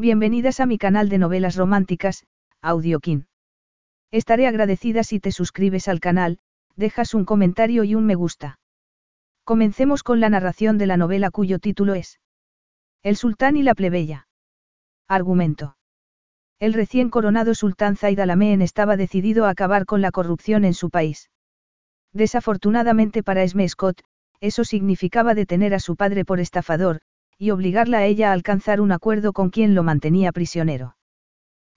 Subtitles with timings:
[0.00, 2.24] Bienvenidas a mi canal de novelas románticas,
[2.62, 3.26] Audiokin.
[4.12, 6.38] Estaré agradecida si te suscribes al canal,
[6.76, 8.60] dejas un comentario y un me gusta.
[9.42, 12.20] Comencemos con la narración de la novela cuyo título es
[13.02, 14.28] El sultán y la plebeya.
[15.08, 15.76] Argumento.
[16.60, 20.90] El recién coronado sultán Zaid al-Ameén estaba decidido a acabar con la corrupción en su
[20.90, 21.28] país.
[22.12, 24.02] Desafortunadamente para Esme Scott,
[24.38, 27.00] eso significaba detener a su padre por estafador,
[27.38, 30.96] y obligarla a ella a alcanzar un acuerdo con quien lo mantenía prisionero.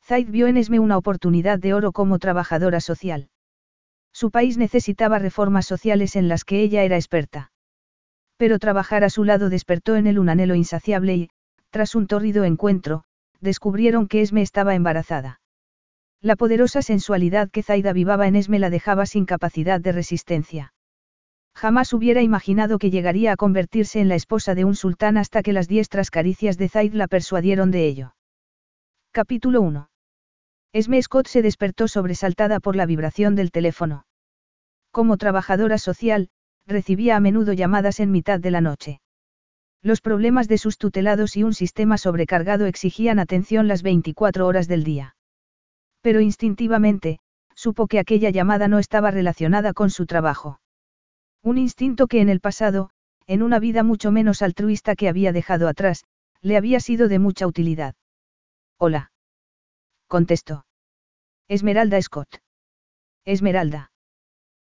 [0.03, 3.29] Zaid vio en Esme una oportunidad de oro como trabajadora social.
[4.11, 7.51] Su país necesitaba reformas sociales en las que ella era experta.
[8.37, 11.29] Pero trabajar a su lado despertó en él un anhelo insaciable y,
[11.69, 13.03] tras un tórrido encuentro,
[13.39, 15.39] descubrieron que Esme estaba embarazada.
[16.21, 20.73] La poderosa sensualidad que Zaid avivaba en Esme la dejaba sin capacidad de resistencia.
[21.53, 25.53] Jamás hubiera imaginado que llegaría a convertirse en la esposa de un sultán hasta que
[25.53, 28.15] las diestras caricias de Zaid la persuadieron de ello.
[29.11, 29.89] Capítulo 1.
[30.73, 34.05] Esme Scott se despertó sobresaltada por la vibración del teléfono.
[34.91, 36.29] Como trabajadora social,
[36.65, 39.01] recibía a menudo llamadas en mitad de la noche.
[39.83, 44.83] Los problemas de sus tutelados y un sistema sobrecargado exigían atención las 24 horas del
[44.83, 45.15] día.
[46.01, 47.19] Pero instintivamente,
[47.55, 50.59] supo que aquella llamada no estaba relacionada con su trabajo.
[51.43, 52.91] Un instinto que en el pasado,
[53.25, 56.05] en una vida mucho menos altruista que había dejado atrás,
[56.41, 57.95] le había sido de mucha utilidad.
[58.77, 59.11] Hola.
[60.07, 60.65] Contestó.
[61.47, 62.41] Esmeralda Scott.
[63.25, 63.91] Esmeralda.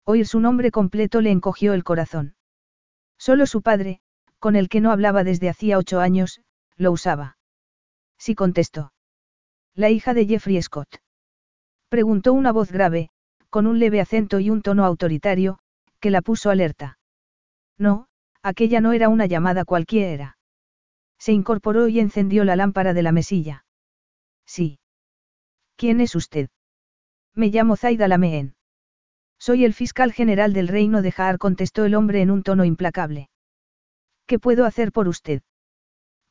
[0.05, 2.35] Oír su nombre completo le encogió el corazón.
[3.19, 4.01] Solo su padre,
[4.39, 6.41] con el que no hablaba desde hacía ocho años,
[6.77, 7.39] lo usaba.
[8.19, 8.93] Sí contestó.
[9.75, 11.01] La hija de Jeffrey Scott.
[11.89, 13.11] Preguntó una voz grave,
[13.51, 15.59] con un leve acento y un tono autoritario,
[16.05, 16.99] que la puso alerta.
[17.79, 18.09] No,
[18.43, 20.37] aquella no era una llamada cualquiera.
[21.19, 23.65] Se incorporó y encendió la lámpara de la mesilla.
[24.45, 24.81] Sí.
[25.77, 26.51] ¿Quién es usted?
[27.35, 28.55] Me llamo Zaida Lameen.
[29.39, 33.31] Soy el fiscal general del reino de Jaar, contestó el hombre en un tono implacable.
[34.27, 35.41] ¿Qué puedo hacer por usted?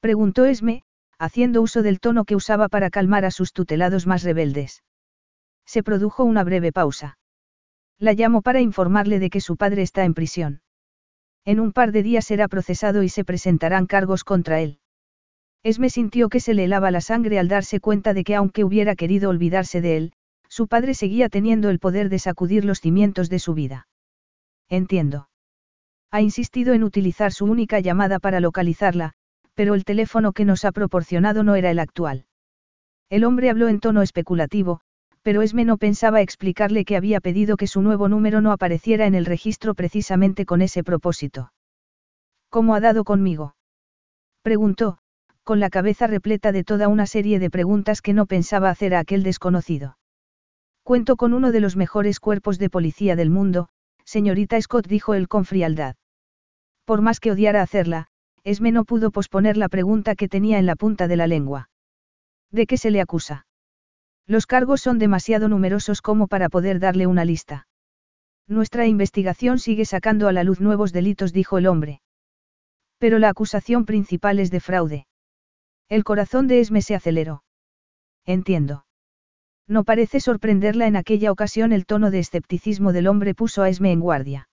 [0.01, 0.83] Preguntó Esme,
[1.17, 4.83] haciendo uso del tono que usaba para calmar a sus tutelados más rebeldes.
[5.65, 7.17] Se produjo una breve pausa.
[8.03, 10.59] La llamo para informarle de que su padre está en prisión.
[11.45, 14.79] En un par de días será procesado y se presentarán cargos contra él.
[15.63, 18.97] Esme sintió que se le helaba la sangre al darse cuenta de que aunque hubiera
[18.97, 20.13] querido olvidarse de él,
[20.49, 23.87] su padre seguía teniendo el poder de sacudir los cimientos de su vida.
[24.67, 25.29] Entiendo.
[26.11, 29.13] Ha insistido en utilizar su única llamada para localizarla,
[29.53, 32.25] pero el teléfono que nos ha proporcionado no era el actual.
[33.09, 34.81] El hombre habló en tono especulativo,
[35.23, 39.15] pero Esme no pensaba explicarle que había pedido que su nuevo número no apareciera en
[39.15, 41.53] el registro precisamente con ese propósito.
[42.49, 43.55] ¿Cómo ha dado conmigo?
[44.43, 44.99] Preguntó,
[45.43, 48.99] con la cabeza repleta de toda una serie de preguntas que no pensaba hacer a
[48.99, 49.97] aquel desconocido.
[50.83, 53.69] Cuento con uno de los mejores cuerpos de policía del mundo,
[54.03, 55.95] señorita Scott dijo él con frialdad.
[56.83, 58.07] Por más que odiara hacerla,
[58.43, 61.69] Esme no pudo posponer la pregunta que tenía en la punta de la lengua.
[62.51, 63.45] ¿De qué se le acusa?
[64.25, 67.67] Los cargos son demasiado numerosos como para poder darle una lista.
[68.47, 72.01] Nuestra investigación sigue sacando a la luz nuevos delitos, dijo el hombre.
[72.97, 75.07] Pero la acusación principal es de fraude.
[75.89, 77.43] El corazón de Esme se aceleró.
[78.25, 78.85] Entiendo.
[79.67, 83.91] No parece sorprenderla en aquella ocasión el tono de escepticismo del hombre puso a Esme
[83.91, 84.49] en guardia.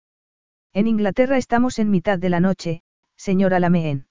[0.73, 2.83] En Inglaterra estamos en mitad de la noche,
[3.17, 4.07] señora Lameen.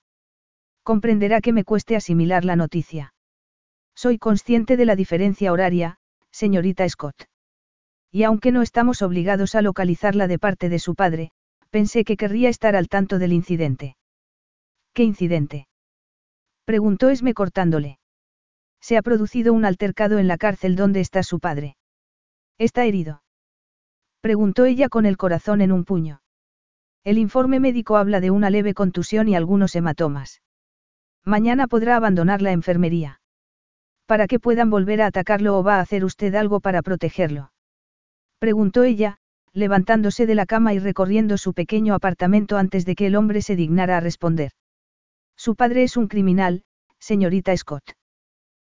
[0.84, 3.15] Comprenderá que me cueste asimilar la noticia.
[3.96, 5.98] Soy consciente de la diferencia horaria,
[6.32, 7.16] señorita Scott.
[8.12, 11.32] Y aunque no estamos obligados a localizarla de parte de su padre,
[11.70, 13.96] pensé que querría estar al tanto del incidente.
[14.94, 15.68] ¿Qué incidente?
[16.66, 18.00] Preguntó Esme cortándole.
[18.82, 21.76] Se ha producido un altercado en la cárcel donde está su padre.
[22.58, 23.24] ¿Está herido?
[24.22, 26.22] Preguntó ella con el corazón en un puño.
[27.04, 30.42] El informe médico habla de una leve contusión y algunos hematomas.
[31.24, 33.20] Mañana podrá abandonar la enfermería.
[34.06, 37.52] Para que puedan volver a atacarlo o va a hacer usted algo para protegerlo.
[38.40, 39.18] Preguntó ella,
[39.54, 43.56] levantándose de la cama y recorriendo su pequeño apartamento antes de que el hombre se
[43.56, 44.52] dignara a responder.
[45.36, 46.64] Su padre es un criminal,
[47.00, 47.94] señorita Scott.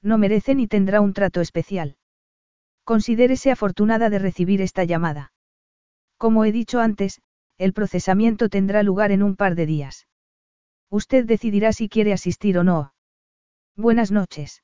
[0.03, 1.97] No merece ni tendrá un trato especial.
[2.85, 5.33] Considérese afortunada de recibir esta llamada.
[6.17, 7.21] Como he dicho antes,
[7.59, 10.07] el procesamiento tendrá lugar en un par de días.
[10.91, 12.95] Usted decidirá si quiere asistir o no.
[13.77, 14.63] Buenas noches.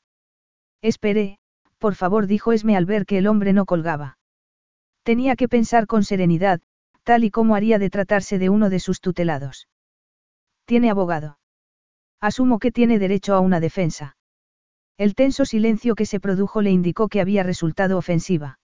[0.85, 1.39] Espere,
[1.79, 4.19] por favor, dijo Esme al ver que el hombre no colgaba.
[5.03, 6.61] Tenía que pensar con serenidad,
[7.05, 9.67] tal y como haría de tratarse de uno de sus tutelados.
[10.67, 11.39] ¿Tiene abogado?
[12.21, 14.19] Asumo que tiene derecho a una defensa.
[14.99, 18.59] El tenso silencio que se produjo le indicó que había resultado ofensiva.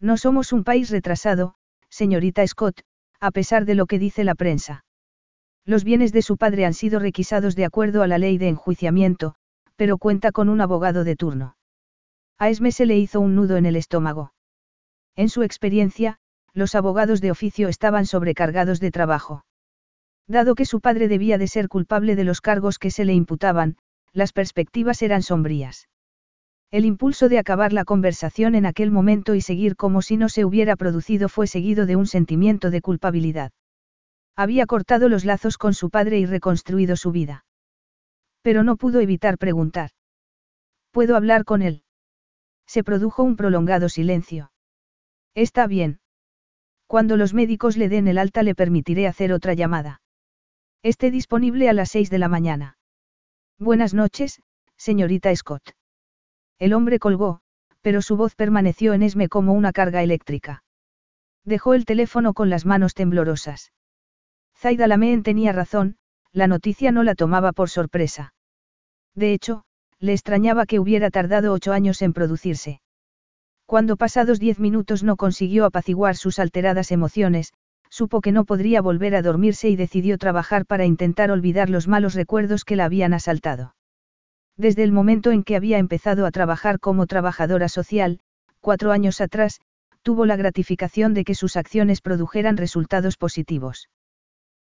[0.00, 1.56] No somos un país retrasado,
[1.90, 2.80] señorita Scott,
[3.20, 4.86] a pesar de lo que dice la prensa.
[5.66, 9.34] Los bienes de su padre han sido requisados de acuerdo a la ley de enjuiciamiento,
[9.76, 11.56] pero cuenta con un abogado de turno.
[12.38, 14.32] A Esme se le hizo un nudo en el estómago.
[15.16, 16.18] En su experiencia,
[16.52, 19.44] los abogados de oficio estaban sobrecargados de trabajo.
[20.26, 23.76] Dado que su padre debía de ser culpable de los cargos que se le imputaban,
[24.12, 25.88] las perspectivas eran sombrías.
[26.70, 30.44] El impulso de acabar la conversación en aquel momento y seguir como si no se
[30.44, 33.52] hubiera producido fue seguido de un sentimiento de culpabilidad.
[34.34, 37.43] Había cortado los lazos con su padre y reconstruido su vida.
[38.44, 39.90] Pero no pudo evitar preguntar.
[40.90, 41.82] ¿Puedo hablar con él?
[42.66, 44.52] Se produjo un prolongado silencio.
[45.34, 45.98] Está bien.
[46.86, 50.02] Cuando los médicos le den el alta le permitiré hacer otra llamada.
[50.82, 52.76] Esté disponible a las seis de la mañana.
[53.58, 54.42] Buenas noches,
[54.76, 55.70] señorita Scott.
[56.58, 57.40] El hombre colgó,
[57.80, 60.64] pero su voz permaneció en Esme como una carga eléctrica.
[61.44, 63.72] Dejó el teléfono con las manos temblorosas.
[64.54, 65.96] Zaida Lameen tenía razón,
[66.34, 68.34] la noticia no la tomaba por sorpresa.
[69.14, 69.62] De hecho,
[70.00, 72.80] le extrañaba que hubiera tardado ocho años en producirse.
[73.66, 77.52] Cuando pasados diez minutos no consiguió apaciguar sus alteradas emociones,
[77.88, 82.14] supo que no podría volver a dormirse y decidió trabajar para intentar olvidar los malos
[82.14, 83.76] recuerdos que la habían asaltado.
[84.56, 88.18] Desde el momento en que había empezado a trabajar como trabajadora social,
[88.60, 89.60] cuatro años atrás,
[90.02, 93.88] tuvo la gratificación de que sus acciones produjeran resultados positivos.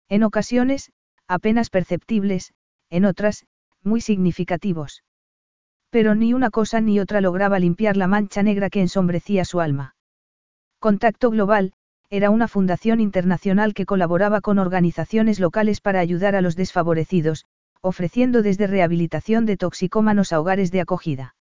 [0.10, 0.92] En ocasiones,
[1.28, 2.54] apenas perceptibles,
[2.90, 3.46] en otras,
[3.84, 5.04] muy significativos.
[5.90, 9.96] Pero ni una cosa ni otra lograba limpiar la mancha negra que ensombrecía su alma.
[10.80, 11.74] Contacto Global,
[12.10, 17.46] era una fundación internacional que colaboraba con organizaciones locales para ayudar a los desfavorecidos,
[17.82, 21.36] ofreciendo desde rehabilitación de toxicómanos a hogares de acogida.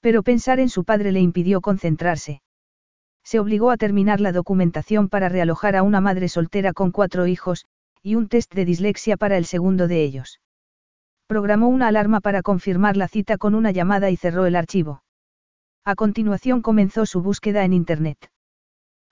[0.00, 2.42] Pero pensar en su padre le impidió concentrarse.
[3.24, 7.66] Se obligó a terminar la documentación para realojar a una madre soltera con cuatro hijos,
[8.02, 10.40] y un test de dislexia para el segundo de ellos.
[11.26, 15.02] Programó una alarma para confirmar la cita con una llamada y cerró el archivo.
[15.84, 18.30] A continuación comenzó su búsqueda en Internet.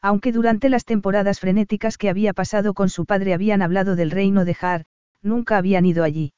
[0.00, 4.44] Aunque durante las temporadas frenéticas que había pasado con su padre habían hablado del reino
[4.44, 4.84] de Har,
[5.22, 6.32] nunca habían ido allí.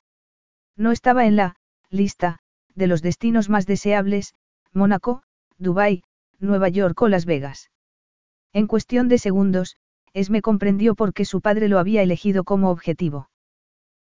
[0.77, 1.57] No estaba en la
[1.91, 2.39] lista
[2.75, 4.35] de los destinos más deseables,
[4.73, 5.23] Mónaco,
[5.59, 6.03] Dubái,
[6.39, 7.71] Nueva York o Las Vegas.
[8.53, 9.77] En cuestión de segundos,
[10.13, 13.31] Esme comprendió por qué su padre lo había elegido como objetivo.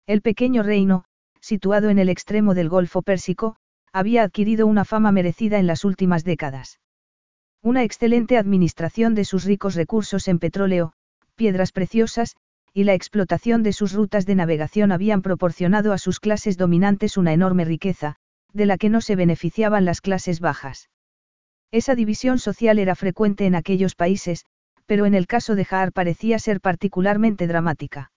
[0.05, 1.05] El pequeño reino,
[1.39, 3.55] situado en el extremo del Golfo Pérsico,
[3.91, 6.79] había adquirido una fama merecida en las últimas décadas.
[7.63, 10.93] Una excelente administración de sus ricos recursos en petróleo,
[11.35, 12.35] piedras preciosas,
[12.73, 17.33] y la explotación de sus rutas de navegación habían proporcionado a sus clases dominantes una
[17.33, 18.17] enorme riqueza,
[18.53, 20.89] de la que no se beneficiaban las clases bajas.
[21.71, 24.45] Esa división social era frecuente en aquellos países,
[24.85, 28.11] pero en el caso de Jaar parecía ser particularmente dramática.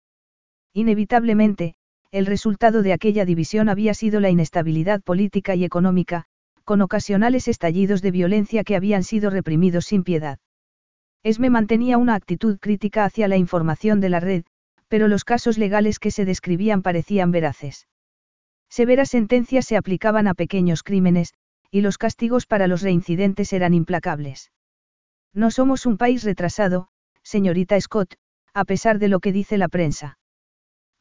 [0.72, 1.74] Inevitablemente,
[2.10, 6.24] el resultado de aquella división había sido la inestabilidad política y económica,
[6.64, 10.38] con ocasionales estallidos de violencia que habían sido reprimidos sin piedad.
[11.22, 14.44] Esme mantenía una actitud crítica hacia la información de la red,
[14.88, 17.86] pero los casos legales que se describían parecían veraces.
[18.68, 21.34] Severas sentencias se aplicaban a pequeños crímenes,
[21.70, 24.50] y los castigos para los reincidentes eran implacables.
[25.36, 26.88] No somos un país retrasado,
[27.22, 28.14] señorita Scott,
[28.54, 30.18] a pesar de lo que dice la prensa.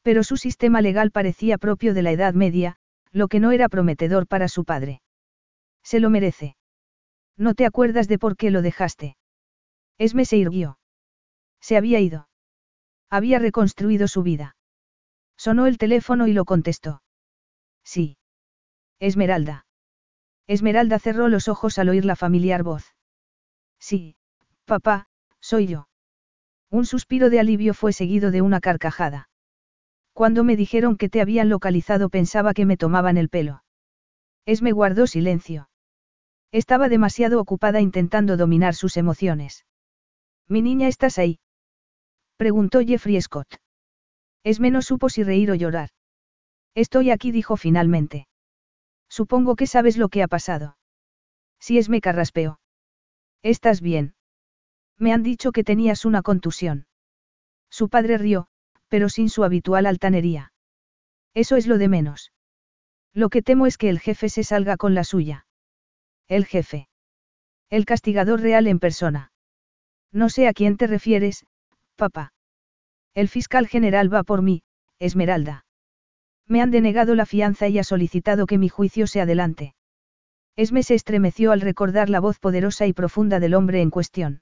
[0.02, 2.76] Pero su sistema legal parecía propio de la Edad Media,
[3.14, 5.02] lo que no era prometedor para su padre.
[5.84, 6.58] Se lo merece.
[7.38, 9.16] ¿No te acuerdas de por qué lo dejaste?
[9.98, 10.80] Esme se irguió.
[11.62, 12.28] Se había ido.
[13.10, 14.58] Había reconstruido su vida.
[15.38, 17.02] Sonó el teléfono y lo contestó.
[17.86, 18.18] Sí.
[19.00, 19.66] Esmeralda.
[20.46, 22.96] Esmeralda cerró los ojos al oír la familiar voz.
[23.80, 24.18] Sí,
[24.66, 25.08] papá,
[25.40, 25.88] soy yo.
[26.70, 29.30] Un suspiro de alivio fue seguido de una carcajada.
[30.14, 33.64] Cuando me dijeron que te habían localizado pensaba que me tomaban el pelo.
[34.46, 35.70] Esme guardó silencio.
[36.52, 39.66] Estaba demasiado ocupada intentando dominar sus emociones.
[40.48, 41.40] Mi niña, ¿estás ahí?
[42.38, 43.48] Preguntó Jeffrey Scott.
[44.44, 45.90] Esme no supo si reír o llorar.
[46.76, 48.28] Estoy aquí, dijo finalmente.
[49.10, 50.78] Supongo que sabes lo que ha pasado.
[51.60, 52.60] Si Esme carraspeó.
[53.42, 54.15] ¿Estás bien?
[54.98, 56.88] Me han dicho que tenías una contusión.
[57.70, 58.48] Su padre rió,
[58.88, 60.54] pero sin su habitual altanería.
[61.34, 62.32] Eso es lo de menos.
[63.14, 65.46] Lo que temo es que el jefe se salga con la suya.
[66.28, 66.88] El jefe.
[67.70, 69.32] El castigador real en persona.
[70.12, 71.46] No sé a quién te refieres,
[71.96, 72.34] papá.
[73.14, 74.64] El fiscal general va por mí,
[75.00, 75.66] Esmeralda.
[76.48, 79.76] Me han denegado la fianza y ha solicitado que mi juicio se adelante.
[80.56, 84.42] Esme se estremeció al recordar la voz poderosa y profunda del hombre en cuestión.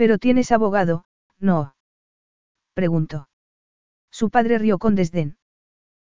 [0.00, 1.04] Pero tienes abogado,
[1.38, 1.74] ¿no?
[2.72, 3.28] Preguntó.
[4.10, 5.36] Su padre rió con desdén.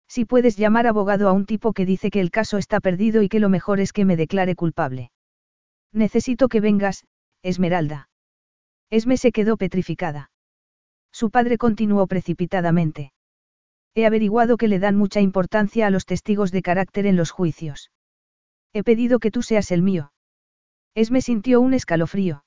[0.07, 3.31] Si puedes llamar abogado a un tipo que dice que el caso está perdido y
[3.31, 5.11] que lo mejor es que me declare culpable.
[5.91, 7.07] Necesito que vengas,
[7.41, 8.11] Esmeralda.
[8.91, 10.31] Esme se quedó petrificada.
[11.11, 13.15] Su padre continuó precipitadamente.
[13.95, 17.91] He averiguado que le dan mucha importancia a los testigos de carácter en los juicios.
[18.75, 20.13] He pedido que tú seas el mío.
[20.95, 22.45] Esme sintió un escalofrío.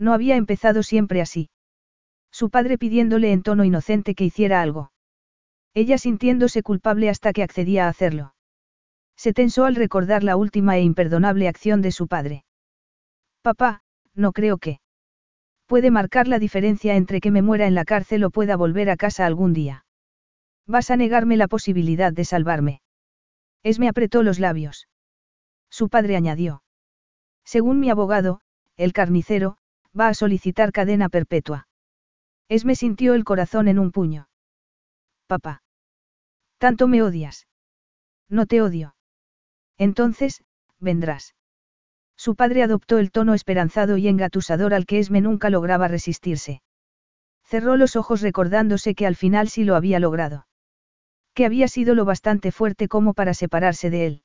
[0.00, 1.50] No había empezado siempre así.
[2.32, 4.92] Su padre pidiéndole en tono inocente que hiciera algo.
[5.74, 8.34] Ella sintiéndose culpable hasta que accedía a hacerlo.
[9.14, 12.44] Se tensó al recordar la última e imperdonable acción de su padre.
[13.42, 13.82] Papá,
[14.14, 14.80] no creo que.
[15.66, 18.96] Puede marcar la diferencia entre que me muera en la cárcel o pueda volver a
[18.96, 19.84] casa algún día.
[20.66, 22.80] Vas a negarme la posibilidad de salvarme.
[23.62, 24.88] Esme apretó los labios.
[25.68, 26.62] Su padre añadió.
[27.44, 28.40] Según mi abogado,
[28.76, 29.58] el carnicero,
[29.98, 31.68] va a solicitar cadena perpetua.
[32.48, 34.28] Esme sintió el corazón en un puño.
[35.26, 35.62] Papá.
[36.58, 37.46] ¿Tanto me odias?
[38.28, 38.94] No te odio.
[39.78, 40.42] Entonces,
[40.78, 41.34] vendrás.
[42.16, 46.62] Su padre adoptó el tono esperanzado y engatusador al que Esme nunca lograba resistirse.
[47.44, 50.46] Cerró los ojos recordándose que al final sí lo había logrado.
[51.34, 54.22] Que había sido lo bastante fuerte como para separarse de él.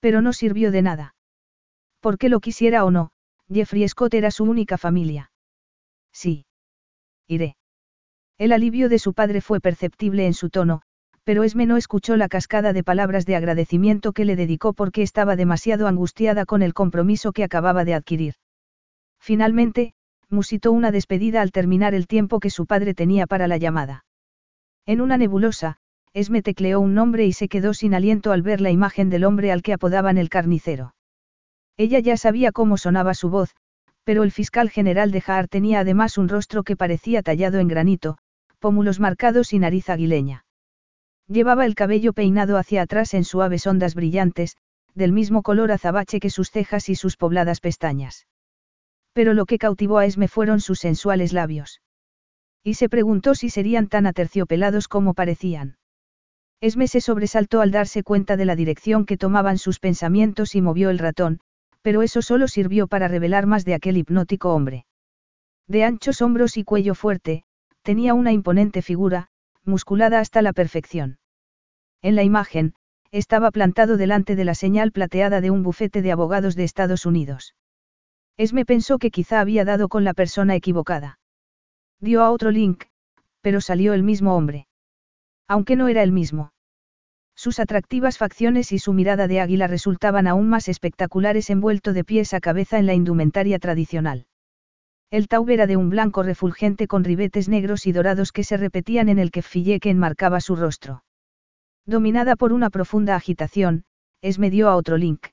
[0.00, 1.14] Pero no sirvió de nada.
[2.00, 3.12] Porque lo quisiera o no,
[3.50, 5.30] Jeffrey Scott era su única familia.
[6.12, 6.44] Sí.
[7.26, 7.56] Iré.
[8.38, 10.82] El alivio de su padre fue perceptible en su tono,
[11.24, 15.36] pero Esme no escuchó la cascada de palabras de agradecimiento que le dedicó porque estaba
[15.36, 18.34] demasiado angustiada con el compromiso que acababa de adquirir.
[19.20, 19.92] Finalmente,
[20.30, 24.04] musitó una despedida al terminar el tiempo que su padre tenía para la llamada.
[24.86, 25.78] En una nebulosa,
[26.14, 29.52] Esme tecleó un nombre y se quedó sin aliento al ver la imagen del hombre
[29.52, 30.94] al que apodaban el carnicero.
[31.78, 33.54] Ella ya sabía cómo sonaba su voz,
[34.02, 38.18] pero el fiscal general de Jaar tenía además un rostro que parecía tallado en granito,
[38.58, 40.44] pómulos marcados y nariz aguileña.
[41.28, 44.56] Llevaba el cabello peinado hacia atrás en suaves ondas brillantes,
[44.94, 48.26] del mismo color azabache que sus cejas y sus pobladas pestañas.
[49.12, 51.80] Pero lo que cautivó a Esme fueron sus sensuales labios.
[52.64, 55.76] Y se preguntó si serían tan aterciopelados como parecían.
[56.60, 60.90] Esme se sobresaltó al darse cuenta de la dirección que tomaban sus pensamientos y movió
[60.90, 61.40] el ratón,
[61.82, 64.86] pero eso solo sirvió para revelar más de aquel hipnótico hombre.
[65.66, 67.44] De anchos hombros y cuello fuerte,
[67.82, 69.28] tenía una imponente figura,
[69.64, 71.18] musculada hasta la perfección.
[72.02, 72.74] En la imagen,
[73.10, 77.54] estaba plantado delante de la señal plateada de un bufete de abogados de Estados Unidos.
[78.36, 81.18] Esme pensó que quizá había dado con la persona equivocada.
[82.00, 82.84] Dio a otro link,
[83.40, 84.68] pero salió el mismo hombre.
[85.48, 86.52] Aunque no era el mismo.
[87.38, 92.34] Sus atractivas facciones y su mirada de águila resultaban aún más espectaculares envuelto de pies
[92.34, 94.26] a cabeza en la indumentaria tradicional.
[95.12, 99.08] El taub era de un blanco refulgente con ribetes negros y dorados que se repetían
[99.08, 101.04] en el kefillé que enmarcaba su rostro.
[101.86, 103.84] Dominada por una profunda agitación,
[104.20, 105.28] Esme dio a otro link.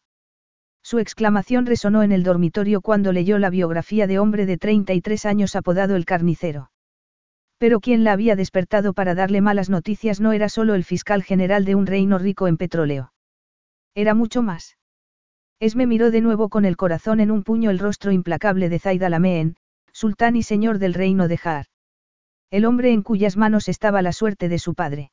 [0.84, 5.56] Su exclamación resonó en el dormitorio cuando leyó la biografía de hombre de 33 años
[5.56, 6.70] apodado el carnicero.
[7.58, 11.66] Pero quien la había despertado para darle malas noticias no era solo el fiscal general
[11.66, 13.14] de un reino rico en petróleo.
[13.94, 14.78] Era mucho más.
[15.60, 19.10] Esme miró de nuevo con el corazón en un puño el rostro implacable de Zaida
[19.10, 19.56] Lameen,
[19.94, 21.68] sultán y señor del reino de Jaar.
[22.52, 25.12] El hombre en cuyas manos estaba la suerte de su padre.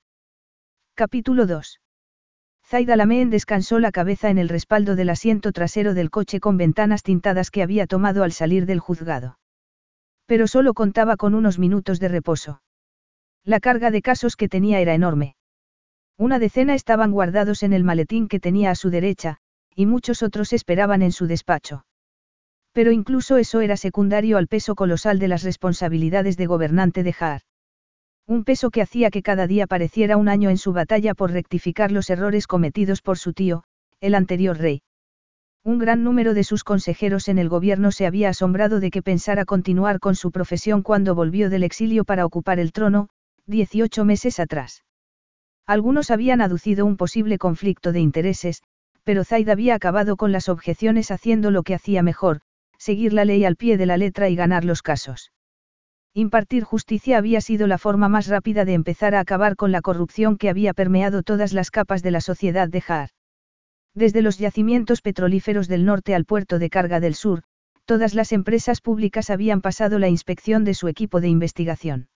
[0.95, 1.81] Capítulo 2.
[2.65, 7.03] Zaida Lameen descansó la cabeza en el respaldo del asiento trasero del coche con ventanas
[7.03, 9.39] tintadas que había tomado al salir del juzgado.
[10.26, 12.62] Pero solo contaba con unos minutos de reposo.
[13.45, 15.35] La carga de casos que tenía era enorme.
[16.17, 19.38] Una decena estaban guardados en el maletín que tenía a su derecha,
[19.75, 21.85] y muchos otros esperaban en su despacho.
[22.73, 27.43] Pero incluso eso era secundario al peso colosal de las responsabilidades de gobernante de Jaar.
[28.26, 31.91] Un peso que hacía que cada día pareciera un año en su batalla por rectificar
[31.91, 33.64] los errores cometidos por su tío,
[34.00, 34.83] el anterior rey.
[35.64, 39.45] Un gran número de sus consejeros en el gobierno se había asombrado de que pensara
[39.45, 43.09] continuar con su profesión cuando volvió del exilio para ocupar el trono,
[43.47, 44.85] 18 meses atrás.
[45.64, 48.62] Algunos habían aducido un posible conflicto de intereses,
[49.04, 52.40] pero Zaid había acabado con las objeciones haciendo lo que hacía mejor,
[52.76, 55.31] seguir la ley al pie de la letra y ganar los casos.
[56.12, 60.38] Impartir justicia había sido la forma más rápida de empezar a acabar con la corrupción
[60.38, 63.11] que había permeado todas las capas de la sociedad de Jaar.
[63.95, 67.43] Desde los yacimientos petrolíferos del norte al puerto de carga del sur,
[67.85, 72.09] todas las empresas públicas habían pasado la inspección de su equipo de investigación.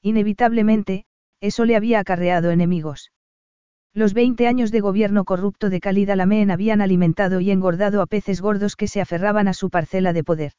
[0.00, 1.04] Inevitablemente,
[1.40, 3.10] eso le había acarreado enemigos.
[3.94, 8.40] Los 20 años de gobierno corrupto de Khalid Alameen habían alimentado y engordado a peces
[8.40, 10.52] gordos que se aferraban a su parcela de poder.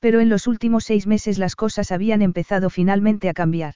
[0.00, 3.74] Pero en los últimos seis meses las cosas habían empezado finalmente a cambiar.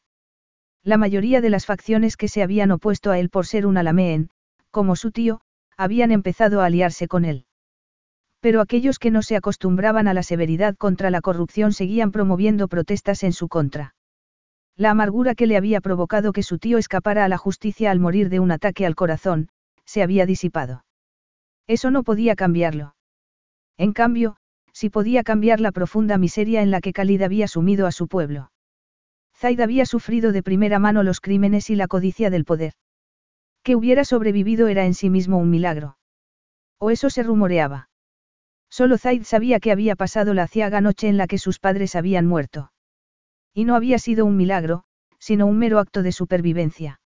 [0.82, 4.30] La mayoría de las facciones que se habían opuesto a él por ser un Alameen,
[4.70, 5.40] como su tío,
[5.76, 7.46] habían empezado a aliarse con él.
[8.40, 13.22] Pero aquellos que no se acostumbraban a la severidad contra la corrupción seguían promoviendo protestas
[13.22, 13.94] en su contra.
[14.76, 18.28] La amargura que le había provocado que su tío escapara a la justicia al morir
[18.28, 19.48] de un ataque al corazón,
[19.84, 20.84] se había disipado.
[21.66, 22.94] Eso no podía cambiarlo.
[23.78, 24.36] En cambio,
[24.72, 28.50] sí podía cambiar la profunda miseria en la que Khalid había sumido a su pueblo.
[29.36, 32.74] Zaid había sufrido de primera mano los crímenes y la codicia del poder.
[33.64, 35.96] Que hubiera sobrevivido era en sí mismo un milagro.
[36.78, 37.88] O eso se rumoreaba.
[38.68, 42.26] Solo Zaid sabía que había pasado la aciaga noche en la que sus padres habían
[42.26, 42.72] muerto.
[43.54, 44.84] Y no había sido un milagro,
[45.18, 47.00] sino un mero acto de supervivencia.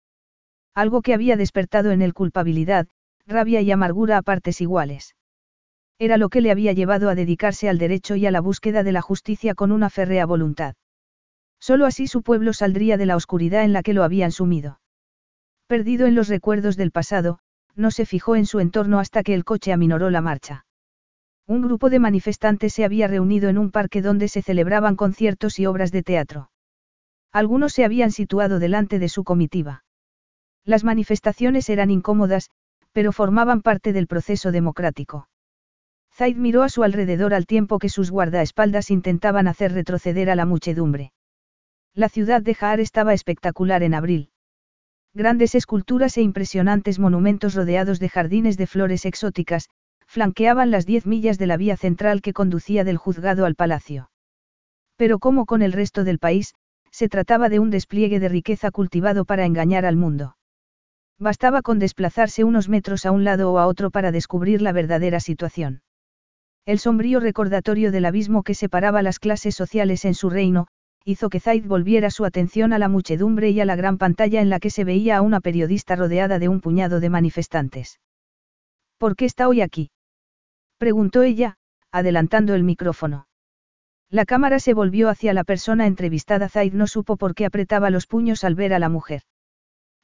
[0.74, 2.88] Algo que había despertado en él culpabilidad,
[3.28, 5.16] rabia y amargura a partes iguales.
[6.00, 8.94] Era lo que le había llevado a dedicarse al derecho y a la búsqueda de
[8.94, 10.76] la justicia con una férrea voluntad.
[11.60, 14.80] Solo así su pueblo saldría de la oscuridad en la que lo habían sumido.
[15.68, 17.40] Perdido en los recuerdos del pasado,
[17.76, 20.66] no se fijó en su entorno hasta que el coche aminoró la marcha.
[21.46, 25.66] Un grupo de manifestantes se había reunido en un parque donde se celebraban conciertos y
[25.66, 26.52] obras de teatro.
[27.34, 29.84] Algunos se habían situado delante de su comitiva.
[30.64, 32.50] Las manifestaciones eran incómodas,
[32.94, 35.28] pero formaban parte del proceso democrático.
[36.14, 40.46] Zaid miró a su alrededor al tiempo que sus guardaespaldas intentaban hacer retroceder a la
[40.46, 41.12] muchedumbre.
[41.94, 44.32] La ciudad de Jaar estaba espectacular en abril.
[45.18, 49.68] Grandes esculturas e impresionantes monumentos rodeados de jardines de flores exóticas,
[50.06, 54.12] flanqueaban las diez millas de la vía central que conducía del juzgado al palacio.
[54.96, 56.54] Pero como con el resto del país,
[56.92, 60.38] se trataba de un despliegue de riqueza cultivado para engañar al mundo.
[61.18, 65.20] Bastaba con desplazarse unos metros a un lado o a otro para descubrir la verdadera
[65.20, 65.82] situación.
[66.64, 70.68] El sombrío recordatorio del abismo que separaba las clases sociales en su reino,
[71.08, 74.50] hizo que Zaid volviera su atención a la muchedumbre y a la gran pantalla en
[74.50, 78.02] la que se veía a una periodista rodeada de un puñado de manifestantes.
[78.98, 79.90] ¿Por qué está hoy aquí?
[80.78, 81.56] Preguntó ella,
[81.94, 83.28] adelantando el micrófono.
[84.10, 86.50] La cámara se volvió hacia la persona entrevistada.
[86.50, 89.22] Zaid no supo por qué apretaba los puños al ver a la mujer.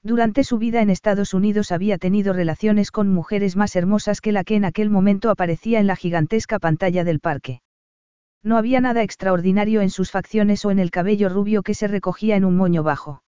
[0.04, 4.46] Durante su vida en Estados Unidos había tenido relaciones con mujeres más hermosas que la
[4.46, 7.62] que en aquel momento aparecía en la gigantesca pantalla del parque.
[8.43, 12.36] No había nada extraordinario en sus facciones o en el cabello rubio que se recogía
[12.36, 13.23] en un moño bajo.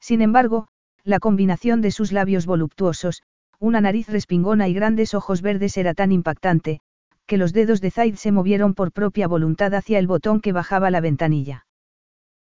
[0.00, 0.68] Sin embargo,
[1.02, 3.22] la combinación de sus labios voluptuosos,
[3.58, 6.80] una nariz respingona y grandes ojos verdes era tan impactante,
[7.26, 10.90] que los dedos de Zaid se movieron por propia voluntad hacia el botón que bajaba
[10.90, 11.66] la ventanilla.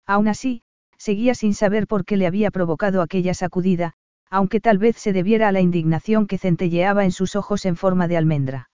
[0.05, 0.62] Aún así,
[0.97, 3.93] seguía sin saber por qué le había provocado aquella sacudida,
[4.29, 8.07] aunque tal vez se debiera a la indignación que centelleaba en sus ojos en forma
[8.07, 8.69] de almendra.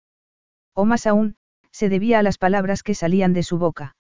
[0.74, 1.36] O más aún,
[1.72, 3.96] se debía a las palabras que salían de su boca.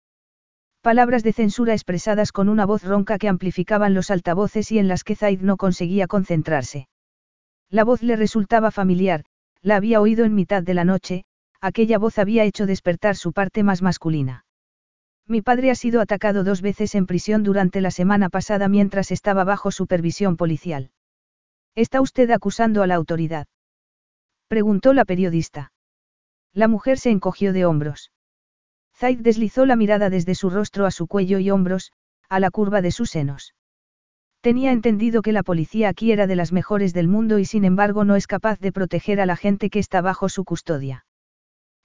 [0.82, 5.04] Palabras de censura expresadas con una voz ronca que amplificaban los altavoces y en las
[5.04, 6.88] que Zaid no conseguía concentrarse.
[7.70, 9.24] La voz le resultaba familiar,
[9.62, 11.24] la había oído en mitad de la noche,
[11.62, 14.46] aquella voz había hecho despertar su parte más masculina.
[15.28, 19.44] Mi padre ha sido atacado dos veces en prisión durante la semana pasada mientras estaba
[19.44, 20.92] bajo supervisión policial.
[21.76, 23.48] ¿Está usted acusando a la autoridad?
[24.48, 25.71] Preguntó la periodista.
[26.54, 28.12] La mujer se encogió de hombros.
[28.96, 31.92] Zaid deslizó la mirada desde su rostro a su cuello y hombros,
[32.30, 33.56] a la curva de sus senos.
[34.42, 38.06] Tenía entendido que la policía aquí era de las mejores del mundo y sin embargo
[38.06, 41.06] no es capaz de proteger a la gente que está bajo su custodia.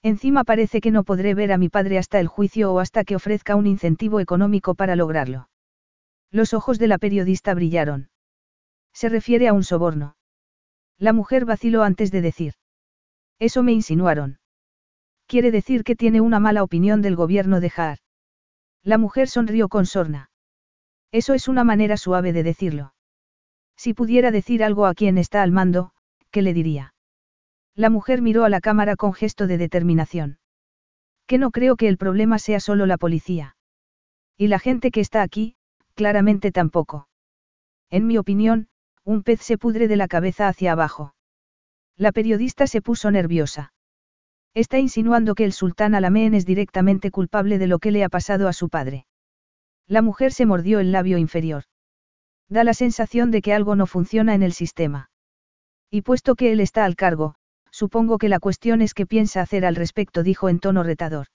[0.03, 3.15] Encima parece que no podré ver a mi padre hasta el juicio o hasta que
[3.15, 5.49] ofrezca un incentivo económico para lograrlo.
[6.31, 8.09] Los ojos de la periodista brillaron.
[8.93, 10.17] Se refiere a un soborno.
[10.97, 12.53] La mujer vaciló antes de decir.
[13.39, 14.39] Eso me insinuaron.
[15.27, 17.99] Quiere decir que tiene una mala opinión del gobierno de Haar.
[18.81, 20.31] La mujer sonrió con sorna.
[21.11, 22.93] Eso es una manera suave de decirlo.
[23.75, 25.91] Si pudiera decir algo a quien está al mando,
[26.31, 26.93] ¿qué le diría?
[27.75, 30.39] La mujer miró a la cámara con gesto de determinación.
[31.27, 33.57] Que no creo que el problema sea solo la policía.
[34.37, 35.57] Y la gente que está aquí,
[35.93, 37.09] claramente tampoco.
[37.89, 38.69] En mi opinión,
[39.03, 41.13] un pez se pudre de la cabeza hacia abajo.
[41.97, 43.73] La periodista se puso nerviosa.
[44.57, 48.47] Está insinuando que el sultán Alameen es directamente culpable de lo que le ha pasado
[48.47, 49.05] a su padre.
[49.87, 51.65] La mujer se mordió el labio inferior.
[52.49, 55.11] Da la sensación de que algo no funciona en el sistema.
[55.91, 57.35] Y puesto que él está al cargo,
[57.69, 61.27] supongo que la cuestión es qué piensa hacer al respecto, dijo en tono retador.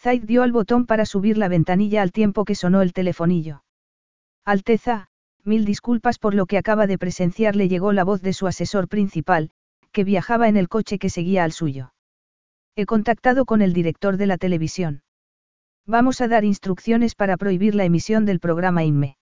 [0.00, 3.62] Zaid dio al botón para subir la ventanilla al tiempo que sonó el telefonillo.
[4.44, 5.06] Alteza,
[5.44, 8.88] mil disculpas por lo que acaba de presenciar, le llegó la voz de su asesor
[8.88, 9.52] principal,
[9.92, 11.92] que viajaba en el coche que seguía al suyo.
[12.74, 15.02] He contactado con el director de la televisión.
[15.86, 19.16] Vamos a dar instrucciones para prohibir la emisión del programa INME.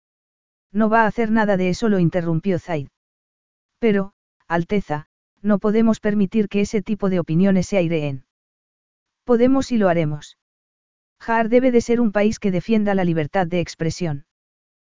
[0.72, 2.88] No va a hacer nada de eso, lo interrumpió Zaid.
[3.78, 4.12] Pero,
[4.48, 5.06] Alteza,
[5.42, 8.24] no podemos permitir que ese tipo de opiniones se aireen.
[9.24, 10.38] Podemos y lo haremos.
[11.20, 14.26] Jaar debe de ser un país que defienda la libertad de expresión.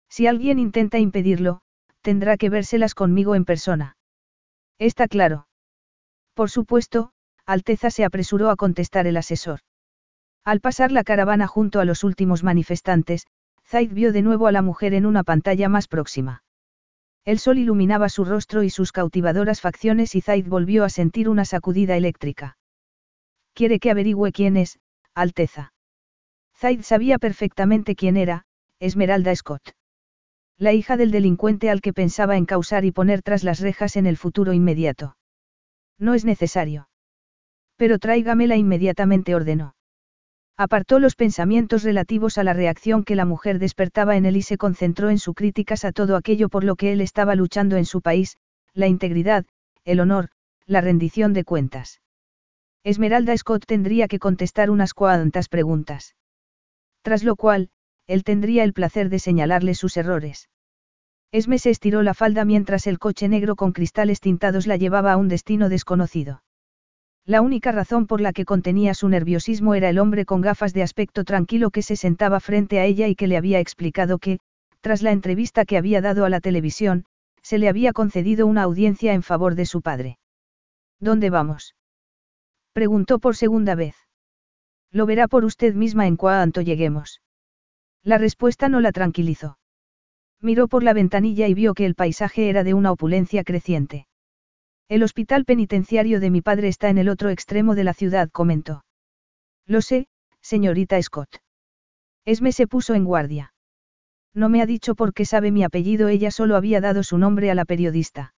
[0.09, 1.63] Si alguien intenta impedirlo,
[2.01, 3.97] tendrá que vérselas conmigo en persona.
[4.79, 5.49] Está claro.
[6.35, 7.13] Por supuesto,
[7.47, 9.61] Alteza se apresuró a contestar el asesor.
[10.45, 13.27] Al pasar la caravana junto a los últimos manifestantes,
[13.65, 16.43] Zaid vio de nuevo a la mujer en una pantalla más próxima.
[17.25, 21.45] El sol iluminaba su rostro y sus cautivadoras facciones y Zaid volvió a sentir una
[21.45, 22.59] sacudida eléctrica.
[23.55, 24.79] Quiere que averigüe quién es,
[25.15, 25.73] Alteza.
[26.57, 28.45] Zaid sabía perfectamente quién era,
[28.79, 29.73] Esmeralda Scott.
[30.59, 34.07] La hija del delincuente al que pensaba en causar y poner tras las rejas en
[34.07, 35.17] el futuro inmediato.
[35.99, 36.89] No es necesario.
[37.77, 39.75] Pero tráigamela inmediatamente ordenó.
[40.59, 44.57] Apartó los pensamientos relativos a la reacción que la mujer despertaba en él y se
[44.57, 48.01] concentró en su críticas a todo aquello por lo que él estaba luchando en su
[48.01, 48.39] país,
[48.73, 49.45] la integridad,
[49.85, 50.31] el honor,
[50.65, 52.01] la rendición de cuentas.
[52.85, 56.15] Esmeralda Scott tendría que contestar unas cuantas preguntas.
[57.03, 57.69] Tras lo cual,
[58.07, 60.49] él tendría el placer de señalarle sus errores.
[61.33, 65.17] Esme se estiró la falda mientras el coche negro con cristales tintados la llevaba a
[65.17, 66.43] un destino desconocido.
[67.27, 70.85] La única razón por la que contenía su nerviosismo era el hombre con gafas de
[70.85, 74.39] aspecto tranquilo que se sentaba frente a ella y que le había explicado que,
[74.81, 77.05] tras la entrevista que había dado a la televisión,
[77.43, 80.19] se le había concedido una audiencia en favor de su padre.
[81.01, 81.75] ¿Dónde vamos?
[82.73, 83.97] Preguntó por segunda vez.
[84.93, 87.23] Lo verá por usted misma en cuanto lleguemos.
[88.05, 89.59] La respuesta no la tranquilizó.
[90.41, 94.07] Miró por la ventanilla y vio que el paisaje era de una opulencia creciente.
[94.89, 98.85] El hospital penitenciario de mi padre está en el otro extremo de la ciudad, comentó.
[99.67, 100.07] Lo sé,
[100.41, 101.39] señorita Scott.
[102.25, 103.53] Esme se puso en guardia.
[104.33, 107.51] No me ha dicho por qué sabe mi apellido, ella solo había dado su nombre
[107.51, 108.35] a la periodista.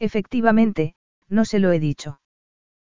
[0.00, 0.94] Efectivamente,
[1.28, 2.20] no se lo he dicho.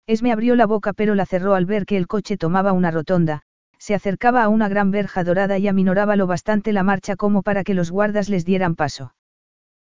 [0.07, 3.43] Esme abrió la boca pero la cerró al ver que el coche tomaba una rotonda,
[3.79, 7.63] se acercaba a una gran verja dorada y aminoraba lo bastante la marcha como para
[7.63, 9.15] que los guardas les dieran paso.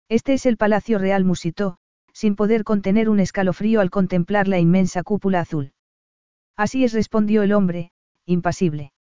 [0.09, 1.79] Este es el Palacio Real musitó,
[2.16, 5.74] sin poder contener un escalofrío al contemplar la inmensa cúpula azul.
[6.57, 7.90] Así es, respondió el hombre,
[8.24, 8.94] impasible.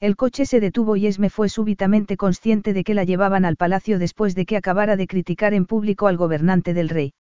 [0.00, 4.00] El coche se detuvo y Esme fue súbitamente consciente de que la llevaban al palacio
[4.00, 7.14] después de que acabara de criticar en público al gobernante del rey.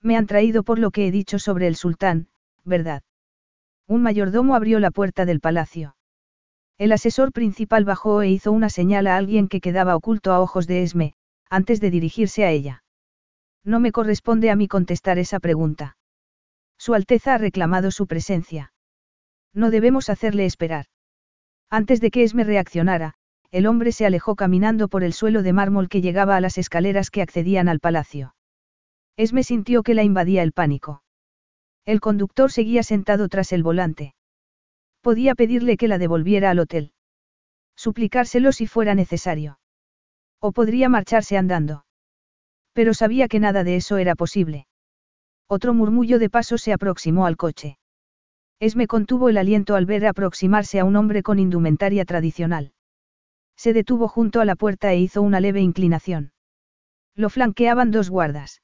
[0.00, 2.28] Me han traído por lo que he dicho sobre el sultán,
[2.64, 3.02] ¿verdad?
[3.86, 5.94] Un mayordomo abrió la puerta del palacio.
[6.78, 10.66] El asesor principal bajó e hizo una señal a alguien que quedaba oculto a ojos
[10.66, 11.12] de Esme,
[11.50, 12.82] antes de dirigirse a ella.
[13.64, 15.96] No me corresponde a mí contestar esa pregunta.
[16.78, 18.72] Su Alteza ha reclamado su presencia.
[19.52, 20.86] No debemos hacerle esperar.
[21.70, 23.14] Antes de que Esme reaccionara,
[23.50, 27.10] el hombre se alejó caminando por el suelo de mármol que llegaba a las escaleras
[27.10, 28.34] que accedían al palacio.
[29.16, 31.02] Esme sintió que la invadía el pánico.
[31.84, 34.14] El conductor seguía sentado tras el volante.
[35.00, 36.92] Podía pedirle que la devolviera al hotel.
[37.76, 39.58] Suplicárselo si fuera necesario.
[40.40, 41.84] O podría marcharse andando.
[42.78, 44.68] Pero sabía que nada de eso era posible.
[45.48, 47.76] Otro murmullo de paso se aproximó al coche.
[48.60, 52.70] Esme contuvo el aliento al ver aproximarse a un hombre con indumentaria tradicional.
[53.56, 56.30] Se detuvo junto a la puerta e hizo una leve inclinación.
[57.16, 58.62] Lo flanqueaban dos guardas.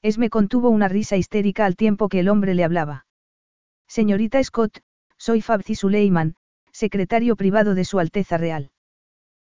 [0.00, 3.04] Esme contuvo una risa histérica al tiempo que el hombre le hablaba.
[3.86, 4.78] Señorita Scott,
[5.18, 6.36] soy Fabzi Suleiman,
[6.72, 8.70] secretario privado de Su Alteza Real.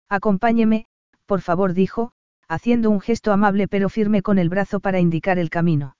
[0.09, 0.87] Acompáñeme,
[1.26, 2.12] por favor, dijo,
[2.51, 5.95] haciendo un gesto amable pero firme con el brazo para indicar el camino.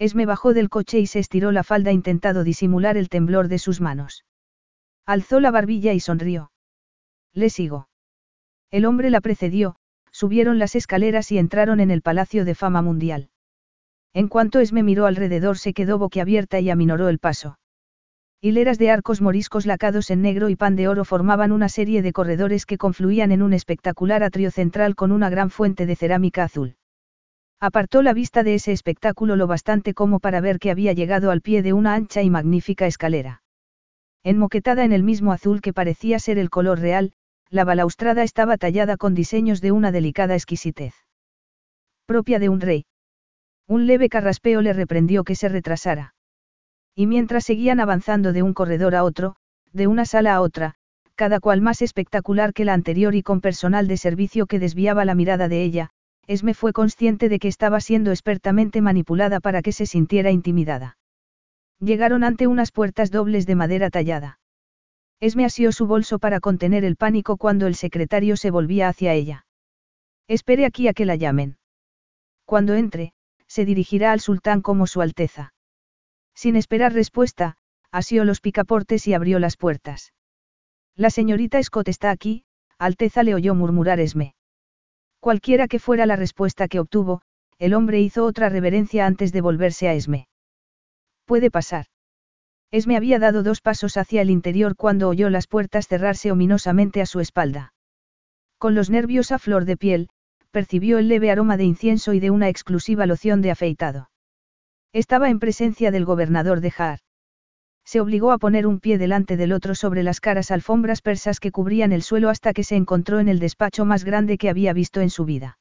[0.00, 3.80] Esme bajó del coche y se estiró la falda intentando disimular el temblor de sus
[3.80, 4.24] manos.
[5.06, 6.50] Alzó la barbilla y sonrió.
[7.32, 7.88] Le sigo.
[8.72, 9.76] El hombre la precedió,
[10.10, 13.30] subieron las escaleras y entraron en el Palacio de Fama Mundial.
[14.12, 17.59] En cuanto Esme miró alrededor se quedó boquiabierta y aminoró el paso.
[18.42, 22.14] Hileras de arcos moriscos lacados en negro y pan de oro formaban una serie de
[22.14, 26.76] corredores que confluían en un espectacular atrio central con una gran fuente de cerámica azul.
[27.60, 31.42] Apartó la vista de ese espectáculo lo bastante como para ver que había llegado al
[31.42, 33.42] pie de una ancha y magnífica escalera.
[34.24, 37.12] Enmoquetada en el mismo azul que parecía ser el color real,
[37.50, 40.94] la balaustrada estaba tallada con diseños de una delicada exquisitez.
[42.06, 42.86] Propia de un rey.
[43.68, 46.14] Un leve carraspeo le reprendió que se retrasara.
[46.94, 49.36] Y mientras seguían avanzando de un corredor a otro,
[49.72, 50.74] de una sala a otra,
[51.14, 55.14] cada cual más espectacular que la anterior y con personal de servicio que desviaba la
[55.14, 55.90] mirada de ella,
[56.26, 60.96] Esme fue consciente de que estaba siendo expertamente manipulada para que se sintiera intimidada.
[61.80, 64.38] Llegaron ante unas puertas dobles de madera tallada.
[65.20, 69.46] Esme asió su bolso para contener el pánico cuando el secretario se volvía hacia ella.
[70.28, 71.58] Espere aquí a que la llamen.
[72.44, 73.12] Cuando entre,
[73.46, 75.52] se dirigirá al sultán como su Alteza.
[76.34, 77.56] Sin esperar respuesta,
[77.90, 80.12] asió los picaportes y abrió las puertas.
[80.96, 82.44] La señorita Scott está aquí,
[82.78, 84.34] Alteza le oyó murmurar Esme.
[85.20, 87.22] Cualquiera que fuera la respuesta que obtuvo,
[87.58, 90.28] el hombre hizo otra reverencia antes de volverse a Esme.
[91.26, 91.86] Puede pasar.
[92.70, 97.06] Esme había dado dos pasos hacia el interior cuando oyó las puertas cerrarse ominosamente a
[97.06, 97.74] su espalda.
[98.58, 100.08] Con los nervios a flor de piel,
[100.50, 104.09] percibió el leve aroma de incienso y de una exclusiva loción de afeitado.
[104.92, 106.98] Estaba en presencia del gobernador de Jaar.
[107.84, 111.52] Se obligó a poner un pie delante del otro sobre las caras alfombras persas que
[111.52, 115.00] cubrían el suelo hasta que se encontró en el despacho más grande que había visto
[115.00, 115.58] en su vida.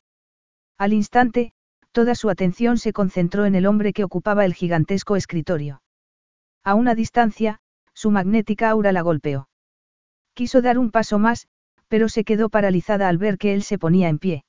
[0.79, 1.53] Al instante,
[1.91, 5.83] toda su atención se concentró en el hombre que ocupaba el gigantesco escritorio.
[6.63, 7.59] A una distancia,
[7.93, 9.47] su magnética aura la golpeó.
[10.33, 11.47] Quiso dar un paso más,
[11.87, 14.43] pero se quedó paralizada al ver que él se ponía en pie.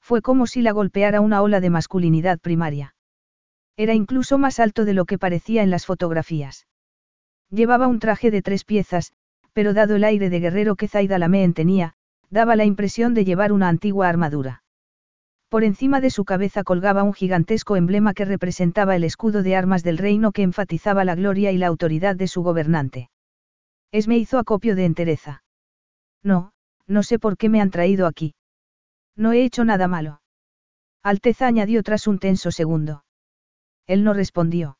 [0.00, 2.93] Fue como si la golpeara una ola de masculinidad primaria.
[3.76, 6.66] Era incluso más alto de lo que parecía en las fotografías.
[7.50, 9.12] Llevaba un traje de tres piezas,
[9.52, 11.94] pero dado el aire de guerrero que Zaida Lameen tenía,
[12.30, 14.62] daba la impresión de llevar una antigua armadura.
[15.48, 19.84] Por encima de su cabeza colgaba un gigantesco emblema que representaba el escudo de armas
[19.84, 23.08] del reino que enfatizaba la gloria y la autoridad de su gobernante.
[23.92, 25.44] Esme hizo acopio de entereza.
[26.24, 26.52] No,
[26.88, 28.34] no sé por qué me han traído aquí.
[29.16, 30.20] No he hecho nada malo.
[31.04, 33.04] Alteza añadió tras un tenso segundo.
[33.86, 34.78] Él no respondió.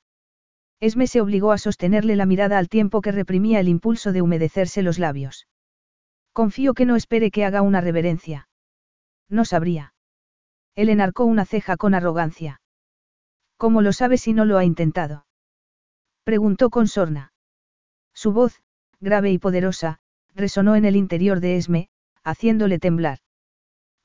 [0.81, 4.83] Esme se obligó a sostenerle la mirada al tiempo que reprimía el impulso de humedecerse
[4.83, 5.47] los labios.
[6.33, 8.49] Confío que no espere que haga una reverencia.
[9.29, 9.95] No sabría.
[10.75, 12.61] Él enarcó una ceja con arrogancia.
[13.57, 15.27] ¿Cómo lo sabe si no lo ha intentado?
[16.25, 17.33] Preguntó con sorna.
[18.13, 18.63] Su voz,
[19.01, 20.01] grave y poderosa,
[20.35, 21.89] resonó en el interior de Esme,
[22.25, 23.19] haciéndole temblar.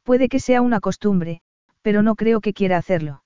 [0.04, 1.42] Puede que sea una costumbre,
[1.82, 3.24] pero no creo que quiera hacerlo.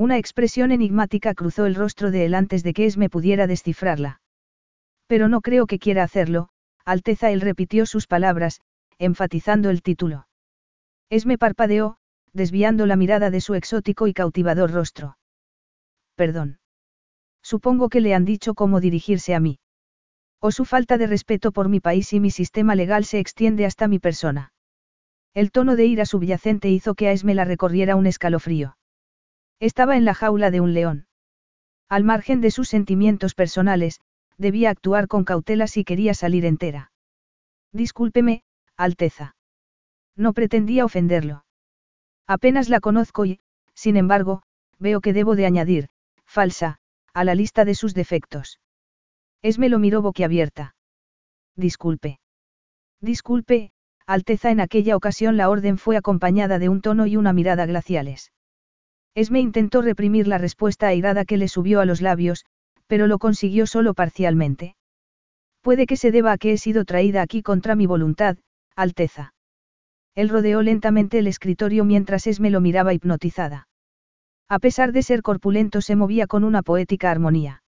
[0.00, 4.22] Una expresión enigmática cruzó el rostro de él antes de que Esme pudiera descifrarla.
[5.06, 6.48] Pero no creo que quiera hacerlo,
[6.86, 8.62] Alteza él repitió sus palabras,
[8.98, 10.26] enfatizando el título.
[11.10, 11.98] Esme parpadeó,
[12.32, 15.18] desviando la mirada de su exótico y cautivador rostro.
[16.14, 16.60] Perdón.
[17.42, 19.58] Supongo que le han dicho cómo dirigirse a mí.
[20.40, 23.86] O su falta de respeto por mi país y mi sistema legal se extiende hasta
[23.86, 24.54] mi persona.
[25.34, 28.78] El tono de ira subyacente hizo que a Esme la recorriera un escalofrío.
[29.60, 31.06] Estaba en la jaula de un león.
[31.88, 34.00] Al margen de sus sentimientos personales,
[34.38, 36.92] debía actuar con cautela si quería salir entera.
[37.72, 38.42] Discúlpeme,
[38.76, 39.36] Alteza.
[40.16, 41.44] No pretendía ofenderlo.
[42.26, 43.40] Apenas la conozco y,
[43.74, 44.42] sin embargo,
[44.78, 45.88] veo que debo de añadir,
[46.24, 46.78] falsa,
[47.12, 48.60] a la lista de sus defectos.
[49.42, 50.74] Esme lo miró boquiabierta.
[51.54, 52.18] Disculpe.
[53.00, 53.72] Disculpe,
[54.06, 58.32] Alteza en aquella ocasión la orden fue acompañada de un tono y una mirada glaciales.
[59.14, 62.46] Esme intentó reprimir la respuesta airada que le subió a los labios,
[62.86, 64.76] pero lo consiguió solo parcialmente.
[65.60, 68.38] Puede que se deba a que he sido traída aquí contra mi voluntad,
[68.76, 69.34] Alteza.
[70.14, 73.68] Él rodeó lentamente el escritorio mientras Esme lo miraba hipnotizada.
[74.48, 77.62] A pesar de ser corpulento se movía con una poética armonía.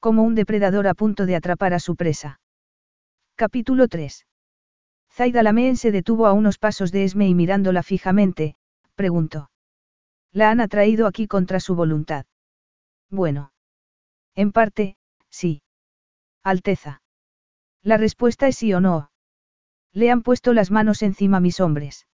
[0.00, 2.40] Como un depredador a punto de atrapar a su presa.
[3.36, 4.26] Capítulo 3.
[5.12, 8.56] Zaida Lameen se detuvo a unos pasos de Esme y mirándola fijamente,
[8.96, 9.51] preguntó.
[10.32, 12.24] La han atraído aquí contra su voluntad.
[13.10, 13.52] Bueno.
[14.34, 14.96] En parte,
[15.28, 15.62] sí.
[16.42, 17.02] Alteza.
[17.82, 19.10] La respuesta es sí o no.
[19.92, 22.06] Le han puesto las manos encima mis hombres.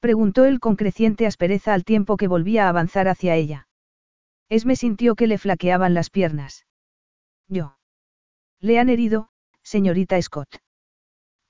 [0.00, 3.68] Preguntó él con creciente aspereza al tiempo que volvía a avanzar hacia ella.
[4.48, 6.66] Esme sintió que le flaqueaban las piernas.
[7.48, 7.78] Yo.
[8.60, 9.30] ¿Le han herido,
[9.62, 10.48] señorita Scott?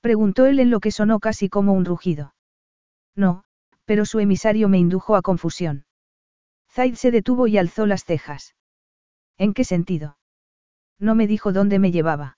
[0.01, 2.35] Preguntó él en lo que sonó casi como un rugido.
[3.15, 3.43] No,
[3.89, 5.83] pero su emisario me indujo a confusión.
[6.69, 8.53] Zaid se detuvo y alzó las cejas.
[9.35, 10.19] ¿En qué sentido?
[10.99, 12.37] No me dijo dónde me llevaba.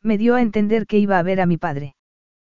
[0.00, 1.94] Me dio a entender que iba a ver a mi padre.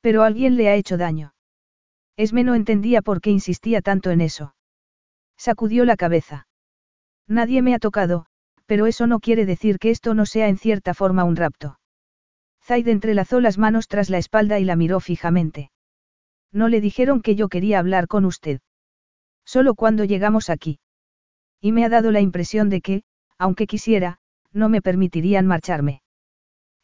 [0.00, 1.34] Pero alguien le ha hecho daño.
[2.16, 4.54] Esme no entendía por qué insistía tanto en eso.
[5.36, 6.48] Sacudió la cabeza.
[7.26, 8.26] Nadie me ha tocado,
[8.66, 11.78] pero eso no quiere decir que esto no sea en cierta forma un rapto.
[12.64, 15.70] Zaid entrelazó las manos tras la espalda y la miró fijamente.
[16.52, 18.60] No le dijeron que yo quería hablar con usted.
[19.44, 20.80] Solo cuando llegamos aquí.
[21.60, 23.02] Y me ha dado la impresión de que,
[23.38, 24.18] aunque quisiera,
[24.52, 26.02] no me permitirían marcharme.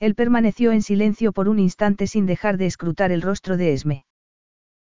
[0.04, 4.04] Él permaneció en silencio por un instante sin dejar de escrutar el rostro de Esme.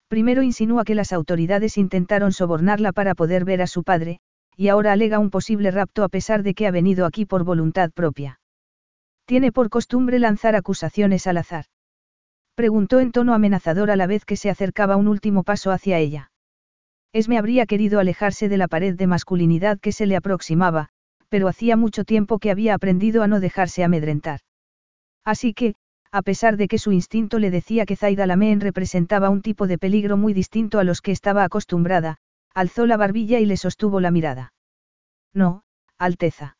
[0.09, 4.19] Primero insinúa que las autoridades intentaron sobornarla para poder ver a su padre,
[4.57, 7.89] y ahora alega un posible rapto a pesar de que ha venido aquí por voluntad
[7.91, 8.41] propia.
[9.25, 11.67] Tiene por costumbre lanzar acusaciones al azar.
[12.55, 16.31] Preguntó en tono amenazador a la vez que se acercaba un último paso hacia ella.
[17.13, 20.89] Esme habría querido alejarse de la pared de masculinidad que se le aproximaba,
[21.29, 24.41] pero hacía mucho tiempo que había aprendido a no dejarse amedrentar.
[25.25, 25.75] Así que,
[26.11, 29.77] a pesar de que su instinto le decía que Zaida Lameen representaba un tipo de
[29.77, 32.17] peligro muy distinto a los que estaba acostumbrada,
[32.53, 34.53] alzó la barbilla y le sostuvo la mirada.
[35.33, 35.63] No,
[35.97, 36.57] Alteza.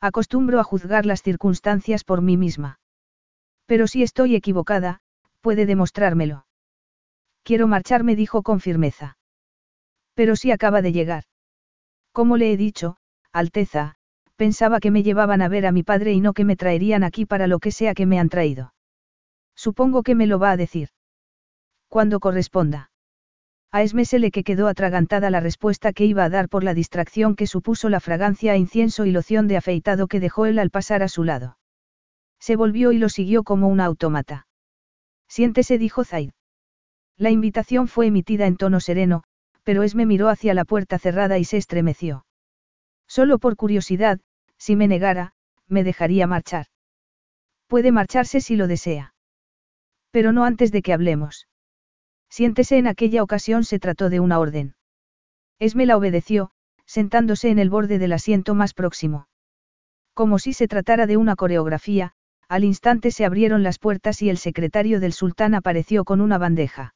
[0.00, 2.80] Acostumbro a juzgar las circunstancias por mí misma.
[3.64, 5.00] Pero si estoy equivocada,
[5.40, 6.46] puede demostrármelo.
[7.42, 9.16] Quiero marcharme, dijo con firmeza.
[10.14, 11.24] Pero si acaba de llegar.
[12.12, 12.96] Como le he dicho,
[13.32, 13.95] Alteza,
[14.36, 17.26] pensaba que me llevaban a ver a mi padre y no que me traerían aquí
[17.26, 18.74] para lo que sea que me han traído.
[19.54, 20.90] Supongo que me lo va a decir.
[21.88, 22.90] Cuando corresponda.
[23.72, 26.74] A Esme se le que quedó atragantada la respuesta que iba a dar por la
[26.74, 30.70] distracción que supuso la fragancia a incienso y loción de afeitado que dejó él al
[30.70, 31.58] pasar a su lado.
[32.38, 34.46] Se volvió y lo siguió como una autómata.
[35.28, 36.30] Siéntese, dijo Zaid.
[37.16, 39.24] La invitación fue emitida en tono sereno,
[39.64, 42.24] pero Esme miró hacia la puerta cerrada y se estremeció.
[43.08, 44.20] Solo por curiosidad,
[44.58, 45.32] si me negara,
[45.68, 46.66] me dejaría marchar.
[47.66, 49.14] Puede marcharse si lo desea.
[50.10, 51.48] Pero no antes de que hablemos.
[52.30, 54.74] Siéntese en aquella ocasión se trató de una orden.
[55.58, 56.50] Esme la obedeció,
[56.84, 59.28] sentándose en el borde del asiento más próximo.
[60.14, 62.12] Como si se tratara de una coreografía,
[62.48, 66.94] al instante se abrieron las puertas y el secretario del sultán apareció con una bandeja.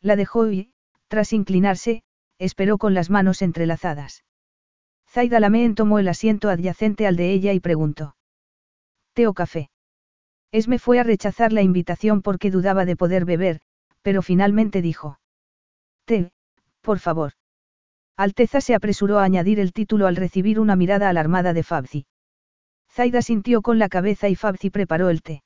[0.00, 0.72] La dejó y,
[1.08, 2.02] tras inclinarse,
[2.38, 4.24] esperó con las manos entrelazadas.
[5.12, 8.16] Zaida Lameen tomó el asiento adyacente al de ella y preguntó.
[9.12, 9.68] ¿Té o café?
[10.52, 13.60] Esme fue a rechazar la invitación porque dudaba de poder beber,
[14.00, 15.18] pero finalmente dijo.
[16.06, 16.32] Té,
[16.80, 17.32] por favor.
[18.16, 22.06] Alteza se apresuró a añadir el título al recibir una mirada alarmada de Fabzi.
[22.90, 25.42] Zaida sintió con la cabeza y Fabzi preparó el té.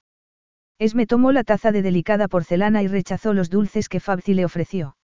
[0.78, 4.96] Esme tomó la taza de delicada porcelana y rechazó los dulces que Fabzi le ofreció.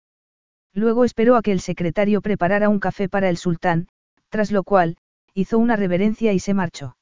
[0.72, 3.88] Luego esperó a que el secretario preparara un café para el sultán,
[4.32, 4.98] tras lo cual,
[5.36, 6.98] hizo una reverencia y se marchó.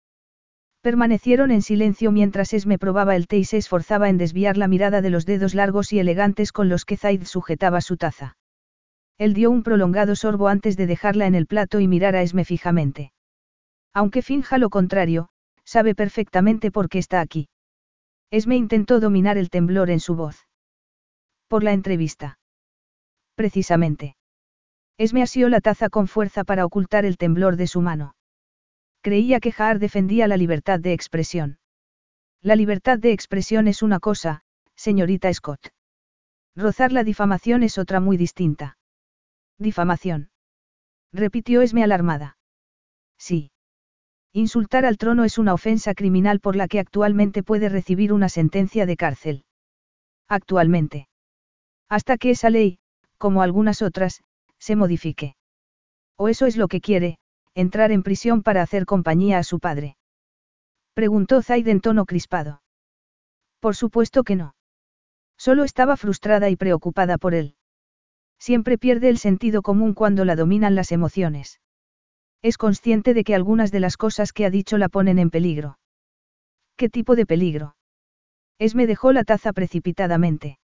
[0.82, 5.02] Permanecieron en silencio mientras Esme probaba el té y se esforzaba en desviar la mirada
[5.02, 8.38] de los dedos largos y elegantes con los que Zaid sujetaba su taza.
[9.18, 12.46] Él dio un prolongado sorbo antes de dejarla en el plato y mirar a Esme
[12.46, 13.12] fijamente.
[13.94, 15.30] Aunque finja lo contrario,
[15.66, 17.50] sabe perfectamente por qué está aquí.
[18.32, 20.48] Esme intentó dominar el temblor en su voz.
[21.48, 22.40] Por la entrevista.
[23.36, 24.16] Precisamente.
[25.00, 28.16] Esme asió la taza con fuerza para ocultar el temblor de su mano.
[29.02, 31.58] Creía que Jaar defendía la libertad de expresión.
[32.42, 34.42] La libertad de expresión es una cosa,
[34.76, 35.70] señorita Scott.
[36.54, 38.78] Rozar la difamación es otra muy distinta.
[39.58, 40.32] Difamación.
[41.14, 42.38] Repitió Esme alarmada.
[43.18, 43.52] Sí.
[44.34, 48.86] Insultar al trono es una ofensa criminal por la que actualmente puede recibir una sentencia
[48.86, 49.46] de cárcel.
[50.28, 51.08] Actualmente.
[51.88, 52.80] Hasta que esa ley,
[53.18, 54.24] como algunas otras,
[54.60, 55.36] se modifique.
[56.18, 57.18] ¿O eso es lo que quiere,
[57.56, 59.98] entrar en prisión para hacer compañía a su padre?
[60.94, 62.62] Preguntó Zaid en tono crispado.
[63.60, 64.56] Por supuesto que no.
[65.38, 67.56] Solo estaba frustrada y preocupada por él.
[68.38, 71.60] Siempre pierde el sentido común cuando la dominan las emociones.
[72.42, 75.78] Es consciente de que algunas de las cosas que ha dicho la ponen en peligro.
[76.78, 77.76] ¿Qué tipo de peligro?
[78.60, 80.60] Esme dejó la taza precipitadamente.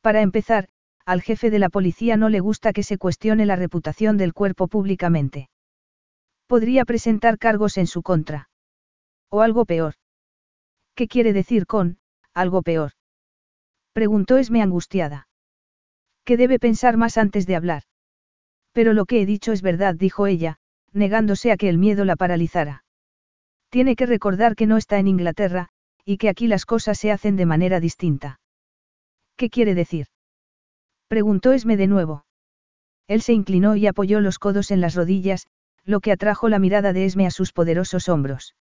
[0.00, 0.68] Para empezar,
[1.06, 4.66] al jefe de la policía no le gusta que se cuestione la reputación del cuerpo
[4.66, 5.48] públicamente.
[6.48, 8.50] Podría presentar cargos en su contra.
[9.30, 9.94] O algo peor.
[10.96, 11.98] ¿Qué quiere decir con,
[12.34, 12.92] algo peor?
[13.92, 15.28] Preguntó Esme angustiada.
[16.24, 17.84] ¿Qué debe pensar más antes de hablar?
[18.72, 20.58] Pero lo que he dicho es verdad, dijo ella,
[20.92, 22.84] negándose a que el miedo la paralizara.
[23.70, 25.68] Tiene que recordar que no está en Inglaterra,
[26.04, 28.40] y que aquí las cosas se hacen de manera distinta.
[29.36, 30.06] ¿Qué quiere decir?
[31.08, 32.24] Preguntó Esme de nuevo.
[33.06, 35.46] Él se inclinó y apoyó los codos en las rodillas,
[35.84, 38.56] lo que atrajo la mirada de Esme a sus poderosos hombros.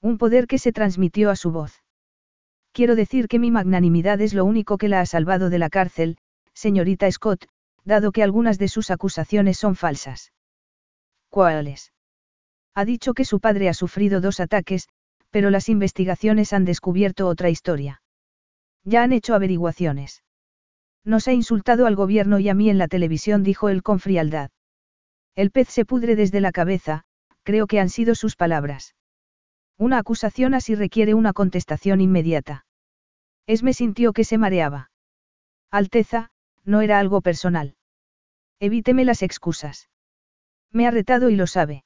[0.00, 1.82] Un poder que se transmitió a su voz.
[2.72, 6.16] Quiero decir que mi magnanimidad es lo único que la ha salvado de la cárcel,
[6.54, 7.46] señorita Scott,
[7.84, 10.32] dado que algunas de sus acusaciones son falsas.
[11.28, 11.92] ¿Cuáles?
[12.74, 14.88] Ha dicho que su padre ha sufrido dos ataques,
[15.30, 18.02] pero las investigaciones han descubierto otra historia.
[18.84, 20.22] Ya han hecho averiguaciones.
[21.04, 24.50] Nos ha insultado al gobierno y a mí en la televisión, dijo él con frialdad.
[25.34, 27.04] El pez se pudre desde la cabeza,
[27.42, 28.94] creo que han sido sus palabras.
[29.78, 32.66] Una acusación así requiere una contestación inmediata.
[33.46, 34.90] Esme sintió que se mareaba.
[35.70, 36.30] Alteza,
[36.64, 37.76] no era algo personal.
[38.60, 39.88] Evíteme las excusas.
[40.70, 41.84] Me ha retado y lo sabe.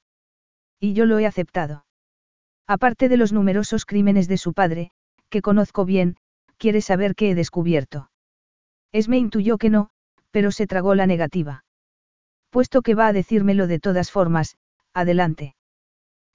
[0.80, 1.86] Y yo lo he aceptado.
[2.66, 4.90] Aparte de los numerosos crímenes de su padre,
[5.28, 6.16] que conozco bien,
[6.56, 8.10] quiere saber qué he descubierto.
[8.94, 9.90] Esme intuyó que no,
[10.30, 11.64] pero se tragó la negativa.
[12.50, 14.56] Puesto que va a decírmelo de todas formas,
[14.92, 15.56] adelante.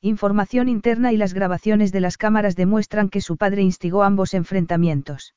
[0.01, 5.35] Información interna y las grabaciones de las cámaras demuestran que su padre instigó ambos enfrentamientos.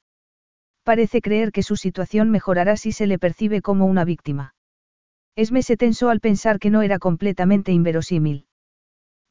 [0.83, 4.57] Parece creer que su situación mejorará si se le percibe como una víctima.
[5.37, 8.47] Esme se tensó al pensar que no era completamente inverosímil.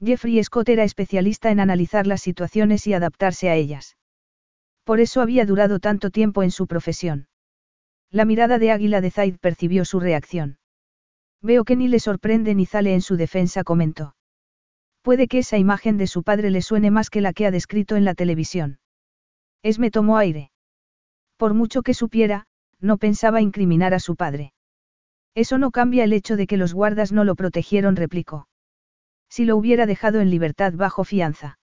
[0.02, 3.98] Jeffrey Scott era especialista en analizar las situaciones y adaptarse a ellas.
[4.86, 7.28] Por eso había durado tanto tiempo en su profesión.
[8.12, 10.58] La mirada de Águila de Zaid percibió su reacción.
[11.42, 14.16] Veo que ni le sorprende ni sale en su defensa, comentó.
[15.02, 17.96] Puede que esa imagen de su padre le suene más que la que ha descrito
[17.96, 18.80] en la televisión.
[19.64, 20.52] Esme tomó aire.
[21.38, 22.46] Por mucho que supiera,
[22.80, 24.54] no pensaba incriminar a su padre.
[25.34, 28.48] Eso no cambia el hecho de que los guardas no lo protegieron, replicó.
[29.30, 31.58] Si lo hubiera dejado en libertad bajo fianza.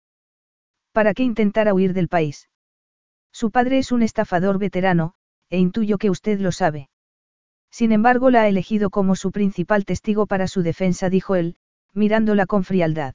[0.92, 2.48] ¿Para qué intentara huir del país?
[3.30, 5.14] Su padre es un estafador veterano,
[5.50, 6.88] e intuyo que usted lo sabe.
[7.70, 11.56] Sin embargo, la ha elegido como su principal testigo para su defensa, dijo él,
[11.92, 13.14] mirándola con frialdad.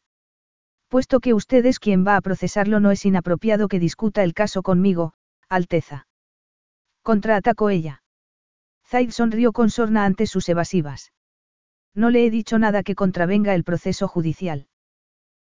[0.87, 4.61] Puesto que usted es quien va a procesarlo, no es inapropiado que discuta el caso
[4.61, 5.13] conmigo,
[5.49, 6.07] Alteza.
[7.01, 8.03] Contraatacó ella.
[8.85, 11.11] Zaid sonrió con sorna ante sus evasivas.
[11.95, 14.67] No le he dicho nada que contravenga el proceso judicial.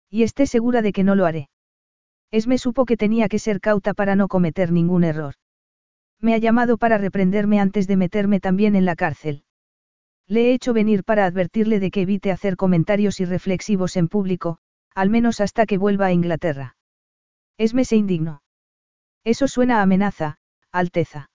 [0.08, 1.48] Y esté segura de que no lo haré.
[2.30, 5.34] Esme supo que tenía que ser cauta para no cometer ningún error.
[6.22, 9.42] Me ha llamado para reprenderme antes de meterme también en la cárcel.
[10.28, 14.58] Le he hecho venir para advertirle de que evite hacer comentarios irreflexivos en público,
[14.94, 16.76] al menos hasta que vuelva a Inglaterra.
[17.58, 18.42] Esme se indignó.
[19.24, 20.38] Eso suena a amenaza,
[20.70, 21.30] Alteza.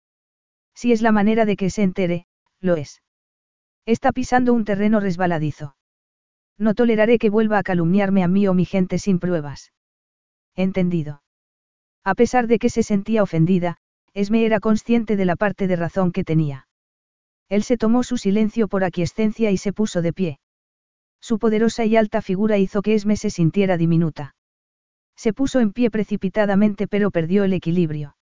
[0.75, 2.27] Si es la manera de que se entere,
[2.59, 3.01] lo es.
[3.87, 5.75] Está pisando un terreno resbaladizo.
[6.57, 9.73] No toleraré que vuelva a calumniarme a mí o mi gente sin pruebas.
[10.55, 11.23] Entendido.
[12.03, 13.77] A pesar de que se sentía ofendida,
[14.15, 16.67] Esme era consciente de la parte de razón que tenía.
[17.49, 20.39] Él se tomó su silencio por aquiescencia y se puso de pie.
[21.19, 24.33] Su poderosa y alta figura hizo que Esme se sintiera diminuta.
[25.17, 28.15] Se puso en pie precipitadamente pero perdió el equilibrio.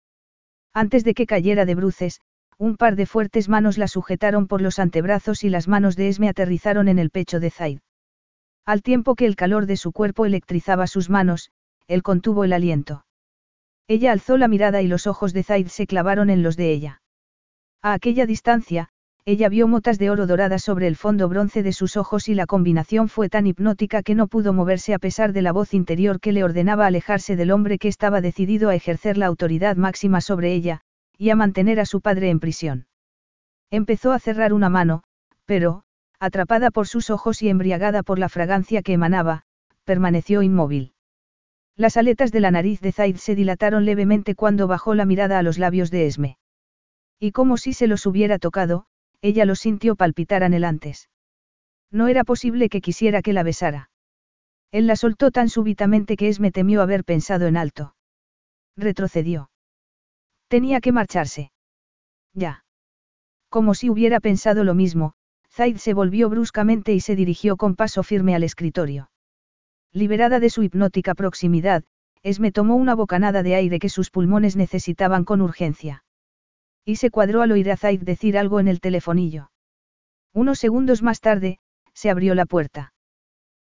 [0.74, 2.22] Antes de que cayera de bruces,
[2.58, 6.30] un par de fuertes manos la sujetaron por los antebrazos y las manos de Esme
[6.30, 7.80] aterrizaron en el pecho de Zaid.
[8.66, 11.52] Al tiempo que el calor de su cuerpo electrizaba sus manos,
[11.88, 13.04] él contuvo el aliento.
[13.88, 17.01] Ella alzó la mirada y los ojos de Zaid se clavaron en los de ella.
[17.82, 18.89] A aquella distancia,
[19.25, 22.47] ella vio motas de oro doradas sobre el fondo bronce de sus ojos y la
[22.47, 26.32] combinación fue tan hipnótica que no pudo moverse a pesar de la voz interior que
[26.32, 30.82] le ordenaba alejarse del hombre que estaba decidido a ejercer la autoridad máxima sobre ella,
[31.17, 32.88] y a mantener a su padre en prisión.
[33.69, 35.03] Empezó a cerrar una mano,
[35.45, 35.84] pero,
[36.19, 39.43] atrapada por sus ojos y embriagada por la fragancia que emanaba,
[39.86, 40.91] permaneció inmóvil.
[41.82, 45.41] Las aletas de la nariz de Zaid se dilataron levemente cuando bajó la mirada a
[45.41, 46.38] los labios de Esme.
[47.19, 48.86] Y como si se los hubiera tocado,
[49.23, 51.09] ella los sintió palpitar anhelantes.
[51.89, 53.89] No era posible que quisiera que la besara.
[54.71, 57.95] Él la soltó tan súbitamente que Esme temió haber pensado en alto.
[58.77, 59.49] Retrocedió.
[60.49, 61.51] Tenía que marcharse.
[62.36, 62.63] Ya.
[63.49, 65.13] Como si hubiera pensado lo mismo,
[65.49, 69.11] Zaid se volvió bruscamente y se dirigió con paso firme al escritorio.
[69.94, 71.84] Liberada de su hipnótica proximidad,
[72.24, 76.04] Esme tomó una bocanada de aire que sus pulmones necesitaban con urgencia.
[76.86, 79.52] Y se cuadró al oír a Zaid decir algo en el telefonillo.
[80.34, 81.60] Unos segundos más tarde,
[81.94, 82.94] se abrió la puerta.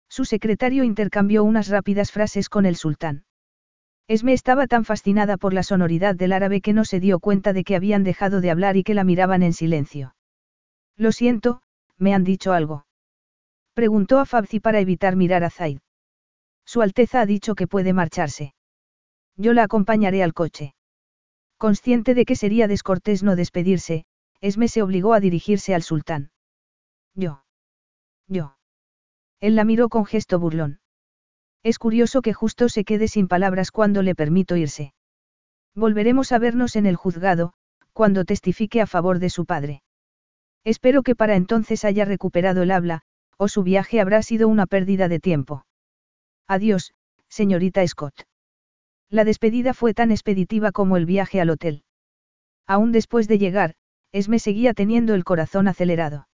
[0.08, 3.24] Su secretario intercambió unas rápidas frases con el sultán.
[4.08, 7.62] Esme estaba tan fascinada por la sonoridad del árabe que no se dio cuenta de
[7.62, 10.14] que habían dejado de hablar y que la miraban en silencio.
[10.96, 11.60] Lo siento,
[11.98, 12.86] ¿me han dicho algo?
[13.74, 15.78] Preguntó a Fabzi para evitar mirar a Zaid.
[16.66, 18.54] Su Alteza ha dicho que puede marcharse.
[19.36, 20.74] Yo la acompañaré al coche.
[21.56, 24.04] Consciente de que sería descortés no despedirse,
[24.40, 26.30] Esme se obligó a dirigirse al sultán.
[27.14, 27.44] Yo.
[28.28, 28.56] Yo.
[29.40, 30.80] Él la miró con gesto burlón.
[31.62, 34.92] Es curioso que justo se quede sin palabras cuando le permito irse.
[35.74, 37.54] Volveremos a vernos en el juzgado,
[37.92, 39.82] cuando testifique a favor de su padre.
[40.64, 43.02] Espero que para entonces haya recuperado el habla,
[43.38, 45.64] o su viaje habrá sido una pérdida de tiempo.
[46.48, 46.92] Adiós,
[47.28, 48.14] señorita Scott.
[49.10, 51.84] La despedida fue tan expeditiva como el viaje al hotel.
[52.66, 53.74] Aún después de llegar,
[54.12, 56.28] Esme seguía teniendo el corazón acelerado.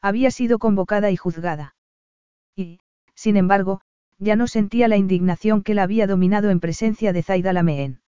[0.00, 1.74] Había sido convocada y juzgada.
[2.54, 2.80] Y,
[3.14, 3.80] sin embargo,
[4.18, 8.00] ya no sentía la indignación que la había dominado en presencia de Zaida Lameen.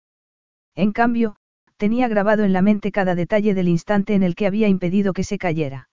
[0.76, 1.36] En cambio,
[1.78, 5.24] tenía grabado en la mente cada detalle del instante en el que había impedido que
[5.24, 5.90] se cayera.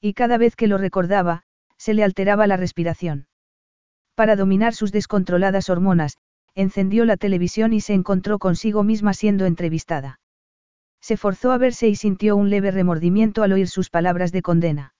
[0.00, 1.42] Y cada vez que lo recordaba,
[1.76, 3.26] se le alteraba la respiración.
[4.20, 6.18] Para dominar sus descontroladas hormonas,
[6.54, 10.20] encendió la televisión y se encontró consigo misma siendo entrevistada.
[11.00, 14.94] Se forzó a verse y sintió un leve remordimiento al oír sus palabras de condena.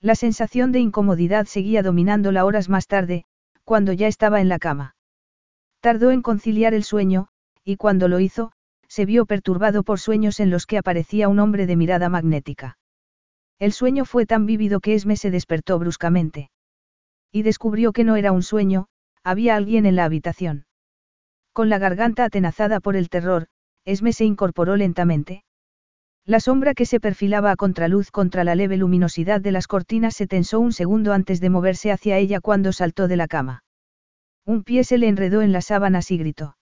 [0.00, 3.24] La sensación de incomodidad seguía dominándola horas más tarde,
[3.64, 4.94] cuando ya estaba en la cama.
[5.80, 7.26] Tardó en conciliar el sueño,
[7.64, 8.52] y cuando lo hizo,
[8.86, 12.78] se vio perturbado por sueños en los que aparecía un hombre de mirada magnética.
[13.58, 16.50] El sueño fue tan vívido que Esme se despertó bruscamente.
[17.32, 18.86] Y descubrió que no era un sueño,
[19.22, 20.66] había alguien en la habitación.
[21.52, 23.46] Con la garganta atenazada por el terror,
[23.84, 25.44] Esme se incorporó lentamente.
[26.24, 30.26] La sombra que se perfilaba a contraluz contra la leve luminosidad de las cortinas se
[30.26, 33.62] tensó un segundo antes de moverse hacia ella cuando saltó de la cama.
[34.44, 36.56] Un pie se le enredó en las sábanas y gritó.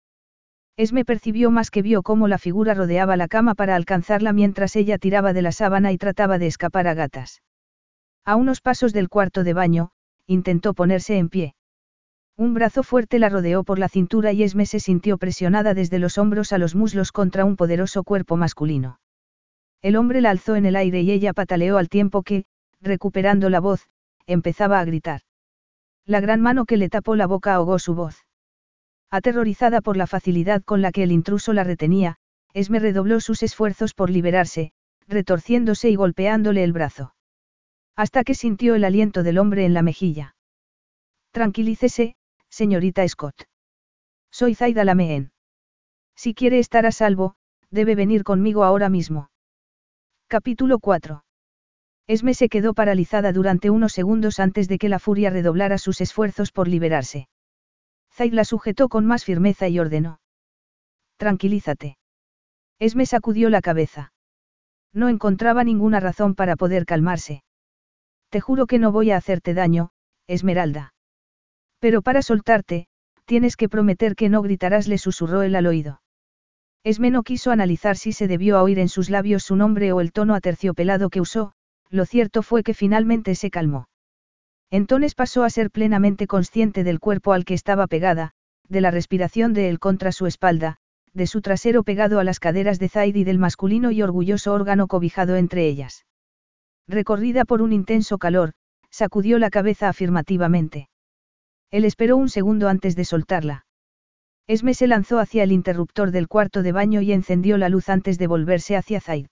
[0.77, 4.99] Esme percibió más que vio cómo la figura rodeaba la cama para alcanzarla mientras ella
[4.99, 7.43] tiraba de la sábana y trataba de escapar a gatas.
[8.25, 9.93] A unos pasos del cuarto de baño,
[10.27, 11.55] intentó ponerse en pie.
[12.37, 16.19] Un brazo fuerte la rodeó por la cintura y Esme se sintió presionada desde los
[16.19, 18.99] hombros a los muslos contra un poderoso cuerpo masculino.
[19.83, 22.45] El hombre la alzó en el aire y ella pataleó al tiempo que,
[22.81, 23.89] recuperando la voz,
[24.27, 25.21] empezaba a gritar.
[26.07, 28.25] La gran mano que le tapó la boca ahogó su voz.
[29.11, 32.17] Aterrorizada por la facilidad con la que el intruso la retenía,
[32.53, 34.73] Esme redobló sus esfuerzos por liberarse,
[35.07, 37.14] retorciéndose y golpeándole el brazo.
[37.97, 40.35] Hasta que sintió el aliento del hombre en la mejilla.
[41.31, 42.17] Tranquilícese,
[42.49, 43.45] señorita Scott.
[44.31, 45.33] Soy Zaida Lameen.
[46.17, 47.35] Si quiere estar a salvo,
[47.71, 49.31] debe venir conmigo ahora mismo.
[50.27, 51.25] Capítulo 4.
[52.07, 56.53] Esme se quedó paralizada durante unos segundos antes de que la furia redoblara sus esfuerzos
[56.53, 57.29] por liberarse.
[58.13, 60.21] Zaid la sujetó con más firmeza y ordenó.
[61.17, 61.97] Tranquilízate.
[62.79, 64.13] Esme sacudió la cabeza.
[64.93, 67.43] No encontraba ninguna razón para poder calmarse.
[68.35, 69.91] Te juro que no voy a hacerte daño,
[70.27, 70.93] Esmeralda.
[71.79, 72.89] Pero para soltarte,
[73.27, 76.03] tienes que prometer que no gritarás, le susurró él al oído.
[76.83, 80.01] Esme no quiso analizar si se debió a oír en sus labios su nombre o
[80.01, 81.53] el tono aterciopelado que usó,
[81.91, 83.87] lo cierto fue que finalmente se calmó.
[84.69, 88.33] Entonces pasó a ser plenamente consciente del cuerpo al que estaba pegada,
[88.69, 90.79] de la respiración de él contra su espalda,
[91.13, 94.89] de su trasero pegado a las caderas de Zaid y del masculino y orgulloso órgano
[94.89, 96.05] cobijado entre ellas.
[96.87, 98.53] Recorrida por un intenso calor,
[98.91, 100.89] sacudió la cabeza afirmativamente.
[101.71, 103.67] Él esperó un segundo antes de soltarla.
[104.47, 108.19] Esme se lanzó hacia el interruptor del cuarto de baño y encendió la luz antes
[108.19, 109.27] de volverse hacia Zaid.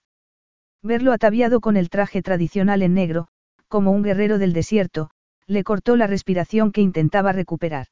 [0.81, 3.27] Verlo ataviado con el traje tradicional en negro,
[3.67, 5.11] como un guerrero del desierto,
[5.45, 7.87] le cortó la respiración que intentaba recuperar.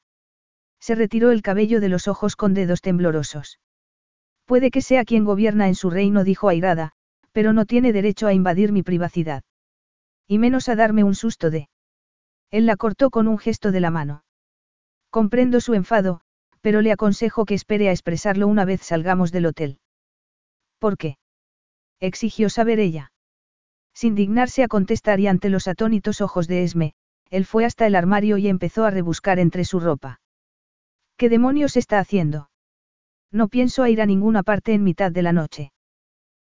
[0.80, 3.59] Se retiró el cabello de los ojos con dedos temblorosos.
[4.45, 6.93] Puede que sea quien gobierna en su reino, dijo airada,
[7.32, 9.43] pero no tiene derecho a invadir mi privacidad.
[10.32, 11.68] Y menos a darme un susto de.
[12.52, 14.24] Él la cortó con un gesto de la mano.
[15.10, 16.22] Comprendo su enfado,
[16.62, 19.82] pero le aconsejo que espere a expresarlo una vez salgamos del hotel.
[20.80, 21.18] ¿Por qué?
[22.00, 23.12] exigió saber ella.
[23.94, 26.94] Sin dignarse a contestar y ante los atónitos ojos de Esme,
[27.30, 30.22] él fue hasta el armario y empezó a rebuscar entre su ropa.
[31.18, 32.50] ¿Qué demonios está haciendo?
[33.34, 35.74] No pienso ir a ninguna parte en mitad de la noche.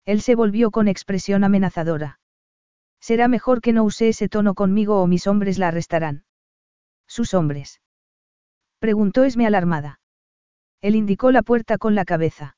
[0.04, 2.20] Él se volvió con expresión amenazadora.
[3.02, 6.22] Será mejor que no use ese tono conmigo o mis hombres la arrestarán.
[7.08, 7.80] ¿Sus hombres?
[8.78, 9.98] Preguntó Esme alarmada.
[10.80, 12.56] Él indicó la puerta con la cabeza.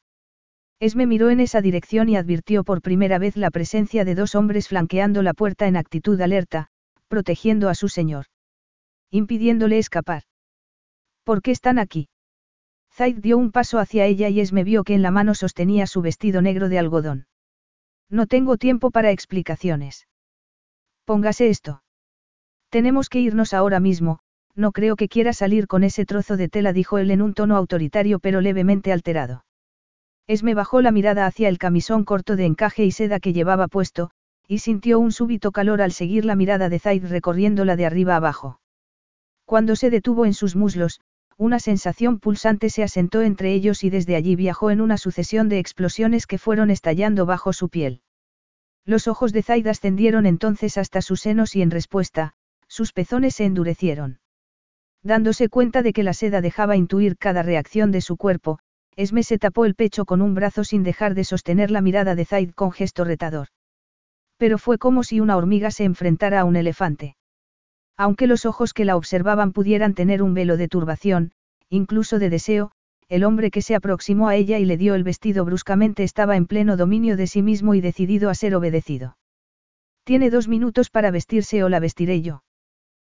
[0.80, 4.68] Esme miró en esa dirección y advirtió por primera vez la presencia de dos hombres
[4.68, 6.68] flanqueando la puerta en actitud alerta,
[7.08, 8.26] protegiendo a su señor.
[9.10, 10.24] Impidiéndole escapar.
[11.22, 12.10] ¿Por qué están aquí?
[12.92, 16.02] Zaid dio un paso hacia ella y Esme vio que en la mano sostenía su
[16.02, 17.26] vestido negro de algodón.
[18.10, 20.06] No tengo tiempo para explicaciones.
[21.04, 21.82] Póngase esto.
[22.70, 24.20] Tenemos que irnos ahora mismo,
[24.54, 27.56] no creo que quiera salir con ese trozo de tela, dijo él en un tono
[27.56, 29.44] autoritario pero levemente alterado.
[30.26, 34.10] Esme bajó la mirada hacia el camisón corto de encaje y seda que llevaba puesto,
[34.48, 38.60] y sintió un súbito calor al seguir la mirada de Zaid recorriéndola de arriba abajo.
[39.44, 41.00] Cuando se detuvo en sus muslos,
[41.36, 45.58] una sensación pulsante se asentó entre ellos y desde allí viajó en una sucesión de
[45.58, 48.00] explosiones que fueron estallando bajo su piel.
[48.86, 52.34] Los ojos de Zaid ascendieron entonces hasta sus senos y en respuesta,
[52.68, 54.20] sus pezones se endurecieron.
[55.02, 58.58] Dándose cuenta de que la seda dejaba intuir cada reacción de su cuerpo,
[58.96, 62.24] Esme se tapó el pecho con un brazo sin dejar de sostener la mirada de
[62.24, 63.48] Zaid con gesto retador.
[64.36, 67.16] Pero fue como si una hormiga se enfrentara a un elefante.
[67.96, 71.32] Aunque los ojos que la observaban pudieran tener un velo de turbación,
[71.68, 72.72] incluso de deseo,
[73.08, 76.46] el hombre que se aproximó a ella y le dio el vestido bruscamente estaba en
[76.46, 79.16] pleno dominio de sí mismo y decidido a ser obedecido.
[80.04, 82.42] Tiene dos minutos para vestirse o la vestiré yo.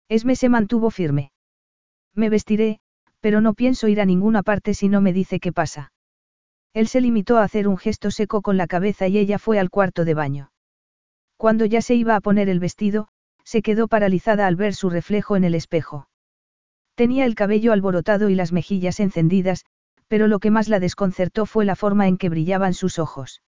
[0.10, 1.32] Esme se mantuvo firme.
[2.14, 2.80] Me vestiré,
[3.20, 5.92] pero no pienso ir a ninguna parte si no me dice qué pasa.
[6.74, 9.70] Él se limitó a hacer un gesto seco con la cabeza y ella fue al
[9.70, 10.52] cuarto de baño.
[11.36, 13.08] Cuando ya se iba a poner el vestido,
[13.44, 16.08] se quedó paralizada al ver su reflejo en el espejo.
[16.96, 19.66] Tenía el cabello alborotado y las mejillas encendidas,
[20.08, 23.42] pero lo que más la desconcertó fue la forma en que brillaban sus ojos.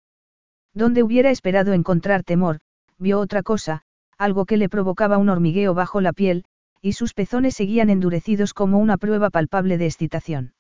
[0.74, 2.60] Donde hubiera esperado encontrar temor,
[2.98, 3.84] vio otra cosa,
[4.18, 6.46] algo que le provocaba un hormigueo bajo la piel,
[6.82, 10.54] y sus pezones seguían endurecidos como una prueba palpable de excitación.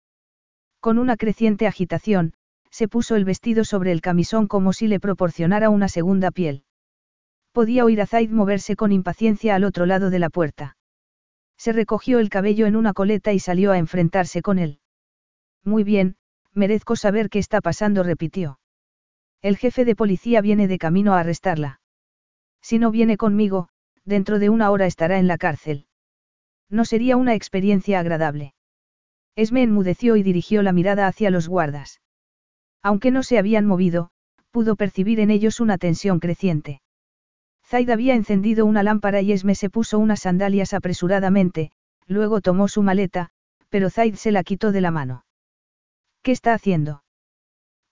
[0.79, 2.33] Con una creciente agitación,
[2.69, 6.63] se puso el vestido sobre el camisón como si le proporcionara una segunda piel.
[7.51, 10.77] Podía oír a Zaid moverse con impaciencia al otro lado de la puerta.
[11.57, 14.79] Se recogió el cabello en una coleta y salió a enfrentarse con él.
[15.67, 16.15] Muy bien,
[16.53, 18.57] merezco saber qué está pasando, repitió.
[19.41, 21.81] El jefe de policía viene de camino a arrestarla.
[22.61, 23.67] Si no viene conmigo,
[24.05, 25.85] dentro de una hora estará en la cárcel.
[26.69, 28.53] No sería una experiencia agradable.
[29.35, 31.99] Esme enmudeció y dirigió la mirada hacia los guardas.
[32.81, 34.11] Aunque no se habían movido,
[34.51, 36.79] pudo percibir en ellos una tensión creciente.
[37.65, 41.71] Zaid había encendido una lámpara y Esme se puso unas sandalias apresuradamente,
[42.05, 43.31] luego tomó su maleta,
[43.67, 45.25] pero Zaid se la quitó de la mano.
[46.27, 47.05] ¿Qué está haciendo?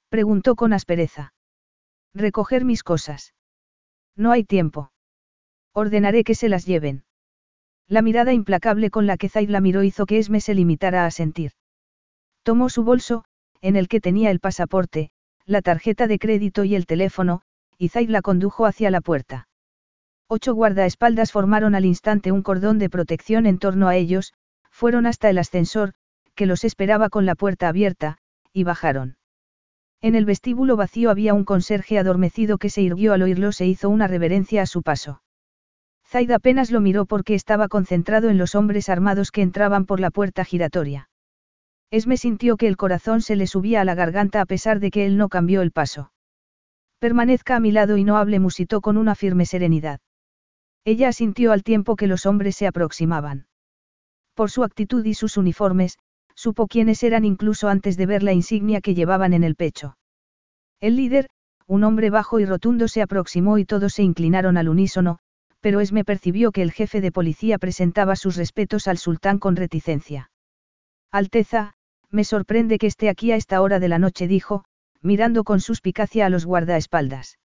[0.09, 1.33] Preguntó con aspereza.
[2.13, 3.33] Recoger mis cosas.
[4.17, 4.91] No hay tiempo.
[5.73, 7.05] Ordenaré que se las lleven.
[7.88, 11.11] La mirada implacable con la que Zaid la miró hizo que Esme se limitara a
[11.11, 11.53] sentir.
[12.43, 13.23] Tomó su bolso,
[13.61, 15.11] en el que tenía el pasaporte,
[15.45, 17.41] la tarjeta de crédito y el teléfono,
[17.77, 19.47] y Zaid la condujo hacia la puerta.
[20.27, 24.33] Ocho guardaespaldas formaron al instante un cordón de protección en torno a ellos,
[24.71, 25.93] fueron hasta el ascensor,
[26.36, 28.19] que los esperaba con la puerta abierta,
[28.56, 29.18] y bajaron.
[30.01, 33.89] En el vestíbulo vacío había un conserje adormecido que se irguió al oírlos e hizo
[33.89, 35.22] una reverencia a su paso.
[36.08, 40.10] Zaid apenas lo miró porque estaba concentrado en los hombres armados que entraban por la
[40.10, 41.10] puerta giratoria.
[41.91, 45.06] Esme sintió que el corazón se le subía a la garganta a pesar de que
[45.06, 46.14] él no cambió el paso.
[46.99, 49.99] Permanezca a mi lado y no hable, musitó con una firme serenidad.
[50.86, 53.47] Ella asintió al tiempo que los hombres se aproximaban.
[54.34, 55.97] Por su actitud y sus uniformes,
[56.36, 59.97] supo quiénes eran incluso antes de ver la insignia que llevaban en el pecho.
[60.79, 61.29] El líder,
[61.67, 65.19] un hombre bajo y rotundo, se aproximó y todos se inclinaron al unísono,
[65.61, 70.29] pero Esme percibió que el jefe de policía presentaba sus respetos al sultán con reticencia.
[71.11, 71.73] Alteza,
[72.11, 74.65] me sorprende que esté aquí a esta hora de la noche, dijo,
[75.01, 77.39] mirando con suspicacia a los guardaespaldas.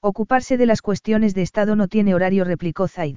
[0.00, 3.16] Ocuparse de las cuestiones de Estado no tiene horario, replicó Zaid.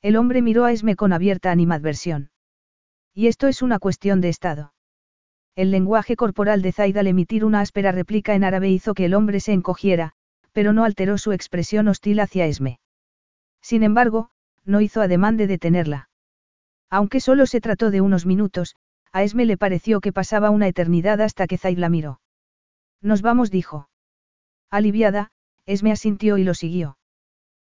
[0.00, 2.30] El hombre miró a Esme con abierta animadversión.
[3.14, 4.74] Y esto es una cuestión de Estado.
[5.54, 9.14] El lenguaje corporal de Zaid al emitir una áspera réplica en árabe hizo que el
[9.14, 10.12] hombre se encogiera,
[10.50, 12.80] pero no alteró su expresión hostil hacia Esme.
[13.62, 14.30] Sin embargo,
[14.64, 16.08] no hizo ademán de detenerla.
[16.90, 18.74] Aunque solo se trató de unos minutos,
[19.12, 22.20] a Esme le pareció que pasaba una eternidad hasta que Zaid la miró.
[23.00, 23.88] Nos vamos, dijo.
[24.70, 25.30] Aliviada,
[25.66, 26.98] Esme asintió y lo siguió.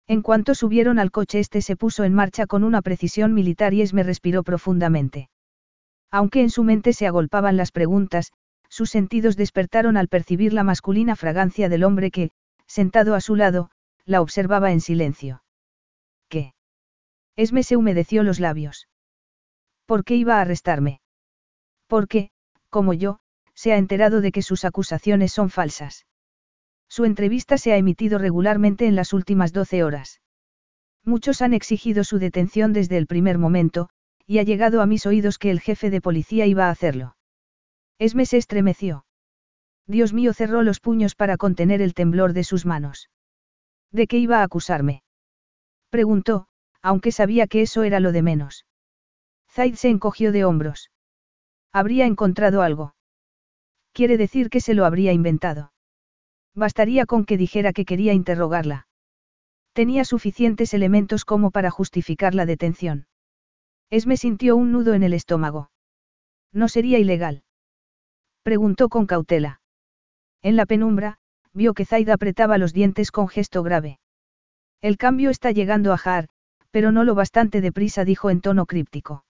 [0.06, 3.82] En cuanto subieron al coche, este se puso en marcha con una precisión militar y
[3.82, 5.31] Esme respiró profundamente.
[6.12, 8.34] Aunque en su mente se agolpaban las preguntas,
[8.68, 12.32] sus sentidos despertaron al percibir la masculina fragancia del hombre que,
[12.68, 13.72] sentado a su lado,
[14.06, 15.44] la observaba en silencio.
[16.30, 16.54] ¿Qué?
[17.36, 18.88] Esme se humedeció los labios.
[19.86, 21.02] ¿Por qué iba a arrestarme?
[21.88, 22.30] Porque,
[22.70, 23.20] como yo,
[23.54, 26.06] se ha enterado de que sus acusaciones son falsas.
[26.88, 30.22] Su entrevista se ha emitido regularmente en las últimas 12 horas.
[31.04, 33.90] Muchos han exigido su detención desde el primer momento,
[34.26, 37.16] y ha llegado a mis oídos que el jefe de policía iba a hacerlo.
[38.00, 39.06] Esme se estremeció.
[39.88, 43.10] Dios mío cerró los puños para contener el temblor de sus manos.
[43.92, 45.04] ¿De qué iba a acusarme?
[45.90, 46.48] Preguntó,
[46.82, 48.66] aunque sabía que eso era lo de menos.
[49.50, 50.92] Zaid se encogió de hombros.
[51.74, 52.96] Habría encontrado algo.
[53.92, 55.74] Quiere decir que se lo habría inventado.
[56.56, 58.88] Bastaría con que dijera que quería interrogarla.
[59.74, 63.08] Tenía suficientes elementos como para justificar la detención.
[63.92, 65.70] Esme sintió un nudo en el estómago.
[66.54, 67.44] ¿No sería ilegal?
[68.42, 69.60] Preguntó con cautela.
[70.42, 71.18] En la penumbra,
[71.54, 74.00] vio que Zaid apretaba los dientes con gesto grave.
[74.82, 76.30] El cambio está llegando a Jaar,
[76.72, 79.26] pero no lo bastante deprisa, dijo en tono críptico.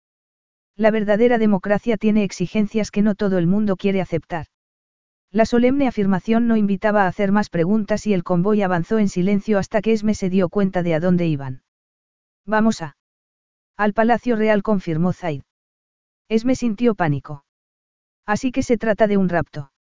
[0.77, 4.45] La verdadera democracia tiene exigencias que no todo el mundo quiere aceptar.
[5.31, 9.57] La solemne afirmación no invitaba a hacer más preguntas y el convoy avanzó en silencio
[9.57, 11.63] hasta que Esme se dio cuenta de a dónde iban.
[12.45, 12.95] Vamos a.
[13.81, 15.41] Al Palacio Real confirmó Zaid.
[16.29, 17.45] Esme sintió pánico.
[18.27, 19.71] Así que se trata de un rapto.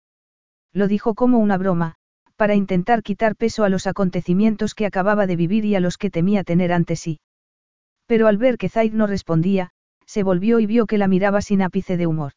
[0.72, 1.96] Lo dijo como una broma,
[2.36, 6.08] para intentar quitar peso a los acontecimientos que acababa de vivir y a los que
[6.08, 7.20] temía tener ante sí.
[8.06, 9.68] Pero al ver que Zaid no respondía,
[10.06, 12.32] se volvió y vio que la miraba sin ápice de humor.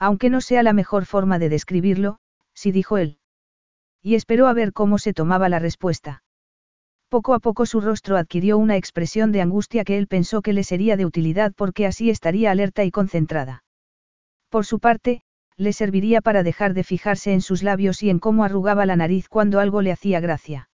[0.00, 2.18] Aunque no sea la mejor forma de describirlo,
[2.54, 3.18] sí dijo él.
[4.02, 6.24] Y esperó a ver cómo se tomaba la respuesta.
[7.12, 10.64] Poco a poco su rostro adquirió una expresión de angustia que él pensó que le
[10.64, 13.64] sería de utilidad porque así estaría alerta y concentrada.
[14.48, 15.20] Por su parte,
[15.58, 19.28] le serviría para dejar de fijarse en sus labios y en cómo arrugaba la nariz
[19.28, 20.70] cuando algo le hacía gracia.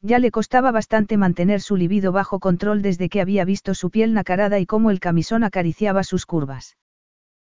[0.00, 4.14] Ya le costaba bastante mantener su libido bajo control desde que había visto su piel
[4.14, 6.76] nacarada y cómo el camisón acariciaba sus curvas.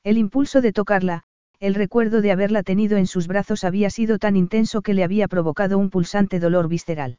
[0.05, 1.25] El impulso de tocarla,
[1.59, 5.27] el recuerdo de haberla tenido en sus brazos había sido tan intenso que le había
[5.27, 7.19] provocado un pulsante dolor visceral.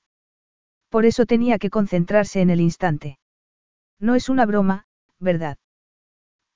[0.89, 3.19] Por eso tenía que concentrarse en el instante.
[3.99, 4.85] No es una broma,
[5.19, 5.57] ¿verdad?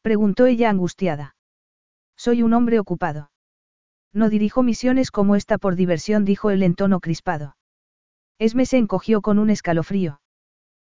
[0.02, 1.36] Preguntó ella angustiada.
[2.16, 3.32] Soy un hombre ocupado.
[4.14, 7.56] No dirijo misiones como esta por diversión, dijo él en tono crispado.
[8.40, 10.22] Esme se encogió con un escalofrío.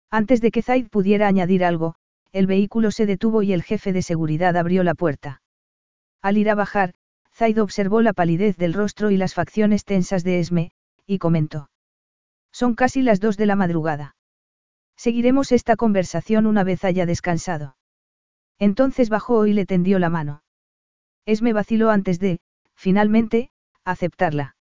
[0.09, 1.95] Antes de que Zaid pudiera añadir algo,
[2.31, 5.41] el vehículo se detuvo y el jefe de seguridad abrió la puerta.
[6.21, 6.93] Al ir a bajar,
[7.33, 10.71] Zaid observó la palidez del rostro y las facciones tensas de Esme,
[11.05, 11.69] y comentó.
[12.51, 14.15] Son casi las dos de la madrugada.
[14.97, 17.77] Seguiremos esta conversación una vez haya descansado.
[18.59, 20.43] Entonces bajó y le tendió la mano.
[21.25, 22.39] Esme vaciló antes de,
[22.75, 23.51] finalmente,
[23.85, 24.55] aceptarla.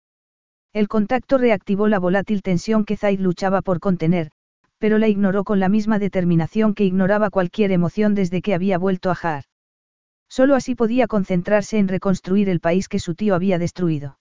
[0.73, 4.31] El contacto reactivó la volátil tensión que Zaid luchaba por contener,
[4.77, 9.09] pero la ignoró con la misma determinación que ignoraba cualquier emoción desde que había vuelto
[9.09, 9.45] a Jaar.
[10.27, 14.17] Solo así podía concentrarse en reconstruir el país que su tío había destruido.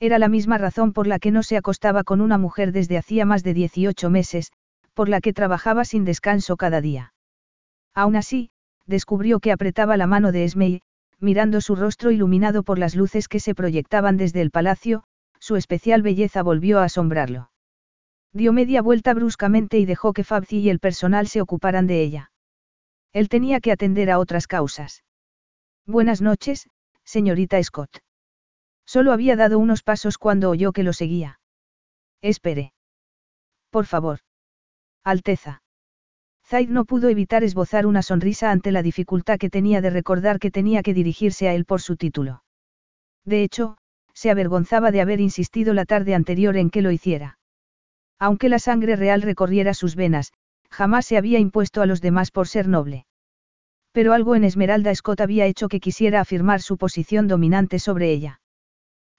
[0.00, 3.24] Era la misma razón por la que no se acostaba con una mujer desde hacía
[3.24, 4.52] más de 18 meses,
[4.92, 7.14] por la que trabajaba sin descanso cada día.
[7.94, 8.50] Aún así,
[8.86, 10.80] descubrió que apretaba la mano de Esme
[11.20, 15.04] mirando su rostro iluminado por las luces que se proyectaban desde el palacio,
[15.38, 17.50] su especial belleza volvió a asombrarlo.
[18.32, 22.30] Dio media vuelta bruscamente y dejó que Fabzi y el personal se ocuparan de ella.
[23.12, 25.02] Él tenía que atender a otras causas.
[25.86, 26.68] Buenas noches,
[27.04, 28.03] señorita Scott.
[28.94, 31.40] Solo había dado unos pasos cuando oyó que lo seguía.
[32.22, 32.72] Espere.
[33.70, 34.20] Por favor.
[35.02, 35.62] Alteza.
[36.46, 40.52] Zaid no pudo evitar esbozar una sonrisa ante la dificultad que tenía de recordar que
[40.52, 42.44] tenía que dirigirse a él por su título.
[43.24, 43.78] De hecho,
[44.12, 47.40] se avergonzaba de haber insistido la tarde anterior en que lo hiciera.
[48.20, 50.32] Aunque la sangre real recorriera sus venas,
[50.70, 53.06] jamás se había impuesto a los demás por ser noble.
[53.90, 58.38] Pero algo en Esmeralda Scott había hecho que quisiera afirmar su posición dominante sobre ella.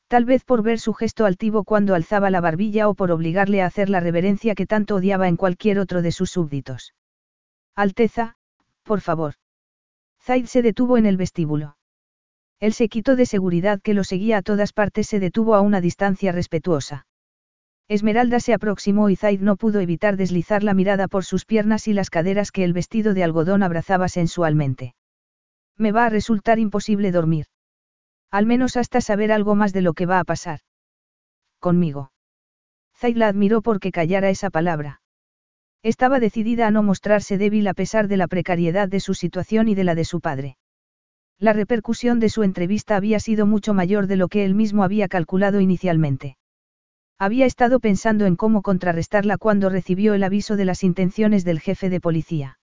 [0.08, 3.66] Tal vez por ver su gesto altivo cuando alzaba la barbilla o por obligarle a
[3.66, 6.94] hacer la reverencia que tanto odiaba en cualquier otro de sus súbditos.
[7.76, 8.36] Alteza,
[8.84, 9.34] por favor.
[10.22, 11.78] Zaid se detuvo en el vestíbulo.
[12.60, 16.32] El séquito de seguridad que lo seguía a todas partes se detuvo a una distancia
[16.32, 17.08] respetuosa.
[17.88, 21.94] Esmeralda se aproximó y Zaid no pudo evitar deslizar la mirada por sus piernas y
[21.94, 24.96] las caderas que el vestido de algodón abrazaba sensualmente.
[25.78, 27.46] Me va a resultar imposible dormir.
[28.36, 30.60] Al menos hasta saber algo más de lo que va a pasar.
[31.62, 32.12] Conmigo.
[32.98, 35.00] Zaid la admiró porque callara esa palabra.
[35.84, 39.76] Estaba decidida a no mostrarse débil a pesar de la precariedad de su situación y
[39.76, 40.58] de la de su padre.
[41.40, 45.08] La repercusión de su entrevista había sido mucho mayor de lo que él mismo había
[45.08, 46.36] calculado inicialmente.
[47.18, 51.90] Había estado pensando en cómo contrarrestarla cuando recibió el aviso de las intenciones del jefe
[51.90, 52.60] de policía.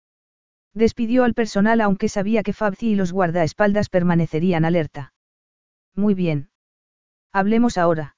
[0.74, 5.14] Despidió al personal aunque sabía que Fabzi y los guardaespaldas permanecerían alerta.
[6.00, 6.50] Muy bien.
[7.34, 8.16] Hablemos ahora.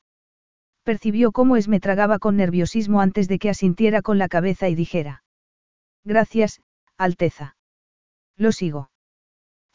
[0.84, 5.24] Percibió cómo Esme tragaba con nerviosismo antes de que asintiera con la cabeza y dijera.
[6.04, 6.62] Gracias,
[6.96, 7.58] Alteza.
[8.38, 8.92] Lo sigo.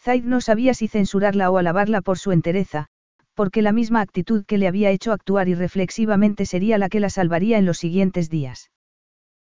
[0.00, 2.86] Zaid no sabía si censurarla o alabarla por su entereza,
[3.34, 7.58] porque la misma actitud que le había hecho actuar irreflexivamente sería la que la salvaría
[7.58, 8.70] en los siguientes días.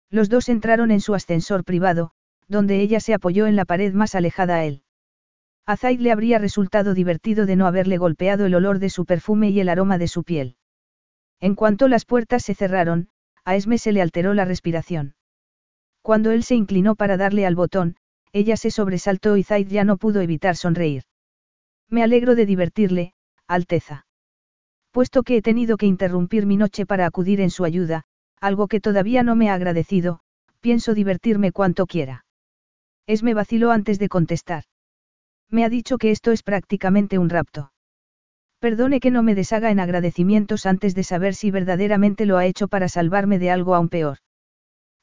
[0.10, 2.12] Los dos entraron en su ascensor privado,
[2.48, 4.84] donde ella se apoyó en la pared más alejada a él.
[5.66, 9.50] A Zaid le habría resultado divertido de no haberle golpeado el olor de su perfume
[9.50, 10.58] y el aroma de su piel.
[11.40, 13.10] En cuanto las puertas se cerraron,
[13.46, 15.16] a Esme se le alteró la respiración.
[16.02, 17.96] Cuando él se inclinó para darle al botón,
[18.34, 21.04] ella se sobresaltó y Zaid ya no pudo evitar sonreír.
[21.90, 23.14] Me alegro de divertirle,
[23.48, 24.06] Alteza.
[24.92, 28.04] Puesto que he tenido que interrumpir mi noche para acudir en su ayuda,
[28.42, 30.20] algo que todavía no me ha agradecido,
[30.60, 32.26] pienso divertirme cuanto quiera.
[33.08, 34.64] Esme vaciló antes de contestar.
[35.54, 37.72] Me ha dicho que esto es prácticamente un rapto.
[38.60, 42.68] Perdone que no me deshaga en agradecimientos antes de saber si verdaderamente lo ha hecho
[42.68, 44.18] para salvarme de algo aún peor.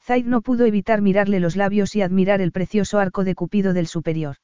[0.03, 3.87] Zaid no pudo evitar mirarle los labios y admirar el precioso arco de Cupido del
[3.87, 4.39] superior.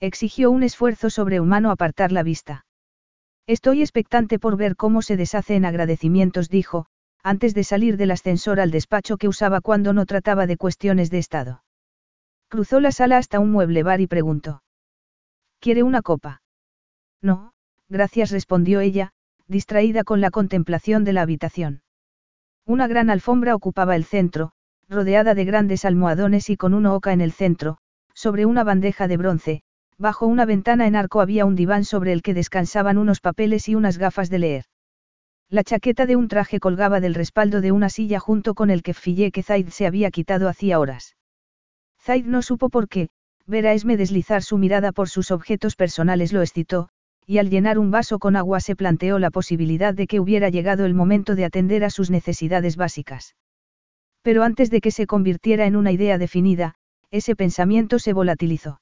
[0.00, 2.64] Exigió un esfuerzo sobrehumano apartar la vista.
[3.46, 6.86] Estoy expectante por ver cómo se deshace en agradecimientos, dijo,
[7.22, 11.18] antes de salir del ascensor al despacho que usaba cuando no trataba de cuestiones de
[11.18, 11.64] Estado.
[12.48, 14.62] Cruzó la sala hasta un mueble bar y preguntó.
[15.60, 16.42] ¿Quiere una copa?
[17.22, 17.52] No,
[17.88, 19.12] gracias, respondió ella,
[19.46, 21.82] distraída con la contemplación de la habitación.
[22.66, 24.52] Una gran alfombra ocupaba el centro,
[24.88, 27.78] rodeada de grandes almohadones y con una oca en el centro,
[28.14, 29.62] sobre una bandeja de bronce,
[30.00, 33.74] Bajo una ventana en arco había un diván sobre el que descansaban unos papeles y
[33.74, 34.64] unas gafas de leer.
[35.50, 38.94] La chaqueta de un traje colgaba del respaldo de una silla junto con el que
[38.94, 41.16] fillé que Zaid se había quitado hacía horas.
[42.00, 43.08] Zaid no supo por qué,
[43.48, 46.90] ver a Esme deslizar su mirada por sus objetos personales lo excitó,
[47.26, 50.84] y al llenar un vaso con agua se planteó la posibilidad de que hubiera llegado
[50.84, 53.36] el momento de atender a sus necesidades básicas.
[54.22, 56.74] Pero antes de que se convirtiera en una idea definida,
[57.10, 58.80] ese pensamiento se volatilizó.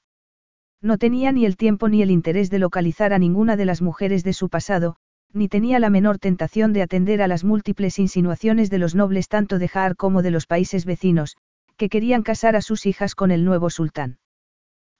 [0.81, 4.23] No tenía ni el tiempo ni el interés de localizar a ninguna de las mujeres
[4.23, 4.97] de su pasado,
[5.33, 9.59] ni tenía la menor tentación de atender a las múltiples insinuaciones de los nobles tanto
[9.59, 11.37] de Jaar como de los países vecinos,
[11.77, 14.17] que querían casar a sus hijas con el nuevo sultán.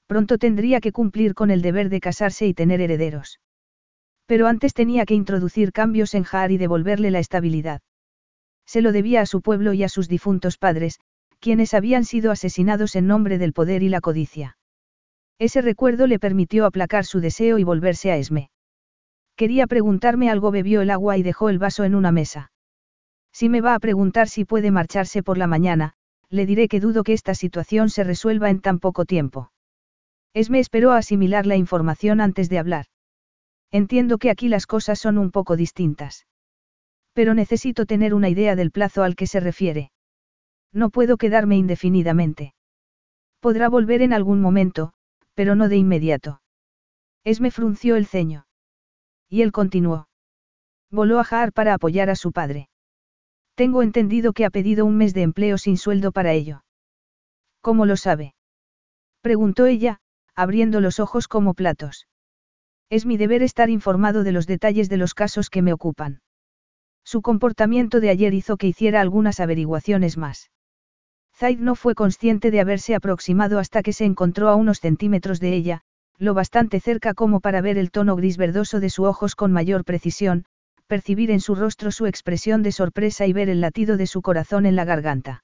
[0.07, 3.39] Pronto tendría que cumplir con el deber de casarse y tener herederos.
[4.25, 7.81] Pero antes tenía que introducir cambios en Jaar y devolverle la estabilidad.
[8.65, 10.99] Se lo debía a su pueblo y a sus difuntos padres,
[11.39, 14.57] quienes habían sido asesinados en nombre del poder y la codicia.
[15.39, 18.49] Ese recuerdo le permitió aplacar su deseo y volverse a Esme.
[19.35, 22.51] Quería preguntarme algo, bebió el agua y dejó el vaso en una mesa.
[23.31, 25.93] Si me va a preguntar si puede marcharse por la mañana,
[26.29, 29.51] le diré que dudo que esta situación se resuelva en tan poco tiempo.
[30.34, 32.86] Esme esperó a asimilar la información antes de hablar.
[33.71, 36.28] Entiendo que aquí las cosas son un poco distintas.
[37.13, 39.91] Pero necesito tener una idea del plazo al que se refiere.
[40.71, 42.53] No puedo quedarme indefinidamente.
[43.39, 44.93] Podrá volver en algún momento,
[45.34, 46.41] pero no de inmediato.
[47.23, 48.45] Esme frunció el ceño.
[49.30, 50.07] Y él continuó.
[50.89, 52.69] Voló a Jaar para apoyar a su padre.
[53.55, 56.63] Tengo entendido que ha pedido un mes de empleo sin sueldo para ello.
[57.61, 58.36] ¿Cómo lo sabe?
[59.21, 59.99] Preguntó ella,
[60.38, 62.07] abriendo los ojos como platos.
[62.91, 66.21] Es mi deber estar informado de los detalles de los casos que me ocupan.
[67.03, 70.51] Su comportamiento de ayer hizo que hiciera algunas averiguaciones más.
[71.35, 75.53] Zaid no fue consciente de haberse aproximado hasta que se encontró a unos centímetros de
[75.55, 75.81] ella,
[76.19, 79.85] lo bastante cerca como para ver el tono gris verdoso de sus ojos con mayor
[79.85, 80.45] precisión,
[80.85, 84.67] percibir en su rostro su expresión de sorpresa y ver el latido de su corazón
[84.67, 85.43] en la garganta.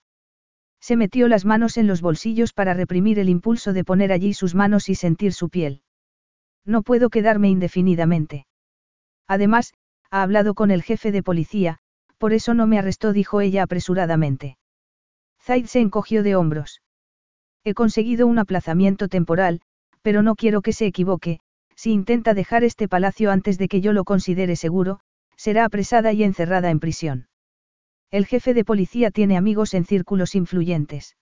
[0.84, 4.54] Se metió las manos en los bolsillos para reprimir el impulso de poner allí sus
[4.54, 5.82] manos y sentir su piel.
[6.66, 8.48] No puedo quedarme indefinidamente.
[9.26, 9.74] Además,
[10.12, 11.78] ha hablado con el jefe de policía,
[12.18, 14.58] por eso no me arrestó, dijo ella apresuradamente.
[15.42, 16.82] Zaid se encogió de hombros.
[17.64, 19.62] He conseguido un aplazamiento temporal,
[20.02, 21.40] pero no quiero que se equivoque,
[21.78, 25.00] si intenta dejar este palacio antes de que yo lo considere seguro,
[25.38, 27.28] será apresada y encerrada en prisión.
[28.14, 31.18] El jefe de policía tiene amigos en círculos influyentes.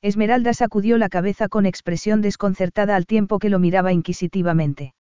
[0.00, 4.94] Esmeralda sacudió la cabeza con expresión desconcertada al tiempo que lo miraba inquisitivamente.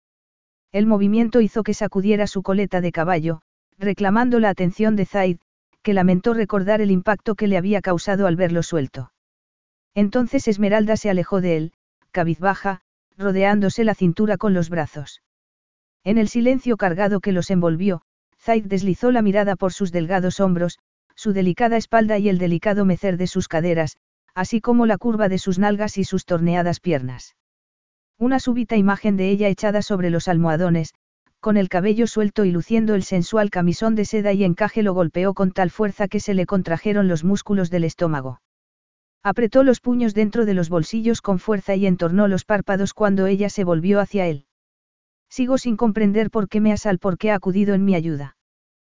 [0.73, 3.43] El movimiento hizo que sacudiera su coleta de caballo,
[3.79, 5.37] reclamando la atención de Zaid,
[5.83, 9.13] que lamentó recordar el impacto que le había causado al verlo suelto.
[9.95, 11.73] Entonces Esmeralda se alejó de él,
[12.11, 12.81] cabizbaja,
[13.19, 15.21] rodeándose la cintura con los brazos.
[16.05, 18.01] En el silencio cargado que los envolvió,
[18.41, 20.79] Zaid deslizó la mirada por sus delgados hombros,
[21.23, 23.97] su delicada espalda y el delicado mecer de sus caderas,
[24.35, 27.37] así como la curva de sus nalgas y sus torneadas piernas.
[28.19, 30.95] Una súbita imagen de ella echada sobre los almohadones,
[31.39, 35.33] con el cabello suelto y luciendo el sensual camisón de seda y encaje lo golpeó
[35.33, 38.41] con tal fuerza que se le contrajeron los músculos del estómago.
[39.23, 43.49] Apretó los puños dentro de los bolsillos con fuerza y entornó los párpados cuando ella
[43.49, 44.47] se volvió hacia él.
[45.31, 48.37] Sigo sin comprender por qué me asal por qué ha acudido en mi ayuda.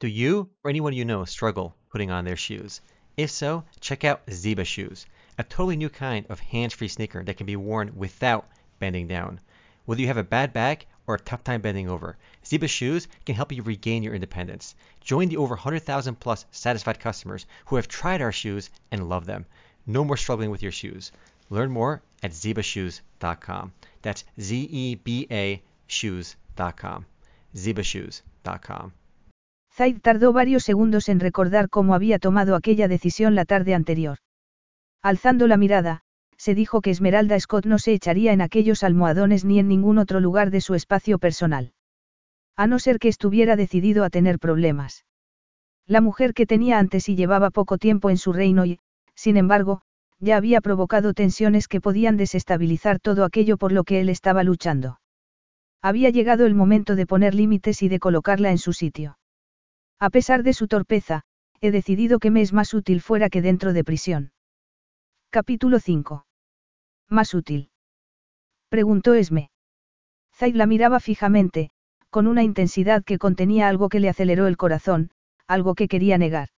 [0.00, 2.80] Do you or anyone you know struggle putting on their shoes?
[3.16, 7.36] If so, check out Ziba Shoes, a totally new kind of hands free sneaker that
[7.36, 9.40] can be worn without bending down.
[9.86, 13.34] Whether you have a bad back or a tough time bending over, Ziba Shoes can
[13.34, 14.76] help you regain your independence.
[15.00, 19.46] Join the over 100,000 plus satisfied customers who have tried our shoes and love them.
[19.84, 21.10] No more struggling with your shoes.
[21.50, 23.72] Learn more at zebashoes.com.
[24.02, 27.04] That's Z E B A shoes.com.
[27.56, 28.92] zebashoes.com.
[29.78, 34.18] Zaid tardó varios segundos en recordar cómo había tomado aquella decisión la tarde anterior.
[35.02, 36.00] Alzando la mirada,
[36.36, 40.18] se dijo que Esmeralda Scott no se echaría en aquellos almohadones ni en ningún otro
[40.18, 41.74] lugar de su espacio personal.
[42.56, 45.04] A no ser que estuviera decidido a tener problemas.
[45.86, 48.80] La mujer que tenía antes y llevaba poco tiempo en su reino y,
[49.14, 49.82] sin embargo,
[50.18, 54.98] ya había provocado tensiones que podían desestabilizar todo aquello por lo que él estaba luchando.
[55.80, 59.18] Había llegado el momento de poner límites y de colocarla en su sitio.
[60.00, 61.22] A pesar de su torpeza,
[61.60, 64.32] he decidido que me es más útil fuera que dentro de prisión.
[65.30, 66.24] Capítulo 5.
[67.08, 67.70] Más útil.
[68.68, 69.50] Preguntó Esme.
[70.34, 71.70] Zaid la miraba fijamente,
[72.10, 75.10] con una intensidad que contenía algo que le aceleró el corazón,
[75.48, 76.50] algo que quería negar.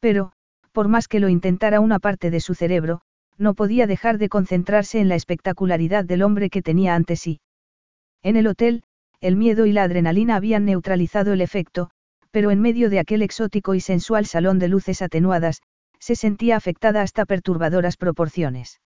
[0.00, 0.32] Pero,
[0.72, 3.00] por más que lo intentara una parte de su cerebro,
[3.38, 7.40] no podía dejar de concentrarse en la espectacularidad del hombre que tenía ante sí.
[8.22, 8.82] En el hotel,
[9.22, 11.90] el miedo y la adrenalina habían neutralizado el efecto,
[12.30, 15.62] pero en medio de aquel exótico y sensual salón de luces atenuadas,
[15.98, 18.80] se sentía afectada hasta perturbadoras proporciones.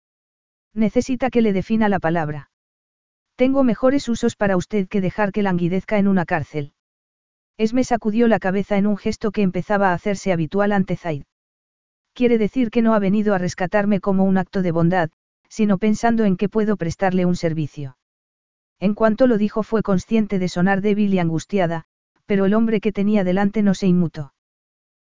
[0.74, 2.50] Necesita que le defina la palabra.
[3.36, 6.72] Tengo mejores usos para usted que dejar que languidezca en una cárcel.
[7.58, 11.24] Esme sacudió la cabeza en un gesto que empezaba a hacerse habitual ante Zaid.
[12.14, 15.10] Quiere decir que no ha venido a rescatarme como un acto de bondad,
[15.48, 17.96] sino pensando en que puedo prestarle un servicio.
[18.80, 21.84] En cuanto lo dijo fue consciente de sonar débil y angustiada,
[22.32, 24.32] pero el hombre que tenía delante no se inmutó.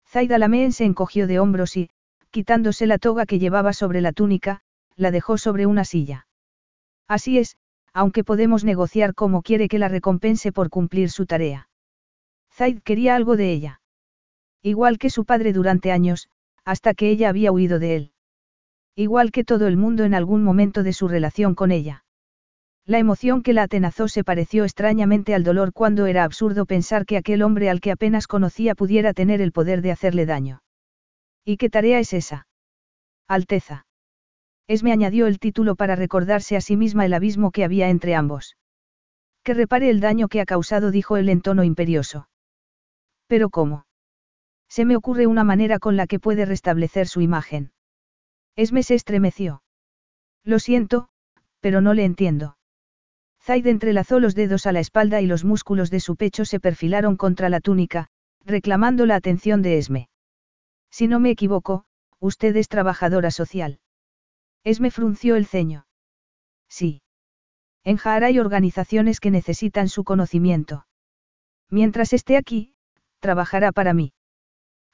[0.09, 1.89] Zaida Lameen se encogió de hombros y,
[2.33, 4.63] quitándose la toga que llevaba sobre la túnica,
[4.97, 6.27] la dejó sobre una silla.
[7.07, 7.57] Así es,
[7.93, 11.69] aunque podemos negociar cómo quiere que la recompense por cumplir su tarea.
[12.53, 13.81] Zaid quería algo de ella.
[14.61, 16.29] Igual que su padre durante años,
[16.65, 18.13] hasta que ella había huido de él.
[18.97, 22.02] Igual que todo el mundo en algún momento de su relación con ella.
[22.85, 27.17] La emoción que la atenazó se pareció extrañamente al dolor cuando era absurdo pensar que
[27.17, 30.63] aquel hombre al que apenas conocía pudiera tener el poder de hacerle daño.
[31.45, 32.49] ¿Y qué tarea es esa?
[33.29, 33.87] Alteza.
[34.67, 38.57] Esme añadió el título para recordarse a sí misma el abismo que había entre ambos.
[39.45, 42.29] Que repare el daño que ha causado, dijo él en tono imperioso.
[43.29, 43.87] ¿Pero cómo?
[44.69, 47.73] Se me ocurre una manera con la que puede restablecer su imagen.
[48.57, 49.63] Esme se estremeció.
[50.45, 51.09] Lo siento,
[51.61, 52.57] pero no le entiendo.
[53.45, 57.17] Zaid entrelazó los dedos a la espalda y los músculos de su pecho se perfilaron
[57.17, 58.07] contra la túnica,
[58.45, 60.09] reclamando la atención de Esme.
[60.91, 61.85] Si no me equivoco,
[62.21, 63.81] usted es trabajadora social.
[64.63, 65.87] Esme frunció el ceño.
[66.69, 67.03] Sí.
[67.83, 70.87] En Jara hay organizaciones que necesitan su conocimiento.
[71.69, 72.75] Mientras esté aquí,
[73.19, 74.13] trabajará para mí.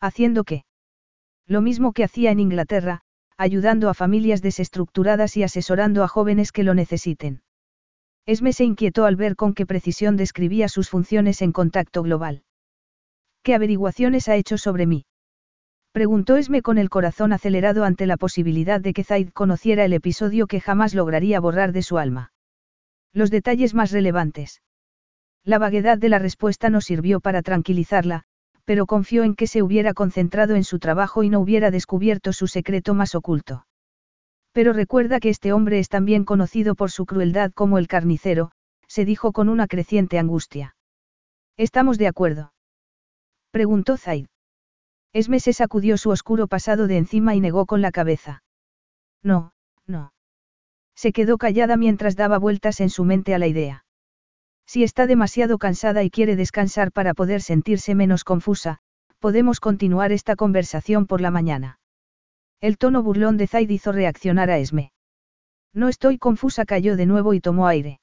[0.01, 0.65] ¿Haciendo qué?
[1.47, 3.03] Lo mismo que hacía en Inglaterra,
[3.37, 7.43] ayudando a familias desestructuradas y asesorando a jóvenes que lo necesiten.
[8.29, 12.43] Esme se inquietó al ver con qué precisión describía sus funciones en contacto global.
[13.43, 15.07] ¿Qué averiguaciones ha hecho sobre mí?
[15.93, 20.47] Preguntó Esme con el corazón acelerado ante la posibilidad de que Zaid conociera el episodio
[20.47, 22.35] que jamás lograría borrar de su alma.
[23.15, 24.61] Los detalles más relevantes.
[25.43, 28.25] La vaguedad de la respuesta no sirvió para tranquilizarla,
[28.67, 32.47] pero confió en que se hubiera concentrado en su trabajo y no hubiera descubierto su
[32.47, 33.65] secreto más oculto.
[34.53, 38.51] Pero recuerda que este hombre es también conocido por su crueldad como el carnicero,
[38.87, 40.77] se dijo con una creciente angustia.
[41.57, 42.53] ¿Estamos de acuerdo?
[43.51, 44.27] Preguntó Zaid.
[45.13, 48.43] Esme se sacudió su oscuro pasado de encima y negó con la cabeza.
[49.23, 49.53] No,
[49.87, 50.13] no.
[50.95, 53.85] Se quedó callada mientras daba vueltas en su mente a la idea.
[54.67, 58.81] Si está demasiado cansada y quiere descansar para poder sentirse menos confusa,
[59.19, 61.79] podemos continuar esta conversación por la mañana.
[62.61, 64.93] El tono burlón de Zaid hizo reaccionar a Esme.
[65.73, 68.01] No estoy confusa, cayó de nuevo y tomó aire.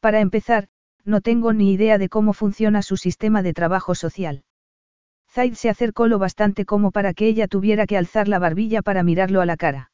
[0.00, 0.68] Para empezar,
[1.04, 4.44] no tengo ni idea de cómo funciona su sistema de trabajo social.
[5.30, 9.02] Zaid se acercó lo bastante como para que ella tuviera que alzar la barbilla para
[9.02, 9.90] mirarlo a la cara.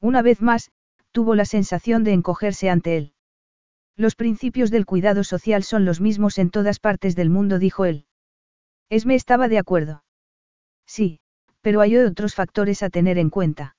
[0.00, 0.70] Una vez más,
[1.10, 3.14] tuvo la sensación de encogerse ante él.
[3.96, 8.04] Los principios del cuidado social son los mismos en todas partes del mundo, dijo él.
[8.90, 10.04] Esme estaba de acuerdo.
[10.86, 11.20] Sí,
[11.60, 13.76] pero hay otros factores a tener en cuenta.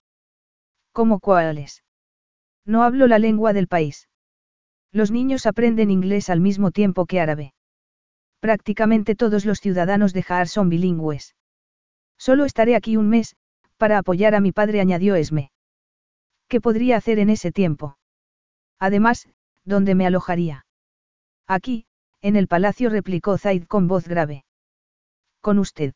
[0.91, 1.83] ¿Cómo cuáles?
[2.65, 4.07] No hablo la lengua del país.
[4.91, 7.53] Los niños aprenden inglés al mismo tiempo que árabe.
[8.39, 11.35] Prácticamente todos los ciudadanos de Jaar son bilingües.
[12.17, 13.35] Solo estaré aquí un mes,
[13.77, 15.51] para apoyar a mi padre, añadió Esme.
[16.47, 17.97] ¿Qué podría hacer en ese tiempo?
[18.79, 19.27] Además,
[19.63, 20.65] ¿dónde me alojaría?
[21.47, 21.85] Aquí,
[22.21, 24.43] en el palacio replicó Zaid con voz grave.
[25.39, 25.93] Con usted.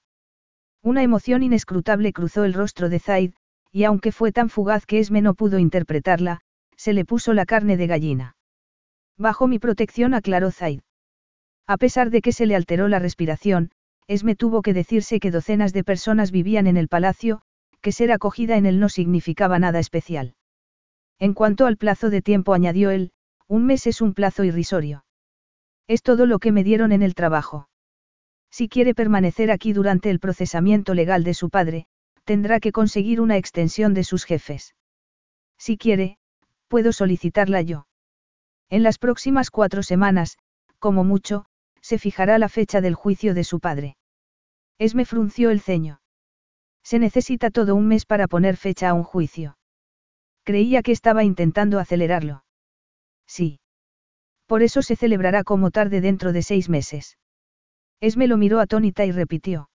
[0.85, 3.33] Una emoción inescrutable cruzó el rostro de Zaid,
[3.71, 6.41] y aunque fue tan fugaz que Esme no pudo interpretarla,
[6.77, 8.35] se le puso la carne de gallina.
[9.17, 10.81] Bajo mi protección aclaró Zaid.
[11.65, 13.71] A pesar de que se le alteró la respiración,
[14.07, 17.41] Esme tuvo que decirse que docenas de personas vivían en el palacio,
[17.81, 20.35] que ser acogida en él no significaba nada especial.
[21.17, 23.09] En cuanto al plazo de tiempo añadió él,
[23.47, 25.03] un mes es un plazo irrisorio.
[25.87, 27.69] Es todo lo que me dieron en el trabajo.
[28.57, 31.87] Si quiere permanecer aquí durante el procesamiento legal de su padre,
[32.23, 34.75] tendrá que conseguir una extensión de sus jefes.
[35.57, 36.19] Si quiere,
[36.69, 37.85] puedo solicitarla yo.
[38.69, 40.37] En las próximas cuatro semanas,
[40.79, 41.43] como mucho,
[41.81, 43.97] se fijará la fecha del juicio de su padre.
[44.77, 45.99] Esme frunció el ceño.
[46.81, 49.57] Se necesita todo un mes para poner fecha a un juicio.
[50.45, 52.45] Creía que estaba intentando acelerarlo.
[53.27, 53.59] Sí.
[54.45, 57.17] Por eso se celebrará como tarde dentro de seis meses.
[57.99, 59.69] Esme lo miró atónita y repitió.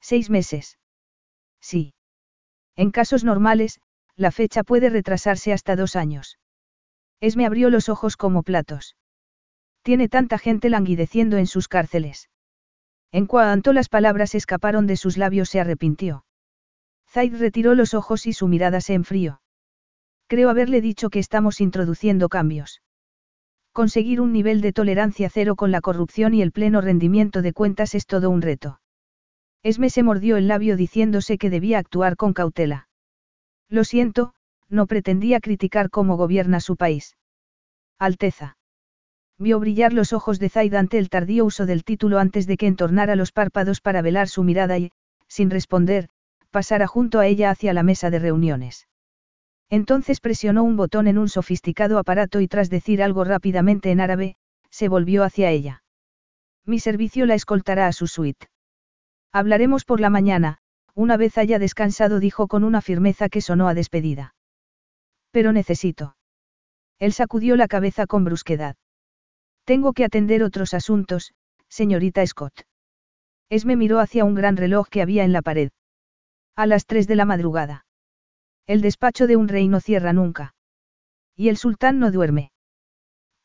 [0.00, 0.78] ¿Seis meses?
[1.60, 1.94] Sí.
[2.76, 3.80] En casos normales,
[4.16, 6.38] la fecha puede retrasarse hasta dos años.
[7.20, 8.96] Esme abrió los ojos como platos.
[9.82, 12.28] Tiene tanta gente languideciendo en sus cárceles.
[13.12, 16.24] En cuanto las palabras escaparon de sus labios se arrepintió.
[17.08, 19.40] Zaid retiró los ojos y su mirada se enfrió.
[20.26, 22.82] Creo haberle dicho que estamos introduciendo cambios.
[23.74, 27.96] Conseguir un nivel de tolerancia cero con la corrupción y el pleno rendimiento de cuentas
[27.96, 28.80] es todo un reto.
[29.64, 32.88] Esme se mordió el labio diciéndose que debía actuar con cautela.
[33.68, 34.32] Lo siento,
[34.68, 37.16] no pretendía criticar cómo gobierna su país.
[37.98, 38.56] Alteza.
[39.40, 42.68] Vio brillar los ojos de Zaid ante el tardío uso del título antes de que
[42.68, 44.92] entornara los párpados para velar su mirada y,
[45.26, 46.10] sin responder,
[46.52, 48.86] pasara junto a ella hacia la mesa de reuniones.
[49.70, 54.36] Entonces presionó un botón en un sofisticado aparato y tras decir algo rápidamente en árabe,
[54.70, 55.82] se volvió hacia ella.
[56.64, 58.48] Mi servicio la escoltará a su suite.
[59.32, 60.58] Hablaremos por la mañana,
[60.94, 64.34] una vez haya descansado, dijo con una firmeza que sonó a despedida.
[65.30, 66.16] Pero necesito.
[67.00, 68.76] Él sacudió la cabeza con brusquedad.
[69.64, 71.34] Tengo que atender otros asuntos,
[71.68, 72.62] señorita Scott.
[73.50, 75.70] Esme miró hacia un gran reloj que había en la pared.
[76.56, 77.83] A las tres de la madrugada.
[78.66, 80.54] El despacho de un rey no cierra nunca.
[81.36, 82.50] Y el sultán no duerme.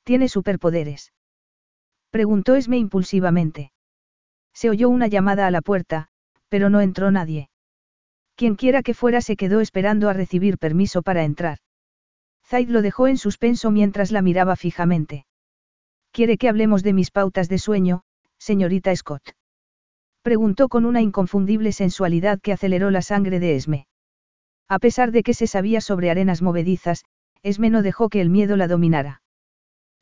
[0.04, 1.14] ¿Tiene superpoderes?
[2.10, 3.72] Preguntó Esme impulsivamente.
[4.54, 6.08] Se oyó una llamada a la puerta,
[6.48, 7.50] pero no entró nadie.
[8.36, 11.58] Quienquiera que fuera se quedó esperando a recibir permiso para entrar.
[12.46, 15.26] Zaid lo dejó en suspenso mientras la miraba fijamente.
[16.12, 18.04] ¿Quiere que hablemos de mis pautas de sueño,
[18.38, 19.36] señorita Scott?
[20.22, 23.89] Preguntó con una inconfundible sensualidad que aceleró la sangre de Esme.
[24.70, 27.04] A pesar de que se sabía sobre arenas movedizas,
[27.42, 29.24] Esme no dejó que el miedo la dominara.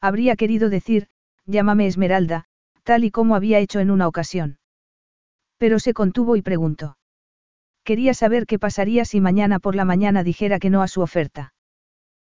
[0.02, 1.08] Habría querido decir,
[1.46, 2.46] llámame Esmeralda,
[2.84, 4.60] tal y como había hecho en una ocasión.
[5.58, 6.98] Pero se contuvo y preguntó.
[7.86, 11.54] Quería saber qué pasaría si mañana por la mañana dijera que no a su oferta.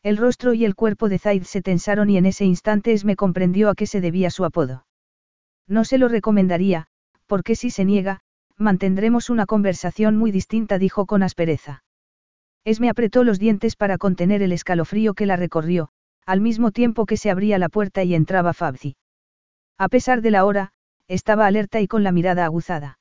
[0.03, 3.70] El rostro y el cuerpo de Zaid se tensaron y en ese instante Esme comprendió
[3.70, 4.86] a qué se debía su apodo.
[5.68, 6.88] No se lo recomendaría,
[7.26, 8.20] porque si se niega,
[8.57, 11.85] mantendremos una conversación muy distinta, dijo con aspereza.
[12.66, 15.90] Esme apretó los dientes para contener el escalofrío que la recorrió,
[16.26, 18.98] al mismo tiempo que se abría la puerta y entraba Fabzi.
[19.78, 20.72] A pesar de la hora,
[21.08, 22.98] estaba alerta y con la mirada aguzada.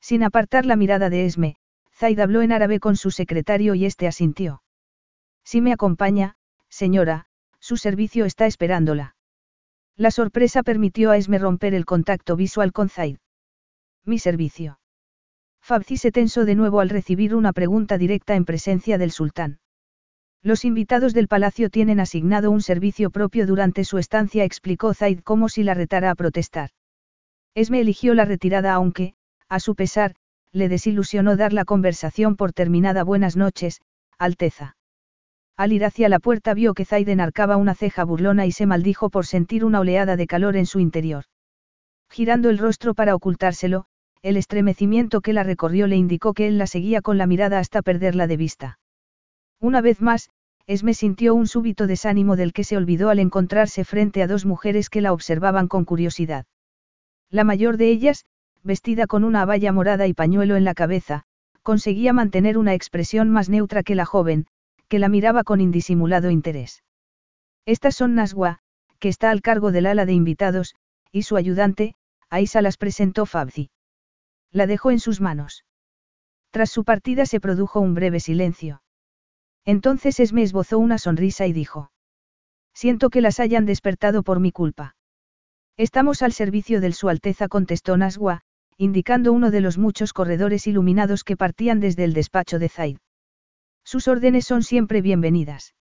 [0.00, 1.56] Sin apartar la mirada de Esme,
[1.92, 4.62] Zaid habló en árabe con su secretario y este asintió.
[5.44, 6.36] Si me acompaña,
[6.68, 7.26] señora,
[7.58, 9.16] su servicio está esperándola.
[9.96, 13.16] La sorpresa permitió a Esme romper el contacto visual con Zaid.
[14.04, 14.78] Mi servicio.
[15.66, 19.58] Fabzi se tensó de nuevo al recibir una pregunta directa en presencia del sultán.
[20.40, 25.48] Los invitados del palacio tienen asignado un servicio propio durante su estancia, explicó Zaid como
[25.48, 26.70] si la retara a protestar.
[27.56, 29.14] Esme eligió la retirada aunque,
[29.48, 30.14] a su pesar,
[30.52, 33.80] le desilusionó dar la conversación por terminada buenas noches,
[34.18, 34.76] Alteza.
[35.56, 39.10] Al ir hacia la puerta vio que Zaid enarcaba una ceja burlona y se maldijo
[39.10, 41.24] por sentir una oleada de calor en su interior.
[42.08, 43.88] Girando el rostro para ocultárselo,
[44.22, 47.82] el estremecimiento que la recorrió le indicó que él la seguía con la mirada hasta
[47.82, 48.78] perderla de vista.
[49.60, 50.30] Una vez más,
[50.66, 54.90] Esme sintió un súbito desánimo del que se olvidó al encontrarse frente a dos mujeres
[54.90, 56.44] que la observaban con curiosidad.
[57.30, 58.24] La mayor de ellas,
[58.64, 61.22] vestida con una abaya morada y pañuelo en la cabeza,
[61.62, 64.46] conseguía mantener una expresión más neutra que la joven,
[64.88, 66.82] que la miraba con indisimulado interés.
[67.64, 68.58] Estas son Naswa,
[68.98, 70.74] que está al cargo del ala de invitados,
[71.12, 71.94] y su ayudante,
[72.28, 73.70] Aisa las presentó Fabzi.
[74.52, 75.64] La dejó en sus manos.
[76.50, 78.82] Tras su partida se produjo un breve silencio.
[79.64, 81.90] Entonces Esme esbozó una sonrisa y dijo.
[82.72, 84.96] Siento que las hayan despertado por mi culpa.
[85.76, 88.42] Estamos al servicio del Su Alteza, contestó Naswa,
[88.78, 92.98] indicando uno de los muchos corredores iluminados que partían desde el despacho de Zaid.
[93.84, 95.74] Sus órdenes son siempre bienvenidas.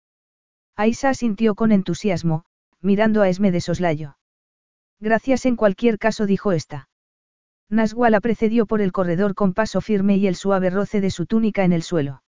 [0.75, 2.45] Aisa asintió con entusiasmo,
[2.81, 4.17] mirando a Esme de soslayo.
[4.99, 6.89] Gracias en cualquier caso, dijo esta.
[7.69, 11.25] Naswa la precedió por el corredor con paso firme y el suave roce de su
[11.25, 12.21] túnica en el suelo.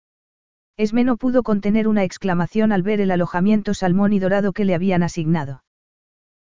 [0.77, 4.75] Esme no pudo contener una exclamación al ver el alojamiento salmón y dorado que le
[4.75, 5.63] habían asignado.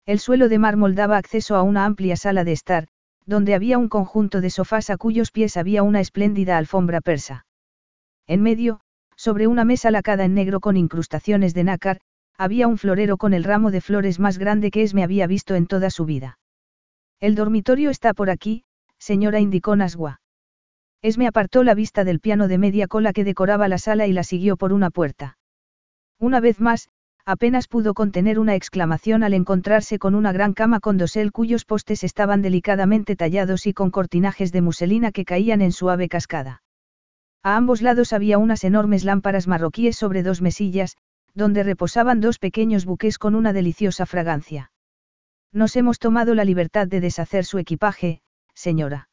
[0.05, 2.87] El suelo de mármol daba acceso a una amplia sala de estar,
[3.25, 7.45] donde había un conjunto de sofás a cuyos pies había una espléndida alfombra persa.
[8.25, 8.79] En medio,
[9.15, 11.99] sobre una mesa lacada en negro con incrustaciones de nácar,
[12.37, 15.65] había un florero con el ramo de flores más grande que Esme había visto en
[15.67, 16.39] toda su vida.
[17.19, 18.63] El dormitorio está por aquí,
[19.09, 20.19] señora indicó Naswa.
[21.01, 24.23] Esme apartó la vista del piano de media cola que decoraba la sala y la
[24.23, 25.37] siguió por una puerta.
[26.19, 26.89] Una vez más,
[27.25, 32.03] apenas pudo contener una exclamación al encontrarse con una gran cama con dosel cuyos postes
[32.03, 36.61] estaban delicadamente tallados y con cortinajes de muselina que caían en suave cascada.
[37.43, 40.97] A ambos lados había unas enormes lámparas marroquíes sobre dos mesillas,
[41.33, 44.71] donde reposaban dos pequeños buques con una deliciosa fragancia.
[45.53, 48.21] Nos hemos tomado la libertad de deshacer su equipaje,
[48.57, 49.09] señora.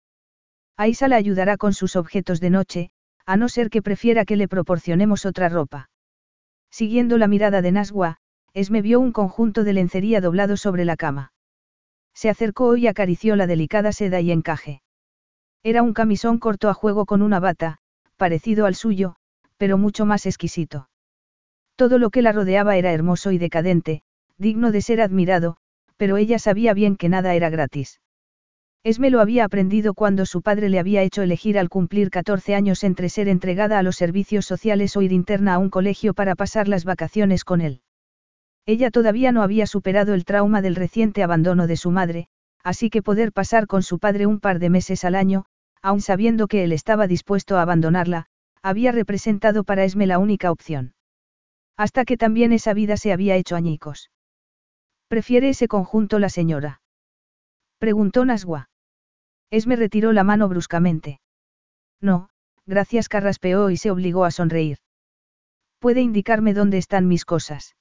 [0.76, 2.90] Aisa la ayudará con sus objetos de noche,
[3.26, 5.90] a no ser que prefiera que le proporcionemos otra ropa.
[6.70, 8.16] Siguiendo la mirada de Naswa,
[8.54, 11.32] Esme vio un conjunto de lencería doblado sobre la cama.
[12.14, 14.82] Se acercó y acarició la delicada seda y encaje.
[15.64, 17.78] Era un camisón corto a juego con una bata,
[18.16, 19.16] parecido al suyo,
[19.56, 20.88] pero mucho más exquisito.
[21.74, 24.02] Todo lo que la rodeaba era hermoso y decadente,
[24.38, 25.56] digno de ser admirado,
[25.96, 28.00] pero ella sabía bien que nada era gratis.
[28.84, 32.84] Esme lo había aprendido cuando su padre le había hecho elegir al cumplir 14 años
[32.84, 36.68] entre ser entregada a los servicios sociales o ir interna a un colegio para pasar
[36.68, 37.80] las vacaciones con él.
[38.66, 42.28] Ella todavía no había superado el trauma del reciente abandono de su madre,
[42.62, 45.46] así que poder pasar con su padre un par de meses al año,
[45.80, 48.26] aun sabiendo que él estaba dispuesto a abandonarla,
[48.60, 50.92] había representado para Esme la única opción.
[51.78, 54.10] Hasta que también esa vida se había hecho añicos.
[55.08, 56.82] ¿Prefiere ese conjunto la señora?
[57.78, 58.68] Preguntó Naswa.
[59.54, 61.20] Esme retiró la mano bruscamente.
[62.00, 62.28] No,
[62.66, 64.78] gracias carraspeó y se obligó a sonreír.
[65.78, 67.76] ¿Puede indicarme dónde están mis cosas?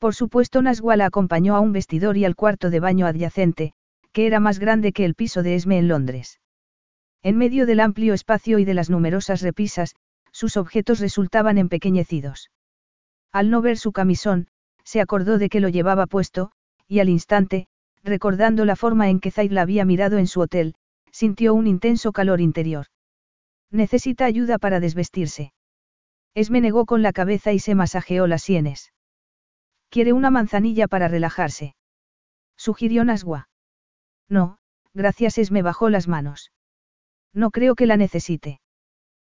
[0.00, 3.72] Por supuesto Naswa la acompañó a un vestidor y al cuarto de baño adyacente,
[4.10, 6.40] que era más grande que el piso de Esme en Londres.
[7.22, 9.94] En medio del amplio espacio y de las numerosas repisas,
[10.32, 12.50] sus objetos resultaban empequeñecidos.
[13.30, 14.48] Al no ver su camisón,
[14.82, 16.50] se acordó de que lo llevaba puesto,
[16.88, 17.68] y al instante,
[18.02, 20.74] recordando la forma en que Zaid la había mirado en su hotel,
[21.12, 22.86] sintió un intenso calor interior.
[23.70, 25.52] Necesita ayuda para desvestirse.
[26.34, 28.92] Esme negó con la cabeza y se masajeó las sienes.
[29.88, 31.74] Quiere una manzanilla para relajarse.
[32.56, 33.48] Sugirió Naswa.
[34.28, 34.58] No,
[34.94, 36.52] gracias Esme bajó las manos.
[37.32, 38.60] No creo que la necesite.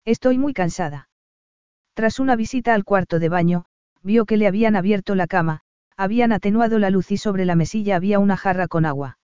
[0.06, 1.10] Estoy muy cansada.
[1.94, 3.66] Tras una visita al cuarto de baño,
[4.02, 5.62] vio que le habían abierto la cama,
[5.96, 9.18] habían atenuado la luz y sobre la mesilla había una jarra con agua.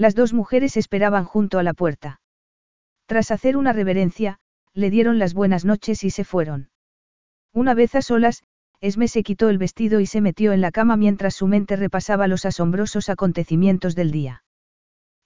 [0.00, 2.22] Las dos mujeres esperaban junto a la puerta.
[3.04, 4.38] Tras hacer una reverencia,
[4.72, 6.70] le dieron las buenas noches y se fueron.
[7.52, 8.42] Una vez a solas,
[8.80, 12.28] Esme se quitó el vestido y se metió en la cama mientras su mente repasaba
[12.28, 14.42] los asombrosos acontecimientos del día.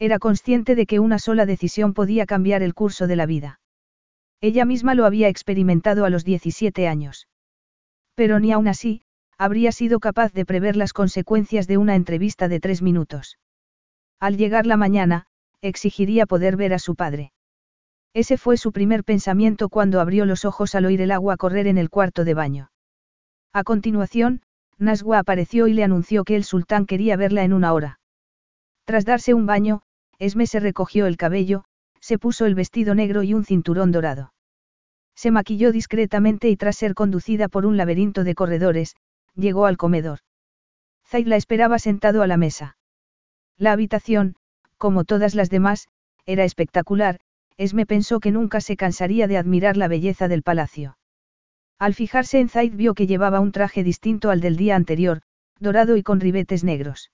[0.01, 3.61] Era consciente de que una sola decisión podía cambiar el curso de la vida.
[4.41, 7.29] Ella misma lo había experimentado a los 17 años.
[8.17, 9.03] Pero ni aún así,
[9.39, 13.39] habría sido capaz de prever las consecuencias de una entrevista de tres minutos.
[14.25, 15.27] Al llegar la mañana,
[15.61, 17.35] exigiría poder ver a su padre.
[18.15, 21.77] Ese fue su primer pensamiento cuando abrió los ojos al oír el agua correr en
[21.77, 22.71] el cuarto de baño.
[23.53, 24.41] A continuación,
[24.79, 28.01] Naswa apareció y le anunció que el sultán quería verla en una hora.
[28.87, 29.83] Tras darse un baño,
[30.19, 31.67] Esme se recogió el cabello,
[32.01, 34.33] se puso el vestido negro y un cinturón dorado.
[35.15, 38.97] Se maquilló discretamente y tras ser conducida por un laberinto de corredores,
[39.35, 40.21] llegó al comedor.
[41.07, 42.79] Zaid la esperaba sentado a la mesa.
[43.59, 44.37] La habitación,
[44.79, 45.89] como todas las demás,
[46.27, 47.21] era espectacular,
[47.57, 50.99] Esme pensó que nunca se cansaría de admirar la belleza del palacio.
[51.79, 55.23] Al fijarse en Zaid vio que llevaba un traje distinto al del día anterior,
[55.61, 57.11] dorado y con ribetes negros.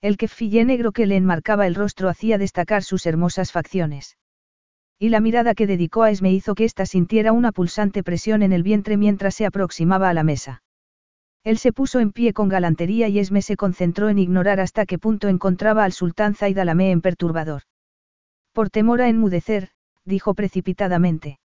[0.00, 4.16] El kefillé negro que le enmarcaba el rostro hacía destacar sus hermosas facciones.
[4.98, 8.52] Y la mirada que dedicó a Esme hizo que ésta sintiera una pulsante presión en
[8.52, 10.62] el vientre mientras se aproximaba a la mesa.
[11.44, 14.98] Él se puso en pie con galantería y Esme se concentró en ignorar hasta qué
[14.98, 17.62] punto encontraba al sultán Zaid Alamé en perturbador.
[18.52, 19.70] Por temor a enmudecer,
[20.04, 21.40] dijo precipitadamente.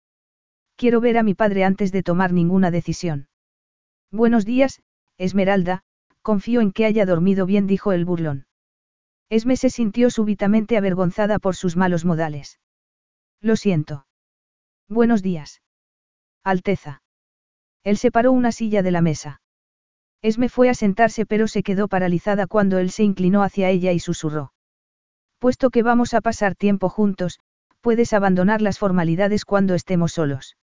[0.75, 3.27] Quiero ver a mi padre antes de tomar ninguna decisión.
[4.11, 4.81] Buenos días,
[5.17, 5.83] Esmeralda,
[6.23, 8.47] confío en que haya dormido bien, dijo el burlón.
[9.29, 12.59] Esme se sintió súbitamente avergonzada por sus malos modales.
[13.41, 14.07] Lo siento.
[14.89, 15.61] Buenos días.
[16.43, 17.03] Alteza.
[17.83, 19.41] Él separó una silla de la mesa.
[20.23, 23.99] Esme fue a sentarse pero se quedó paralizada cuando él se inclinó hacia ella y
[23.99, 24.53] susurró.
[25.37, 27.41] Puesto que vamos a pasar tiempo juntos,
[27.81, 30.55] puedes abandonar las formalidades cuando estemos solos.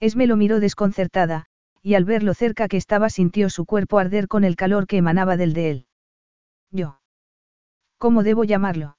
[0.00, 1.46] Esme lo miró desconcertada,
[1.80, 4.98] y al ver lo cerca que estaba sintió su cuerpo arder con el calor que
[4.98, 5.86] emanaba del de él.
[6.70, 7.00] Yo.
[7.96, 8.98] ¿Cómo debo llamarlo?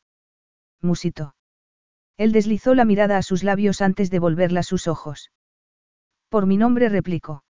[0.82, 1.36] Musito.
[2.18, 5.32] Él deslizó la mirada a sus labios antes de volverla a sus ojos.
[6.30, 7.45] Por mi nombre replicó.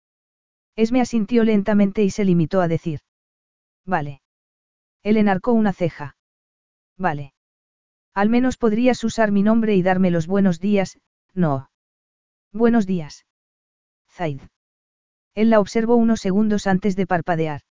[0.75, 2.99] Esme asintió lentamente y se limitó a decir.
[3.85, 4.21] Vale.
[5.03, 6.17] Él enarcó una ceja.
[6.97, 7.33] Vale.
[8.13, 10.97] Al menos podrías usar mi nombre y darme los buenos días,
[11.33, 11.69] no.
[12.51, 13.25] Buenos días.
[14.09, 14.41] Zaid.
[15.33, 17.61] Él la observó unos segundos antes de parpadear.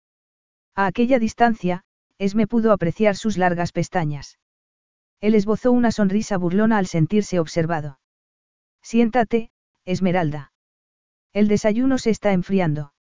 [0.75, 1.85] A aquella distancia,
[2.19, 4.39] Esme pudo apreciar sus largas pestañas.
[5.21, 7.99] Él esbozó una sonrisa burlona al sentirse observado.
[8.83, 9.51] Siéntate,
[9.85, 10.53] Esmeralda.
[11.33, 12.94] El desayuno se está enfriando.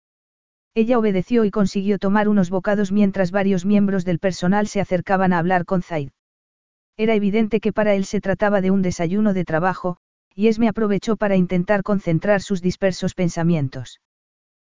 [0.75, 5.37] Ella obedeció y consiguió tomar unos bocados mientras varios miembros del personal se acercaban a
[5.37, 6.09] hablar con Zaid.
[6.97, 9.97] Era evidente que para él se trataba de un desayuno de trabajo,
[10.35, 13.99] y Esme aprovechó para intentar concentrar sus dispersos pensamientos.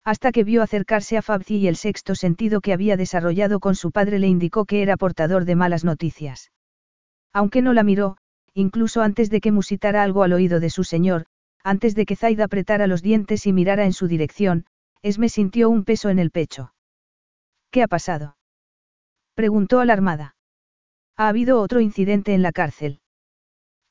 [0.04, 3.92] Hasta que vio acercarse a Fabzi y el sexto sentido que había desarrollado con su
[3.92, 6.52] padre le indicó que era portador de malas noticias.
[7.34, 8.18] Aunque no la miró,
[8.54, 11.26] incluso antes de que musitara algo al oído de su señor,
[11.64, 14.66] antes de que Zaid apretara los dientes y mirara en su dirección,
[15.06, 16.74] Esme sintió un peso en el pecho.
[17.70, 18.38] ¿Qué ha pasado?
[19.36, 20.36] Preguntó alarmada.
[21.16, 23.02] Ha habido otro incidente en la cárcel.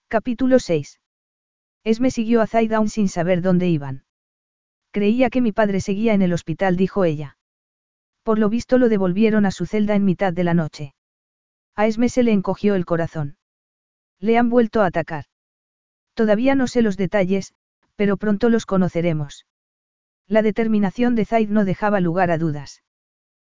[0.08, 0.98] Capítulo 6.
[1.84, 4.02] Esme siguió a Zaid aún sin saber dónde iban.
[4.90, 7.38] Creía que mi padre seguía en el hospital, dijo ella.
[8.24, 10.96] Por lo visto lo devolvieron a su celda en mitad de la noche.
[11.76, 13.36] A Esme se le encogió el corazón.
[14.18, 15.26] Le han vuelto a atacar.
[16.14, 17.54] Todavía no sé los detalles,
[17.94, 19.46] pero pronto los conoceremos.
[20.28, 22.82] La determinación de Zaid no dejaba lugar a dudas.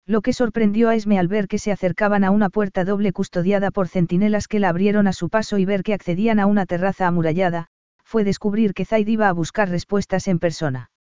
[0.07, 3.71] Lo que sorprendió a Esme al ver que se acercaban a una puerta doble custodiada
[3.71, 7.07] por centinelas que la abrieron a su paso y ver que accedían a una terraza
[7.07, 7.67] amurallada,
[8.03, 10.91] fue descubrir que Zaid iba a buscar respuestas en persona.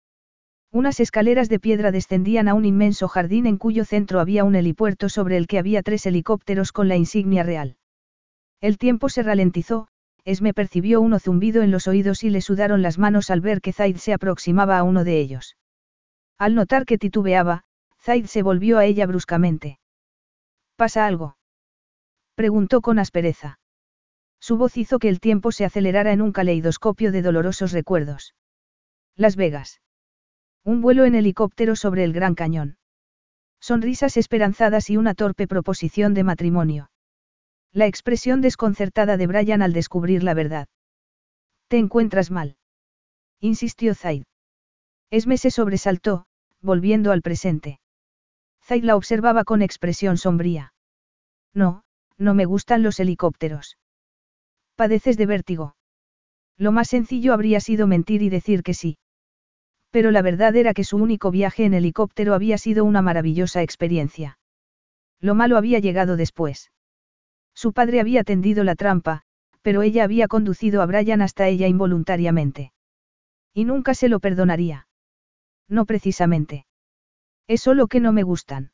[0.73, 5.09] Unas escaleras de piedra descendían a un inmenso jardín en cuyo centro había un helipuerto
[5.09, 7.77] sobre el que había tres helicópteros con la insignia real.
[8.61, 9.89] El tiempo se ralentizó,
[10.25, 13.73] Esme percibió uno zumbido en los oídos y le sudaron las manos al ver que
[13.73, 15.57] Zaid se aproximaba a uno de ellos.
[16.39, 17.65] Al notar que titubeaba,
[18.01, 19.79] Zaid se volvió a ella bruscamente.
[20.77, 21.37] ¿Pasa algo?
[22.35, 23.59] Preguntó con aspereza.
[24.41, 28.35] Su voz hizo que el tiempo se acelerara en un caleidoscopio de dolorosos recuerdos.
[29.17, 29.81] Las Vegas.
[30.65, 32.79] Un vuelo en helicóptero sobre el Gran Cañón.
[33.61, 36.91] Sonrisas esperanzadas y una torpe proposición de matrimonio.
[37.75, 40.69] La expresión desconcertada de Brian al descubrir la verdad.
[41.67, 42.57] ¿Te encuentras mal?
[43.41, 44.23] insistió Zaid.
[45.11, 46.27] Esme se sobresaltó,
[46.61, 47.81] volviendo al presente.
[48.63, 50.73] Zaid la observaba con expresión sombría.
[51.53, 51.83] No,
[52.17, 53.77] no me gustan los helicópteros.
[54.77, 55.75] ¿Padeces de vértigo?
[56.57, 58.99] Lo más sencillo habría sido mentir y decir que sí.
[59.91, 64.39] Pero la verdad era que su único viaje en helicóptero había sido una maravillosa experiencia.
[65.21, 66.71] Lo malo había llegado después.
[67.55, 69.23] Su padre había tendido la trampa,
[69.63, 72.73] pero ella había conducido a Brian hasta ella involuntariamente.
[73.55, 74.89] Y nunca se lo perdonaría.
[75.69, 76.67] No precisamente.
[77.47, 78.73] Es solo que no me gustan.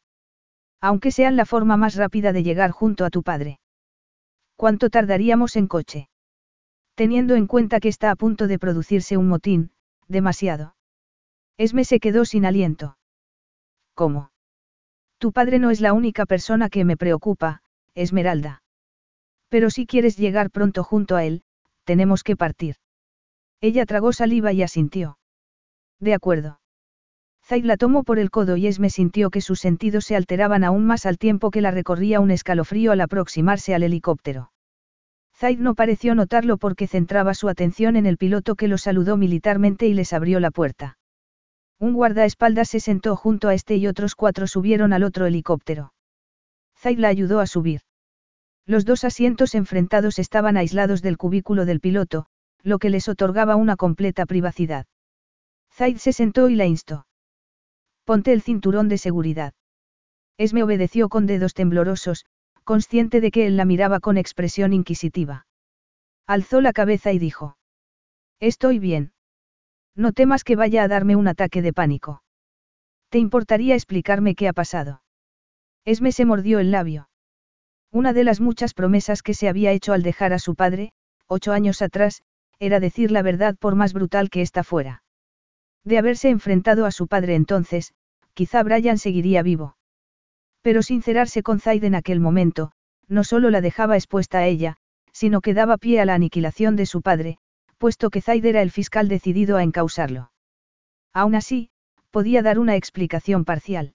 [0.80, 3.60] Aunque sean la forma más rápida de llegar junto a tu padre.
[4.56, 6.08] ¿Cuánto tardaríamos en coche?
[6.94, 9.70] Teniendo en cuenta que está a punto de producirse un motín,
[10.08, 10.74] demasiado.
[11.56, 12.96] Esme se quedó sin aliento.
[13.94, 14.32] ¿Cómo?
[15.18, 17.62] Tu padre no es la única persona que me preocupa,
[17.94, 18.62] Esmeralda.
[19.50, 21.42] Pero si quieres llegar pronto junto a él,
[21.84, 22.76] tenemos que partir.
[23.60, 25.18] Ella tragó saliva y asintió.
[25.98, 26.60] De acuerdo.
[27.44, 30.86] Zaid la tomó por el codo y Esme sintió que sus sentidos se alteraban aún
[30.86, 34.52] más al tiempo que la recorría un escalofrío al aproximarse al helicóptero.
[35.36, 39.88] Zaid no pareció notarlo porque centraba su atención en el piloto que lo saludó militarmente
[39.88, 40.96] y les abrió la puerta.
[41.80, 45.92] Un guardaespaldas se sentó junto a este y otros cuatro subieron al otro helicóptero.
[46.78, 47.80] Zaid la ayudó a subir.
[48.66, 52.26] Los dos asientos enfrentados estaban aislados del cubículo del piloto,
[52.62, 54.86] lo que les otorgaba una completa privacidad.
[55.72, 57.06] Zaid se sentó y la instó.
[58.04, 59.54] Ponte el cinturón de seguridad.
[60.36, 62.26] Esme obedeció con dedos temblorosos,
[62.64, 65.46] consciente de que él la miraba con expresión inquisitiva.
[66.26, 67.56] Alzó la cabeza y dijo.
[68.40, 69.12] Estoy bien.
[69.94, 72.22] No temas que vaya a darme un ataque de pánico.
[73.10, 75.02] ¿Te importaría explicarme qué ha pasado?
[75.84, 77.09] Esme se mordió el labio.
[77.92, 80.92] Una de las muchas promesas que se había hecho al dejar a su padre,
[81.26, 82.22] ocho años atrás,
[82.58, 85.02] era decir la verdad por más brutal que ésta fuera.
[85.84, 87.94] De haberse enfrentado a su padre entonces,
[88.34, 89.76] quizá Brian seguiría vivo.
[90.62, 92.72] Pero sincerarse con Zaid en aquel momento,
[93.08, 94.76] no solo la dejaba expuesta a ella,
[95.12, 97.38] sino que daba pie a la aniquilación de su padre,
[97.78, 100.30] puesto que Zaid era el fiscal decidido a encausarlo.
[101.12, 101.70] Aún así,
[102.10, 103.94] podía dar una explicación parcial.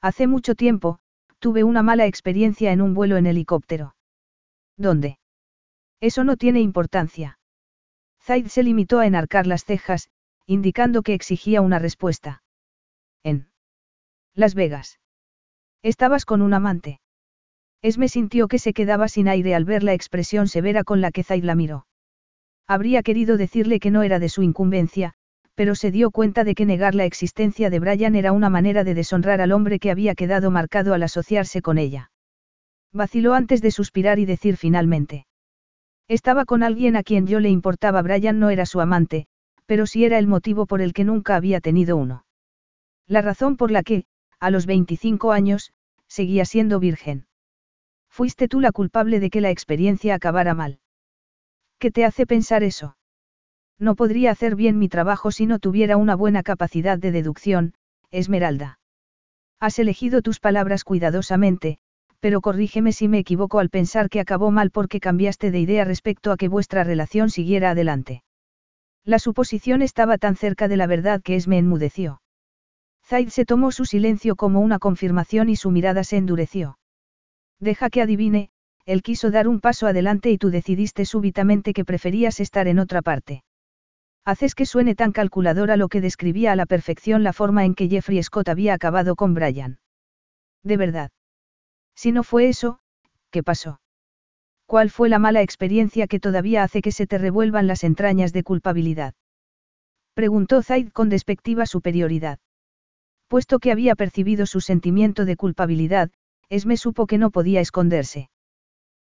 [0.00, 0.98] Hace mucho tiempo,
[1.44, 3.94] tuve una mala experiencia en un vuelo en helicóptero.
[4.78, 5.18] ¿Dónde?
[6.00, 7.38] Eso no tiene importancia.
[8.22, 10.08] Zaid se limitó a enarcar las cejas,
[10.46, 12.42] indicando que exigía una respuesta.
[13.22, 13.50] En
[14.32, 15.00] Las Vegas.
[15.82, 17.02] Estabas con un amante.
[17.82, 21.24] Esme sintió que se quedaba sin aire al ver la expresión severa con la que
[21.24, 21.86] Zaid la miró.
[22.66, 25.12] Habría querido decirle que no era de su incumbencia,
[25.54, 28.94] pero se dio cuenta de que negar la existencia de Brian era una manera de
[28.94, 32.10] deshonrar al hombre que había quedado marcado al asociarse con ella.
[32.92, 35.26] Vaciló antes de suspirar y decir finalmente.
[36.08, 38.02] Estaba con alguien a quien yo le importaba.
[38.02, 39.26] Brian no era su amante,
[39.66, 42.24] pero sí era el motivo por el que nunca había tenido uno.
[43.06, 44.04] La razón por la que,
[44.38, 45.72] a los 25 años,
[46.06, 47.26] seguía siendo virgen.
[48.10, 50.78] Fuiste tú la culpable de que la experiencia acabara mal.
[51.78, 52.96] ¿Qué te hace pensar eso?
[53.78, 57.74] No podría hacer bien mi trabajo si no tuviera una buena capacidad de deducción,
[58.10, 58.78] Esmeralda.
[59.60, 61.78] Has elegido tus palabras cuidadosamente,
[62.20, 66.32] pero corrígeme si me equivoco al pensar que acabó mal porque cambiaste de idea respecto
[66.32, 68.22] a que vuestra relación siguiera adelante.
[69.04, 72.22] La suposición estaba tan cerca de la verdad que Esme enmudeció.
[73.04, 76.78] Zaid se tomó su silencio como una confirmación y su mirada se endureció.
[77.60, 78.50] Deja que adivine,
[78.86, 83.02] él quiso dar un paso adelante y tú decidiste súbitamente que preferías estar en otra
[83.02, 83.42] parte.
[84.26, 87.88] Haces que suene tan calculadora lo que describía a la perfección la forma en que
[87.88, 89.78] Jeffrey Scott había acabado con Brian.
[90.62, 91.10] De verdad.
[91.94, 92.80] Si no fue eso,
[93.30, 93.80] ¿qué pasó?
[94.66, 98.42] ¿Cuál fue la mala experiencia que todavía hace que se te revuelvan las entrañas de
[98.42, 99.14] culpabilidad?
[100.14, 102.38] Preguntó Zaid con despectiva superioridad.
[103.28, 106.10] Puesto que había percibido su sentimiento de culpabilidad,
[106.48, 108.30] Esme supo que no podía esconderse.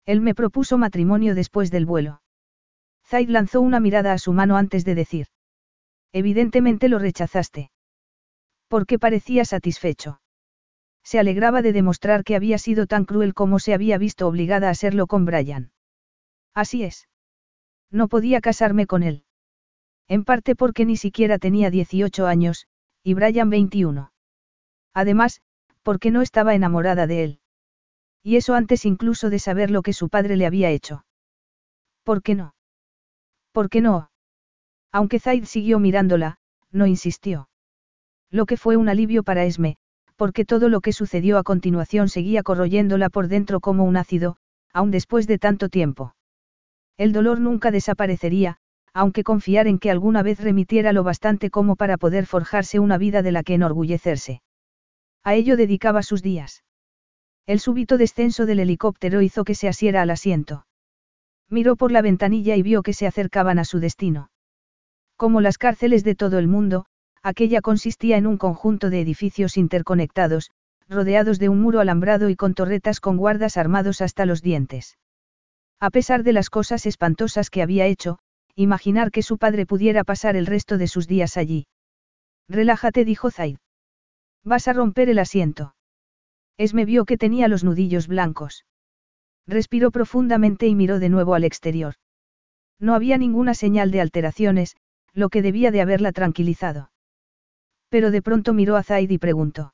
[0.06, 2.20] Él me propuso matrimonio después del vuelo.
[3.08, 5.28] Zaid lanzó una mirada a su mano antes de decir.
[6.12, 7.70] Evidentemente lo rechazaste.
[8.68, 10.20] ¿Por qué parecía satisfecho?
[11.02, 14.74] Se alegraba de demostrar que había sido tan cruel como se había visto obligada a
[14.74, 15.72] serlo con Brian.
[16.54, 17.08] Así es.
[17.90, 19.24] No podía casarme con él.
[20.06, 22.66] En parte porque ni siquiera tenía 18 años,
[23.02, 24.12] y Brian 21.
[24.92, 25.40] Además,
[25.82, 27.40] porque no estaba enamorada de él.
[28.22, 31.06] Y eso antes incluso de saber lo que su padre le había hecho.
[32.04, 32.54] ¿Por qué no?
[33.58, 34.12] ¿Por qué no?
[34.92, 36.36] Aunque Zaid siguió mirándola,
[36.70, 37.48] no insistió.
[38.30, 39.78] Lo que fue un alivio para Esme,
[40.14, 44.36] porque todo lo que sucedió a continuación seguía corroyéndola por dentro como un ácido,
[44.72, 46.14] aun después de tanto tiempo.
[46.96, 48.58] El dolor nunca desaparecería,
[48.94, 53.22] aunque confiar en que alguna vez remitiera lo bastante como para poder forjarse una vida
[53.22, 54.40] de la que enorgullecerse.
[55.24, 56.62] A ello dedicaba sus días.
[57.44, 60.67] El súbito descenso del helicóptero hizo que se asiera al asiento.
[61.50, 64.30] Miró por la ventanilla y vio que se acercaban a su destino.
[65.16, 66.86] Como las cárceles de todo el mundo,
[67.22, 70.50] aquella consistía en un conjunto de edificios interconectados,
[70.88, 74.98] rodeados de un muro alambrado y con torretas con guardas armados hasta los dientes.
[75.80, 78.18] A pesar de las cosas espantosas que había hecho,
[78.54, 81.66] imaginar que su padre pudiera pasar el resto de sus días allí.
[82.48, 83.58] Relájate, dijo Zaid.
[84.44, 85.74] Vas a romper el asiento.
[86.56, 88.64] Esme vio que tenía los nudillos blancos.
[89.48, 91.94] Respiró profundamente y miró de nuevo al exterior.
[92.78, 94.76] No había ninguna señal de alteraciones,
[95.14, 96.92] lo que debía de haberla tranquilizado.
[97.88, 99.72] Pero de pronto miró a Zaid y preguntó.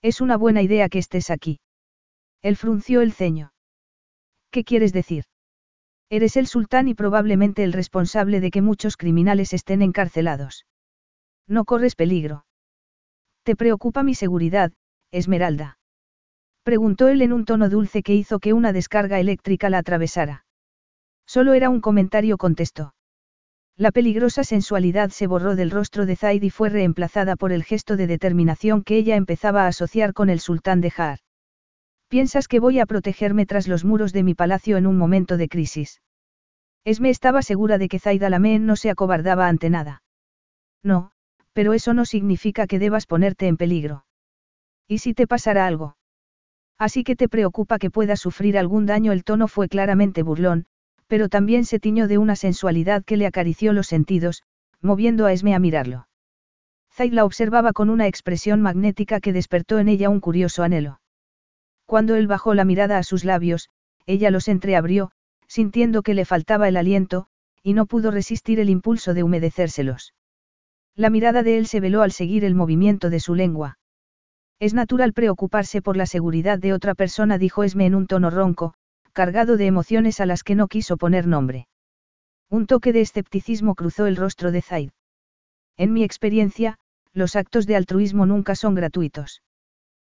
[0.00, 1.58] Es una buena idea que estés aquí.
[2.40, 3.52] Él frunció el ceño.
[4.52, 5.24] ¿Qué quieres decir?
[6.08, 10.66] Eres el sultán y probablemente el responsable de que muchos criminales estén encarcelados.
[11.48, 12.46] No corres peligro.
[13.42, 14.72] ¿Te preocupa mi seguridad,
[15.10, 15.78] Esmeralda?
[16.64, 20.46] Preguntó él en un tono dulce que hizo que una descarga eléctrica la atravesara.
[21.26, 22.94] Solo era un comentario, contestó.
[23.76, 27.96] La peligrosa sensualidad se borró del rostro de Zaid y fue reemplazada por el gesto
[27.96, 31.18] de determinación que ella empezaba a asociar con el sultán de Jaar.
[32.08, 35.48] ¿Piensas que voy a protegerme tras los muros de mi palacio en un momento de
[35.48, 36.00] crisis?
[36.84, 40.02] Esme estaba segura de que Zaid Alamein no se acobardaba ante nada.
[40.82, 41.10] No,
[41.52, 44.06] pero eso no significa que debas ponerte en peligro.
[44.86, 45.96] ¿Y si te pasara algo?
[46.78, 49.12] Así que te preocupa que pueda sufrir algún daño.
[49.12, 50.66] El tono fue claramente burlón,
[51.06, 54.42] pero también se tiñó de una sensualidad que le acarició los sentidos,
[54.80, 56.08] moviendo a Esme a mirarlo.
[56.92, 61.00] Zaid la observaba con una expresión magnética que despertó en ella un curioso anhelo.
[61.86, 63.68] Cuando él bajó la mirada a sus labios,
[64.06, 65.10] ella los entreabrió,
[65.46, 67.26] sintiendo que le faltaba el aliento,
[67.62, 70.14] y no pudo resistir el impulso de humedecérselos.
[70.94, 73.78] La mirada de él se veló al seguir el movimiento de su lengua.
[74.64, 78.72] Es natural preocuparse por la seguridad de otra persona, dijo Esme en un tono ronco,
[79.12, 81.68] cargado de emociones a las que no quiso poner nombre.
[82.48, 84.90] Un toque de escepticismo cruzó el rostro de Zaid.
[85.76, 86.78] En mi experiencia,
[87.12, 89.42] los actos de altruismo nunca son gratuitos.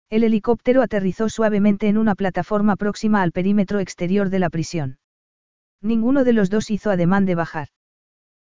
[0.09, 4.97] El helicóptero aterrizó suavemente en una plataforma próxima al perímetro exterior de la prisión.
[5.79, 7.67] Ninguno de los dos hizo ademán de bajar.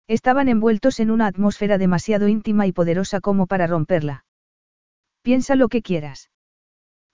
[0.10, 4.26] Estaban envueltos en una atmósfera demasiado íntima y poderosa como para romperla.
[5.24, 6.30] Piensa lo que quieras.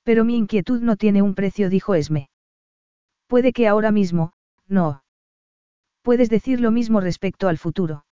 [0.03, 2.30] Pero mi inquietud no tiene un precio, dijo Esme.
[3.27, 4.34] Puede que ahora mismo,
[4.68, 5.03] no.
[6.02, 8.06] ¿Puedes decir lo mismo respecto al futuro?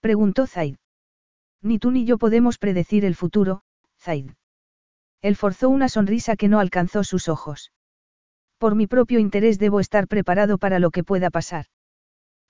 [0.00, 0.76] Preguntó Zaid.
[1.62, 3.62] Ni tú ni yo podemos predecir el futuro,
[4.00, 4.32] Zaid.
[5.22, 7.72] Él forzó una sonrisa que no alcanzó sus ojos.
[8.58, 11.66] Por mi propio interés debo estar preparado para lo que pueda pasar.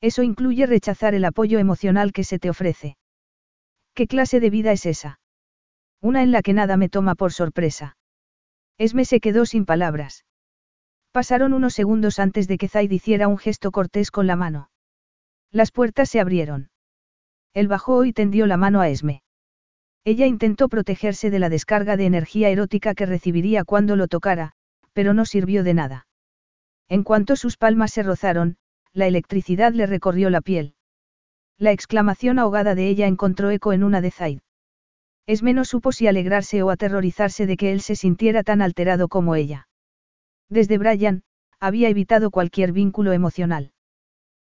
[0.01, 2.97] Eso incluye rechazar el apoyo emocional que se te ofrece.
[3.95, 5.19] ¿Qué clase de vida es esa?
[6.01, 7.97] Una en la que nada me toma por sorpresa.
[8.79, 10.25] Esme se quedó sin palabras.
[11.13, 14.71] Pasaron unos segundos antes de que Zaid hiciera un gesto cortés con la mano.
[15.51, 16.71] Las puertas se abrieron.
[17.55, 19.23] Él bajó y tendió la mano a Esme.
[20.05, 24.53] Ella intentó protegerse de la descarga de energía erótica que recibiría cuando lo tocara,
[24.93, 26.07] pero no sirvió de nada.
[26.89, 28.59] En cuanto sus palmas se rozaron,
[28.93, 30.75] la electricidad le recorrió la piel.
[31.59, 34.41] La exclamación ahogada de ella encontró eco en una de Zaid.
[35.27, 39.35] Es menos supo si alegrarse o aterrorizarse de que él se sintiera tan alterado como
[39.35, 39.69] ella.
[40.49, 41.23] Desde Brian,
[41.59, 43.73] había evitado cualquier vínculo emocional.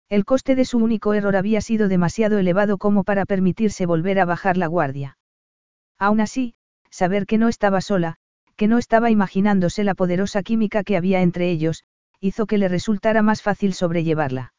[0.07, 4.25] El coste de su único error había sido demasiado elevado como para permitirse volver a
[4.25, 5.17] bajar la guardia.
[5.99, 6.55] Aún así,
[6.89, 8.15] saber que no estaba sola,
[8.55, 11.83] que no estaba imaginándose la poderosa química que había entre ellos,
[12.19, 14.53] hizo que le resultara más fácil sobrellevarla.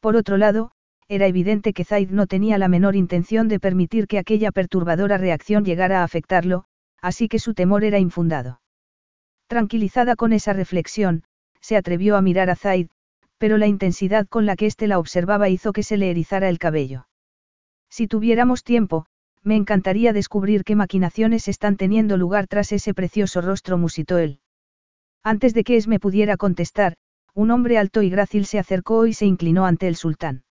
[0.00, 0.72] Por otro lado,
[1.10, 5.64] era evidente que Zaid no tenía la menor intención de permitir que aquella perturbadora reacción
[5.64, 6.66] llegara a afectarlo,
[7.02, 8.60] así que su temor era infundado.
[9.48, 11.24] Tranquilizada con esa reflexión,
[11.60, 12.90] se atrevió a mirar a Zaid,
[13.38, 16.60] pero la intensidad con la que éste la observaba hizo que se le erizara el
[16.60, 17.08] cabello.
[17.88, 19.06] Si tuviéramos tiempo,
[19.42, 24.38] me encantaría descubrir qué maquinaciones están teniendo lugar tras ese precioso rostro, musitó él.
[25.24, 26.94] Antes de que Esme pudiera contestar,
[27.34, 30.44] un hombre alto y grácil se acercó y se inclinó ante el sultán.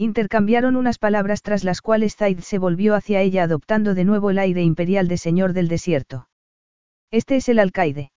[0.00, 4.38] Intercambiaron unas palabras tras las cuales Zaid se volvió hacia ella adoptando de nuevo el
[4.38, 6.26] aire imperial de señor del desierto.
[7.10, 8.10] Este es el alcaide.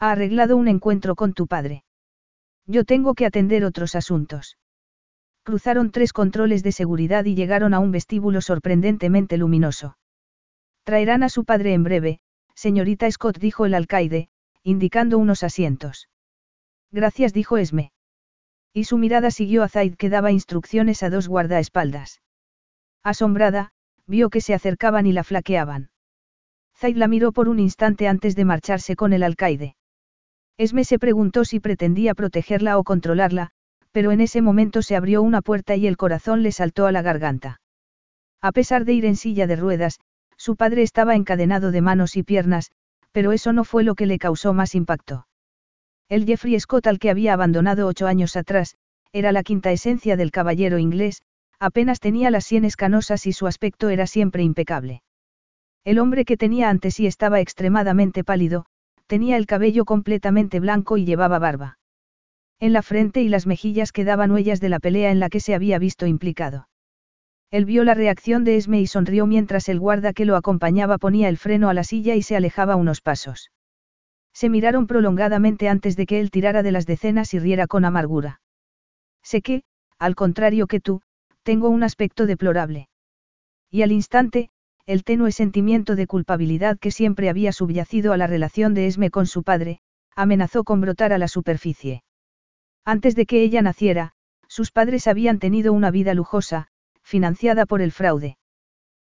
[0.00, 1.84] Ha arreglado un encuentro con tu padre.
[2.66, 4.58] Yo tengo que atender otros asuntos.
[5.44, 9.98] Cruzaron tres controles de seguridad y llegaron a un vestíbulo sorprendentemente luminoso.
[10.82, 12.18] Traerán a su padre en breve,
[12.56, 14.28] señorita Scott dijo el alcaide,
[14.64, 16.08] indicando unos asientos.
[16.90, 17.92] Gracias dijo Esme.
[18.76, 22.20] Y su mirada siguió a Zaid que daba instrucciones a dos guardaespaldas.
[23.02, 23.70] Asombrada,
[24.06, 25.88] vio que se acercaban y la flaqueaban.
[26.76, 29.76] Zaid la miró por un instante antes de marcharse con el alcaide.
[30.58, 33.48] Esme se preguntó si pretendía protegerla o controlarla,
[33.92, 37.00] pero en ese momento se abrió una puerta y el corazón le saltó a la
[37.00, 37.62] garganta.
[38.42, 40.00] A pesar de ir en silla de ruedas,
[40.36, 42.72] su padre estaba encadenado de manos y piernas,
[43.10, 45.26] pero eso no fue lo que le causó más impacto.
[46.08, 48.76] El Jeffrey Scott al que había abandonado ocho años atrás,
[49.12, 51.22] era la quinta esencia del caballero inglés,
[51.58, 55.02] apenas tenía las sienes canosas y su aspecto era siempre impecable.
[55.84, 58.66] El hombre que tenía ante sí estaba extremadamente pálido,
[59.06, 61.78] tenía el cabello completamente blanco y llevaba barba.
[62.60, 65.54] En la frente y las mejillas quedaban huellas de la pelea en la que se
[65.54, 66.68] había visto implicado.
[67.50, 71.28] Él vio la reacción de Esme y sonrió mientras el guarda que lo acompañaba ponía
[71.28, 73.50] el freno a la silla y se alejaba unos pasos.
[74.36, 78.42] Se miraron prolongadamente antes de que él tirara de las decenas y riera con amargura.
[79.22, 79.62] Sé que,
[79.98, 81.00] al contrario que tú,
[81.42, 82.90] tengo un aspecto deplorable.
[83.70, 84.50] Y al instante,
[84.84, 89.26] el tenue sentimiento de culpabilidad que siempre había subyacido a la relación de Esme con
[89.26, 89.80] su padre,
[90.14, 92.04] amenazó con brotar a la superficie.
[92.84, 94.12] Antes de que ella naciera,
[94.48, 96.68] sus padres habían tenido una vida lujosa,
[97.02, 98.36] financiada por el fraude.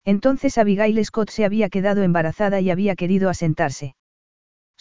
[0.03, 3.93] Entonces Abigail Scott se había quedado embarazada y había querido asentarse.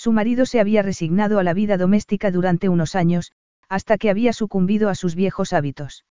[0.02, 3.32] Su marido se había resignado a la vida doméstica durante unos años,
[3.68, 6.06] hasta que había sucumbido a sus viejos hábitos.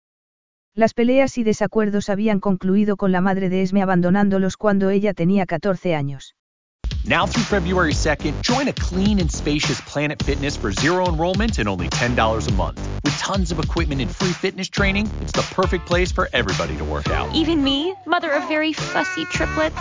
[0.74, 5.46] Las peleas y desacuerdos habían concluido con la madre de Esme abandonándolos cuando ella tenía
[5.46, 6.34] 14 años.
[7.06, 11.66] Now through February 2nd, join a clean and spacious Planet Fitness for zero enrollment and
[11.66, 12.86] only $10 a month.
[13.04, 16.84] With tons of equipment and free fitness training, it's the perfect place for everybody to
[16.84, 17.34] work out.
[17.34, 19.80] Even me, mother of very fussy triplets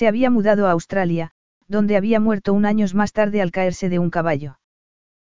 [0.00, 1.32] Se había mudado a Australia,
[1.68, 4.58] donde había muerto un año más tarde al caerse de un caballo.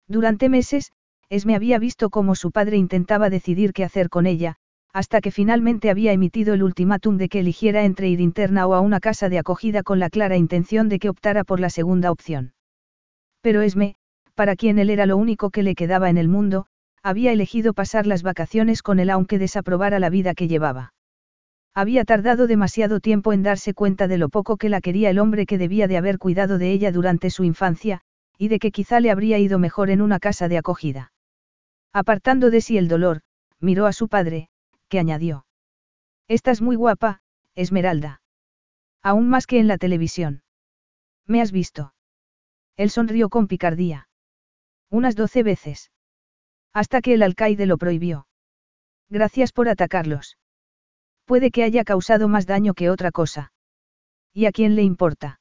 [0.08, 0.90] Durante meses,
[1.28, 4.56] Esme había visto cómo su padre intentaba decidir qué hacer con ella,
[4.92, 8.80] hasta que finalmente había emitido el ultimátum de que eligiera entre ir interna o a
[8.80, 12.52] una casa de acogida con la clara intención de que optara por la segunda opción.
[13.42, 13.94] Pero Esme,
[14.34, 16.66] para quien él era lo único que le quedaba en el mundo,
[17.04, 20.95] había elegido pasar las vacaciones con él aunque desaprobara la vida que llevaba.
[21.76, 25.44] Había tardado demasiado tiempo en darse cuenta de lo poco que la quería el hombre
[25.44, 28.00] que debía de haber cuidado de ella durante su infancia,
[28.38, 31.12] y de que quizá le habría ido mejor en una casa de acogida.
[31.92, 33.20] Apartando de sí el dolor,
[33.60, 34.48] miró a su padre,
[34.88, 35.44] que añadió.
[36.28, 37.20] Estás muy guapa,
[37.54, 38.22] Esmeralda.
[39.02, 40.42] Aún más que en la televisión.
[41.26, 41.92] ¿Me has visto?
[42.78, 44.08] Él sonrió con picardía.
[44.88, 45.90] Unas doce veces.
[46.72, 48.26] Hasta que el alcaide lo prohibió.
[49.10, 50.38] Gracias por atacarlos.
[51.26, 53.52] Puede que haya causado más daño que otra cosa.
[54.32, 55.40] ¿Y a quién le importa?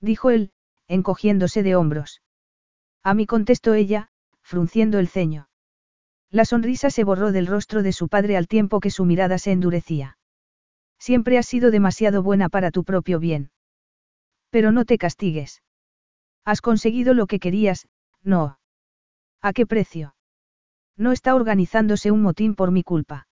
[0.00, 0.50] Dijo él,
[0.88, 2.22] encogiéndose de hombros.
[3.02, 4.08] A mí contestó ella,
[4.42, 5.48] frunciendo el ceño.
[6.30, 9.52] La sonrisa se borró del rostro de su padre al tiempo que su mirada se
[9.52, 10.18] endurecía.
[10.98, 13.50] Siempre has sido demasiado buena para tu propio bien.
[14.50, 15.62] Pero no te castigues.
[16.44, 17.86] Has conseguido lo que querías,
[18.22, 18.58] no.
[19.40, 20.16] ¿A qué precio?
[20.96, 23.28] No está organizándose un motín por mi culpa.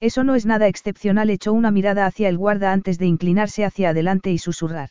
[0.00, 3.90] Eso no es nada excepcional, echó una mirada hacia el guarda antes de inclinarse hacia
[3.90, 4.90] adelante y susurrar.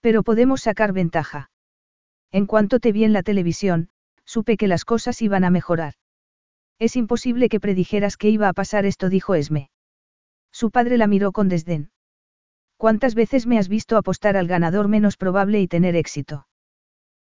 [0.00, 1.50] Pero podemos sacar ventaja.
[2.32, 3.90] En cuanto te vi en la televisión,
[4.24, 5.94] supe que las cosas iban a mejorar.
[6.78, 9.70] Es imposible que predijeras que iba a pasar esto, dijo Esme.
[10.52, 11.90] Su padre la miró con desdén.
[12.76, 16.46] ¿Cuántas veces me has visto apostar al ganador menos probable y tener éxito?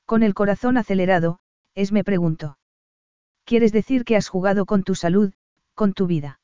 [0.06, 1.40] Con el corazón acelerado,
[1.76, 2.58] Esme preguntó.
[3.44, 5.34] ¿Quieres decir que has jugado con tu salud,
[5.74, 6.41] con tu vida?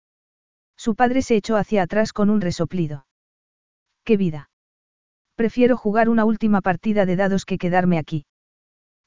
[0.78, 3.08] Su padre se echó hacia atrás con un resoplido.
[4.04, 4.50] ¡Qué vida!
[5.36, 8.26] Prefiero jugar una última partida de dados que quedarme aquí.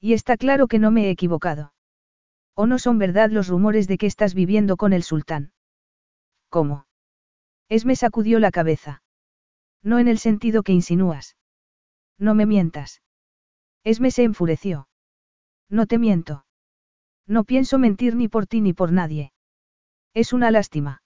[0.01, 1.73] Y está claro que no me he equivocado.
[2.55, 5.53] ¿O no son verdad los rumores de que estás viviendo con el sultán?
[6.49, 6.87] ¿Cómo?
[7.69, 9.03] Esme sacudió la cabeza.
[9.83, 11.37] No en el sentido que insinúas.
[12.19, 13.03] No me mientas.
[13.85, 14.89] Esme se enfureció.
[15.69, 16.45] No te miento.
[17.27, 19.33] No pienso mentir ni por ti ni por nadie.
[20.13, 21.01] Es una lástima.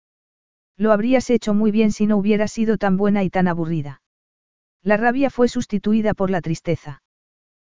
[0.76, 4.02] Lo habrías hecho muy bien si no hubieras sido tan buena y tan aburrida.
[4.82, 7.02] La rabia fue sustituida por la tristeza.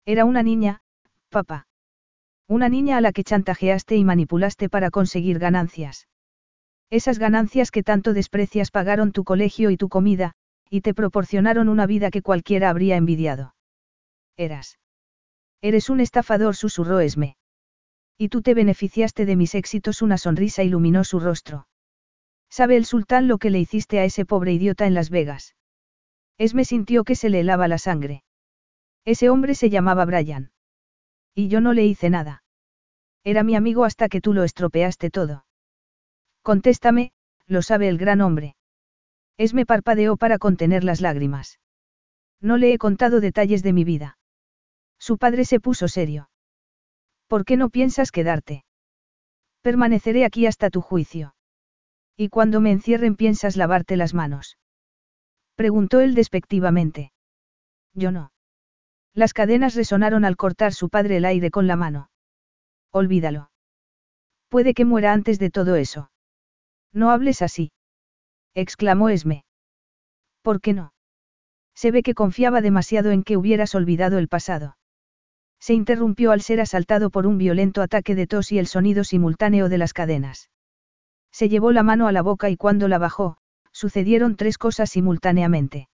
[0.05, 0.81] Era una niña,
[1.29, 1.67] papá.
[2.49, 6.09] Una niña a la que chantajeaste y manipulaste para conseguir ganancias.
[6.91, 10.33] Esas ganancias que tanto desprecias pagaron tu colegio y tu comida,
[10.71, 13.55] y te proporcionaron una vida que cualquiera habría envidiado.
[14.37, 14.79] Eras.
[15.61, 17.37] Eres un estafador, susurró Esme.
[18.19, 21.67] Y tú te beneficiaste de mis éxitos, una sonrisa iluminó su rostro.
[22.49, 25.55] ¿Sabe el sultán lo que le hiciste a ese pobre idiota en Las Vegas?
[26.39, 28.25] Esme sintió que se le helaba la sangre.
[29.05, 30.51] Ese hombre se llamaba Brian.
[31.35, 32.43] Y yo no le hice nada.
[33.25, 35.47] Era mi amigo hasta que tú lo estropeaste todo.
[36.43, 37.13] Contéstame,
[37.47, 38.57] lo sabe el gran hombre.
[39.37, 41.61] Esme parpadeó para contener las lágrimas.
[42.41, 44.19] No le he contado detalles de mi vida.
[44.99, 46.31] Su padre se puso serio.
[47.29, 48.65] ¿Por qué no piensas quedarte?
[49.63, 51.36] Permaneceré aquí hasta tu juicio.
[52.17, 54.59] ¿Y cuando me encierren piensas lavarte las manos?
[55.55, 57.13] Preguntó él despectivamente.
[57.95, 58.33] Yo no.
[59.15, 62.11] Las cadenas resonaron al cortar su padre el aire con la mano.
[62.91, 63.51] Olvídalo.
[64.49, 66.11] Puede que muera antes de todo eso.
[66.93, 67.73] No hables así.
[68.55, 69.45] exclamó Esme.
[70.43, 70.93] ¿Por qué no?
[71.75, 74.79] Se ve que confiaba demasiado en que hubieras olvidado el pasado.
[75.59, 79.69] Se interrumpió al ser asaltado por un violento ataque de tos y el sonido simultáneo
[79.69, 80.49] de las cadenas.
[81.37, 83.37] Se llevó la mano a la boca y cuando la bajó,
[83.71, 85.91] sucedieron tres cosas simultáneamente.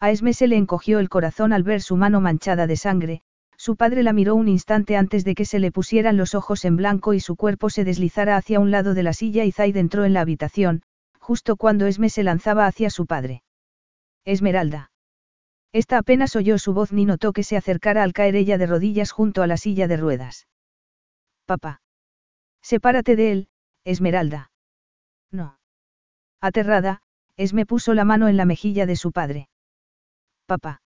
[0.00, 3.22] A Esme se le encogió el corazón al ver su mano manchada de sangre,
[3.56, 6.74] su padre la miró un instante antes de que se le pusieran los ojos en
[6.74, 10.04] blanco y su cuerpo se deslizara hacia un lado de la silla y Zaid entró
[10.04, 10.82] en la habitación,
[11.20, 13.44] justo cuando Esme se lanzaba hacia su padre.
[14.24, 14.90] Esmeralda.
[15.70, 19.12] Esta apenas oyó su voz ni notó que se acercara al caer ella de rodillas
[19.12, 20.48] junto a la silla de ruedas.
[21.44, 21.82] Papá.
[22.62, 23.48] Sepárate de él,
[23.84, 24.50] Esmeralda.
[25.30, 25.58] No.
[26.40, 27.02] Aterrada,
[27.36, 29.48] Esme puso la mano en la mejilla de su padre.
[30.46, 30.80] Papá.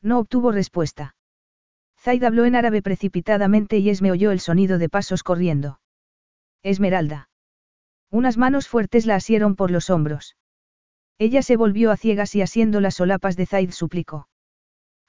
[0.00, 1.16] No obtuvo respuesta.
[1.98, 5.80] Zaid habló en árabe precipitadamente y Esme oyó el sonido de pasos corriendo.
[6.62, 7.28] Esmeralda.
[8.10, 10.36] Unas manos fuertes la asieron por los hombros.
[11.18, 14.28] Ella se volvió a ciegas y asiendo las solapas de Zaid suplicó.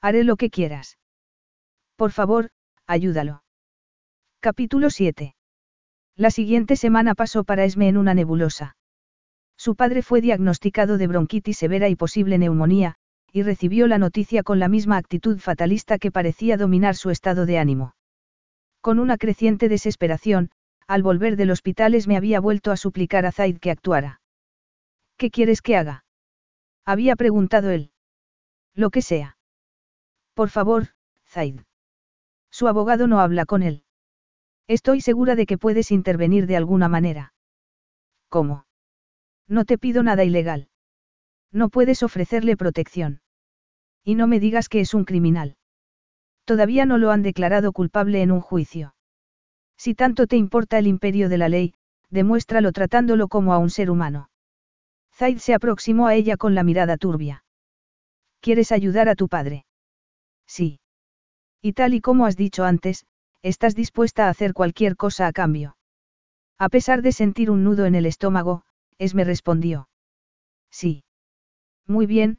[0.00, 0.98] Haré lo que quieras.
[1.96, 2.50] Por favor,
[2.86, 3.42] ayúdalo.
[4.40, 5.34] Capítulo 7.
[6.18, 8.76] La siguiente semana pasó para Esme en una nebulosa.
[9.56, 12.96] Su padre fue diagnosticado de bronquitis severa y posible neumonía,
[13.32, 17.58] y recibió la noticia con la misma actitud fatalista que parecía dominar su estado de
[17.58, 17.94] ánimo.
[18.80, 20.50] Con una creciente desesperación,
[20.88, 24.20] al volver del hospital me había vuelto a suplicar a Zaid que actuara.
[25.18, 26.04] ¿Qué quieres que haga?
[26.84, 27.92] Había preguntado él.
[28.74, 29.38] Lo que sea.
[30.34, 30.88] Por favor,
[31.28, 31.60] Zaid.
[32.50, 33.84] Su abogado no habla con él.
[34.68, 37.32] Estoy segura de que puedes intervenir de alguna manera.
[38.28, 38.66] ¿Cómo?
[39.48, 40.68] No te pido nada ilegal.
[41.50, 43.22] No puedes ofrecerle protección.
[44.04, 45.56] Y no me digas que es un criminal.
[46.44, 48.94] Todavía no lo han declarado culpable en un juicio.
[49.78, 51.74] Si tanto te importa el imperio de la ley,
[52.10, 54.28] demuéstralo tratándolo como a un ser humano.
[55.14, 57.44] Zaid se aproximó a ella con la mirada turbia.
[58.40, 59.64] ¿Quieres ayudar a tu padre?
[60.46, 60.80] Sí.
[61.62, 63.06] Y tal y como has dicho antes,
[63.42, 65.76] estás dispuesta a hacer cualquier cosa a cambio.
[66.58, 68.62] A pesar de sentir un nudo en el estómago,
[68.98, 69.88] Esme respondió.
[70.70, 71.04] Sí.
[71.86, 72.38] Muy bien,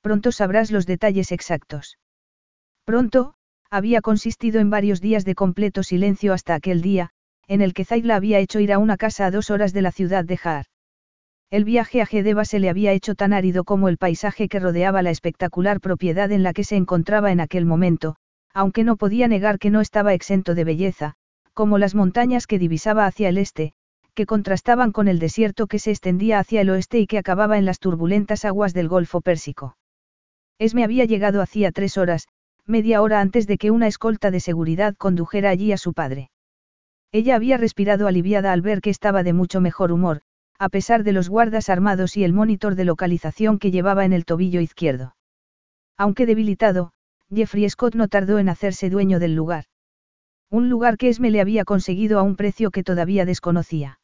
[0.00, 1.98] pronto sabrás los detalles exactos.
[2.84, 3.34] Pronto,
[3.70, 7.10] había consistido en varios días de completo silencio hasta aquel día,
[7.46, 9.82] en el que Zaid la había hecho ir a una casa a dos horas de
[9.82, 10.66] la ciudad de Jaar.
[11.50, 15.02] El viaje a Gedeba se le había hecho tan árido como el paisaje que rodeaba
[15.02, 18.16] la espectacular propiedad en la que se encontraba en aquel momento,
[18.54, 21.14] aunque no podía negar que no estaba exento de belleza,
[21.54, 23.72] como las montañas que divisaba hacia el este,
[24.14, 27.64] que contrastaban con el desierto que se extendía hacia el oeste y que acababa en
[27.64, 29.76] las turbulentas aguas del Golfo Pérsico.
[30.58, 32.26] Esme había llegado hacía tres horas,
[32.66, 36.30] media hora antes de que una escolta de seguridad condujera allí a su padre.
[37.12, 40.20] Ella había respirado aliviada al ver que estaba de mucho mejor humor,
[40.58, 44.24] a pesar de los guardas armados y el monitor de localización que llevaba en el
[44.24, 45.14] tobillo izquierdo.
[45.96, 46.90] Aunque debilitado,
[47.34, 49.64] Jeffrey Scott no tardó en hacerse dueño del lugar.
[50.50, 54.00] Un lugar que Esme le había conseguido a un precio que todavía desconocía.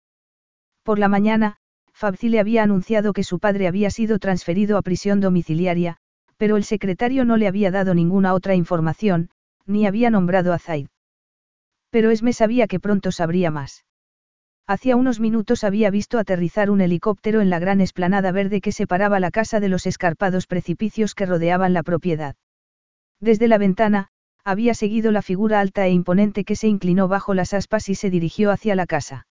[0.82, 1.56] Por la mañana,
[1.94, 5.96] Fabzi le había anunciado que su padre había sido transferido a prisión domiciliaria,
[6.36, 9.30] pero el secretario no le había dado ninguna otra información,
[9.64, 10.88] ni había nombrado a Zaid.
[11.90, 13.84] Pero Esme sabía que pronto sabría más.
[14.66, 19.20] Hacía unos minutos había visto aterrizar un helicóptero en la gran esplanada verde que separaba
[19.20, 22.34] la casa de los escarpados precipicios que rodeaban la propiedad.
[23.20, 24.08] Desde la ventana,
[24.44, 28.10] había seguido la figura alta e imponente que se inclinó bajo las aspas y se
[28.10, 29.26] dirigió hacia la casa.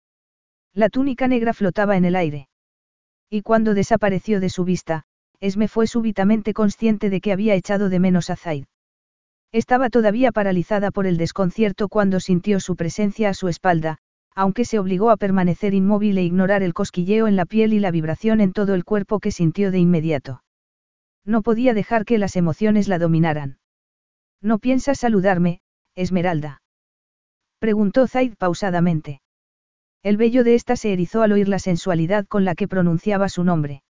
[0.72, 2.48] La túnica negra flotaba en el aire.
[3.28, 5.04] Y cuando desapareció de su vista,
[5.40, 8.66] Esme fue súbitamente consciente de que había echado de menos a Zaid.
[9.52, 13.98] Estaba todavía paralizada por el desconcierto cuando sintió su presencia a su espalda,
[14.34, 17.90] aunque se obligó a permanecer inmóvil e ignorar el cosquilleo en la piel y la
[17.90, 20.44] vibración en todo el cuerpo que sintió de inmediato.
[21.24, 23.59] No podía dejar que las emociones la dominaran.
[24.42, 25.60] ¿No piensas saludarme,
[25.94, 26.62] Esmeralda?
[27.58, 29.20] Preguntó Zaid pausadamente.
[30.02, 33.44] El vello de ésta se erizó al oír la sensualidad con la que pronunciaba su
[33.44, 33.82] nombre.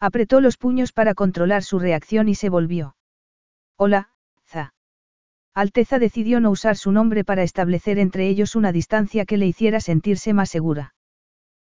[0.00, 2.96] Apretó los puños para controlar su reacción y se volvió.
[3.76, 4.10] Hola,
[4.46, 4.72] Za.
[5.54, 9.80] Alteza decidió no usar su nombre para establecer entre ellos una distancia que le hiciera
[9.80, 10.94] sentirse más segura.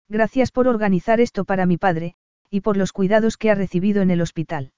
[0.07, 2.15] Gracias por organizar esto para mi padre,
[2.49, 4.71] y por los cuidados que ha recibido en el hospital.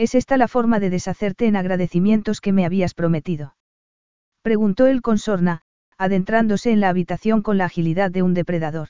[0.00, 3.54] ¿Es esta la forma de deshacerte en agradecimientos que me habías prometido?
[4.40, 5.60] Preguntó él con sorna,
[5.98, 8.88] adentrándose en la habitación con la agilidad de un depredador.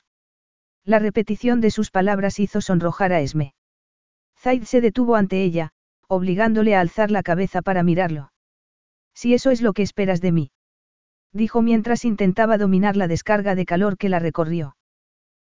[0.85, 3.55] La repetición de sus palabras hizo sonrojar a Esme.
[4.39, 5.71] Zaid se detuvo ante ella,
[6.07, 8.31] obligándole a alzar la cabeza para mirarlo.
[9.13, 10.51] Si eso es lo que esperas de mí.
[11.33, 14.77] Dijo mientras intentaba dominar la descarga de calor que la recorrió.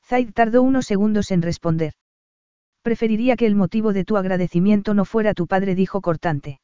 [0.04, 1.94] Zaid tardó unos segundos en responder.
[2.86, 6.60] Preferiría que el motivo de tu agradecimiento no fuera tu padre, dijo cortante.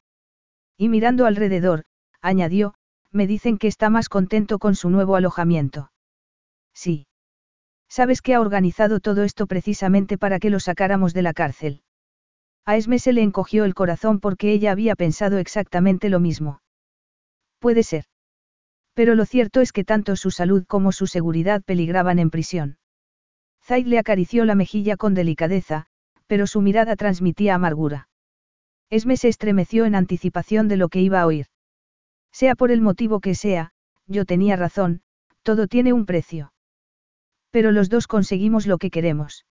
[0.77, 1.85] Y mirando alrededor,
[2.21, 2.75] añadió,
[3.11, 5.91] me dicen que está más contento con su nuevo alojamiento.
[6.75, 7.07] Sí.
[7.89, 11.81] Sabes que ha organizado todo esto precisamente para que lo sacáramos de la cárcel.
[12.67, 16.61] A Esme se le encogió el corazón porque ella había pensado exactamente lo mismo.
[17.57, 18.05] Puede ser.
[18.93, 22.77] Pero lo cierto es que tanto su salud como su seguridad peligraban en prisión.
[23.63, 25.87] Zaid le acarició la mejilla con delicadeza,
[26.31, 28.07] pero su mirada transmitía amargura.
[28.89, 31.47] Esme se estremeció en anticipación de lo que iba a oír.
[32.31, 33.73] Sea por el motivo que sea,
[34.07, 35.01] yo tenía razón,
[35.43, 36.53] todo tiene un precio.
[37.49, 39.45] Pero los dos conseguimos lo que queremos.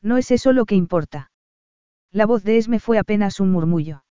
[0.00, 1.32] No es eso lo que importa.
[2.12, 4.04] La voz de Esme fue apenas un murmullo.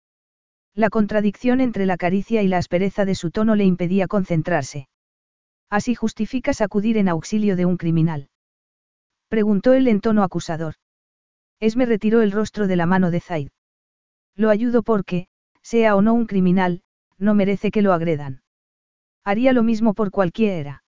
[0.75, 4.89] La contradicción entre la caricia y la aspereza de su tono le impedía concentrarse.
[5.71, 8.31] Así justificas acudir en auxilio de un criminal.
[9.29, 10.75] Preguntó él en tono acusador.
[11.65, 13.49] Esme retiró el rostro de la mano de Zaid.
[14.37, 15.29] Lo ayudo porque,
[15.63, 16.83] sea o no un criminal,
[17.17, 18.43] no merece que lo agredan.
[19.25, 20.85] Haría lo mismo por cualquiera.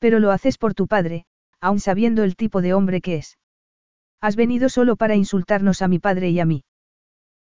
[0.00, 1.26] Pero lo haces por tu padre,
[1.60, 3.38] aun sabiendo el tipo de hombre que es.
[4.20, 6.64] Has venido solo para insultarnos a mi padre y a mí.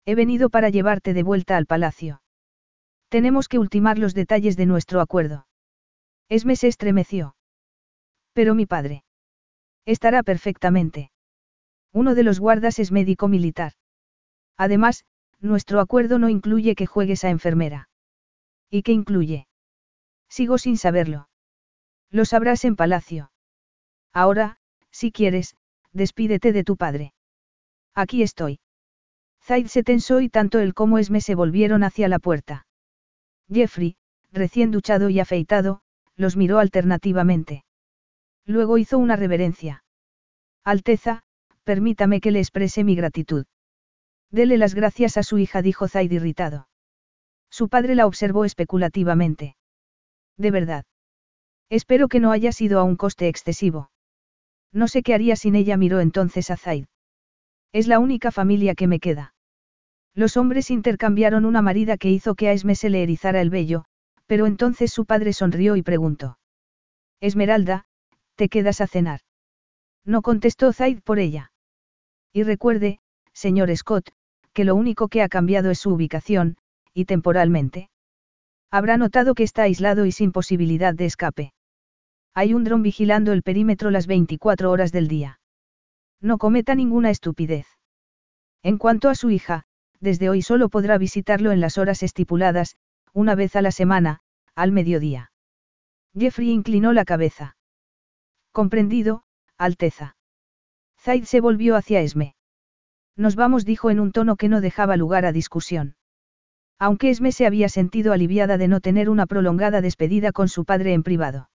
[0.06, 2.22] He venido para llevarte de vuelta al palacio.
[3.10, 5.48] Tenemos que ultimar los detalles de nuestro acuerdo.
[6.30, 7.36] Esme se estremeció.
[8.34, 9.04] Pero mi padre.
[9.86, 11.12] Estará perfectamente.
[11.94, 13.74] Uno de los guardas es médico militar.
[14.57, 15.06] Además,
[15.40, 17.90] nuestro acuerdo no incluye que juegues a enfermera.
[18.70, 19.48] ¿Y qué incluye?
[20.28, 21.30] Sigo sin saberlo.
[22.10, 23.32] Lo sabrás en palacio.
[24.11, 24.57] Ahora,
[24.91, 25.56] si quieres,
[25.91, 27.14] despídete de tu padre.
[27.94, 28.60] Aquí estoy.
[29.44, 32.65] Zaid se tensó y tanto él como Esme se volvieron hacia la puerta.
[33.52, 33.98] Jeffrey,
[34.32, 35.82] recién duchado y afeitado,
[36.15, 37.65] los miró alternativamente.
[38.45, 39.84] Luego hizo una reverencia.
[40.64, 41.24] Alteza,
[41.64, 43.45] permítame que le exprese mi gratitud.
[44.31, 46.68] Dele las gracias a su hija, dijo Zaid irritado.
[47.49, 49.56] Su padre la observó especulativamente.
[50.38, 50.85] De verdad.
[51.69, 53.91] Espero que no haya sido a un coste excesivo.
[54.72, 56.85] No sé qué haría sin ella, miró entonces a Zaid.
[57.72, 59.35] Es la única familia que me queda.
[60.15, 63.85] Los hombres intercambiaron una marida que hizo que a Esme se le erizara el vello,
[64.26, 66.38] pero entonces su padre sonrió y preguntó.
[67.19, 67.85] Esmeralda,
[68.35, 69.22] ¿te quedas a cenar?
[70.06, 71.53] No contestó Zaid por ella.
[72.34, 72.99] Y recuerde,
[73.31, 74.10] señor Scott,
[74.53, 76.57] que lo único que ha cambiado es su ubicación,
[76.93, 77.89] y temporalmente.
[78.72, 81.53] Habrá notado que está aislado y sin posibilidad de escape.
[82.34, 85.39] Hay un dron vigilando el perímetro las 24 horas del día.
[86.19, 87.68] No cometa ninguna estupidez.
[88.64, 89.65] En cuanto a su hija,
[89.99, 92.77] desde hoy solo podrá visitarlo en las horas estipuladas,
[93.14, 94.22] una vez a la semana,
[94.55, 95.31] al mediodía.
[96.18, 97.57] Jeffrey inclinó la cabeza.
[98.51, 99.23] Comprendido,
[99.57, 100.15] Alteza.
[101.04, 102.34] Zaid se volvió hacia Esme.
[103.18, 105.98] Nos vamos, dijo en un tono que no dejaba lugar a discusión.
[106.80, 110.94] Aunque Esme se había sentido aliviada de no tener una prolongada despedida con su padre
[110.94, 111.50] en privado.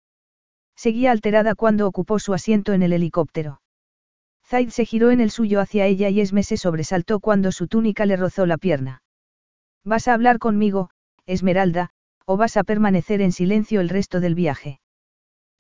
[0.76, 3.62] Seguía alterada cuando ocupó su asiento en el helicóptero.
[4.46, 8.06] Zaid se giró en el suyo hacia ella y Esme se sobresaltó cuando su túnica
[8.06, 9.02] le rozó la pierna.
[9.86, 10.90] ¿Vas a hablar conmigo,
[11.26, 11.92] Esmeralda,
[12.26, 14.82] o vas a permanecer en silencio el resto del viaje?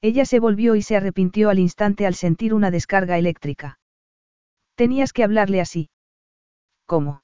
[0.01, 3.79] Ella se volvió y se arrepintió al instante al sentir una descarga eléctrica.
[4.75, 5.89] Tenías que hablarle así.
[6.85, 7.23] ¿Cómo?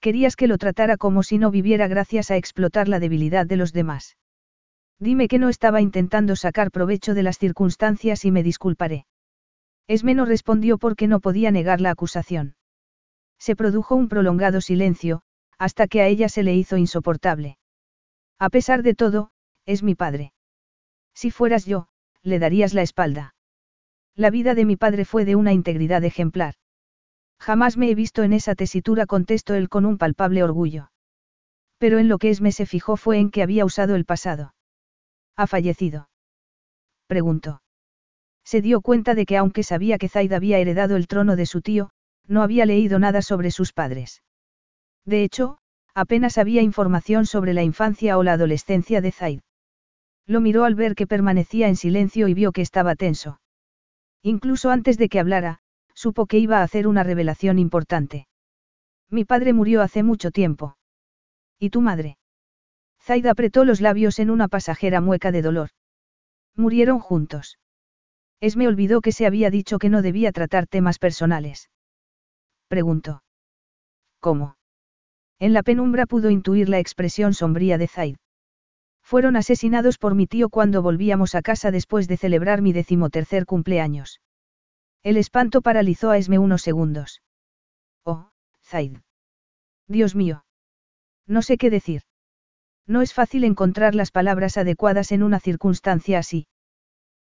[0.00, 3.72] Querías que lo tratara como si no viviera gracias a explotar la debilidad de los
[3.72, 4.16] demás.
[5.00, 9.06] Dime que no estaba intentando sacar provecho de las circunstancias y me disculparé.
[9.86, 12.54] Esme no respondió porque no podía negar la acusación.
[13.38, 15.22] Se produjo un prolongado silencio,
[15.56, 17.58] hasta que a ella se le hizo insoportable.
[18.38, 19.30] A pesar de todo,
[19.64, 20.32] es mi padre.
[21.20, 21.88] Si fueras yo,
[22.22, 23.34] le darías la espalda.
[24.14, 26.54] La vida de mi padre fue de una integridad ejemplar.
[27.40, 30.92] Jamás me he visto en esa tesitura, contestó él con un palpable orgullo.
[31.76, 34.54] Pero en lo que Esme se fijó fue en que había usado el pasado.
[35.34, 36.08] ¿Ha fallecido?
[37.08, 37.62] Preguntó.
[38.44, 41.62] Se dio cuenta de que aunque sabía que Zaid había heredado el trono de su
[41.62, 41.90] tío,
[42.28, 44.22] no había leído nada sobre sus padres.
[45.04, 45.58] De hecho,
[45.94, 49.40] apenas había información sobre la infancia o la adolescencia de Zaid.
[50.28, 53.40] Lo miró al ver que permanecía en silencio y vio que estaba tenso.
[54.22, 55.60] Incluso antes de que hablara,
[55.94, 58.28] supo que iba a hacer una revelación importante.
[59.08, 60.76] Mi padre murió hace mucho tiempo.
[61.58, 62.18] ¿Y tu madre?
[63.00, 65.70] Zaid apretó los labios en una pasajera mueca de dolor.
[66.54, 67.58] Murieron juntos.
[68.38, 71.70] Esme olvidó que se había dicho que no debía tratar temas personales.
[72.68, 73.22] Preguntó.
[74.20, 74.56] ¿Cómo?
[75.38, 78.16] En la penumbra pudo intuir la expresión sombría de Zaid.
[79.08, 84.20] Fueron asesinados por mi tío cuando volvíamos a casa después de celebrar mi decimotercer cumpleaños.
[85.02, 87.22] El espanto paralizó a Esme unos segundos.
[88.04, 88.28] Oh,
[88.62, 88.98] Zaid.
[89.86, 90.44] Dios mío.
[91.26, 92.02] No sé qué decir.
[92.86, 96.46] No es fácil encontrar las palabras adecuadas en una circunstancia así.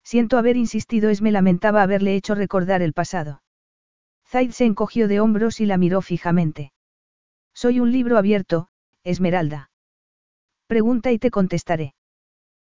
[0.05, 3.43] Siento haber insistido, Esme lamentaba haberle hecho recordar el pasado.
[4.25, 6.71] Zaid se encogió de hombros y la miró fijamente.
[7.53, 8.69] Soy un libro abierto,
[9.03, 9.72] Esmeralda.
[10.73, 11.93] Pregunta y te contestaré.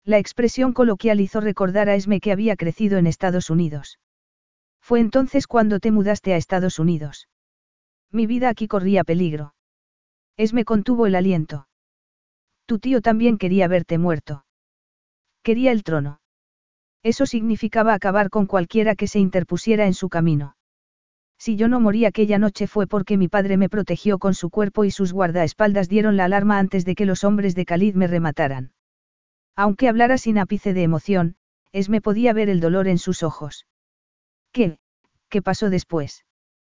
[0.04, 4.00] La expresión coloquial hizo recordar a Esme que había crecido en Estados Unidos.
[4.80, 7.28] Fue entonces cuando te mudaste a Estados Unidos.
[8.10, 9.54] Mi vida aquí corría peligro.
[10.36, 11.68] Esme contuvo el aliento.
[12.66, 14.46] Tu tío también quería verte muerto.
[15.44, 16.18] Quería el trono.
[17.04, 20.56] Eso significaba acabar con cualquiera que se interpusiera en su camino.
[21.44, 24.84] Si yo no morí aquella noche fue porque mi padre me protegió con su cuerpo
[24.84, 28.70] y sus guardaespaldas dieron la alarma antes de que los hombres de Khalid me remataran.
[29.56, 31.34] Aunque hablara sin ápice de emoción,
[31.72, 33.66] Esme podía ver el dolor en sus ojos.
[34.52, 34.78] ¿Qué?
[35.30, 36.24] ¿Qué pasó después?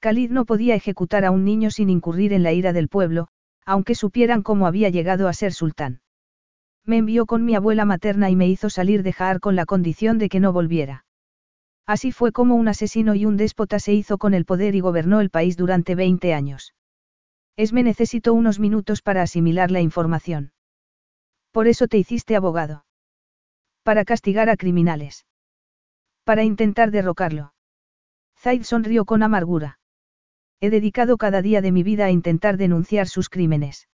[0.00, 3.28] Khalid no podía ejecutar a un niño sin incurrir en la ira del pueblo,
[3.64, 6.00] aunque supieran cómo había llegado a ser sultán.
[6.84, 10.18] Me envió con mi abuela materna y me hizo salir de Jaar con la condición
[10.18, 11.04] de que no volviera.
[11.84, 15.20] Así fue como un asesino y un déspota se hizo con el poder y gobernó
[15.20, 16.74] el país durante 20 años.
[17.56, 20.52] Esme necesitó unos minutos para asimilar la información.
[21.50, 22.84] Por eso te hiciste abogado.
[23.82, 25.26] Para castigar a criminales.
[26.24, 27.52] Para intentar derrocarlo.
[28.38, 29.77] Zaid sonrió con amargura.
[30.60, 33.88] He dedicado cada día de mi vida a intentar denunciar sus crímenes.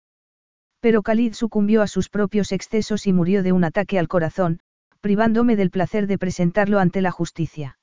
[0.81, 4.61] Pero Khalid sucumbió a sus propios excesos y murió de un ataque al corazón,
[5.01, 7.79] privándome del placer de presentarlo ante la justicia.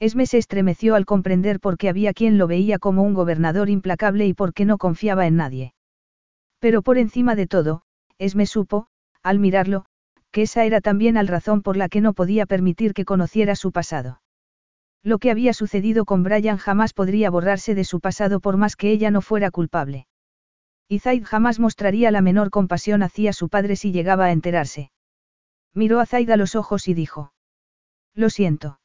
[0.00, 4.26] Esme se estremeció al comprender por qué había quien lo veía como un gobernador implacable
[4.26, 5.74] y por qué no confiaba en nadie.
[6.58, 7.82] Pero por encima de todo,
[8.18, 8.88] Esme supo,
[9.22, 9.86] al mirarlo,
[10.30, 13.72] que esa era también la razón por la que no podía permitir que conociera su
[13.72, 14.20] pasado.
[15.04, 18.90] Lo que había sucedido con Brian jamás podría borrarse de su pasado por más que
[18.90, 20.06] ella no fuera culpable.
[20.88, 24.90] Y Zaid jamás mostraría la menor compasión hacia su padre si llegaba a enterarse.
[25.74, 27.34] Miró a Zaid a los ojos y dijo.
[28.14, 28.80] Lo siento.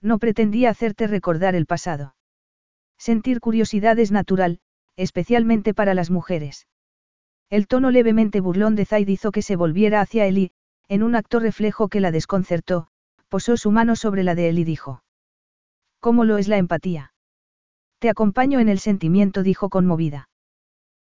[0.00, 2.16] No pretendía hacerte recordar el pasado.
[2.96, 4.60] Sentir curiosidad es natural,
[4.96, 6.66] especialmente para las mujeres.
[7.50, 10.52] El tono levemente burlón de Zaid hizo que se volviera hacia él y,
[10.88, 12.88] en un acto reflejo que la desconcertó,
[13.28, 15.03] posó su mano sobre la de él y dijo.
[16.04, 17.14] ¿Cómo lo es la empatía?
[17.98, 20.28] Te acompaño en el sentimiento, dijo conmovida.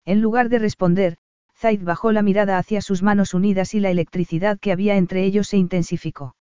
[0.04, 1.16] En lugar de responder,
[1.56, 5.48] Zaid bajó la mirada hacia sus manos unidas y la electricidad que había entre ellos
[5.48, 6.36] se intensificó.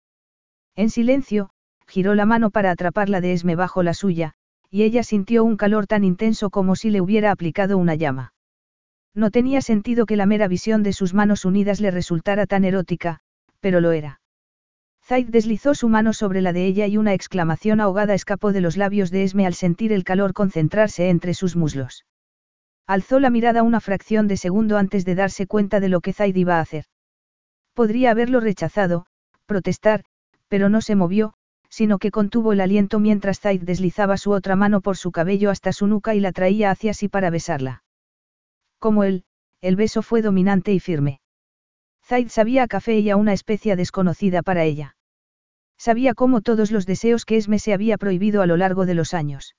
[0.75, 1.51] En silencio,
[1.85, 4.33] giró la mano para atraparla de Esme bajo la suya,
[4.71, 8.33] y ella sintió un calor tan intenso como si le hubiera aplicado una llama.
[9.13, 13.19] No tenía sentido que la mera visión de sus manos unidas le resultara tan erótica,
[13.59, 14.19] pero lo era.
[15.07, 18.75] Zaid deslizó su mano sobre la de ella y una exclamación ahogada escapó de los
[18.75, 22.05] labios de Esme al sentir el calor concentrarse entre sus muslos.
[22.85, 26.35] Alzó la mirada una fracción de segundo antes de darse cuenta de lo que Zaid
[26.35, 26.87] iba a hacer.
[27.73, 29.05] Podría haberlo rechazado,
[29.45, 30.03] protestar,
[30.49, 31.35] pero no se movió,
[31.69, 35.71] sino que contuvo el aliento mientras Zaid deslizaba su otra mano por su cabello hasta
[35.71, 37.81] su nuca y la traía hacia sí para besarla.
[38.77, 39.23] Como él,
[39.61, 41.21] el beso fue dominante y firme.
[42.03, 44.96] Zaid sabía a café y a una especia desconocida para ella.
[45.77, 49.13] Sabía cómo todos los deseos que Esme se había prohibido a lo largo de los
[49.13, 49.55] años.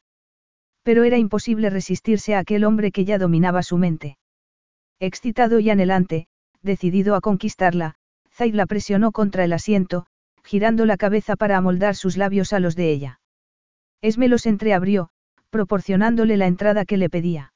[0.83, 4.19] Pero era imposible resistirse a aquel hombre que ya dominaba su mente.
[5.01, 6.27] Excitado y anhelante,
[6.63, 7.95] decidido a conquistarla,
[8.33, 10.07] Zaid la presionó contra el asiento,
[10.45, 13.21] girando la cabeza para amoldar sus labios a los de ella.
[14.01, 15.11] Esme los entreabrió,
[15.51, 17.53] proporcionándole la entrada que le pedía.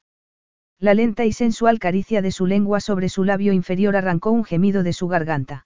[0.79, 4.83] La lenta y sensual caricia de su lengua sobre su labio inferior arrancó un gemido
[4.83, 5.65] de su garganta.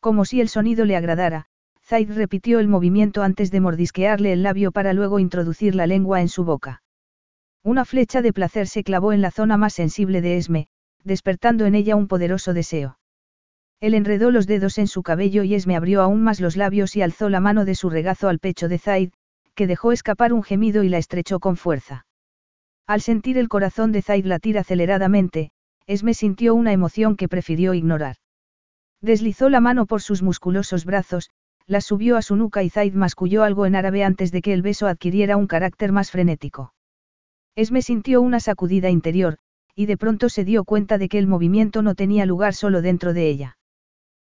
[0.00, 1.46] Como si el sonido le agradara,
[1.92, 6.30] Zaid repitió el movimiento antes de mordisquearle el labio para luego introducir la lengua en
[6.30, 6.82] su boca.
[7.62, 10.68] Una flecha de placer se clavó en la zona más sensible de Esme,
[11.04, 12.98] despertando en ella un poderoso deseo.
[13.78, 17.02] Él enredó los dedos en su cabello y Esme abrió aún más los labios y
[17.02, 19.10] alzó la mano de su regazo al pecho de Zaid,
[19.54, 22.06] que dejó escapar un gemido y la estrechó con fuerza.
[22.86, 25.50] Al sentir el corazón de Zaid latir aceleradamente,
[25.86, 28.16] Esme sintió una emoción que prefirió ignorar.
[29.02, 31.28] Deslizó la mano por sus musculosos brazos,
[31.72, 34.62] la subió a su nuca y Zaid masculló algo en árabe antes de que el
[34.62, 36.74] beso adquiriera un carácter más frenético.
[37.56, 39.38] Esme sintió una sacudida interior,
[39.74, 43.14] y de pronto se dio cuenta de que el movimiento no tenía lugar solo dentro
[43.14, 43.58] de ella.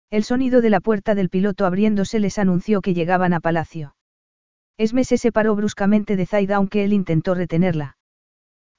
[0.10, 3.96] El sonido de la puerta del piloto abriéndose les anunció que llegaban a palacio.
[4.78, 7.98] Esme se separó bruscamente de Zaid aunque él intentó retenerla.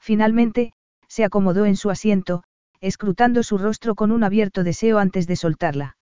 [0.01, 0.73] Finalmente,
[1.07, 2.45] se acomodó en su asiento,
[2.81, 5.97] escrutando su rostro con un abierto deseo antes de soltarla.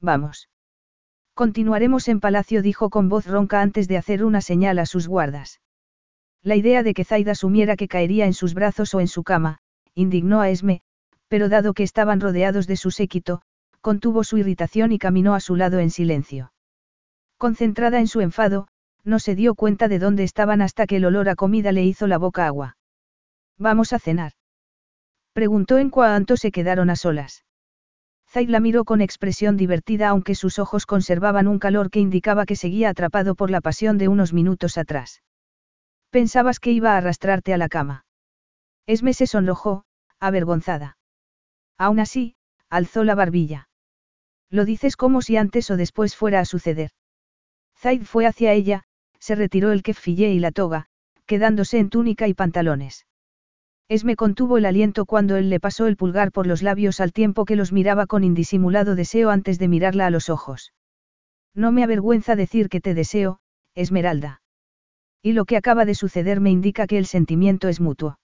[0.00, 0.48] Vamos.
[1.36, 5.60] Continuaremos en palacio, dijo con voz ronca antes de hacer una señal a sus guardas.
[6.42, 9.58] La idea de que Zaida asumiera que caería en sus brazos o en su cama,
[9.94, 10.80] indignó a Esme,
[11.28, 13.42] pero dado que estaban rodeados de su séquito,
[13.82, 16.54] contuvo su irritación y caminó a su lado en silencio.
[17.36, 18.68] Concentrada en su enfado,
[19.04, 22.06] no se dio cuenta de dónde estaban hasta que el olor a comida le hizo
[22.06, 22.78] la boca agua.
[23.58, 24.32] ¿Vamos a cenar?
[25.34, 27.44] Preguntó en cuanto se quedaron a solas.
[28.36, 32.54] Zaid la miró con expresión divertida aunque sus ojos conservaban un calor que indicaba que
[32.54, 35.22] seguía atrapado por la pasión de unos minutos atrás.
[36.10, 38.04] Pensabas que iba a arrastrarte a la cama.
[38.86, 39.86] Esme se sonrojó,
[40.20, 40.98] avergonzada.
[41.78, 42.36] Aún así,
[42.68, 43.70] alzó la barbilla.
[44.50, 46.90] Lo dices como si antes o después fuera a suceder.
[47.78, 48.82] Zaid fue hacia ella,
[49.18, 50.88] se retiró el kefillé y la toga,
[51.24, 53.06] quedándose en túnica y pantalones.
[53.88, 57.44] Esme contuvo el aliento cuando él le pasó el pulgar por los labios al tiempo
[57.44, 60.72] que los miraba con indisimulado deseo antes de mirarla a los ojos.
[61.54, 63.38] No me avergüenza decir que te deseo,
[63.76, 64.42] Esmeralda.
[65.22, 68.18] Y lo que acaba de suceder me indica que el sentimiento es mutuo.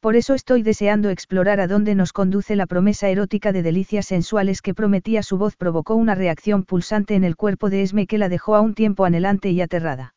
[0.00, 4.62] Por eso estoy deseando explorar a dónde nos conduce la promesa erótica de delicias sensuales
[4.62, 8.30] que prometía su voz provocó una reacción pulsante en el cuerpo de Esme que la
[8.30, 10.14] dejó a un tiempo anhelante y aterrada.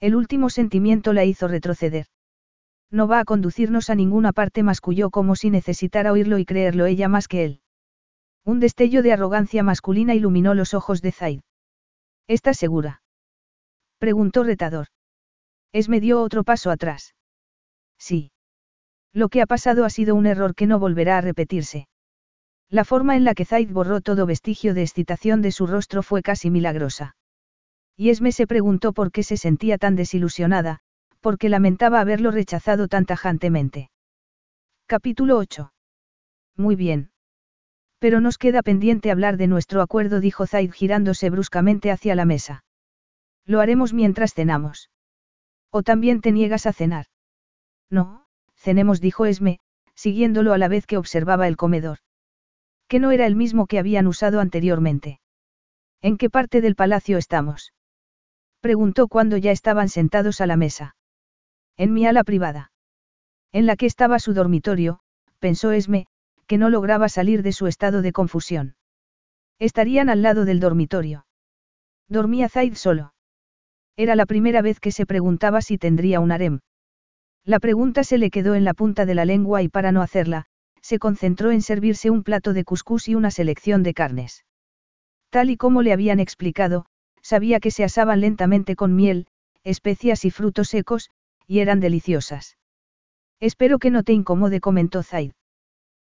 [0.00, 2.06] El último sentimiento la hizo retroceder.
[2.94, 7.08] No va a conducirnos a ninguna parte, masculló como si necesitara oírlo y creerlo ella
[7.08, 7.60] más que él.
[8.44, 11.40] Un destello de arrogancia masculina iluminó los ojos de Zaid.
[12.28, 13.02] ¿Estás segura?
[13.98, 14.86] Preguntó retador.
[15.72, 17.16] Esme dio otro paso atrás.
[17.98, 18.30] Sí.
[19.12, 21.88] Lo que ha pasado ha sido un error que no volverá a repetirse.
[22.70, 26.22] La forma en la que Zaid borró todo vestigio de excitación de su rostro fue
[26.22, 27.16] casi milagrosa.
[27.96, 30.78] Y Esme se preguntó por qué se sentía tan desilusionada,
[31.24, 33.88] porque lamentaba haberlo rechazado tan tajantemente.
[34.84, 35.72] Capítulo 8.
[36.54, 37.12] Muy bien.
[37.98, 42.62] Pero nos queda pendiente hablar de nuestro acuerdo, dijo Zaid girándose bruscamente hacia la mesa.
[43.46, 44.90] Lo haremos mientras cenamos.
[45.70, 47.06] ¿O también te niegas a cenar?
[47.88, 49.60] No, cenemos, dijo Esme,
[49.94, 52.00] siguiéndolo a la vez que observaba el comedor.
[52.86, 55.20] Que no era el mismo que habían usado anteriormente.
[56.02, 57.72] ¿En qué parte del palacio estamos?
[58.60, 60.96] Preguntó cuando ya estaban sentados a la mesa.
[61.76, 62.72] En mi ala privada.
[63.52, 65.00] En la que estaba su dormitorio,
[65.38, 66.06] pensó Esme,
[66.46, 68.76] que no lograba salir de su estado de confusión.
[69.58, 71.26] Estarían al lado del dormitorio.
[72.08, 73.14] Dormía Zaid solo.
[73.96, 76.60] Era la primera vez que se preguntaba si tendría un harem.
[77.44, 80.46] La pregunta se le quedó en la punta de la lengua y para no hacerla,
[80.80, 84.44] se concentró en servirse un plato de cuscús y una selección de carnes.
[85.30, 86.86] Tal y como le habían explicado,
[87.22, 89.26] sabía que se asaban lentamente con miel,
[89.62, 91.10] especias y frutos secos,
[91.46, 92.56] y eran deliciosas.
[93.40, 95.32] Espero que no te incomode, comentó Zaid.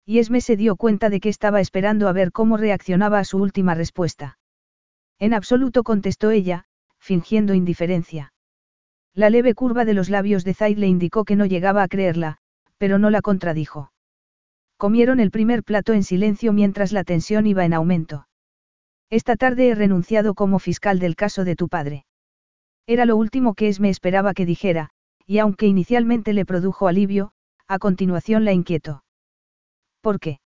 [0.06, 3.38] Y Esme se dio cuenta de que estaba esperando a ver cómo reaccionaba a su
[3.38, 4.38] última respuesta.
[5.20, 6.66] En absoluto contestó ella,
[6.98, 8.34] fingiendo indiferencia.
[9.14, 12.38] La leve curva de los labios de Zaid le indicó que no llegaba a creerla,
[12.78, 13.91] pero no la contradijo.
[14.78, 18.28] Comieron el primer plato en silencio mientras la tensión iba en aumento.
[19.12, 22.06] Esta tarde he renunciado como fiscal del caso de tu padre.
[22.88, 24.90] Era lo último que Esme esperaba que dijera,
[25.32, 27.32] y aunque inicialmente le produjo alivio,
[27.66, 29.06] a continuación la inquietó.
[30.02, 30.41] ¿Por qué?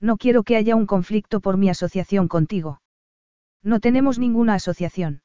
[0.00, 2.82] No quiero que haya un conflicto por mi asociación contigo.
[3.62, 5.22] No tenemos ninguna asociación.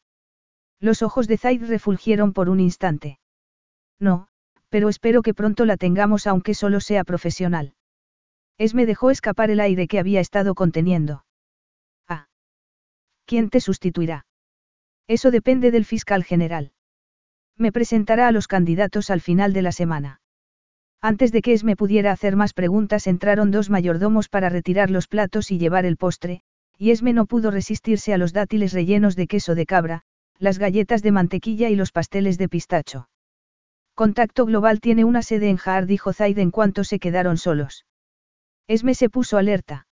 [0.80, 3.18] Los ojos de Zaid refulgieron por un instante.
[4.00, 4.28] No,
[4.70, 7.74] pero espero que pronto la tengamos aunque solo sea profesional.
[8.60, 11.26] Esme dejó escapar el aire que había estado conteniendo.
[12.08, 12.28] Ah.
[13.26, 14.28] ¿Quién te sustituirá?
[15.08, 16.75] Eso depende del fiscal general.
[17.58, 20.22] Me presentará a los candidatos al final de la semana.
[21.02, 25.52] Antes de que Esme pudiera hacer más preguntas entraron dos mayordomos para retirar los platos
[25.52, 26.42] y llevar el postre,
[26.78, 30.02] y Esme no pudo resistirse a los dátiles rellenos de queso de cabra,
[30.40, 33.08] las galletas de mantequilla y los pasteles de pistacho.
[33.94, 37.86] Contacto Global tiene una sede en Jaar, dijo Zaid en cuanto se quedaron solos.
[38.68, 39.88] Esme se puso alerta.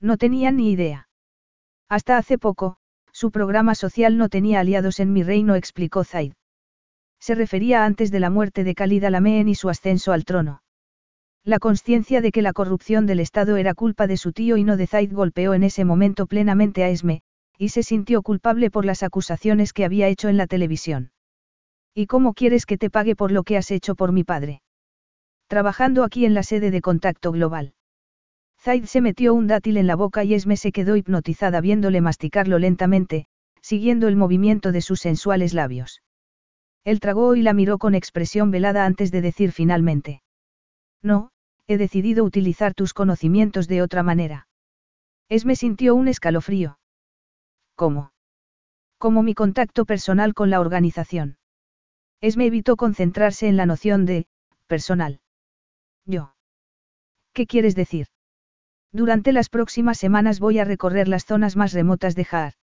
[0.00, 1.08] No tenía ni idea.
[1.88, 2.76] Hasta hace poco,
[3.12, 6.32] su programa social no tenía aliados en mi reino, explicó Zaid.
[7.20, 10.62] Se refería antes de la muerte de Khalid Alameen y su ascenso al trono.
[11.44, 14.76] La conciencia de que la corrupción del Estado era culpa de su tío y no
[14.76, 17.22] de Zaid golpeó en ese momento plenamente a Esme,
[17.56, 21.10] y se sintió culpable por las acusaciones que había hecho en la televisión.
[21.94, 24.62] ¿Y cómo quieres que te pague por lo que has hecho por mi padre?
[25.48, 27.74] Trabajando aquí en la sede de Contacto Global.
[28.60, 32.58] Zaid se metió un dátil en la boca y Esme se quedó hipnotizada viéndole masticarlo
[32.58, 33.26] lentamente,
[33.62, 36.02] siguiendo el movimiento de sus sensuales labios.
[36.88, 40.22] Él tragó y la miró con expresión velada antes de decir finalmente.
[41.02, 41.32] No,
[41.66, 44.48] he decidido utilizar tus conocimientos de otra manera.
[45.28, 46.78] Esme sintió un escalofrío.
[47.74, 48.12] ¿Cómo?
[48.96, 51.36] Como mi contacto personal con la organización.
[52.22, 54.26] Esme evitó concentrarse en la noción de,
[54.66, 55.20] personal.
[56.06, 56.32] Yo.
[57.34, 58.06] ¿Qué quieres decir?
[58.92, 62.54] Durante las próximas semanas voy a recorrer las zonas más remotas de Jaar.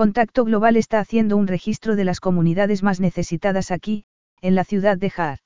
[0.00, 4.06] Contacto Global está haciendo un registro de las comunidades más necesitadas aquí,
[4.40, 5.40] en la ciudad de Jaar.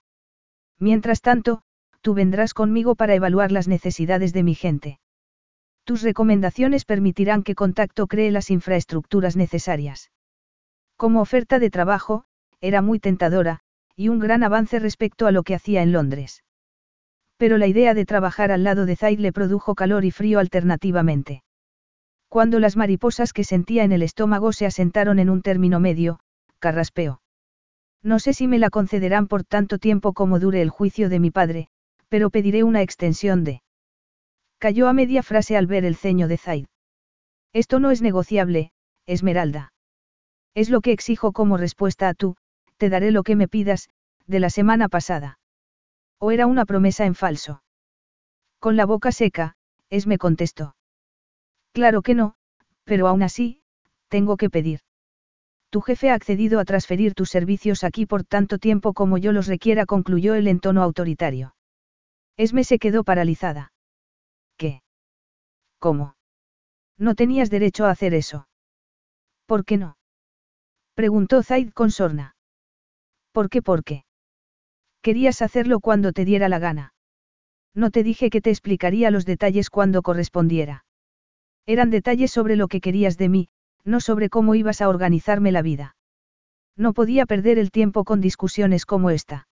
[0.79, 1.63] Mientras tanto,
[2.03, 5.01] tú vendrás conmigo para evaluar las necesidades de mi gente.
[5.83, 10.13] Tus recomendaciones permitirán que Contacto cree las infraestructuras necesarias.
[10.97, 12.23] Como oferta de trabajo,
[12.61, 13.59] era muy tentadora,
[13.97, 16.45] y un gran avance respecto a lo que hacía en Londres.
[17.39, 21.43] Pero la idea de trabajar al lado de Zaid le produjo calor y frío alternativamente.
[22.35, 26.19] Cuando las mariposas que sentía en el estómago se asentaron en un término medio,
[26.59, 27.23] carraspeó.
[28.03, 31.31] No sé si me la concederán por tanto tiempo como dure el juicio de mi
[31.31, 31.69] padre,
[32.09, 33.63] pero pediré una extensión de...
[34.59, 36.67] Cayó a media frase al ver el ceño de Zaid.
[37.53, 38.73] Esto no es negociable,
[39.07, 39.73] Esmeralda.
[40.57, 42.35] Es lo que exijo como respuesta a tú,
[42.79, 43.91] te daré lo que me pidas,
[44.27, 45.39] de la semana pasada.
[46.19, 47.63] ¿O era una promesa en falso?
[48.59, 49.55] Con la boca seca,
[49.89, 50.75] Esme contestó.
[51.75, 52.37] Claro que no,
[52.85, 53.61] pero aún así,
[54.09, 54.81] tengo que pedir.
[55.71, 59.49] Tu jefe ha accedido a transferir tus servicios aquí por tanto tiempo como yo los
[59.49, 61.57] requiera, concluyó él en tono autoritario.
[62.37, 63.73] Esme se quedó paralizada.
[64.57, 64.83] ¿Qué?
[65.81, 66.15] ¿Cómo?
[66.97, 68.47] No tenías derecho a hacer eso.
[69.47, 69.97] ¿Por qué no?
[70.95, 72.37] Preguntó Zaid con sorna.
[73.33, 73.63] ¿Por qué?
[73.63, 74.05] ¿Por qué?
[75.03, 76.95] Querías hacerlo cuando te diera la gana.
[77.75, 80.84] No te dije que te explicaría los detalles cuando correspondiera.
[81.67, 83.49] Eran detalles sobre lo que querías de mí,
[83.85, 85.97] no sobre cómo ibas a organizarme la vida.
[86.77, 89.49] No podía perder el tiempo con discusiones como esta.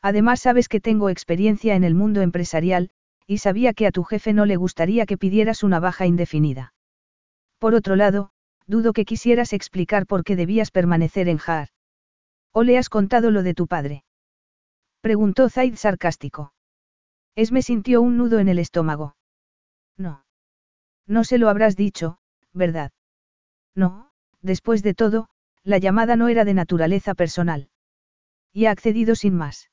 [0.00, 2.90] Además sabes que tengo experiencia en el mundo empresarial,
[3.26, 6.72] y sabía que a tu jefe no le gustaría que pidieras una baja indefinida.
[7.58, 8.30] Por otro lado,
[8.66, 11.68] dudo que quisieras explicar por qué debías permanecer en Jaar.
[12.52, 14.04] ¿O le has contado lo de tu padre?
[15.00, 16.52] Preguntó Zaid sarcástico.
[17.34, 19.16] Esme sintió un nudo en el estómago.
[19.96, 20.24] No.
[21.08, 22.18] No se lo habrás dicho,
[22.52, 22.92] ¿verdad?
[23.74, 24.10] No,
[24.42, 25.28] después de todo,
[25.64, 27.70] la llamada no era de naturaleza personal.
[28.52, 29.70] Y ha accedido sin más.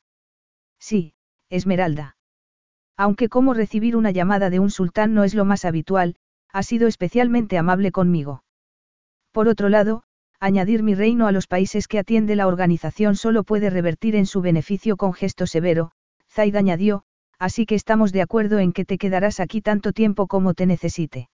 [0.80, 1.14] Sí,
[1.49, 2.18] Esmeralda.
[2.98, 6.16] Aunque como recibir una llamada de un sultán no es lo más habitual,
[6.52, 8.44] ha sido especialmente amable conmigo.
[9.34, 10.03] Por otro lado,
[10.40, 14.41] añadir mi reino a los países que atiende la organización solo puede revertir en su
[14.41, 15.91] beneficio con gesto severo,
[16.30, 17.03] Zaid añadió,
[17.40, 21.30] así que estamos de acuerdo en que te quedarás aquí tanto tiempo como te necesite.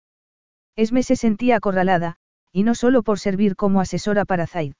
[0.77, 2.16] Esme se sentía acorralada,
[2.52, 4.74] y no solo por servir como asesora para Zaid.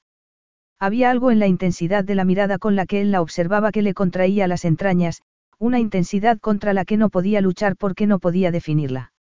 [0.78, 3.82] Había algo en la intensidad de la mirada con la que él la observaba que
[3.82, 5.22] le contraía las entrañas,
[5.59, 9.12] una intensidad contra la que no podía luchar porque no podía definirla.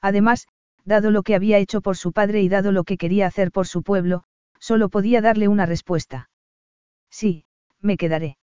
[0.00, 0.48] Además,
[0.84, 3.66] dado lo que había hecho por su padre y dado lo que quería hacer por
[3.66, 4.24] su pueblo,
[4.58, 6.30] solo podía darle una respuesta.
[7.10, 7.44] Sí,
[7.80, 8.38] me quedaré.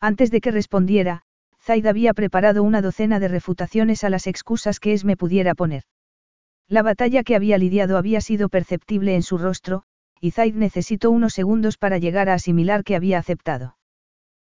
[0.00, 1.22] Antes de que respondiera,
[1.62, 5.82] Zaid había preparado una docena de refutaciones a las excusas que Esme pudiera poner.
[6.68, 9.82] La batalla que había lidiado había sido perceptible en su rostro,
[10.20, 13.76] y Zaid necesitó unos segundos para llegar a asimilar que había aceptado.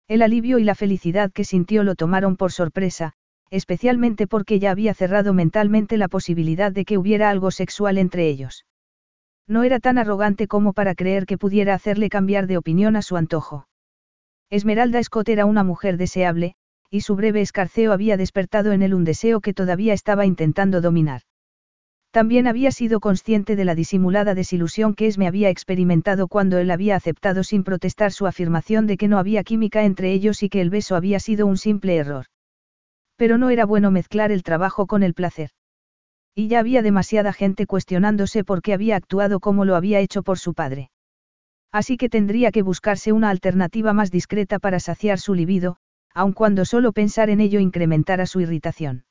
[0.07, 3.13] El alivio y la felicidad que sintió lo tomaron por sorpresa,
[3.51, 8.65] especialmente porque ya había cerrado mentalmente la posibilidad de que hubiera algo sexual entre ellos.
[9.47, 13.17] No era tan arrogante como para creer que pudiera hacerle cambiar de opinión a su
[13.17, 13.67] antojo.
[14.51, 16.55] Esmeralda Scott era una mujer deseable,
[16.91, 21.21] y su breve escarceo había despertado en él un deseo que todavía estaba intentando dominar.
[22.11, 26.95] También había sido consciente de la disimulada desilusión que Esme había experimentado cuando él había
[26.95, 30.71] aceptado sin protestar su afirmación de que no había química entre ellos y que el
[30.71, 32.25] beso había sido un simple error.
[33.15, 35.51] Pero no era bueno mezclar el trabajo con el placer.
[36.33, 40.39] Y ya había demasiada gente cuestionándose por qué había actuado como lo había hecho por
[40.39, 40.89] su padre.
[41.71, 45.77] Así que tendría que buscarse una alternativa más discreta para saciar su libido,
[46.13, 49.05] aun cuando solo pensar en ello incrementara su irritación.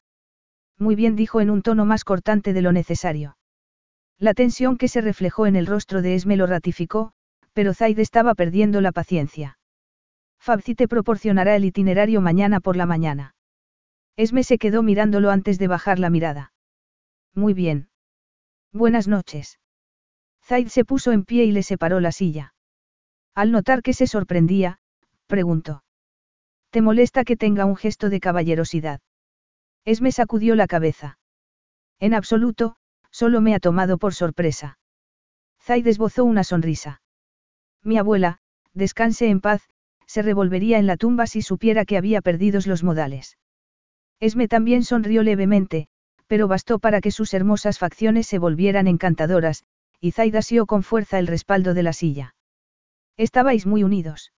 [0.79, 3.37] Muy bien dijo en un tono más cortante de lo necesario.
[4.19, 7.13] La tensión que se reflejó en el rostro de Esme lo ratificó,
[7.53, 9.59] pero Zaid estaba perdiendo la paciencia.
[10.39, 13.35] Fabci te proporcionará el itinerario mañana por la mañana.
[14.17, 16.53] Esme se quedó mirándolo antes de bajar la mirada.
[17.35, 17.89] Muy bien.
[18.73, 19.59] Buenas noches.
[20.45, 22.55] Zaid se puso en pie y le separó la silla.
[23.35, 24.79] Al notar que se sorprendía,
[25.27, 25.85] preguntó.
[26.71, 29.01] ¿Te molesta que tenga un gesto de caballerosidad?
[29.85, 31.19] Esme sacudió la cabeza.
[31.99, 32.77] En absoluto,
[33.11, 34.79] solo me ha tomado por sorpresa.
[35.63, 37.01] Zaid esbozó una sonrisa.
[37.83, 38.39] Mi abuela,
[38.75, 39.63] descanse en paz,
[40.07, 43.39] se revolvería en la tumba si supiera que había perdido los modales.
[44.21, 45.89] Esme también sonrió levemente,
[46.27, 49.65] pero bastó para que sus hermosas facciones se volvieran encantadoras,
[50.01, 52.35] y Zaid asió con fuerza el respaldo de la silla.
[53.17, 54.33] Estabais muy unidos.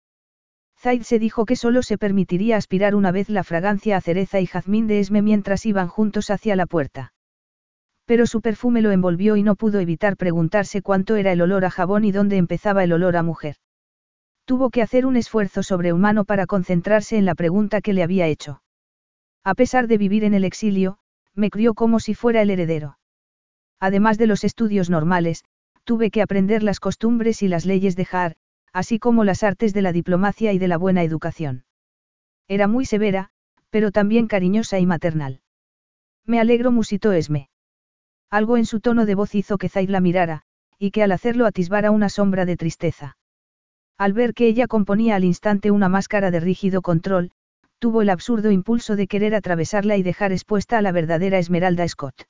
[0.80, 4.46] Zaid se dijo que solo se permitiría aspirar una vez la fragancia a cereza y
[4.46, 7.12] jazmín de Esme mientras iban juntos hacia la puerta.
[8.06, 11.70] Pero su perfume lo envolvió y no pudo evitar preguntarse cuánto era el olor a
[11.70, 13.56] jabón y dónde empezaba el olor a mujer.
[14.46, 18.62] Tuvo que hacer un esfuerzo sobrehumano para concentrarse en la pregunta que le había hecho.
[19.44, 20.96] A pesar de vivir en el exilio,
[21.34, 22.96] me crió como si fuera el heredero.
[23.80, 25.44] Además de los estudios normales,
[25.84, 28.36] tuve que aprender las costumbres y las leyes de Har,
[28.72, 31.64] así como las artes de la diplomacia y de la buena educación.
[32.48, 33.30] Era muy severa,
[33.70, 35.40] pero también cariñosa y maternal.
[36.26, 37.48] Me alegro, musitó Esme.
[38.30, 40.42] Algo en su tono de voz hizo que Zaid la mirara,
[40.78, 43.16] y que al hacerlo atisbara una sombra de tristeza.
[43.98, 47.32] Al ver que ella componía al instante una máscara de rígido control,
[47.78, 52.29] tuvo el absurdo impulso de querer atravesarla y dejar expuesta a la verdadera Esmeralda Scott.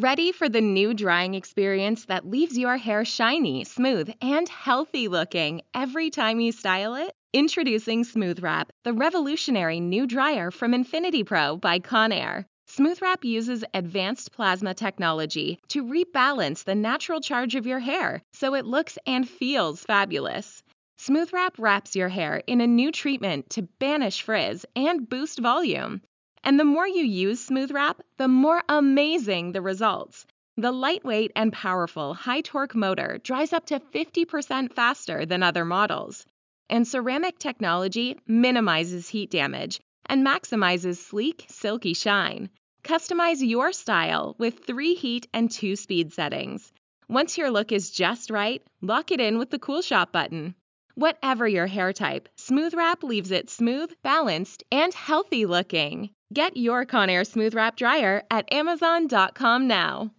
[0.00, 5.62] Ready for the new drying experience that leaves your hair shiny, smooth, and healthy looking
[5.74, 7.12] every time you style it?
[7.32, 12.44] Introducing Smooth Wrap, the revolutionary new dryer from Infinity Pro by Conair.
[12.68, 18.54] Smooth Wrap uses advanced plasma technology to rebalance the natural charge of your hair so
[18.54, 20.62] it looks and feels fabulous.
[20.98, 26.02] Smooth Wrap wraps your hair in a new treatment to banish frizz and boost volume.
[26.48, 30.24] And the more you use Smooth Wrap, the more amazing the results.
[30.56, 36.24] The lightweight and powerful high torque motor dries up to 50% faster than other models.
[36.70, 42.48] And ceramic technology minimizes heat damage and maximizes sleek, silky shine.
[42.82, 46.72] Customize your style with three heat and two speed settings.
[47.10, 50.54] Once your look is just right, lock it in with the Cool Shop button.
[50.94, 56.08] Whatever your hair type, Smooth Wrap leaves it smooth, balanced, and healthy looking.
[56.30, 60.12] Get your Conair Smooth Wrap Dryer at Amazon.com now.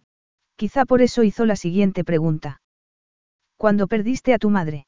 [0.56, 2.60] Quizá por eso hizo la siguiente pregunta.
[3.56, 4.86] ¿Cuándo perdiste a tu madre?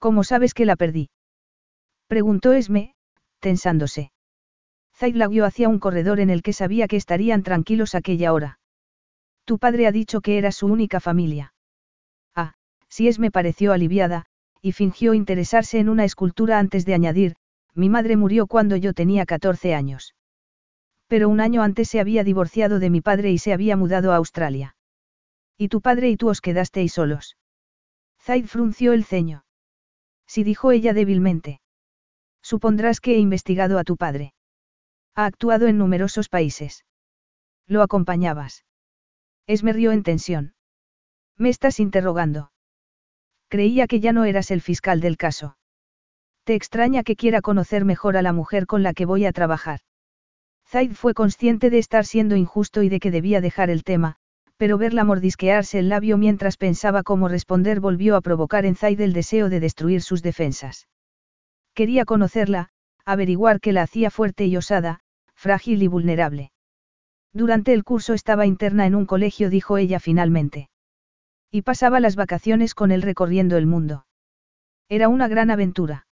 [0.00, 1.10] ¿Cómo sabes que la perdí?
[2.08, 2.94] Preguntó Esme,
[3.38, 4.10] tensándose.
[4.96, 8.58] Zaid guió hacia un corredor en el que sabía que estarían tranquilos aquella hora.
[9.44, 11.54] Tu padre ha dicho que era su única familia.
[12.34, 12.54] Ah,
[12.88, 14.26] si Esme pareció aliviada,
[14.60, 17.36] y fingió interesarse en una escultura antes de añadir,
[17.76, 20.14] mi madre murió cuando yo tenía 14 años.
[21.08, 24.16] Pero un año antes se había divorciado de mi padre y se había mudado a
[24.16, 24.76] Australia.
[25.58, 27.36] Y tu padre y tú os quedasteis solos.
[28.20, 29.44] Zaid frunció el ceño.
[30.26, 31.60] Sí dijo ella débilmente.
[32.42, 34.32] Supondrás que he investigado a tu padre.
[35.14, 36.84] Ha actuado en numerosos países.
[37.66, 38.64] Lo acompañabas.
[39.46, 40.54] Esme rió en tensión.
[41.36, 42.50] Me estás interrogando.
[43.48, 45.56] Creía que ya no eras el fiscal del caso.
[46.46, 49.80] Te extraña que quiera conocer mejor a la mujer con la que voy a trabajar.
[50.68, 54.14] Zaid fue consciente de estar siendo injusto y de que debía dejar el tema,
[54.56, 59.12] pero verla mordisquearse el labio mientras pensaba cómo responder volvió a provocar en Zaid el
[59.12, 60.86] deseo de destruir sus defensas.
[61.74, 62.68] Quería conocerla,
[63.04, 65.00] averiguar qué la hacía fuerte y osada,
[65.34, 66.52] frágil y vulnerable.
[67.32, 70.70] Durante el curso estaba interna en un colegio, dijo ella finalmente.
[71.50, 74.06] Y pasaba las vacaciones con él recorriendo el mundo.
[74.88, 76.05] Era una gran aventura.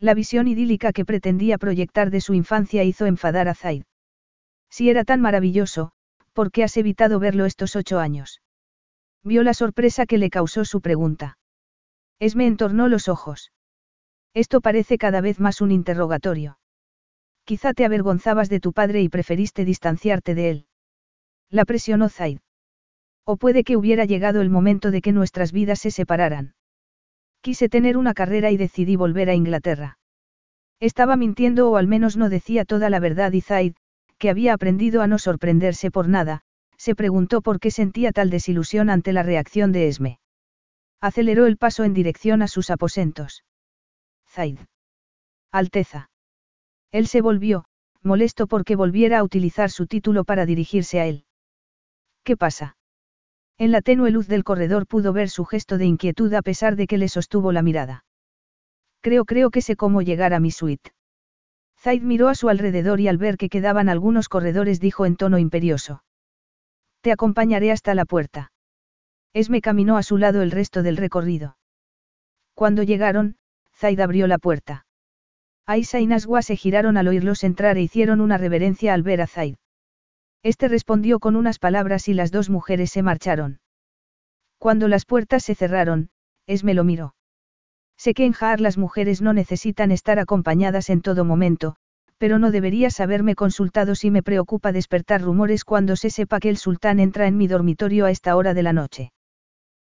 [0.00, 3.82] La visión idílica que pretendía proyectar de su infancia hizo enfadar a Zaid.
[4.70, 5.90] Si era tan maravilloso,
[6.32, 8.40] ¿por qué has evitado verlo estos ocho años?
[9.24, 11.38] Vio la sorpresa que le causó su pregunta.
[12.20, 13.50] Esme entornó los ojos.
[14.34, 16.58] Esto parece cada vez más un interrogatorio.
[17.44, 20.66] Quizá te avergonzabas de tu padre y preferiste distanciarte de él.
[21.50, 22.38] La presionó Zaid.
[23.24, 26.54] O puede que hubiera llegado el momento de que nuestras vidas se separaran.
[27.40, 29.98] Quise tener una carrera y decidí volver a Inglaterra.
[30.80, 33.74] Estaba mintiendo o al menos no decía toda la verdad y Zaid,
[34.18, 36.42] que había aprendido a no sorprenderse por nada,
[36.76, 40.20] se preguntó por qué sentía tal desilusión ante la reacción de Esme.
[41.00, 43.44] Aceleró el paso en dirección a sus aposentos.
[44.28, 44.58] Zaid.
[45.52, 46.10] Alteza.
[46.90, 47.64] Él se volvió,
[48.02, 51.24] molesto porque volviera a utilizar su título para dirigirse a él.
[52.24, 52.77] ¿Qué pasa?
[53.58, 56.86] En la tenue luz del corredor pudo ver su gesto de inquietud a pesar de
[56.86, 58.04] que le sostuvo la mirada.
[59.00, 60.92] Creo, creo que sé cómo llegar a mi suite.
[61.80, 65.38] Zaid miró a su alrededor y al ver que quedaban algunos corredores dijo en tono
[65.38, 66.04] imperioso.
[67.00, 68.52] Te acompañaré hasta la puerta.
[69.32, 71.56] Esme caminó a su lado el resto del recorrido.
[72.54, 73.36] Cuando llegaron,
[73.74, 74.86] Zaid abrió la puerta.
[75.66, 79.26] Aisa y Naswa se giraron al oírlos entrar e hicieron una reverencia al ver a
[79.26, 79.56] Zaid.
[80.42, 83.60] Este respondió con unas palabras y las dos mujeres se marcharon.
[84.58, 86.10] Cuando las puertas se cerraron,
[86.46, 87.14] Esme lo miró.
[87.96, 91.76] Sé que en Jaar las mujeres no necesitan estar acompañadas en todo momento,
[92.16, 96.56] pero no deberías haberme consultado si me preocupa despertar rumores cuando se sepa que el
[96.56, 99.12] sultán entra en mi dormitorio a esta hora de la noche.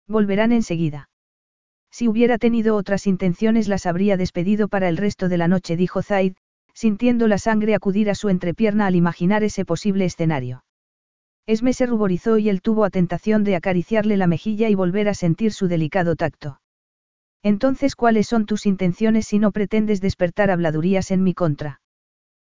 [0.07, 1.09] Volverán enseguida.
[1.91, 6.01] Si hubiera tenido otras intenciones las habría despedido para el resto de la noche, dijo
[6.01, 6.35] Zaid,
[6.73, 10.63] sintiendo la sangre acudir a su entrepierna al imaginar ese posible escenario.
[11.47, 15.13] Esme se ruborizó y él tuvo a tentación de acariciarle la mejilla y volver a
[15.13, 16.61] sentir su delicado tacto.
[17.43, 21.81] Entonces, ¿cuáles son tus intenciones si no pretendes despertar habladurías en mi contra?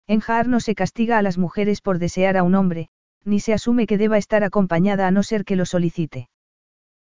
[0.06, 2.88] En Jaar no se castiga a las mujeres por desear a un hombre,
[3.24, 6.28] ni se asume que deba estar acompañada a no ser que lo solicite.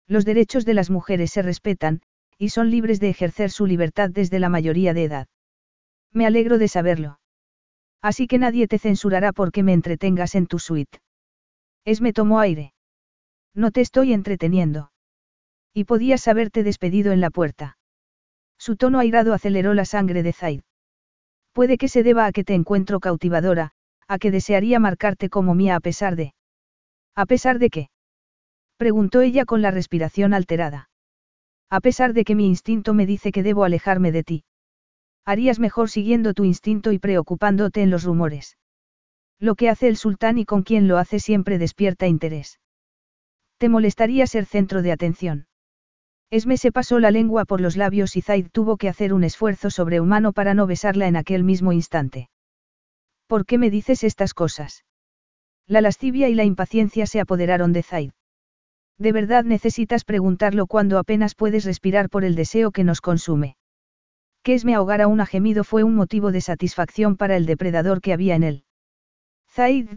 [0.08, 2.02] Los derechos de las mujeres se respetan,
[2.38, 5.28] y son libres de ejercer su libertad desde la mayoría de edad.
[6.14, 7.20] Me alegro de saberlo.
[8.02, 11.00] Así que nadie te censurará porque me entretengas en tu suite.
[11.86, 12.74] Es me tomó aire.
[13.56, 14.92] No te estoy entreteniendo.
[15.74, 17.78] Y podías haberte despedido en la puerta.
[18.58, 20.62] Su tono airado aceleró la sangre de Zaid.
[21.52, 23.72] Puede que se deba a que te encuentro cautivadora,
[24.08, 26.34] a que desearía marcarte como mía a pesar de...
[27.16, 27.90] ¿A pesar de qué?
[28.78, 30.90] Preguntó ella con la respiración alterada.
[31.70, 34.44] A pesar de que mi instinto me dice que debo alejarme de ti.
[35.26, 38.58] Harías mejor siguiendo tu instinto y preocupándote en los rumores.
[39.40, 42.60] Lo que hace el sultán y con quien lo hace siempre despierta interés.
[43.58, 45.48] Te molestaría ser centro de atención.
[46.30, 49.70] Esme se pasó la lengua por los labios y Zaid tuvo que hacer un esfuerzo
[49.70, 52.30] sobrehumano para no besarla en aquel mismo instante.
[53.28, 54.84] ¿Por qué me dices estas cosas?
[55.68, 58.12] La lascivia y la impaciencia se apoderaron de Zaid.
[58.98, 63.56] ¿De verdad necesitas preguntarlo cuando apenas puedes respirar por el deseo que nos consume?
[64.44, 68.36] Que Esme ahogara un gemido fue un motivo de satisfacción para el depredador que había
[68.36, 68.64] en él.
[69.50, 69.90] Zaid,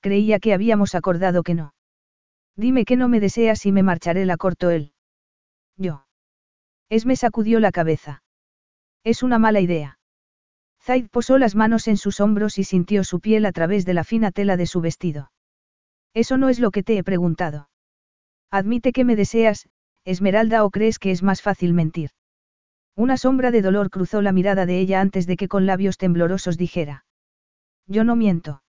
[0.00, 1.74] creía que habíamos acordado que no.
[2.56, 4.92] Dime que no me deseas y me marcharé, la cortó él.
[5.76, 6.06] Yo.
[6.88, 8.22] Esme sacudió la cabeza.
[9.04, 9.98] Es una mala idea.
[10.80, 14.02] Zaid posó las manos en sus hombros y sintió su piel a través de la
[14.02, 15.30] fina tela de su vestido.
[16.12, 17.70] Eso no es lo que te he preguntado.
[18.50, 19.68] Admite que me deseas,
[20.04, 22.10] Esmeralda, o crees que es más fácil mentir.
[22.94, 26.58] Una sombra de dolor cruzó la mirada de ella antes de que con labios temblorosos
[26.58, 27.04] dijera.
[27.86, 28.62] Yo no miento.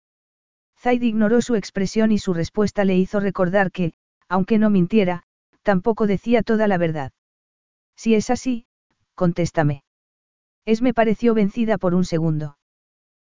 [0.80, 3.94] Zaid ignoró su expresión y su respuesta le hizo recordar que,
[4.30, 5.24] aunque no mintiera,
[5.62, 7.12] tampoco decía toda la verdad.
[7.96, 8.66] Si es así,
[9.16, 9.84] contéstame.
[10.66, 12.58] Esme pareció vencida por un segundo.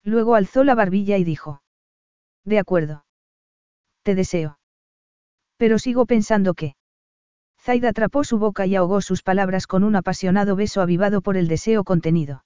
[0.03, 1.61] Luego alzó la barbilla y dijo.
[2.45, 3.05] De acuerdo.
[4.03, 4.57] Te deseo.
[5.57, 6.76] Pero sigo pensando que.
[7.68, 11.49] Zaid atrapó su boca y ahogó sus palabras con un apasionado beso avivado por el
[11.49, 12.45] deseo contenido.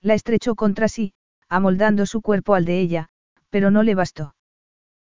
[0.00, 1.12] La estrechó contra sí,
[1.48, 3.08] amoldando su cuerpo al de ella,
[3.50, 4.34] pero no le bastó.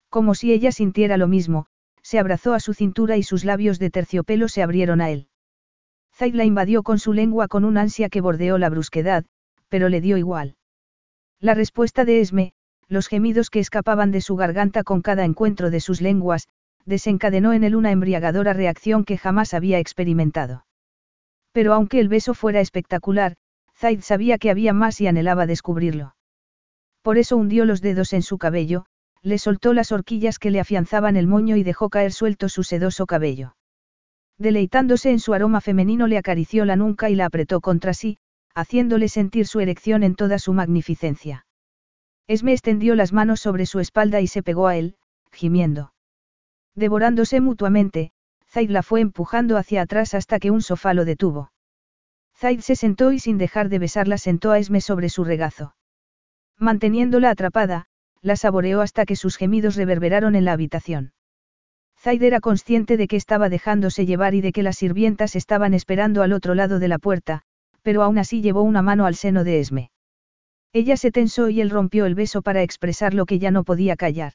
[0.09, 1.67] Como si ella sintiera lo mismo,
[2.03, 5.29] se abrazó a su cintura y sus labios de terciopelo se abrieron a él.
[6.13, 9.23] Zaid la invadió con su lengua con un ansia que bordeó la brusquedad,
[9.69, 10.57] pero le dio igual.
[11.39, 12.51] La respuesta de Esme,
[12.89, 16.49] los gemidos que escapaban de su garganta con cada encuentro de sus lenguas,
[16.85, 20.65] desencadenó en él una embriagadora reacción que jamás había experimentado.
[21.51, 23.35] Pero aunque el beso fuera espectacular,
[23.75, 26.15] Zaid sabía que había más y anhelaba descubrirlo.
[27.01, 28.85] Por eso hundió los dedos en su cabello,
[29.23, 33.05] le soltó las horquillas que le afianzaban el moño y dejó caer suelto su sedoso
[33.05, 33.55] cabello.
[34.37, 38.17] Deleitándose en su aroma femenino le acarició la nuca y la apretó contra sí,
[38.55, 41.45] haciéndole sentir su erección en toda su magnificencia.
[42.27, 44.95] Esme extendió las manos sobre su espalda y se pegó a él,
[45.31, 45.90] gimiendo.
[46.75, 48.11] Devorándose mutuamente,
[48.49, 51.51] Zaid la fue empujando hacia atrás hasta que un sofá lo detuvo.
[52.37, 55.75] Zaid se sentó y sin dejar de besarla sentó a Esme sobre su regazo.
[56.57, 57.85] Manteniéndola atrapada,
[58.21, 61.13] la saboreó hasta que sus gemidos reverberaron en la habitación.
[61.99, 66.23] Zaid era consciente de que estaba dejándose llevar y de que las sirvientas estaban esperando
[66.23, 67.43] al otro lado de la puerta,
[67.83, 69.91] pero aún así llevó una mano al seno de Esme.
[70.73, 73.95] Ella se tensó y él rompió el beso para expresar lo que ya no podía
[73.95, 74.33] callar.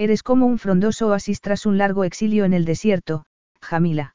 [0.00, 3.26] Eres como un frondoso oasis tras un largo exilio en el desierto,
[3.60, 4.14] Jamila.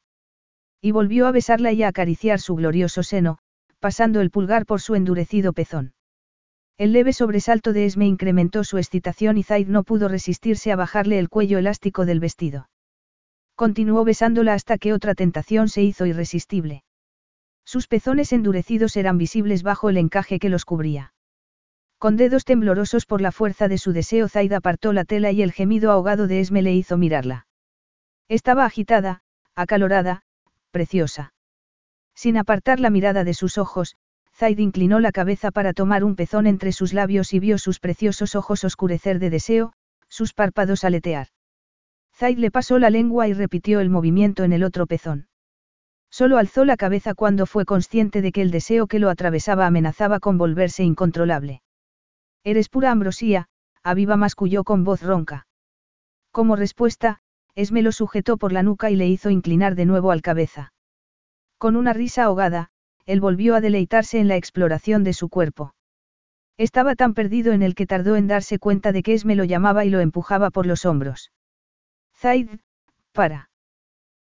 [0.81, 3.37] Y volvió a besarla y a acariciar su glorioso seno,
[3.79, 5.93] pasando el pulgar por su endurecido pezón.
[6.79, 11.19] El leve sobresalto de Esme incrementó su excitación y Zaid no pudo resistirse a bajarle
[11.19, 12.67] el cuello elástico del vestido.
[13.53, 16.83] Continuó besándola hasta que otra tentación se hizo irresistible.
[17.63, 21.13] Sus pezones endurecidos eran visibles bajo el encaje que los cubría.
[21.97, 25.51] Con dedos temblorosos por la fuerza de su deseo, Zaid apartó la tela y el
[25.51, 27.47] gemido ahogado de Esme le hizo mirarla.
[28.27, 29.21] Estaba agitada,
[29.55, 30.23] acalorada,
[30.71, 31.33] preciosa.
[32.13, 33.95] Sin apartar la mirada de sus ojos,
[34.33, 38.35] Zaid inclinó la cabeza para tomar un pezón entre sus labios y vio sus preciosos
[38.35, 39.73] ojos oscurecer de deseo,
[40.09, 41.27] sus párpados aletear.
[42.13, 45.27] Zaid le pasó la lengua y repitió el movimiento en el otro pezón.
[46.09, 50.19] Solo alzó la cabeza cuando fue consciente de que el deseo que lo atravesaba amenazaba
[50.19, 51.61] con volverse incontrolable.
[52.45, 53.47] Eres pura ambrosía,
[53.81, 55.47] Aviva masculló con voz ronca.
[56.31, 57.19] Como respuesta,
[57.55, 60.71] Esme lo sujetó por la nuca y le hizo inclinar de nuevo al cabeza.
[61.57, 62.69] Con una risa ahogada,
[63.07, 65.73] él volvió a deleitarse en la exploración de su cuerpo.
[66.57, 69.83] Estaba tan perdido en el que tardó en darse cuenta de que Esme lo llamaba
[69.83, 71.31] y lo empujaba por los hombros.
[72.15, 72.49] Zaid,
[73.11, 73.49] para.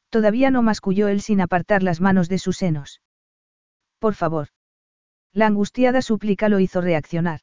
[0.09, 3.01] Todavía no masculló él sin apartar las manos de sus senos.
[3.97, 4.49] Por favor.
[5.31, 7.41] La angustiada súplica lo hizo reaccionar.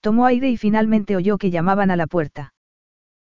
[0.00, 2.54] Tomó aire y finalmente oyó que llamaban a la puerta.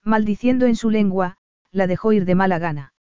[0.04, 1.38] Maldiciendo en su lengua,
[1.70, 2.92] la dejó ir de mala gana.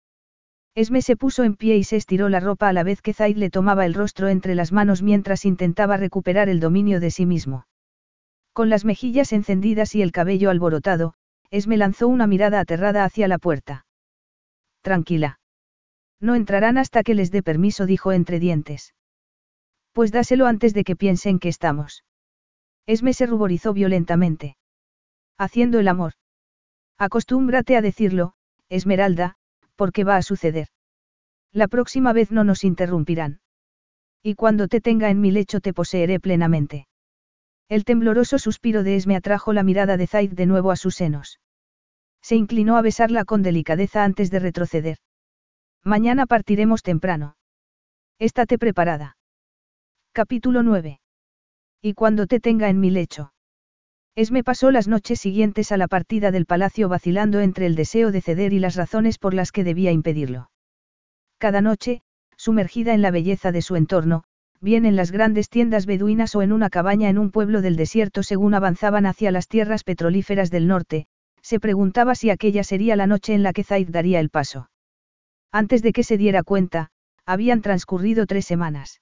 [0.74, 3.36] Esme se puso en pie y se estiró la ropa a la vez que Zaid
[3.36, 7.66] le tomaba el rostro entre las manos mientras intentaba recuperar el dominio de sí mismo.
[8.52, 11.14] Con las mejillas encendidas y el cabello alborotado,
[11.50, 13.86] Esme lanzó una mirada aterrada hacia la puerta.
[14.82, 15.40] Tranquila.
[16.20, 18.94] No entrarán hasta que les dé permiso, dijo entre dientes.
[19.92, 22.04] Pues dáselo antes de que piensen que estamos.
[22.88, 24.56] Esme se ruborizó violentamente.
[25.36, 26.14] Haciendo el amor.
[26.96, 28.32] Acostúmbrate a decirlo,
[28.70, 29.36] Esmeralda,
[29.76, 30.68] porque va a suceder.
[31.52, 33.40] La próxima vez no nos interrumpirán.
[34.22, 36.88] Y cuando te tenga en mi lecho te poseeré plenamente.
[37.68, 41.40] El tembloroso suspiro de Esme atrajo la mirada de Zaid de nuevo a sus senos.
[42.22, 44.96] Se inclinó a besarla con delicadeza antes de retroceder.
[45.84, 47.36] Mañana partiremos temprano.
[48.18, 49.18] Estate preparada.
[50.12, 51.00] Capítulo 9.
[51.80, 53.32] Y cuando te tenga en mi lecho.
[54.16, 58.20] Esme pasó las noches siguientes a la partida del palacio vacilando entre el deseo de
[58.20, 60.50] ceder y las razones por las que debía impedirlo.
[61.38, 62.02] Cada noche,
[62.36, 64.24] sumergida en la belleza de su entorno,
[64.60, 68.24] bien en las grandes tiendas beduinas o en una cabaña en un pueblo del desierto
[68.24, 71.06] según avanzaban hacia las tierras petrolíferas del norte,
[71.42, 74.68] se preguntaba si aquella sería la noche en la que Zaid daría el paso.
[75.52, 76.90] Antes de que se diera cuenta,
[77.24, 79.00] habían transcurrido tres semanas.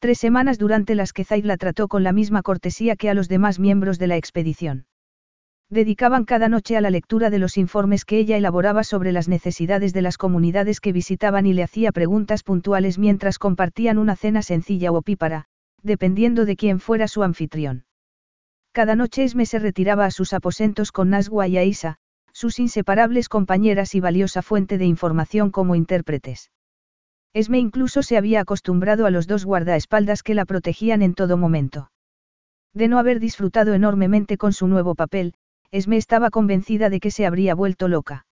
[0.00, 3.28] Tres semanas durante las que Zaid la trató con la misma cortesía que a los
[3.28, 4.86] demás miembros de la expedición.
[5.68, 9.92] Dedicaban cada noche a la lectura de los informes que ella elaboraba sobre las necesidades
[9.92, 14.90] de las comunidades que visitaban y le hacía preguntas puntuales mientras compartían una cena sencilla
[14.90, 15.44] o opípara,
[15.82, 17.84] dependiendo de quién fuera su anfitrión.
[18.72, 21.98] Cada noche Esme se retiraba a sus aposentos con Naswa y Aisa,
[22.32, 26.50] sus inseparables compañeras y valiosa fuente de información como intérpretes.
[27.32, 31.90] Esme incluso se había acostumbrado a los dos guardaespaldas que la protegían en todo momento.
[32.74, 35.34] De no haber disfrutado enormemente con su nuevo papel,
[35.70, 38.26] Esme estaba convencida de que se habría vuelto loca.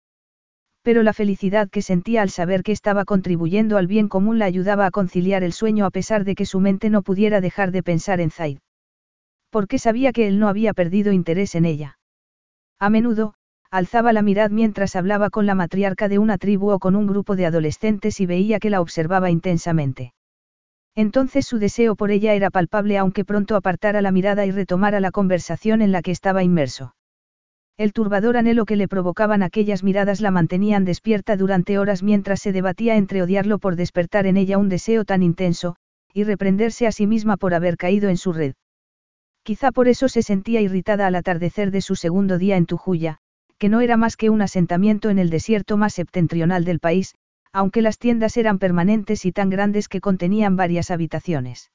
[0.82, 4.86] Pero la felicidad que sentía al saber que estaba contribuyendo al bien común la ayudaba
[4.86, 8.20] a conciliar el sueño a pesar de que su mente no pudiera dejar de pensar
[8.20, 8.58] en Zaid.
[9.50, 11.98] Porque sabía que él no había perdido interés en ella.
[12.78, 13.34] A menudo,
[13.76, 17.34] alzaba la mirada mientras hablaba con la matriarca de una tribu o con un grupo
[17.34, 20.14] de adolescentes y veía que la observaba intensamente.
[20.94, 25.10] Entonces su deseo por ella era palpable aunque pronto apartara la mirada y retomara la
[25.10, 26.94] conversación en la que estaba inmerso.
[27.76, 32.52] El turbador anhelo que le provocaban aquellas miradas la mantenían despierta durante horas mientras se
[32.52, 35.74] debatía entre odiarlo por despertar en ella un deseo tan intenso,
[36.12, 38.54] y reprenderse a sí misma por haber caído en su red.
[39.42, 43.18] Quizá por eso se sentía irritada al atardecer de su segundo día en Tujuya,
[43.58, 47.14] que no era más que un asentamiento en el desierto más septentrional del país,
[47.52, 51.70] aunque las tiendas eran permanentes y tan grandes que contenían varias habitaciones.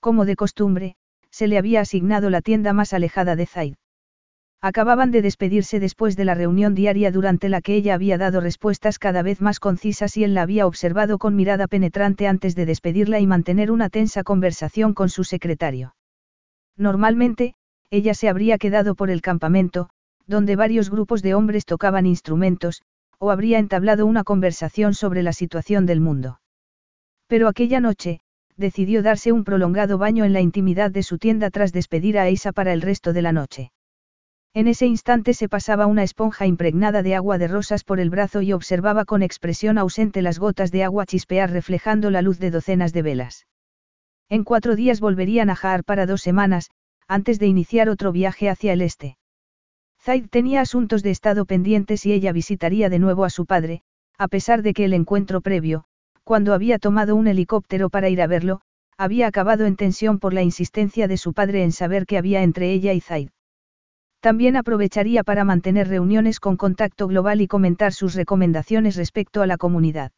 [0.00, 0.96] Como de costumbre,
[1.30, 3.74] se le había asignado la tienda más alejada de Zaid.
[4.60, 8.98] Acababan de despedirse después de la reunión diaria durante la que ella había dado respuestas
[8.98, 13.20] cada vez más concisas y él la había observado con mirada penetrante antes de despedirla
[13.20, 15.94] y mantener una tensa conversación con su secretario.
[16.76, 17.54] Normalmente,
[17.90, 19.90] ella se habría quedado por el campamento,
[20.28, 22.82] donde varios grupos de hombres tocaban instrumentos,
[23.18, 26.40] o habría entablado una conversación sobre la situación del mundo.
[27.26, 28.20] Pero aquella noche,
[28.56, 32.52] decidió darse un prolongado baño en la intimidad de su tienda tras despedir a Isa
[32.52, 33.72] para el resto de la noche.
[34.54, 38.42] En ese instante se pasaba una esponja impregnada de agua de rosas por el brazo
[38.42, 42.92] y observaba con expresión ausente las gotas de agua chispear reflejando la luz de docenas
[42.92, 43.46] de velas.
[44.28, 46.70] En cuatro días volverían a Jaar para dos semanas,
[47.06, 49.17] antes de iniciar otro viaje hacia el este.
[50.08, 53.82] Zaid tenía asuntos de estado pendientes y ella visitaría de nuevo a su padre,
[54.16, 55.84] a pesar de que el encuentro previo,
[56.24, 58.62] cuando había tomado un helicóptero para ir a verlo,
[58.96, 62.72] había acabado en tensión por la insistencia de su padre en saber qué había entre
[62.72, 63.28] ella y Zaid.
[64.20, 69.58] También aprovecharía para mantener reuniones con contacto global y comentar sus recomendaciones respecto a la
[69.58, 70.12] comunidad.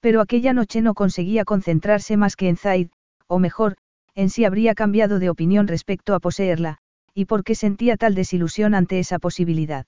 [0.00, 2.88] Pero aquella noche no conseguía concentrarse más que en Zaid,
[3.26, 3.78] o mejor,
[4.14, 6.80] en si habría cambiado de opinión respecto a poseerla,
[7.14, 9.86] y por qué sentía tal desilusión ante esa posibilidad.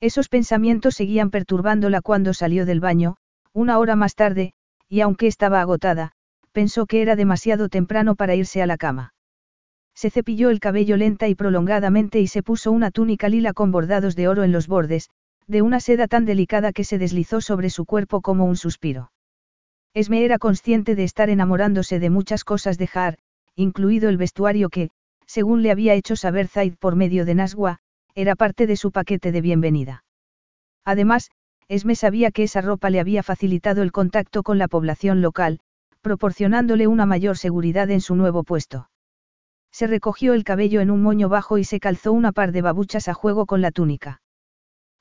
[0.00, 3.16] Esos pensamientos seguían perturbándola cuando salió del baño,
[3.52, 4.52] una hora más tarde,
[4.88, 6.12] y aunque estaba agotada,
[6.52, 9.14] pensó que era demasiado temprano para irse a la cama.
[9.94, 14.14] Se cepilló el cabello lenta y prolongadamente y se puso una túnica lila con bordados
[14.14, 15.10] de oro en los bordes,
[15.48, 19.10] de una seda tan delicada que se deslizó sobre su cuerpo como un suspiro.
[19.94, 23.18] Esme era consciente de estar enamorándose de muchas cosas de Har,
[23.56, 24.90] incluido el vestuario que,
[25.28, 27.78] según le había hecho saber Zaid por medio de Naswa,
[28.14, 30.04] era parte de su paquete de bienvenida.
[30.84, 31.30] Además,
[31.68, 35.60] Esme sabía que esa ropa le había facilitado el contacto con la población local,
[36.00, 38.88] proporcionándole una mayor seguridad en su nuevo puesto.
[39.70, 43.06] Se recogió el cabello en un moño bajo y se calzó una par de babuchas
[43.08, 44.22] a juego con la túnica.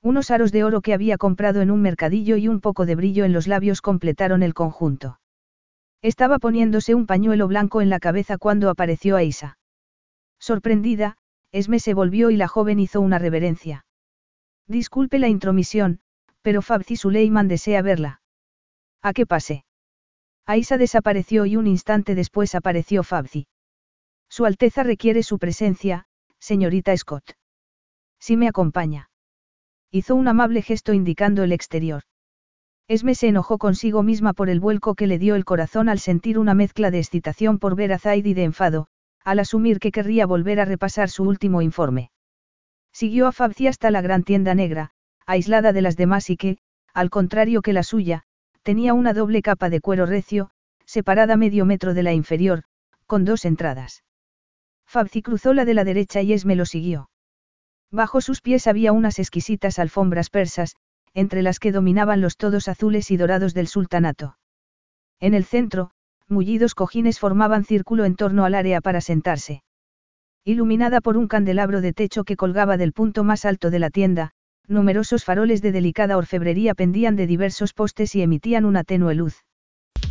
[0.04, 3.24] Unos aros de oro que había comprado en un mercadillo y un poco de brillo
[3.24, 5.20] en los labios completaron el conjunto.
[6.02, 9.57] Estaba poniéndose un pañuelo blanco en la cabeza cuando apareció Aisa.
[10.40, 11.18] Sorprendida,
[11.52, 13.86] Esme se volvió y la joven hizo una reverencia.
[14.68, 16.02] Disculpe la intromisión,
[16.42, 18.22] pero Fabzi Suleiman desea verla.
[19.02, 19.66] ¿A qué pase?
[20.46, 23.48] Aisa desapareció y un instante después apareció Fabzi.
[24.30, 26.06] Su Alteza requiere su presencia,
[26.40, 27.34] señorita Scott.
[28.20, 29.10] Si me acompaña.
[29.92, 32.04] Hizo un amable gesto indicando el exterior.
[32.88, 36.40] Esme se enojó consigo misma por el vuelco que le dio el corazón al sentir
[36.40, 38.88] una mezcla de excitación por ver a Zaid y de enfado,
[39.28, 42.12] al asumir que querría volver a repasar su último informe.
[42.94, 44.92] Siguió a Fabci hasta la gran tienda negra,
[45.26, 46.60] aislada de las demás y que,
[46.94, 48.24] al contrario que la suya,
[48.64, 50.50] tenía una doble capa de cuero recio,
[50.86, 52.64] separada medio metro de la inferior,
[53.06, 54.06] con dos entradas.
[54.86, 57.10] Fabci cruzó la de la derecha y Esme lo siguió.
[57.92, 60.78] Bajo sus pies había unas exquisitas alfombras persas,
[61.14, 64.38] entre las que dominaban los todos azules y dorados del sultanato.
[65.20, 65.92] En el centro,
[66.30, 69.64] mullidos cojines formaban círculo en torno al área para sentarse.
[70.46, 74.32] Iluminada por un candelabro de techo que colgaba del punto más alto de la tienda,
[74.68, 79.44] numerosos faroles de delicada orfebrería pendían de diversos postes y emitían una tenue luz.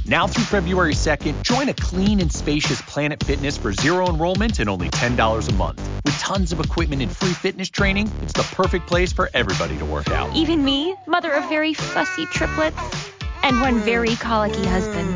[0.08, 4.68] Now through February 2nd, join a clean and spacious Planet Fitness for zero enrollment and
[4.68, 5.80] only $10 a month.
[6.04, 9.84] With tons of equipment and free fitness training, it's the perfect place for everybody to
[9.84, 10.34] work out.
[10.36, 12.78] Even me, mother of very fussy triplets
[13.42, 15.15] and one very colicky husband.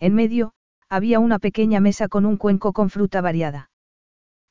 [0.00, 0.52] En medio,
[0.88, 3.70] había una pequeña mesa con un cuenco con fruta variada.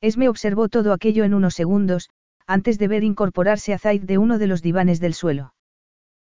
[0.00, 2.10] Esme observó todo aquello en unos segundos,
[2.46, 5.54] antes de ver incorporarse a Zaid de uno de los divanes del suelo.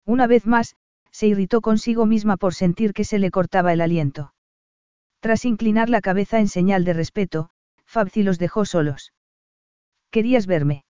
[0.05, 0.75] Una vez más,
[1.11, 4.33] se irritó consigo misma por sentir que se le cortaba el aliento.
[5.19, 7.49] Tras inclinar la cabeza en señal de respeto,
[7.85, 9.13] Fabzi los dejó solos.
[10.11, 10.85] ¿Querías verme?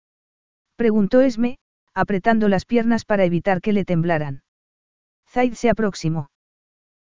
[0.77, 1.59] Preguntó Esme,
[1.95, 4.43] apretando las piernas para evitar que le temblaran.
[5.27, 6.29] Zaid se aproximó.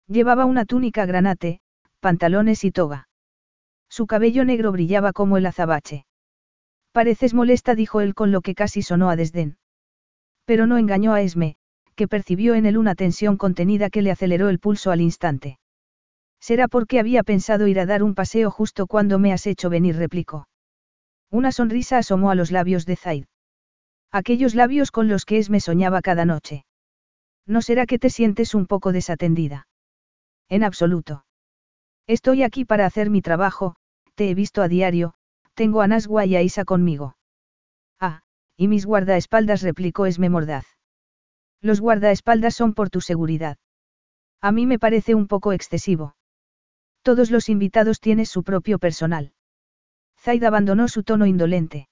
[0.09, 1.61] Llevaba una túnica granate,
[2.01, 3.09] pantalones y toga.
[3.89, 6.07] Su cabello negro brillaba como el azabache.
[6.93, 9.57] Pareces molesta, dijo él con lo que casi sonó a desdén.
[10.45, 11.57] Pero no engañó a Esme,
[11.95, 15.59] que percibió en él una tensión contenida que le aceleró el pulso al instante.
[16.41, 19.97] Será porque había pensado ir a dar un paseo justo cuando me has hecho venir,
[19.97, 20.49] replicó.
[21.31, 23.25] Una sonrisa asomó a los labios de Zaid.
[24.11, 26.65] Aquellos labios con los que Esme soñaba cada noche.
[27.47, 29.67] ¿No será que te sientes un poco desatendida?
[30.53, 31.25] En absoluto.
[32.07, 33.75] Estoy aquí para hacer mi trabajo,
[34.17, 35.15] te he visto a diario,
[35.55, 37.17] tengo a Naswa y a Isa conmigo.
[37.99, 38.21] Ah,
[38.59, 40.67] y mis guardaespaldas replicó Esme mordaz.
[41.63, 43.57] Los guardaespaldas son por tu seguridad.
[44.43, 46.17] A mí me parece un poco excesivo.
[47.01, 49.33] Todos los invitados tienen su propio personal.
[50.21, 51.89] Zaid abandonó su tono indolente.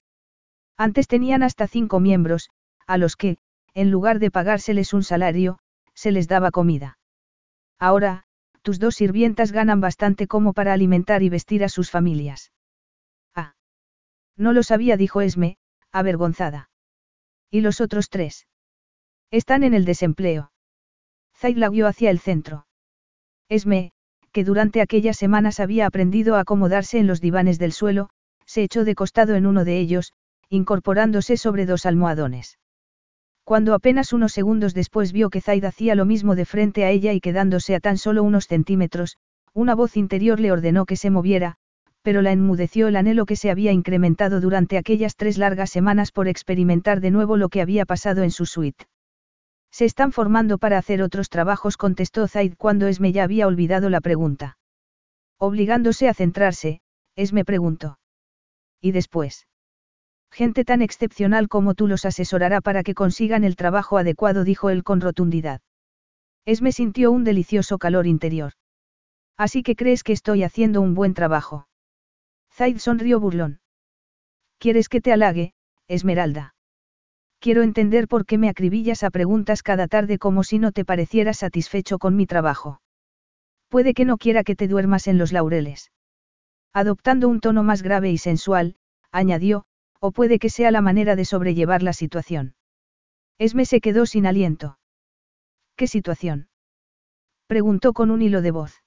[0.77, 2.51] Antes tenían hasta cinco miembros,
[2.87, 3.39] a los que,
[3.73, 5.61] en lugar de pagárseles un salario,
[5.95, 6.99] se les daba comida.
[7.79, 8.27] Ahora,
[8.63, 12.53] tus dos sirvientas ganan bastante como para alimentar y vestir a sus familias.
[13.35, 13.55] Ah.
[14.37, 15.57] No lo sabía, dijo Esme,
[15.93, 16.71] avergonzada.
[17.51, 18.47] ¿Y los otros tres?
[19.31, 20.53] Están en el desempleo.
[21.37, 22.67] Zaid la guió hacia el centro.
[23.49, 23.93] Esme,
[24.33, 28.11] que durante aquellas semanas había aprendido a acomodarse en los divanes del suelo,
[28.47, 30.13] se echó de costado en uno de ellos,
[30.49, 32.60] incorporándose sobre dos almohadones.
[33.45, 37.13] Cuando apenas unos segundos después vio que Zaid hacía lo mismo de frente a ella
[37.13, 39.17] y quedándose a tan solo unos centímetros,
[39.53, 41.57] una voz interior le ordenó que se moviera,
[42.03, 46.29] pero la enmudeció el anhelo que se había incrementado durante aquellas tres largas semanas por
[46.29, 48.87] experimentar de nuevo lo que había pasado en su suite.
[49.73, 54.01] Se están formando para hacer otros trabajos, contestó Zaid cuando Esme ya había olvidado la
[54.01, 54.57] pregunta.
[55.39, 56.81] Obligándose a centrarse,
[57.17, 57.99] Esme preguntó.
[58.81, 59.47] ¿Y después?
[60.31, 64.85] Gente tan excepcional como tú los asesorará para que consigan el trabajo adecuado, dijo él
[64.85, 65.61] con rotundidad.
[66.45, 68.53] Esme sintió un delicioso calor interior.
[69.37, 71.67] Así que crees que estoy haciendo un buen trabajo.
[72.53, 73.61] Zaid sonrió burlón.
[74.59, 75.55] ¿Quieres que te halague,
[75.89, 76.55] Esmeralda?
[77.39, 81.39] Quiero entender por qué me acribillas a preguntas cada tarde como si no te parecieras
[81.39, 82.83] satisfecho con mi trabajo.
[83.69, 85.91] Puede que no quiera que te duermas en los laureles.
[86.75, 88.77] Adoptando un tono más grave y sensual,
[89.11, 89.65] añadió,
[90.01, 92.55] o puede que sea la manera de sobrellevar la situación.
[93.39, 94.79] Esme se quedó sin aliento.
[95.77, 96.49] ¿Qué situación?
[97.47, 98.83] Preguntó con un hilo de voz.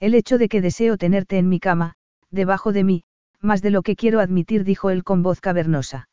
[0.00, 1.94] El hecho de que deseo tenerte en mi cama,
[2.30, 3.04] debajo de mí,
[3.40, 6.08] más de lo que quiero admitir, dijo él con voz cavernosa.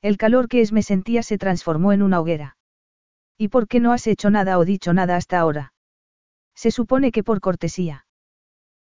[0.00, 2.56] El calor que Esme sentía se transformó en una hoguera.
[3.36, 5.72] ¿Y por qué no has hecho nada o dicho nada hasta ahora?
[6.54, 8.06] Se supone que por cortesía.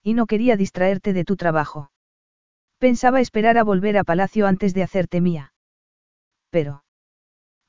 [0.02, 1.90] Y no quería distraerte de tu trabajo.
[2.80, 5.52] Pensaba esperar a volver a palacio antes de hacerte mía.
[6.48, 6.82] Pero.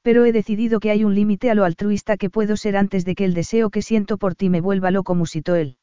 [0.03, 3.13] Pero he decidido que hay un límite a lo altruista que puedo ser antes de
[3.13, 5.75] que el deseo que siento por ti me vuelva loco, musitó él.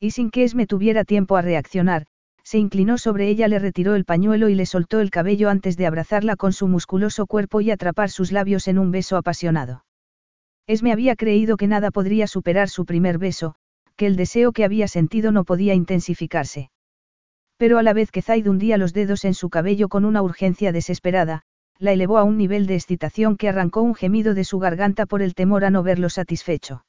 [0.00, 2.06] Y sin que Esme tuviera tiempo a reaccionar,
[2.42, 5.86] se inclinó sobre ella, le retiró el pañuelo y le soltó el cabello antes de
[5.86, 9.84] abrazarla con su musculoso cuerpo y atrapar sus labios en un beso apasionado.
[10.66, 13.54] Esme había creído que nada podría superar su primer beso,
[13.94, 16.72] que el deseo que había sentido no podía intensificarse.
[17.60, 20.72] Pero a la vez que Zaid hundía los dedos en su cabello con una urgencia
[20.72, 21.42] desesperada,
[21.78, 25.20] la elevó a un nivel de excitación que arrancó un gemido de su garganta por
[25.20, 26.86] el temor a no verlo satisfecho.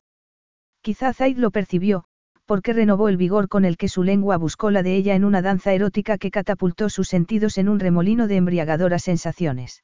[0.79, 2.05] Quizá Zaid lo percibió,
[2.45, 5.41] porque renovó el vigor con el que su lengua buscó la de ella en una
[5.41, 9.83] danza erótica que catapultó sus sentidos en un remolino de embriagadoras sensaciones.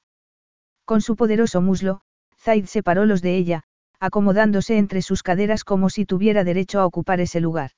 [0.85, 1.99] Con su poderoso muslo,
[2.39, 3.63] Zaid separó los de ella,
[3.99, 7.71] acomodándose entre sus caderas como si tuviera derecho a ocupar ese lugar.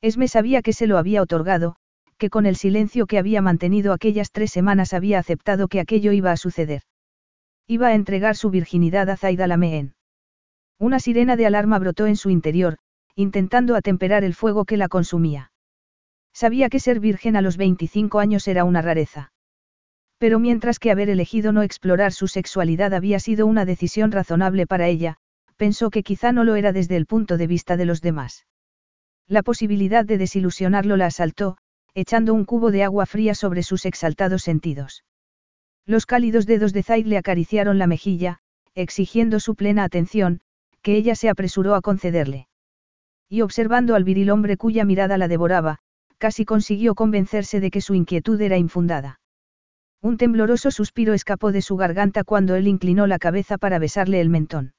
[0.00, 1.76] Esme sabía que se lo había otorgado,
[2.22, 6.30] que con el silencio que había mantenido aquellas tres semanas había aceptado que aquello iba
[6.30, 6.82] a suceder.
[7.66, 9.96] Iba a entregar su virginidad a Zaida Lameen.
[10.78, 12.78] Una sirena de alarma brotó en su interior,
[13.16, 15.50] intentando atemperar el fuego que la consumía.
[16.32, 19.32] Sabía que ser virgen a los 25 años era una rareza.
[20.18, 24.86] Pero mientras que haber elegido no explorar su sexualidad había sido una decisión razonable para
[24.86, 25.16] ella,
[25.56, 28.46] pensó que quizá no lo era desde el punto de vista de los demás.
[29.26, 31.56] La posibilidad de desilusionarlo la asaltó,
[31.94, 35.04] echando un cubo de agua fría sobre sus exaltados sentidos.
[35.86, 38.38] Los cálidos dedos de Zaid le acariciaron la mejilla,
[38.74, 40.40] exigiendo su plena atención,
[40.80, 42.48] que ella se apresuró a concederle.
[43.28, 45.78] Y observando al viril hombre cuya mirada la devoraba,
[46.18, 49.20] casi consiguió convencerse de que su inquietud era infundada.
[50.00, 54.28] Un tembloroso suspiro escapó de su garganta cuando él inclinó la cabeza para besarle el
[54.28, 54.74] mentón.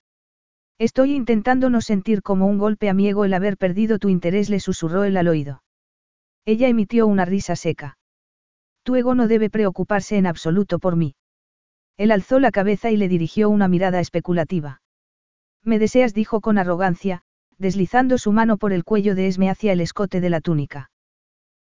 [0.80, 5.04] Estoy intentando no sentir como un golpe amigo el haber perdido tu interés, le susurró
[5.04, 5.64] él al oído.
[6.46, 7.98] Ella emitió una risa seca.
[8.84, 11.16] Tu ego no debe preocuparse en absoluto por mí.
[11.98, 14.82] Él alzó la cabeza y le dirigió una mirada especulativa.
[15.64, 17.22] Me deseas, dijo con arrogancia,
[17.58, 20.92] deslizando su mano por el cuello de Esme hacia el escote de la túnica.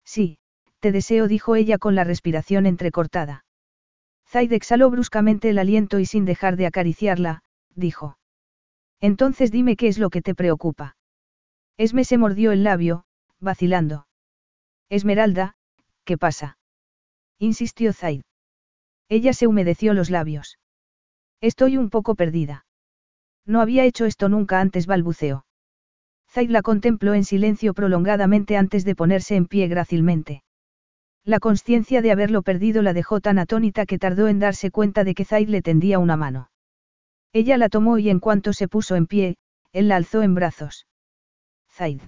[0.05, 0.38] Sí,
[0.80, 3.44] te deseo, dijo ella con la respiración entrecortada.
[4.28, 7.42] Zaid exhaló bruscamente el aliento y sin dejar de acariciarla,
[7.74, 8.18] dijo.
[9.00, 10.96] Entonces dime qué es lo que te preocupa.
[11.76, 13.05] Esme se mordió el labio,
[13.40, 14.06] vacilando.
[14.89, 15.55] Esmeralda,
[16.05, 16.58] ¿qué pasa?
[17.39, 18.23] insistió Zaid.
[19.08, 20.58] Ella se humedeció los labios.
[21.40, 22.66] Estoy un poco perdida.
[23.44, 25.44] No había hecho esto nunca antes, balbuceó.
[26.31, 30.42] Zaid la contempló en silencio prolongadamente antes de ponerse en pie grácilmente.
[31.24, 35.15] La conciencia de haberlo perdido la dejó tan atónita que tardó en darse cuenta de
[35.15, 36.50] que Zaid le tendía una mano.
[37.32, 39.36] Ella la tomó y en cuanto se puso en pie,
[39.73, 40.86] él la alzó en brazos.
[41.70, 42.00] Zaid.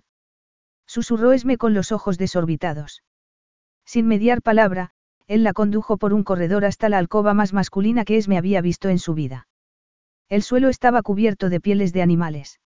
[0.89, 3.03] Susurró Esme con los ojos desorbitados.
[3.85, 4.91] Sin mediar palabra,
[5.27, 8.89] él la condujo por un corredor hasta la alcoba más masculina que Esme había visto
[8.89, 9.47] en su vida.
[10.31, 12.59] El suelo estaba cubierto de pieles de animales.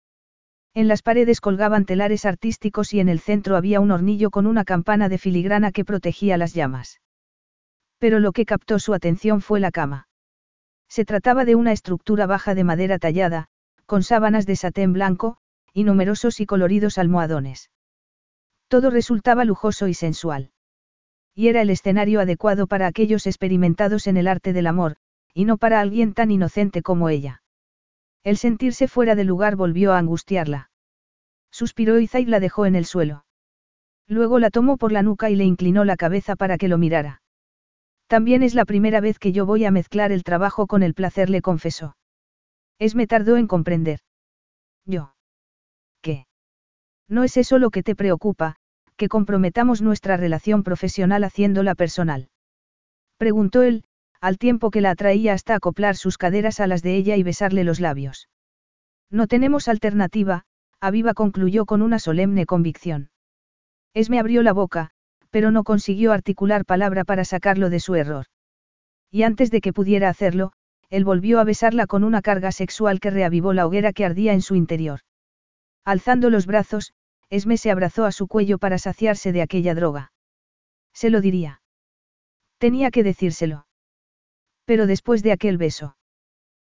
[0.75, 4.65] En las paredes colgaban telares artísticos y en el centro había un hornillo con una
[4.65, 7.01] campana de filigrana que protegía las llamas.
[7.99, 10.09] Pero lo que captó su atención fue la cama.
[10.89, 13.49] Se trataba de una estructura baja de madera tallada,
[13.87, 15.39] con sábanas de satén blanco,
[15.73, 17.71] y numerosos y coloridos almohadones.
[18.71, 20.53] Todo resultaba lujoso y sensual.
[21.35, 24.95] Y era el escenario adecuado para aquellos experimentados en el arte del amor,
[25.35, 27.43] y no para alguien tan inocente como ella.
[28.23, 30.71] El sentirse fuera de lugar volvió a angustiarla.
[31.51, 33.25] Suspiró y Zaid la dejó en el suelo.
[34.07, 37.23] Luego la tomó por la nuca y le inclinó la cabeza para que lo mirara.
[38.07, 41.29] También es la primera vez que yo voy a mezclar el trabajo con el placer,
[41.29, 41.97] le confesó.
[42.79, 43.99] Es me tardó en comprender.
[44.85, 45.13] Yo.
[46.03, 46.27] ¿Qué?
[47.09, 48.60] No es eso lo que te preocupa,
[49.01, 52.29] que comprometamos nuestra relación profesional haciéndola personal.
[53.17, 53.85] Preguntó él,
[54.21, 57.65] al tiempo que la atraía hasta acoplar sus caderas a las de ella y besarle
[57.65, 58.29] los labios.
[59.11, 60.45] No tenemos alternativa,
[60.83, 63.09] Aviva concluyó con una solemne convicción.
[63.95, 64.91] Esme abrió la boca,
[65.31, 68.27] pero no consiguió articular palabra para sacarlo de su error.
[69.11, 70.53] Y antes de que pudiera hacerlo,
[70.91, 74.43] él volvió a besarla con una carga sexual que reavivó la hoguera que ardía en
[74.43, 75.01] su interior.
[75.87, 76.93] Alzando los brazos,
[77.31, 80.13] Esme se abrazó a su cuello para saciarse de aquella droga.
[80.93, 81.63] Se lo diría.
[82.59, 83.67] Tenía que decírselo.
[84.65, 85.97] Pero después de aquel beso.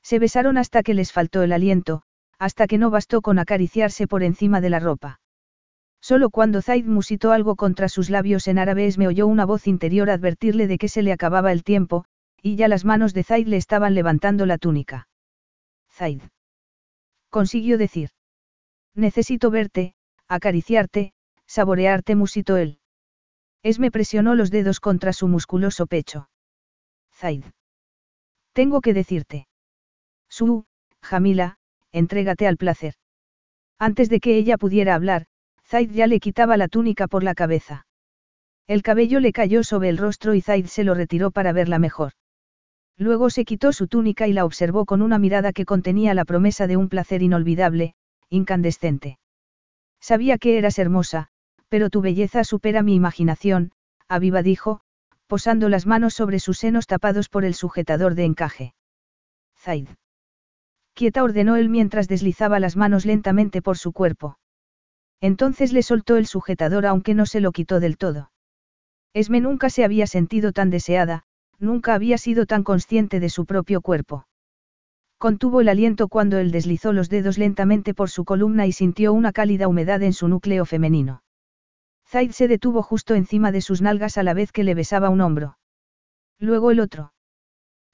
[0.02, 2.02] Se besaron hasta que les faltó el aliento,
[2.38, 5.20] hasta que no bastó con acariciarse por encima de la ropa.
[6.00, 10.10] Solo cuando Zaid musitó algo contra sus labios en árabe me oyó una voz interior
[10.10, 12.04] advertirle de que se le acababa el tiempo,
[12.42, 15.08] y ya las manos de Zaid le estaban levantando la túnica.
[15.90, 16.20] Zaid.
[17.30, 18.10] Consiguió decir.
[18.94, 19.94] Necesito verte,
[20.34, 21.12] acariciarte,
[21.46, 22.78] saborearte, musitó él.
[23.62, 26.28] Esme presionó los dedos contra su musculoso pecho.
[27.14, 27.44] Zaid.
[28.52, 29.48] Tengo que decirte.
[30.28, 30.66] Su,
[31.02, 31.58] Jamila,
[31.92, 32.94] entrégate al placer.
[33.78, 35.26] Antes de que ella pudiera hablar,
[35.66, 37.86] Zaid ya le quitaba la túnica por la cabeza.
[38.66, 42.12] El cabello le cayó sobre el rostro y Zaid se lo retiró para verla mejor.
[42.96, 46.66] Luego se quitó su túnica y la observó con una mirada que contenía la promesa
[46.66, 47.94] de un placer inolvidable,
[48.30, 49.18] incandescente.
[50.04, 51.28] Sabía que eras hermosa,
[51.70, 53.72] pero tu belleza supera mi imaginación,
[54.06, 54.82] Aviva dijo,
[55.28, 58.74] posando las manos sobre sus senos tapados por el sujetador de encaje.
[59.56, 59.88] Zaid.
[60.92, 64.36] Quieta ordenó él mientras deslizaba las manos lentamente por su cuerpo.
[65.22, 68.30] Entonces le soltó el sujetador aunque no se lo quitó del todo.
[69.14, 71.24] Esme nunca se había sentido tan deseada,
[71.58, 74.26] nunca había sido tan consciente de su propio cuerpo.
[75.24, 79.32] Contuvo el aliento cuando él deslizó los dedos lentamente por su columna y sintió una
[79.32, 81.22] cálida humedad en su núcleo femenino.
[82.06, 85.22] Zaid se detuvo justo encima de sus nalgas a la vez que le besaba un
[85.22, 85.56] hombro.
[86.38, 87.14] Luego el otro.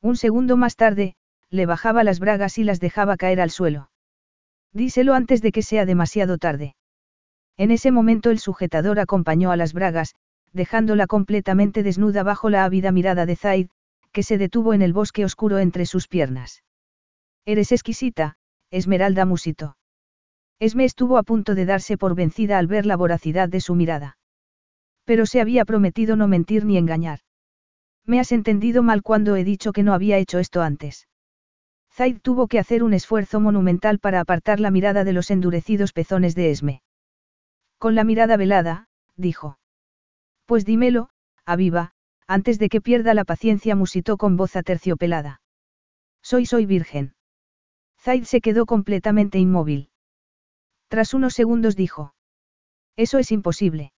[0.02, 1.14] Un segundo más tarde,
[1.50, 3.92] le bajaba las bragas y las dejaba caer al suelo.
[4.72, 6.74] Díselo antes de que sea demasiado tarde.
[7.56, 10.16] En ese momento el sujetador acompañó a las bragas,
[10.52, 13.68] dejándola completamente desnuda bajo la ávida mirada de Zaid,
[14.10, 16.64] que se detuvo en el bosque oscuro entre sus piernas.
[17.44, 18.36] Eres exquisita,
[18.70, 19.76] Esmeralda musito.
[20.58, 24.18] Esme estuvo a punto de darse por vencida al ver la voracidad de su mirada.
[25.04, 27.20] Pero se había prometido no mentir ni engañar.
[28.04, 31.08] Me has entendido mal cuando he dicho que no había hecho esto antes.
[31.92, 36.34] Zaid tuvo que hacer un esfuerzo monumental para apartar la mirada de los endurecidos pezones
[36.34, 36.82] de Esme.
[37.78, 39.58] Con la mirada velada, dijo.
[40.46, 41.10] Pues dímelo,
[41.44, 41.92] aviva,
[42.26, 45.40] antes de que pierda la paciencia musitó con voz aterciopelada.
[46.22, 47.14] Soy soy virgen.
[48.02, 49.90] Zaid se quedó completamente inmóvil.
[50.88, 52.14] Tras unos segundos dijo.
[52.96, 53.92] Eso es imposible.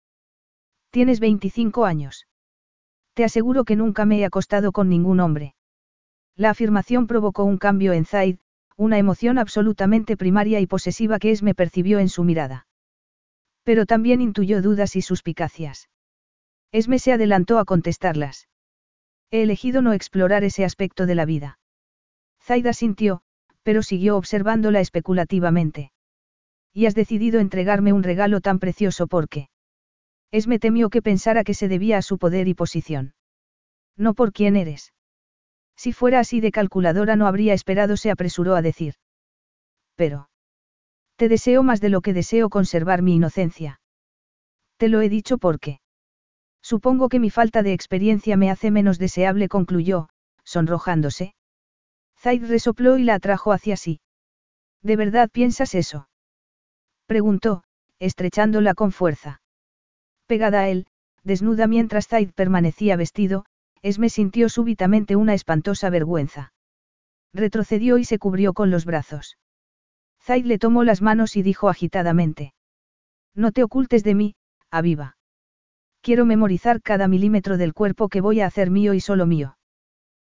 [0.89, 2.27] Tienes 25 años.
[3.13, 5.55] Te aseguro que nunca me he acostado con ningún hombre.
[6.35, 8.39] La afirmación provocó un cambio en Zaid,
[8.75, 12.67] una emoción absolutamente primaria y posesiva que Esme percibió en su mirada.
[13.63, 15.89] Pero también intuyó dudas y suspicacias.
[16.71, 18.47] Esme se adelantó a contestarlas.
[19.29, 21.59] He elegido no explorar ese aspecto de la vida.
[22.41, 23.21] Zaida sintió,
[23.63, 25.91] pero siguió observándola especulativamente.
[26.73, 29.49] Y has decidido entregarme un regalo tan precioso porque.
[30.31, 33.13] Esme temió que pensara que se debía a su poder y posición.
[33.97, 34.93] No por quién eres.
[35.75, 38.95] Si fuera así de calculadora no habría esperado, se apresuró a decir.
[39.95, 40.29] Pero.
[41.17, 43.79] Te deseo más de lo que deseo conservar mi inocencia.
[44.77, 45.79] Te lo he dicho porque.
[46.61, 50.09] Supongo que mi falta de experiencia me hace menos deseable, concluyó,
[50.43, 51.33] sonrojándose.
[52.21, 53.99] Zaid resopló y la atrajo hacia sí.
[54.83, 56.07] ¿De verdad piensas eso?
[57.07, 57.63] Preguntó,
[57.97, 59.41] estrechándola con fuerza.
[60.27, 60.85] Pegada a él,
[61.23, 63.45] desnuda mientras Zaid permanecía vestido,
[63.81, 66.53] Esme sintió súbitamente una espantosa vergüenza.
[67.33, 69.39] Retrocedió y se cubrió con los brazos.
[70.21, 72.53] Zaid le tomó las manos y dijo agitadamente.
[73.33, 74.35] No te ocultes de mí,
[74.69, 75.17] aviva.
[76.01, 79.57] Quiero memorizar cada milímetro del cuerpo que voy a hacer mío y solo mío.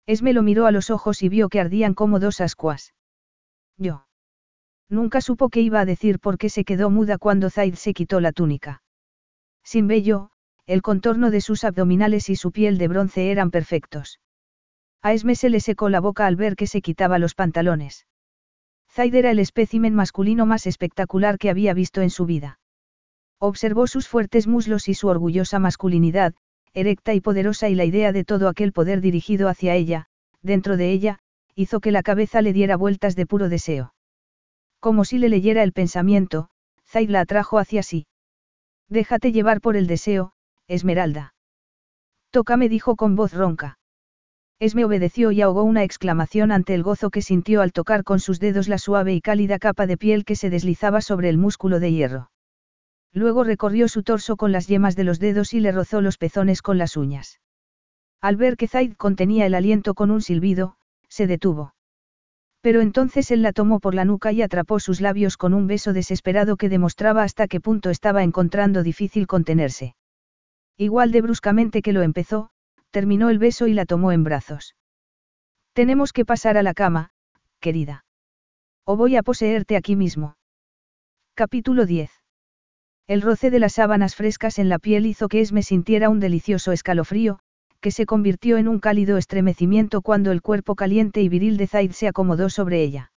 [0.09, 2.95] Esme lo miró a los ojos y vio que ardían como dos ascuas.
[3.77, 4.07] Yo.
[4.89, 8.33] Nunca supo qué iba a decir porque se quedó muda cuando Zaid se quitó la
[8.33, 8.83] túnica.
[9.63, 10.31] Sin vello,
[10.65, 14.19] el contorno de sus abdominales y su piel de bronce eran perfectos.
[15.03, 18.07] A Esme se le secó la boca al ver que se quitaba los pantalones.
[18.91, 22.61] Zaid era el espécimen masculino más espectacular que había visto en su vida.
[23.39, 26.35] Observó sus fuertes muslos y su orgullosa masculinidad,
[26.81, 30.07] erecta y poderosa y la idea de todo aquel poder dirigido hacia ella,
[30.43, 31.19] dentro de ella,
[31.55, 33.95] hizo que la cabeza le diera vueltas de puro deseo.
[34.81, 36.51] Como si le leyera el pensamiento,
[36.87, 38.07] Zaid la atrajo hacia sí.
[38.89, 40.33] Déjate llevar por el deseo,
[40.69, 41.35] Esmeralda.
[42.31, 43.79] Tócame dijo con voz ronca.
[44.61, 48.41] Esme obedeció y ahogó una exclamación ante el gozo que sintió al tocar con sus
[48.41, 51.93] dedos la suave y cálida capa de piel que se deslizaba sobre el músculo de
[51.93, 52.31] hierro.
[53.13, 56.63] Luego recorrió su torso con las yemas de los dedos y le rozó los pezones
[56.63, 57.41] con las uñas.
[58.21, 60.77] Al ver que Zaid contenía el aliento con un silbido,
[61.09, 61.75] se detuvo.
[62.61, 65.93] Pero entonces él la tomó por la nuca y atrapó sus labios con un beso
[65.93, 69.95] desesperado que demostraba hasta qué punto estaba encontrando difícil contenerse.
[70.77, 72.51] Igual de bruscamente que lo empezó,
[72.91, 74.75] terminó el beso y la tomó en brazos.
[75.73, 77.11] Tenemos que pasar a la cama,
[77.61, 78.05] querida.
[78.85, 80.37] O voy a poseerte aquí mismo.
[81.35, 82.18] Capítulo 10.
[83.09, 86.73] El roce de las sábanas frescas en la piel hizo que Esme sintiera un delicioso
[86.73, 87.39] escalofrío,
[87.81, 91.93] que se convirtió en un cálido estremecimiento cuando el cuerpo caliente y viril de Zaid
[91.93, 93.11] se acomodó sobre ella.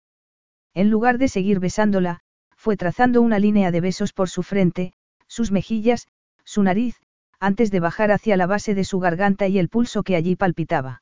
[0.75, 2.19] En lugar de seguir besándola,
[2.55, 4.93] fue trazando una línea de besos por su frente,
[5.25, 6.07] sus mejillas,
[6.43, 7.01] su nariz,
[7.39, 11.01] antes de bajar hacia la base de su garganta y el pulso que allí palpitaba.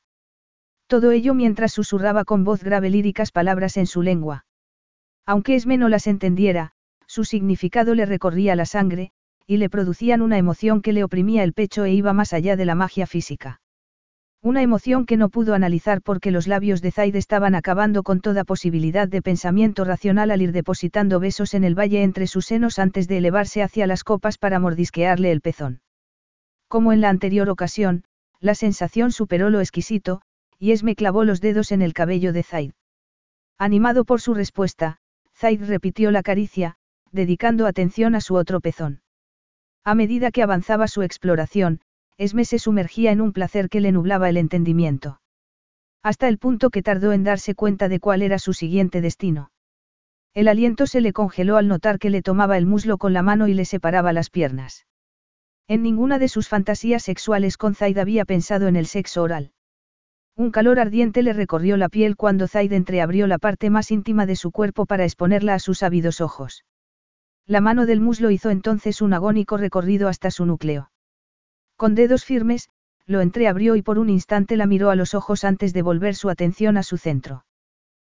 [0.86, 4.46] Todo ello mientras susurraba con voz grave líricas palabras en su lengua.
[5.26, 6.72] Aunque Esme no las entendiera,
[7.08, 9.10] su significado le recorría la sangre,
[9.46, 12.66] y le producían una emoción que le oprimía el pecho e iba más allá de
[12.66, 13.60] la magia física.
[14.42, 18.44] Una emoción que no pudo analizar porque los labios de Zaid estaban acabando con toda
[18.44, 23.08] posibilidad de pensamiento racional al ir depositando besos en el valle entre sus senos antes
[23.08, 25.80] de elevarse hacia las copas para mordisquearle el pezón.
[26.68, 28.04] Como en la anterior ocasión,
[28.38, 30.20] la sensación superó lo exquisito,
[30.58, 32.72] y Esme clavó los dedos en el cabello de Zaid.
[33.58, 34.98] Animado por su respuesta,
[35.34, 36.76] Zaid repitió la caricia,
[37.12, 39.00] dedicando atención a su otro pezón.
[39.84, 41.80] A medida que avanzaba su exploración,
[42.18, 45.20] Esme se sumergía en un placer que le nublaba el entendimiento.
[46.02, 49.50] Hasta el punto que tardó en darse cuenta de cuál era su siguiente destino.
[50.34, 53.48] El aliento se le congeló al notar que le tomaba el muslo con la mano
[53.48, 54.86] y le separaba las piernas.
[55.68, 59.52] En ninguna de sus fantasías sexuales con Zaid había pensado en el sexo oral.
[60.36, 64.36] Un calor ardiente le recorrió la piel cuando Zaid entreabrió la parte más íntima de
[64.36, 66.64] su cuerpo para exponerla a sus ávidos ojos.
[67.48, 70.90] La mano del muslo hizo entonces un agónico recorrido hasta su núcleo.
[71.76, 72.68] Con dedos firmes,
[73.06, 76.28] lo entreabrió y por un instante la miró a los ojos antes de volver su
[76.28, 77.46] atención a su centro.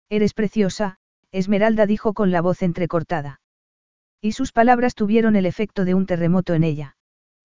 [0.09, 0.99] Eres preciosa,
[1.31, 3.41] Esmeralda dijo con la voz entrecortada.
[4.21, 6.97] Y sus palabras tuvieron el efecto de un terremoto en ella.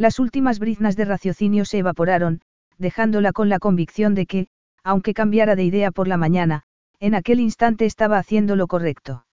[0.00, 2.40] Las últimas briznas de raciocinio se evaporaron,
[2.78, 4.46] dejándola con la convicción de que,
[4.82, 6.62] aunque cambiara de idea por la mañana,
[7.00, 9.26] en aquel instante estaba haciendo lo correcto.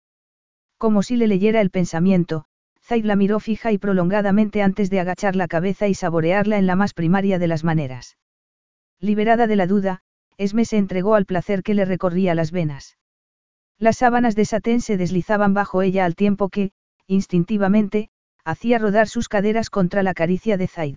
[0.76, 2.46] Como si le leyera el pensamiento,
[2.82, 6.74] Zaid la miró fija y prolongadamente antes de agachar la cabeza y saborearla en la
[6.74, 8.16] más primaria de las maneras.
[8.98, 10.02] Liberada de la duda,
[10.36, 12.98] Esme se entregó al placer que le recorría las venas.
[13.78, 16.72] Las sábanas de satén se deslizaban bajo ella al tiempo que,
[17.06, 18.10] instintivamente,
[18.46, 20.96] hacía rodar sus caderas contra la caricia de Zaid.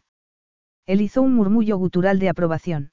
[0.86, 2.92] Él hizo un murmullo gutural de aprobación.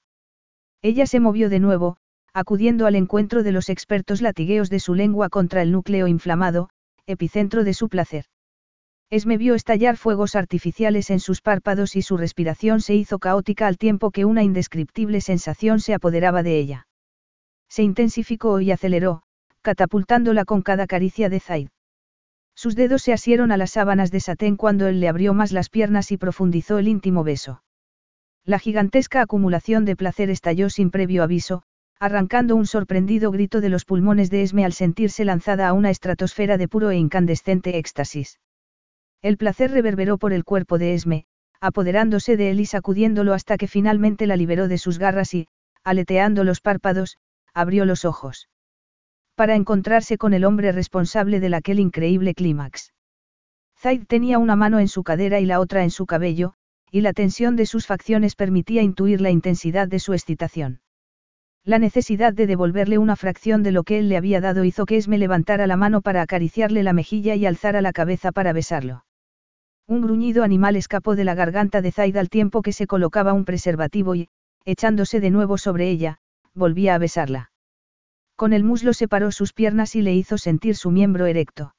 [0.80, 1.98] Ella se movió de nuevo,
[2.32, 6.70] acudiendo al encuentro de los expertos latigueos de su lengua contra el núcleo inflamado,
[7.06, 8.24] epicentro de su placer.
[9.10, 13.76] Esme vio estallar fuegos artificiales en sus párpados y su respiración se hizo caótica al
[13.76, 16.86] tiempo que una indescriptible sensación se apoderaba de ella.
[17.68, 19.22] Se intensificó y aceleró,
[19.60, 21.68] catapultándola con cada caricia de Zaid.
[22.56, 25.68] Sus dedos se asieron a las sábanas de satén cuando él le abrió más las
[25.68, 27.62] piernas y profundizó el íntimo beso.
[28.46, 31.64] La gigantesca acumulación de placer estalló sin previo aviso,
[32.00, 36.56] arrancando un sorprendido grito de los pulmones de Esme al sentirse lanzada a una estratosfera
[36.56, 38.40] de puro e incandescente éxtasis.
[39.20, 41.26] El placer reverberó por el cuerpo de Esme,
[41.60, 45.48] apoderándose de él y sacudiéndolo hasta que finalmente la liberó de sus garras y,
[45.84, 47.18] aleteando los párpados,
[47.52, 48.48] abrió los ojos
[49.36, 52.92] para encontrarse con el hombre responsable del aquel increíble clímax.
[53.78, 56.54] Zaid tenía una mano en su cadera y la otra en su cabello,
[56.90, 60.80] y la tensión de sus facciones permitía intuir la intensidad de su excitación.
[61.62, 64.96] La necesidad de devolverle una fracción de lo que él le había dado hizo que
[64.96, 69.04] Esme levantara la mano para acariciarle la mejilla y alzara la cabeza para besarlo.
[69.86, 73.44] Un gruñido animal escapó de la garganta de Zaid al tiempo que se colocaba un
[73.44, 74.28] preservativo y,
[74.64, 76.18] echándose de nuevo sobre ella,
[76.54, 77.50] volvía a besarla.
[78.36, 81.74] Con el muslo separó sus piernas y le hizo sentir su miembro erecto.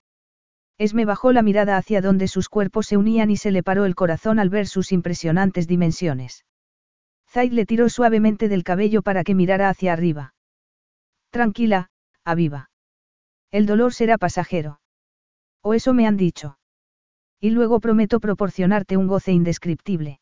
[0.80, 3.95] Esme bajó la mirada hacia donde sus cuerpos se unían y se le paró el
[3.95, 6.45] corazón al ver sus impresionantes dimensiones.
[7.30, 10.34] Zaid le tiró suavemente del cabello para que mirara hacia arriba.
[11.30, 11.90] Tranquila,
[12.24, 12.69] aviva.
[13.52, 14.80] El dolor será pasajero.
[15.61, 16.58] O eso me han dicho.
[17.40, 20.19] Y luego prometo proporcionarte un goce indescriptible.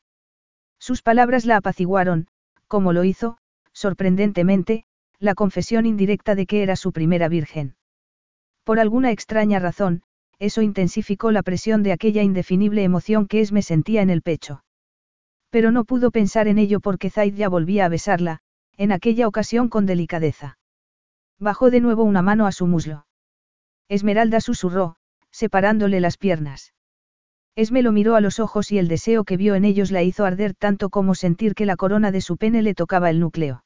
[0.80, 2.28] Sus palabras la apaciguaron,
[2.68, 3.38] como lo hizo,
[3.72, 4.86] sorprendentemente,
[5.20, 7.76] la confesión indirecta de que era su primera virgen.
[8.64, 10.02] Por alguna extraña razón,
[10.40, 14.64] eso intensificó la presión de aquella indefinible emoción que Esme sentía en el pecho.
[15.50, 18.40] Pero no pudo pensar en ello porque Zaid ya volvía a besarla,
[18.78, 20.58] en aquella ocasión con delicadeza.
[21.40, 23.06] Bajó de nuevo una mano a su muslo.
[23.88, 24.96] Esmeralda susurró,
[25.32, 26.74] separándole las piernas.
[27.56, 30.26] Esme lo miró a los ojos y el deseo que vio en ellos la hizo
[30.26, 33.65] arder tanto como sentir que la corona de su pene le tocaba el núcleo.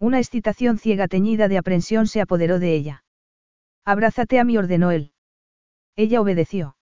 [0.00, 3.04] Una excitación ciega teñida de aprensión se apoderó de ella.
[3.84, 5.12] Abrázate a mí, ordenó él.
[5.96, 6.76] Ella obedeció.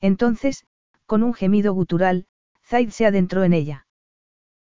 [0.00, 0.64] Entonces,
[1.04, 2.26] con un gemido gutural,
[2.64, 3.86] Zaid se adentró en ella.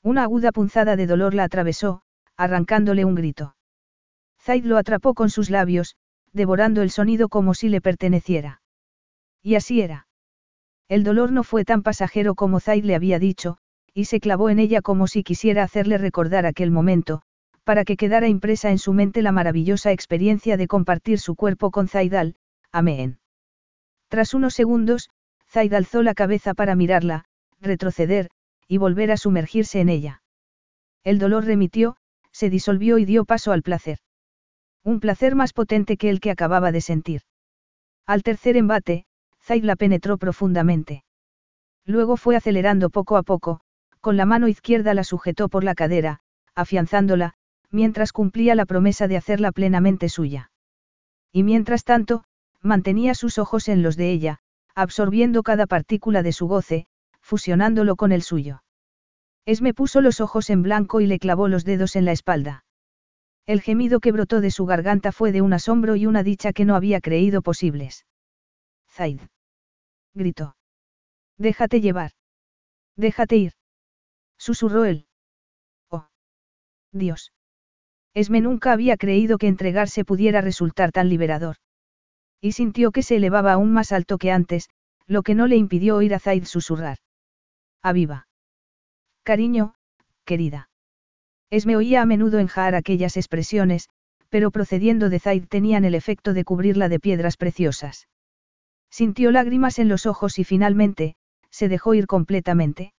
[0.01, 2.03] Una aguda punzada de dolor la atravesó,
[2.37, 3.55] arrancándole un grito.
[4.39, 5.95] Zaid lo atrapó con sus labios,
[6.31, 8.61] devorando el sonido como si le perteneciera.
[9.41, 10.07] Y así era.
[10.87, 13.57] El dolor no fue tan pasajero como Zaid le había dicho,
[13.93, 17.23] y se clavó en ella como si quisiera hacerle recordar aquel momento,
[17.65, 21.87] para que quedara impresa en su mente la maravillosa experiencia de compartir su cuerpo con
[21.87, 22.35] Zaidal,
[22.71, 23.19] amén.
[24.07, 25.09] Tras unos segundos,
[25.49, 27.25] Zaid alzó la cabeza para mirarla,
[27.59, 28.29] retroceder,
[28.67, 30.21] y volver a sumergirse en ella.
[31.03, 31.97] El dolor remitió,
[32.31, 33.97] se disolvió y dio paso al placer.
[34.83, 37.21] Un placer más potente que el que acababa de sentir.
[38.05, 39.05] Al tercer embate,
[39.41, 41.03] Zaid la penetró profundamente.
[41.83, 43.61] Luego fue acelerando poco a poco,
[44.01, 46.19] con la mano izquierda la sujetó por la cadera,
[46.53, 47.33] afianzándola,
[47.71, 50.51] mientras cumplía la promesa de hacerla plenamente suya.
[51.31, 52.23] Y mientras tanto,
[52.61, 54.39] mantenía sus ojos en los de ella,
[54.73, 56.87] absorbiendo cada partícula de su goce,
[57.21, 58.63] fusionándolo con el suyo.
[59.45, 62.65] Esme puso los ojos en blanco y le clavó los dedos en la espalda.
[63.45, 66.65] El gemido que brotó de su garganta fue de un asombro y una dicha que
[66.65, 68.05] no había creído posibles.
[68.89, 69.21] Zaid.
[70.15, 70.55] Gritó.
[71.37, 72.11] Déjate llevar.
[72.95, 73.53] Déjate ir.
[74.37, 75.05] Susurró él.
[75.89, 76.07] Oh.
[76.91, 77.34] Dios.
[78.15, 81.57] Esme nunca había creído que entregarse pudiera resultar tan liberador.
[82.41, 84.69] Y sintió que se elevaba aún más alto que antes,
[85.05, 86.97] lo que no le impidió oír a Zaid susurrar.
[87.83, 88.27] Aviva.
[89.23, 89.75] Cariño,
[90.23, 90.69] querida.
[91.49, 93.89] Esme oía a menudo en Jaar aquellas expresiones,
[94.29, 98.07] pero procediendo de Zaid tenían el efecto de cubrirla de piedras preciosas.
[98.89, 101.15] Sintió lágrimas en los ojos y finalmente,
[101.51, 102.94] se dejó ir completamente.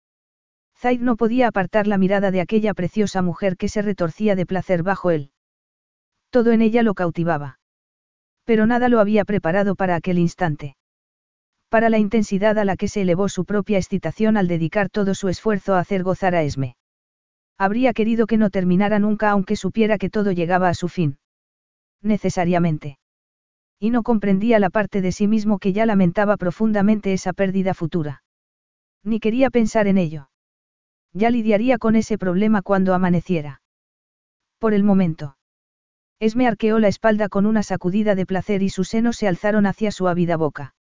[0.77, 4.83] Zaid no podía apartar la mirada de aquella preciosa mujer que se retorcía de placer
[4.83, 5.31] bajo él.
[6.29, 7.59] Todo en ella lo cautivaba.
[8.43, 10.75] Pero nada lo había preparado para aquel instante.
[11.69, 15.29] Para la intensidad a la que se elevó su propia excitación al dedicar todo su
[15.29, 16.75] esfuerzo a hacer gozar a Esme.
[17.57, 21.17] Habría querido que no terminara nunca aunque supiera que todo llegaba a su fin.
[22.01, 22.99] Necesariamente.
[23.79, 28.23] Y no comprendía la parte de sí mismo que ya lamentaba profundamente esa pérdida futura.
[29.03, 30.29] Ni quería pensar en ello.
[31.17, 33.61] Ya lidiaría con ese problema cuando amaneciera.
[34.59, 35.37] Por el momento.
[36.19, 39.91] Esme arqueó la espalda con una sacudida de placer y sus senos se alzaron hacia
[39.91, 40.75] su ávida boca.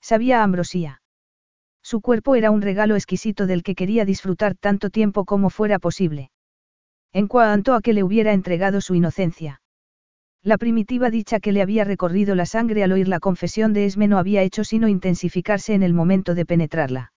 [0.00, 1.02] Sabía ambrosía.
[1.82, 6.30] Su cuerpo era un regalo exquisito del que quería disfrutar tanto tiempo como fuera posible.
[7.12, 9.60] En cuanto a que le hubiera entregado su inocencia.
[10.42, 14.08] La primitiva dicha que le había recorrido la sangre al oír la confesión de Esme
[14.08, 17.12] no había hecho sino intensificarse en el momento de penetrarla.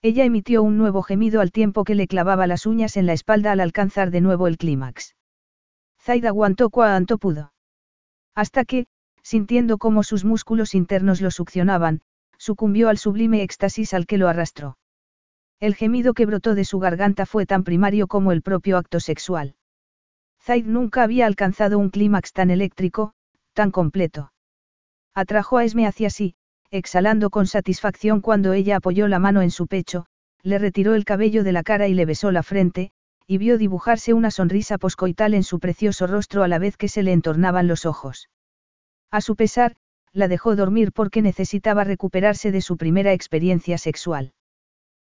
[0.00, 3.52] Ella emitió un nuevo gemido al tiempo que le clavaba las uñas en la espalda
[3.52, 5.16] al alcanzar de nuevo el clímax.
[6.00, 7.52] Zaid aguantó cuanto pudo.
[8.34, 8.86] Hasta que,
[9.22, 12.00] sintiendo cómo sus músculos internos lo succionaban,
[12.38, 14.78] sucumbió al sublime éxtasis al que lo arrastró.
[15.58, 19.56] El gemido que brotó de su garganta fue tan primario como el propio acto sexual.
[20.40, 23.12] Zaid nunca había alcanzado un clímax tan eléctrico,
[23.52, 24.32] tan completo.
[25.14, 26.36] Atrajo a Esme hacia sí,
[26.70, 30.06] exhalando con satisfacción cuando ella apoyó la mano en su pecho,
[30.42, 32.90] le retiró el cabello de la cara y le besó la frente,
[33.26, 37.02] y vio dibujarse una sonrisa poscoital en su precioso rostro a la vez que se
[37.02, 38.28] le entornaban los ojos.
[39.10, 39.76] A su pesar,
[40.12, 44.32] la dejó dormir porque necesitaba recuperarse de su primera experiencia sexual.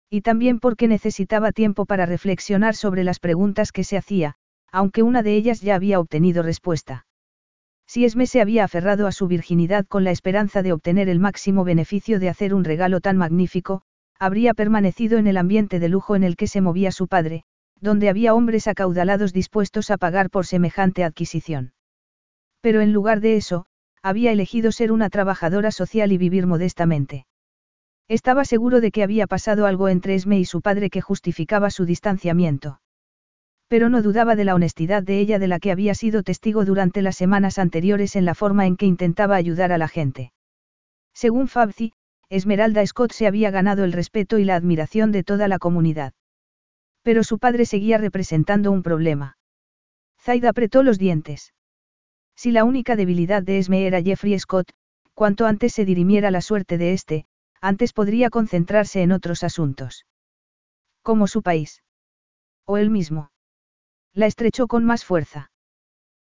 [0.09, 4.35] Y también porque necesitaba tiempo para reflexionar sobre las preguntas que se hacía,
[4.71, 7.05] aunque una de ellas ya había obtenido respuesta.
[7.91, 11.65] Si Esme se había aferrado a su virginidad con la esperanza de obtener el máximo
[11.65, 13.81] beneficio de hacer un regalo tan magnífico,
[14.17, 17.43] habría permanecido en el ambiente de lujo en el que se movía su padre,
[17.81, 21.73] donde había hombres acaudalados dispuestos a pagar por semejante adquisición.
[22.61, 23.65] Pero en lugar de eso,
[24.01, 27.25] había elegido ser una trabajadora social y vivir modestamente.
[28.07, 31.83] Estaba seguro de que había pasado algo entre Esme y su padre que justificaba su
[31.83, 32.79] distanciamiento
[33.71, 37.01] pero no dudaba de la honestidad de ella de la que había sido testigo durante
[37.01, 40.33] las semanas anteriores en la forma en que intentaba ayudar a la gente.
[41.13, 41.93] Según Fabzi,
[42.27, 46.11] Esmeralda Scott se había ganado el respeto y la admiración de toda la comunidad.
[47.01, 49.37] Pero su padre seguía representando un problema.
[50.19, 51.53] Zaid apretó los dientes.
[52.35, 54.69] Si la única debilidad de Esme era Jeffrey Scott,
[55.13, 57.25] cuanto antes se dirimiera la suerte de este,
[57.61, 60.05] antes podría concentrarse en otros asuntos.
[61.03, 61.83] Como su país.
[62.65, 63.30] O él mismo.
[64.13, 65.51] La estrechó con más fuerza.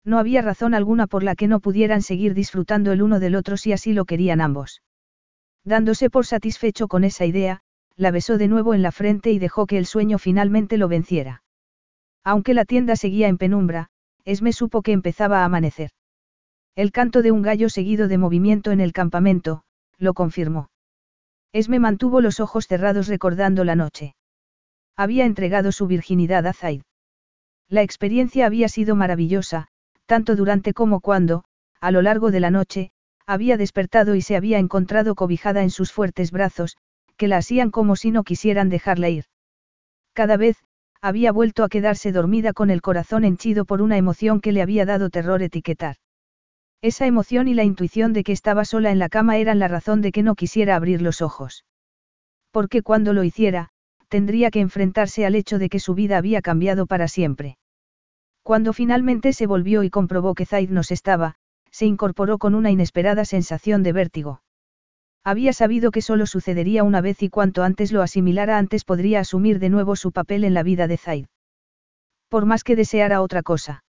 [0.05, 3.57] No había razón alguna por la que no pudieran seguir disfrutando el uno del otro
[3.57, 4.83] si así lo querían ambos.
[5.65, 7.61] Dándose por satisfecho con esa idea,
[7.97, 11.43] la besó de nuevo en la frente y dejó que el sueño finalmente lo venciera.
[12.23, 13.89] Aunque la tienda seguía en penumbra,
[14.25, 15.91] Esme supo que empezaba a amanecer.
[16.75, 19.63] El canto de un gallo seguido de movimiento en el campamento,
[19.99, 20.71] lo confirmó.
[21.53, 24.17] Esme mantuvo los ojos cerrados recordando la noche.
[24.97, 26.83] Había entregado su virginidad a Zaid.
[27.69, 29.69] La experiencia había sido maravillosa,
[30.07, 31.45] tanto durante como cuando,
[31.81, 32.91] a lo largo de la noche,
[33.27, 36.77] había despertado y se había encontrado cobijada en sus fuertes brazos,
[37.17, 39.25] que la hacían como si no quisieran dejarla ir.
[40.13, 40.57] Cada vez,
[41.01, 44.87] había vuelto a quedarse dormida con el corazón henchido por una emoción que le había
[44.87, 45.97] dado terror etiquetar.
[46.81, 50.03] Esa emoción y la intuición de que estaba sola en la cama eran la razón
[50.03, 51.65] de que no quisiera abrir los ojos.
[52.51, 53.71] Porque cuando lo hiciera,
[54.15, 57.59] tendría que enfrentarse al hecho de que su vida había cambiado para siempre.
[58.45, 61.35] Cuando finalmente se volvió y comprobó que Zaid nos estaba,
[61.73, 64.41] se incorporó con una inesperada sensación de vértigo.
[65.25, 69.59] Había sabido que solo sucedería una vez y cuanto antes lo asimilara antes podría asumir
[69.59, 71.27] de nuevo su papel en la vida de Zaid.
[72.29, 73.84] Por más que deseara otra cosa.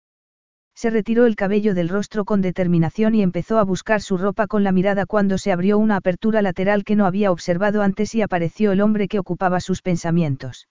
[0.75, 4.65] Se retiró el cabello del rostro con determinación y empezó a buscar su ropa con
[4.65, 8.73] la mirada cuando se abrió una apertura lateral que no había observado antes y apareció
[8.73, 10.69] el hombre que ocupaba sus pensamientos.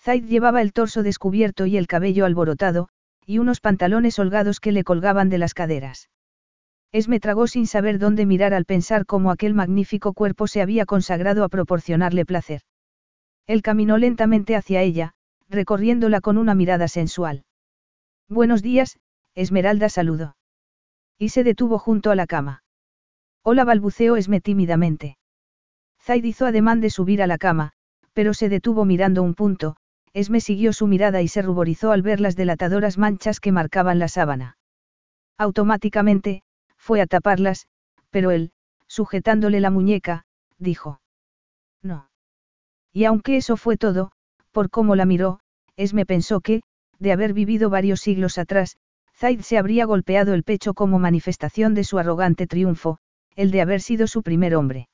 [0.00, 2.88] Zaid llevaba el torso descubierto y el cabello alborotado,
[3.24, 6.10] y unos pantalones holgados que le colgaban de las caderas.
[6.90, 11.44] Esme tragó sin saber dónde mirar al pensar cómo aquel magnífico cuerpo se había consagrado
[11.44, 12.62] a proporcionarle placer.
[13.46, 15.14] Él caminó lentamente hacia ella,
[15.48, 17.44] recorriéndola con una mirada sensual.
[18.28, 18.98] Buenos días,
[19.34, 20.36] Esmeralda saludó.
[21.18, 22.62] Y se detuvo junto a la cama.
[23.42, 25.16] Hola balbuceó Esme tímidamente.
[26.00, 27.72] Zaid hizo ademán de subir a la cama,
[28.12, 29.76] pero se detuvo mirando un punto,
[30.12, 34.08] Esme siguió su mirada y se ruborizó al ver las delatadoras manchas que marcaban la
[34.08, 34.58] sábana.
[35.38, 36.42] Automáticamente,
[36.76, 37.66] fue a taparlas,
[38.10, 38.52] pero él,
[38.86, 40.26] sujetándole la muñeca,
[40.58, 41.00] dijo.
[41.82, 42.10] No.
[42.92, 44.12] Y aunque eso fue todo,
[44.50, 45.40] por cómo la miró,
[45.76, 46.62] Esme pensó que,
[46.98, 48.76] de haber vivido varios siglos atrás,
[49.22, 52.98] Zaid se habría golpeado el pecho como manifestación de su arrogante triunfo,
[53.36, 54.88] el de haber sido su primer hombre.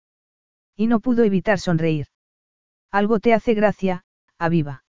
[0.77, 2.09] Y no pudo evitar sonreír.
[2.91, 4.05] Algo te hace gracia,
[4.39, 4.85] aviva.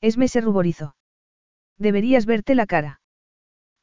[0.00, 0.96] Esme se ruborizó.
[1.76, 3.02] Deberías verte la cara.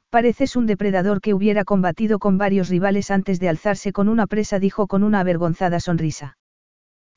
[0.10, 4.58] Pareces un depredador que hubiera combatido con varios rivales antes de alzarse con una presa,
[4.58, 6.40] dijo con una avergonzada sonrisa.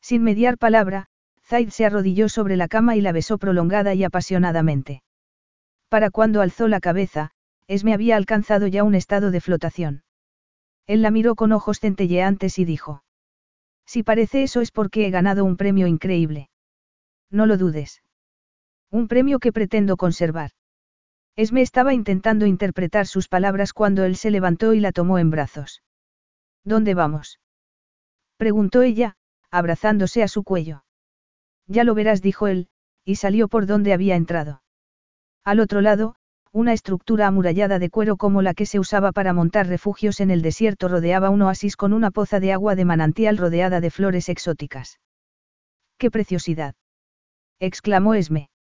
[0.03, 1.07] Sin mediar palabra,
[1.47, 5.03] Zaid se arrodilló sobre la cama y la besó prolongada y apasionadamente.
[5.89, 7.31] Para cuando alzó la cabeza,
[7.67, 10.05] Esme había alcanzado ya un estado de flotación.
[10.87, 13.03] Él la miró con ojos centelleantes y dijo.
[13.87, 16.51] Si parece eso es porque he ganado un premio increíble.
[17.31, 18.03] No lo dudes.
[18.91, 20.51] Un premio que pretendo conservar.
[21.37, 25.83] Esme estaba intentando interpretar sus palabras cuando él se levantó y la tomó en brazos.
[26.65, 27.41] ¿Dónde vamos?
[28.37, 29.17] preguntó ella,
[29.51, 30.85] abrazándose a su cuello.
[31.67, 32.69] Ya lo verás, dijo él,
[33.05, 34.63] y salió por donde había entrado.
[35.45, 36.17] Al otro lado,
[36.55, 40.41] una estructura amurallada de cuero como la que se usaba para montar refugios en el
[40.41, 45.01] desierto rodeaba un oasis con una poza de agua de manantial rodeada de flores exóticas.
[45.99, 46.77] ¡Qué preciosidad!
[47.59, 48.51] exclamó Esme.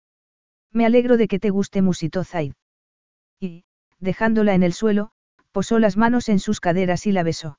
[0.73, 2.55] Me alegro de que te guste, musitó Zaid
[3.39, 3.64] y,
[4.00, 5.10] dejándola en el suelo,
[5.52, 7.58] posó las manos en sus caderas y la besó.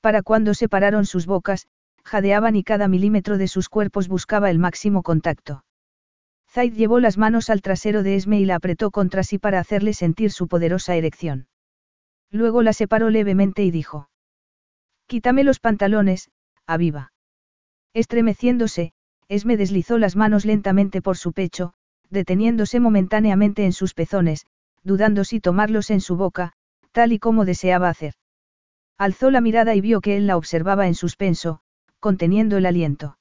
[0.00, 1.66] Para cuando separaron sus bocas,
[2.04, 5.64] jadeaban y cada milímetro de sus cuerpos buscaba el máximo contacto.
[6.52, 9.94] Zaid llevó las manos al trasero de Esme y la apretó contra sí para hacerle
[9.94, 11.46] sentir su poderosa erección.
[12.30, 14.10] Luego la separó levemente y dijo.
[15.06, 16.30] Quítame los pantalones,
[16.66, 17.12] aviva.
[17.94, 18.92] Estremeciéndose,
[19.28, 21.72] Esme deslizó las manos lentamente por su pecho,
[22.10, 24.46] deteniéndose momentáneamente en sus pezones,
[24.82, 26.52] dudando si tomarlos en su boca,
[26.90, 28.14] tal y como deseaba hacer.
[28.98, 31.60] Alzó la mirada y vio que él la observaba en suspenso,
[32.00, 33.18] conteniendo el aliento.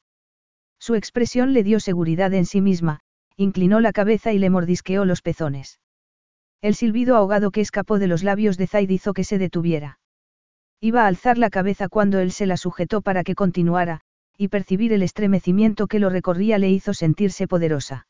[0.79, 3.01] Su expresión le dio seguridad en sí misma,
[3.39, 5.79] inclinó la cabeza y le mordisqueó los pezones.
[6.61, 9.97] El silbido ahogado que escapó de los labios de Zaid hizo que se detuviera.
[10.81, 14.01] Iba a alzar la cabeza cuando él se la sujetó para que continuara,
[14.37, 18.07] y percibir el estremecimiento que lo recorría le hizo sentirse poderosa.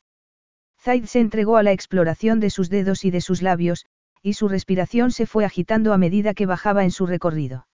[0.82, 3.85] Zaid se entregó a la exploración de sus dedos y de sus labios,
[4.24, 7.67] y su respiración se fue agitando a medida que bajaba en su recorrido.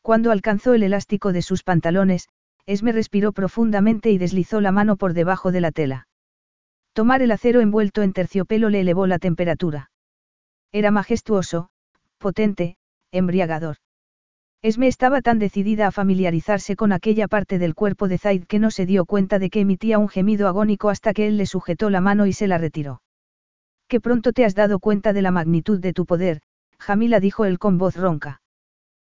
[0.00, 2.28] Cuando alcanzó el elástico de sus pantalones,
[2.66, 6.07] Esme respiró profundamente y deslizó la mano por debajo de la tela.
[6.98, 9.92] Tomar el acero envuelto en terciopelo le elevó la temperatura.
[10.72, 11.68] Era majestuoso,
[12.18, 12.76] potente,
[13.12, 13.76] embriagador.
[14.62, 18.72] Esme estaba tan decidida a familiarizarse con aquella parte del cuerpo de Zaid que no
[18.72, 22.00] se dio cuenta de que emitía un gemido agónico hasta que él le sujetó la
[22.00, 23.00] mano y se la retiró.
[23.86, 26.40] Que pronto te has dado cuenta de la magnitud de tu poder,
[26.80, 28.42] Jamila dijo él con voz ronca.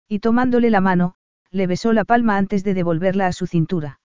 [0.08, 1.16] Y tomándole la mano,
[1.50, 4.00] le besó la palma antes de devolverla a su cintura.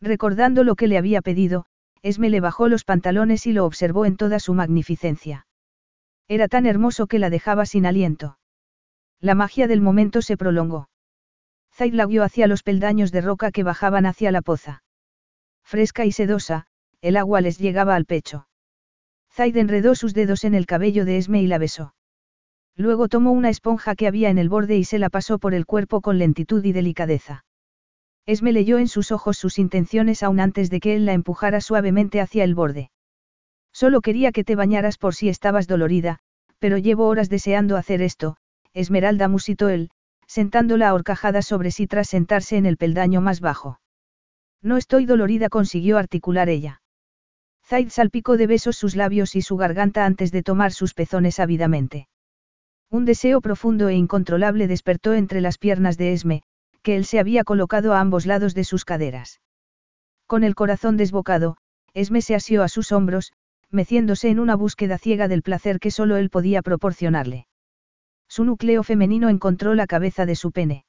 [0.00, 1.66] Recordando lo que le había pedido,
[2.04, 5.46] Esme le bajó los pantalones y lo observó en toda su magnificencia.
[6.28, 8.38] Era tan hermoso que la dejaba sin aliento.
[9.20, 10.90] La magia del momento se prolongó.
[11.72, 14.82] Zaid la guió hacia los peldaños de roca que bajaban hacia la poza.
[15.64, 16.66] Fresca y sedosa,
[17.00, 18.48] el agua les llegaba al pecho.
[19.32, 21.94] Zaid enredó sus dedos en el cabello de Esme y la besó.
[22.76, 25.64] Luego tomó una esponja que había en el borde y se la pasó por el
[25.64, 27.43] cuerpo con lentitud y delicadeza.
[28.26, 32.20] Esme leyó en sus ojos sus intenciones aún antes de que él la empujara suavemente
[32.20, 32.90] hacia el borde.
[33.72, 36.20] Solo quería que te bañaras por si estabas dolorida,
[36.58, 38.36] pero llevo horas deseando hacer esto,
[38.72, 39.90] Esmeralda musitó él,
[40.26, 43.80] sentándola a horcajadas sobre sí tras sentarse en el peldaño más bajo.
[44.62, 46.80] No estoy dolorida, consiguió articular ella.
[47.66, 52.08] Zaid salpicó de besos sus labios y su garganta antes de tomar sus pezones ávidamente.
[52.90, 56.42] Un deseo profundo e incontrolable despertó entre las piernas de Esme,
[56.84, 59.40] que él se había colocado a ambos lados de sus caderas.
[60.26, 61.56] Con el corazón desbocado,
[61.94, 63.32] Esme se asió a sus hombros,
[63.70, 67.46] meciéndose en una búsqueda ciega del placer que solo él podía proporcionarle.
[68.28, 70.84] Su núcleo femenino encontró la cabeza de su pene.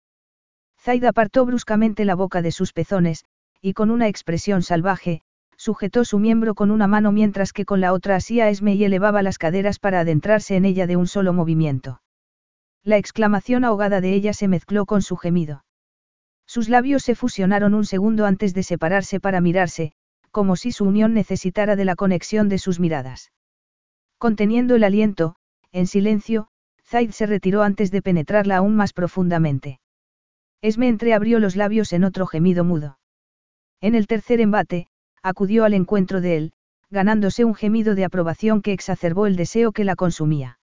[0.80, 3.26] Zaid apartó bruscamente la boca de sus pezones,
[3.62, 5.22] y con una expresión salvaje,
[5.58, 9.24] sujetó su miembro con una mano mientras que con la otra asía Esme y elevaba
[9.24, 12.02] las caderas para adentrarse en ella de un solo movimiento.
[12.84, 15.65] La exclamación ahogada de ella se mezcló con su gemido.
[16.46, 19.94] Sus labios se fusionaron un segundo antes de separarse para mirarse,
[20.32, 23.32] como si su unión necesitara de la conexión de sus miradas.
[24.18, 25.36] Conteniendo el aliento,
[25.72, 26.48] en silencio,
[26.86, 29.80] Zaid se retiró antes de penetrarla aún más profundamente.
[30.62, 33.00] Esme entreabrió los labios en otro gemido mudo.
[33.82, 34.88] En el tercer embate,
[35.22, 36.54] acudió al encuentro de él,
[36.90, 40.60] ganándose un gemido de aprobación que exacerbó el deseo que la consumía.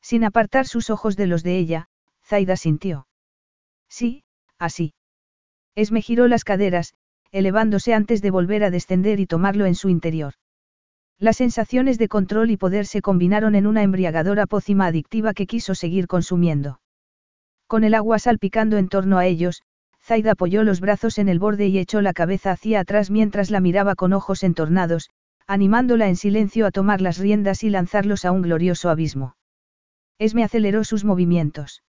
[0.00, 1.88] Sin apartar sus ojos de los de ella,
[2.22, 3.06] Zaida sintió.
[3.88, 4.24] Sí,
[4.58, 4.94] así.
[5.74, 6.94] Esme giró las caderas,
[7.32, 10.34] elevándose antes de volver a descender y tomarlo en su interior.
[11.18, 15.74] Las sensaciones de control y poder se combinaron en una embriagadora pócima adictiva que quiso
[15.74, 16.80] seguir consumiendo.
[17.66, 19.62] Con el agua salpicando en torno a ellos,
[20.02, 23.60] Zaida apoyó los brazos en el borde y echó la cabeza hacia atrás mientras la
[23.60, 25.10] miraba con ojos entornados,
[25.46, 29.36] animándola en silencio a tomar las riendas y lanzarlos a un glorioso abismo.
[30.18, 31.82] Esme aceleró sus movimientos.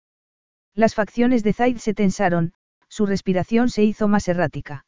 [0.75, 2.53] Las facciones de Zaid se tensaron,
[2.97, 4.86] su respiración se hizo más errática.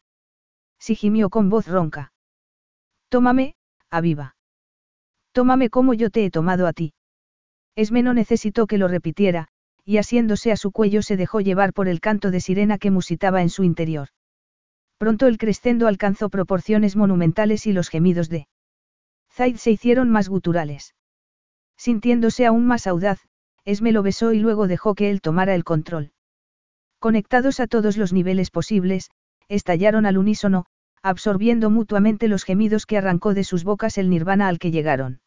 [0.78, 2.15] Si gimió con voz ronca.
[3.11, 3.55] Tómame,
[3.91, 4.35] aviva.
[5.33, 6.95] Tómame como yo te he tomado a ti.
[7.77, 9.49] Esme no necesitó que lo repitiera,
[9.85, 13.43] y asiéndose a su cuello se dejó llevar por el canto de sirena que musitaba
[13.43, 14.09] en su interior.
[14.97, 18.49] Pronto el crescendo alcanzó proporciones monumentales y los gemidos de
[19.31, 20.95] Zaid se hicieron más guturales.
[21.77, 23.20] Sintiéndose aún más audaz,
[23.67, 26.12] Esme lo besó y luego dejó que él tomara el control.
[26.99, 29.10] Conectados a todos los niveles posibles,
[29.49, 30.67] estallaron al unísono,
[31.02, 35.20] absorbiendo mutuamente los gemidos que arrancó de sus bocas el nirvana al que llegaron.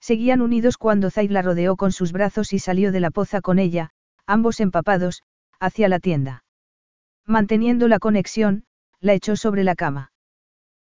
[0.00, 3.58] Seguían unidos cuando Zaid la rodeó con sus brazos y salió de la poza con
[3.58, 3.90] ella,
[4.26, 5.22] ambos empapados,
[5.58, 6.44] hacia la tienda.
[7.26, 8.64] Manteniendo la conexión,
[9.00, 10.12] la echó sobre la cama.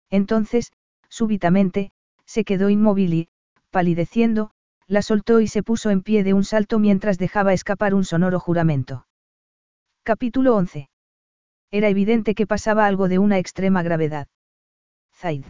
[0.09, 0.73] Entonces,
[1.07, 1.91] súbitamente,
[2.25, 3.29] se quedó inmóvil y,
[3.69, 4.51] palideciendo,
[4.87, 8.39] la soltó y se puso en pie de un salto mientras dejaba escapar un sonoro
[8.39, 9.05] juramento.
[10.03, 10.89] Capítulo 11.
[11.69, 14.27] Era evidente que pasaba algo de una extrema gravedad.
[15.13, 15.45] Zaid.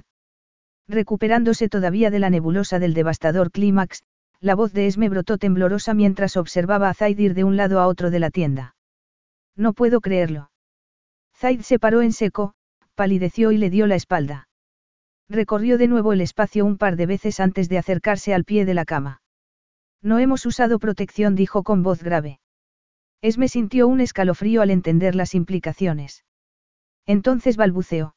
[0.90, 4.04] Recuperándose todavía de la nebulosa del devastador clímax,
[4.42, 7.88] la voz de Esme brotó temblorosa mientras observaba a Zaid ir de un lado a
[7.88, 8.76] otro de la tienda.
[9.56, 10.52] No puedo creerlo.
[11.34, 12.54] Zaid se paró en seco,
[12.94, 14.50] palideció y le dio la espalda.
[15.30, 18.74] Recorrió de nuevo el espacio un par de veces antes de acercarse al pie de
[18.74, 19.22] la cama.
[20.02, 22.41] No hemos usado protección, dijo con voz grave.
[23.22, 26.26] Esme sintió un escalofrío al entender las implicaciones.
[27.06, 28.16] Entonces balbuceó.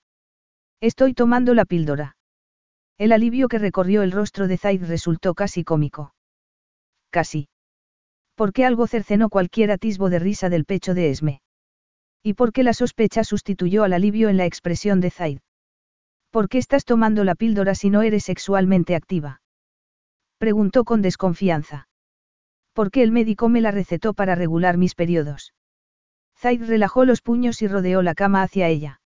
[0.80, 2.16] Estoy tomando la píldora.
[2.96, 6.14] El alivio que recorrió el rostro de Zaid resultó casi cómico.
[7.10, 7.48] Casi.
[8.54, 11.40] qué algo cercenó cualquier atisbo de risa del pecho de Esme.
[12.22, 15.38] ¿Y por qué la sospecha sustituyó al alivio en la expresión de Zaid?
[16.30, 19.42] ¿Por qué estás tomando la píldora si no eres sexualmente activa?
[20.38, 21.88] Preguntó con desconfianza.
[22.74, 25.54] ¿Por qué el médico me la recetó para regular mis periodos?
[26.36, 29.00] Zaid relajó los puños y rodeó la cama hacia ella.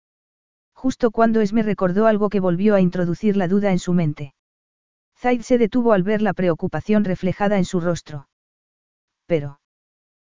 [0.74, 4.34] Justo cuando Esme recordó algo que volvió a introducir la duda en su mente.
[5.18, 8.30] Zaid se detuvo al ver la preocupación reflejada en su rostro.
[9.26, 9.60] Pero.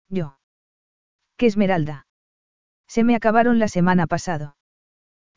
[0.09, 0.37] Yo.
[1.35, 2.05] ¿Qué Esmeralda?
[2.87, 4.55] Se me acabaron la semana pasado.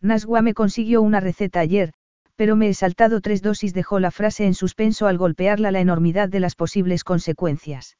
[0.02, 1.94] Naswa me consiguió una receta ayer,
[2.36, 6.28] pero me he saltado tres dosis, dejó la frase en suspenso al golpearla la enormidad
[6.28, 7.97] de las posibles consecuencias.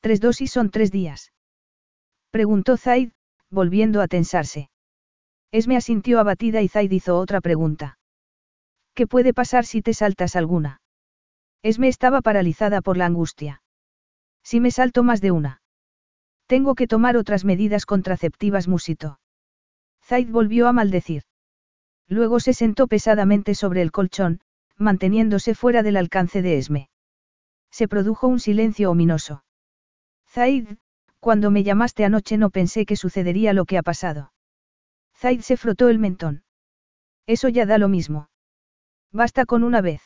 [0.00, 1.32] ¿Tres dosis son tres días?
[2.30, 3.10] Preguntó Zaid,
[3.50, 4.70] volviendo a tensarse.
[5.50, 7.98] Esme asintió abatida y Zaid hizo otra pregunta.
[8.94, 10.80] ¿Qué puede pasar si te saltas alguna?
[11.62, 13.62] Esme estaba paralizada por la angustia.
[14.42, 15.62] Si me salto más de una.
[16.46, 19.20] Tengo que tomar otras medidas contraceptivas, musito.
[20.04, 21.22] Zaid volvió a maldecir.
[22.08, 24.40] Luego se sentó pesadamente sobre el colchón,
[24.76, 26.90] manteniéndose fuera del alcance de Esme.
[27.70, 29.44] Se produjo un silencio ominoso.
[30.28, 30.68] Zaid,
[31.20, 34.32] cuando me llamaste anoche no pensé que sucedería lo que ha pasado.
[35.16, 36.42] Zaid se frotó el mentón.
[37.26, 38.28] Eso ya da lo mismo.
[39.12, 40.02] Basta con una vez.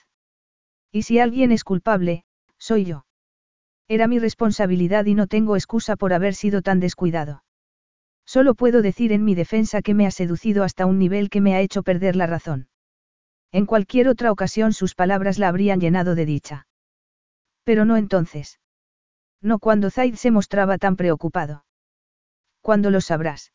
[0.92, 2.24] Y si alguien es culpable,
[2.58, 3.06] soy yo.
[3.88, 7.44] Era mi responsabilidad y no tengo excusa por haber sido tan descuidado.
[8.26, 11.54] Solo puedo decir en mi defensa que me ha seducido hasta un nivel que me
[11.54, 12.68] ha hecho perder la razón.
[13.52, 16.66] En cualquier otra ocasión sus palabras la habrían llenado de dicha.
[17.64, 18.58] Pero no entonces.
[19.40, 21.64] No cuando Zaid se mostraba tan preocupado.
[22.60, 23.52] ¿Cuándo lo sabrás?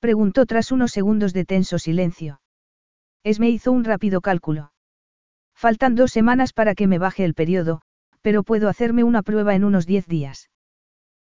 [0.00, 2.40] Preguntó tras unos segundos de tenso silencio.
[3.22, 4.72] Esme hizo un rápido cálculo.
[5.54, 7.82] Faltan dos semanas para que me baje el periodo,
[8.20, 10.50] pero puedo hacerme una prueba en unos diez días.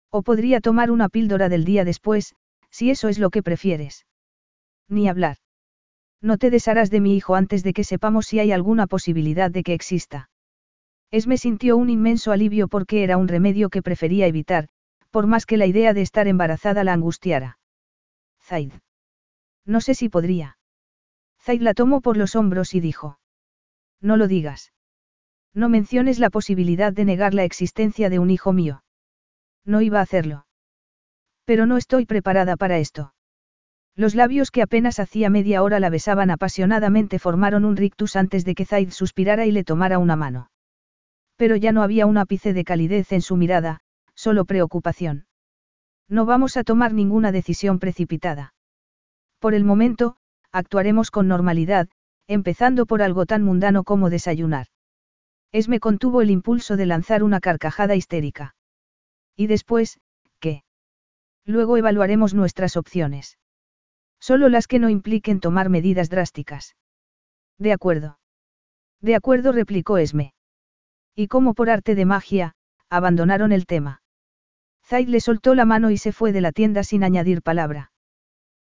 [0.09, 2.35] O podría tomar una píldora del día después,
[2.75, 4.05] si eso es lo que prefieres.
[4.89, 5.37] Ni hablar.
[6.21, 9.63] No te desharás de mi hijo antes de que sepamos si hay alguna posibilidad de
[9.63, 10.29] que exista.
[11.09, 14.67] Esme sintió un inmenso alivio porque era un remedio que prefería evitar,
[15.09, 17.59] por más que la idea de estar embarazada la angustiara.
[18.41, 18.73] Zaid.
[19.65, 20.57] No sé si podría.
[21.39, 23.19] Zaid la tomó por los hombros y dijo.
[24.01, 24.73] No lo digas.
[25.53, 28.83] No menciones la posibilidad de negar la existencia de un hijo mío.
[29.63, 30.44] No iba a hacerlo.
[31.45, 33.13] Pero no estoy preparada para esto.
[33.95, 38.55] Los labios que apenas hacía media hora la besaban apasionadamente formaron un rictus antes de
[38.55, 40.51] que Zaid suspirara y le tomara una mano.
[41.37, 43.79] Pero ya no había un ápice de calidez en su mirada,
[44.13, 45.27] solo preocupación.
[46.09, 48.53] No vamos a tomar ninguna decisión precipitada.
[49.39, 50.17] Por el momento,
[50.51, 51.87] actuaremos con normalidad,
[52.27, 54.67] empezando por algo tan mundano como desayunar.
[55.51, 58.55] Esme contuvo el impulso de lanzar una carcajada histérica.
[59.37, 59.99] Y después.
[61.45, 63.37] Luego evaluaremos nuestras opciones.
[64.19, 66.75] Solo las que no impliquen tomar medidas drásticas.
[67.59, 68.19] De acuerdo.
[69.01, 70.33] De acuerdo, replicó Esme.
[71.15, 72.55] Y como por arte de magia,
[72.89, 74.01] abandonaron el tema.
[74.83, 77.91] Zaid le soltó la mano y se fue de la tienda sin añadir palabra.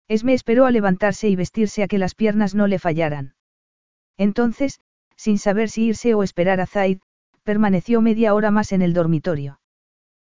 [0.09, 3.35] Esme esperó a levantarse y vestirse a que las piernas no le fallaran.
[4.17, 4.81] Entonces,
[5.17, 6.99] sin saber si irse o esperar a Zaid,
[7.45, 9.61] permaneció media hora más en el dormitorio.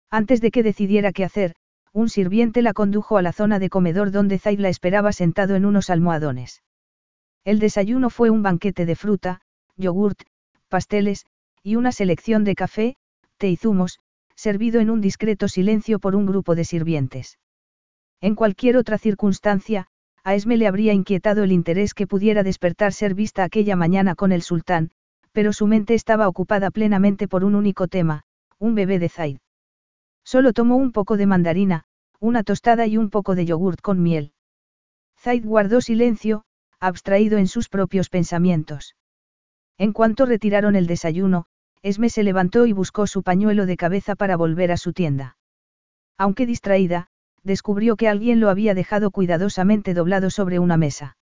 [0.10, 1.56] Antes de que decidiera qué hacer,
[1.94, 5.66] un sirviente la condujo a la zona de comedor donde Zaid la esperaba sentado en
[5.66, 6.64] unos almohadones.
[7.44, 9.42] El desayuno fue un banquete de fruta,
[9.76, 10.22] yogurt,
[10.68, 11.26] pasteles,
[11.64, 12.96] y una selección de café,
[13.38, 14.00] té y zumos,
[14.36, 17.40] servido en un discreto silencio por un grupo de sirvientes.
[18.22, 19.88] En cualquier otra circunstancia,
[20.24, 24.32] a Esme le habría inquietado el interés que pudiera despertar ser vista aquella mañana con
[24.32, 24.92] el sultán,
[25.32, 28.24] pero su mente estaba ocupada plenamente por un único tema,
[28.58, 29.38] un bebé de Zaid.
[30.24, 31.86] Solo tomó un poco de mandarina,
[32.20, 34.34] una tostada y un poco de yogurt con miel.
[35.18, 36.44] Zaid guardó silencio,
[36.80, 38.96] abstraído en sus propios pensamientos.
[39.78, 41.46] En cuanto retiraron el desayuno,
[41.82, 45.38] Esme se levantó y buscó su pañuelo de cabeza para volver a su tienda.
[46.18, 47.08] Aunque distraída,
[47.44, 51.18] descubrió que alguien lo había dejado cuidadosamente doblado sobre una mesa.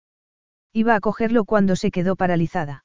[0.72, 2.84] Iba a cogerlo cuando se quedó paralizada.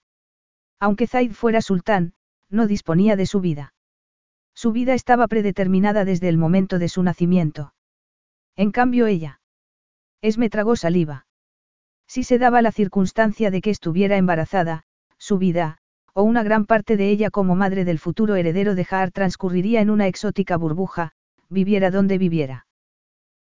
[0.79, 2.13] Aunque Zaid fuera sultán,
[2.49, 3.73] no disponía de su vida.
[4.61, 7.73] Su vida estaba predeterminada desde el momento de su nacimiento.
[8.57, 9.39] En cambio ella.
[10.21, 11.27] Esme tragó saliva.
[12.07, 14.83] Si se daba la circunstancia de que estuviera embarazada,
[15.17, 15.77] su vida,
[16.13, 19.89] o una gran parte de ella como madre del futuro heredero de Haar transcurriría en
[19.89, 21.13] una exótica burbuja,
[21.47, 22.67] viviera donde viviera.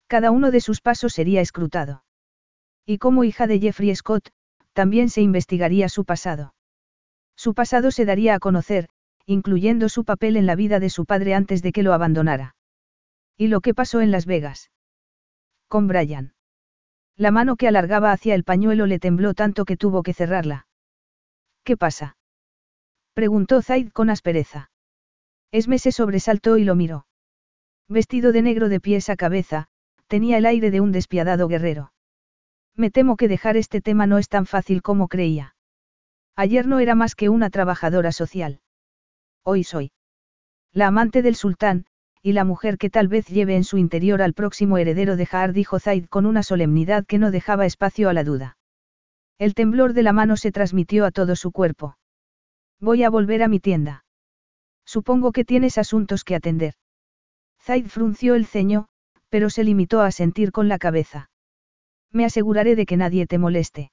[0.08, 2.03] Cada uno de sus pasos sería escrutado.
[2.85, 4.32] Y como hija de Jeffrey Scott,
[4.74, 6.56] también se investigaría su pasado.
[7.38, 8.90] Su pasado se daría a conocer,
[9.26, 12.56] incluyendo su papel en la vida de su padre antes de que lo abandonara.
[13.38, 14.72] ¿Y lo que pasó en Las Vegas?
[15.68, 16.34] Con Brian.
[17.18, 20.68] La mano que alargaba hacia el pañuelo le tembló tanto que tuvo que cerrarla.
[21.64, 22.18] ¿Qué pasa?
[23.14, 24.70] Preguntó Zaid con aspereza.
[25.52, 27.08] Esme se sobresaltó y lo miró.
[27.88, 29.68] Vestido de negro de pies a cabeza,
[30.08, 31.94] tenía el aire de un despiadado guerrero.
[32.76, 35.56] Me temo que dejar este tema no es tan fácil como creía.
[36.36, 38.60] Ayer no era más que una trabajadora social.
[39.48, 39.91] Hoy soy.
[40.74, 41.85] La amante del sultán,
[42.24, 45.53] y la mujer que tal vez lleve en su interior al próximo heredero de Jaar,
[45.53, 48.57] dijo Zaid con una solemnidad que no dejaba espacio a la duda.
[49.38, 51.95] El temblor de la mano se transmitió a todo su cuerpo.
[52.80, 54.03] Voy a volver a mi tienda.
[54.83, 56.74] Supongo que tienes asuntos que atender.
[57.61, 58.88] Zaid frunció el ceño,
[59.30, 61.30] pero se limitó a sentir con la cabeza.
[62.11, 63.91] Me aseguraré de que nadie te moleste.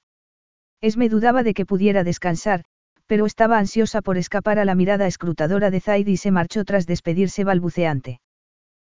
[0.81, 2.65] Esme dudaba de que pudiera descansar,
[3.13, 6.87] pero estaba ansiosa por escapar a la mirada escrutadora de Zaid y se marchó tras
[6.87, 8.21] despedirse balbuceante.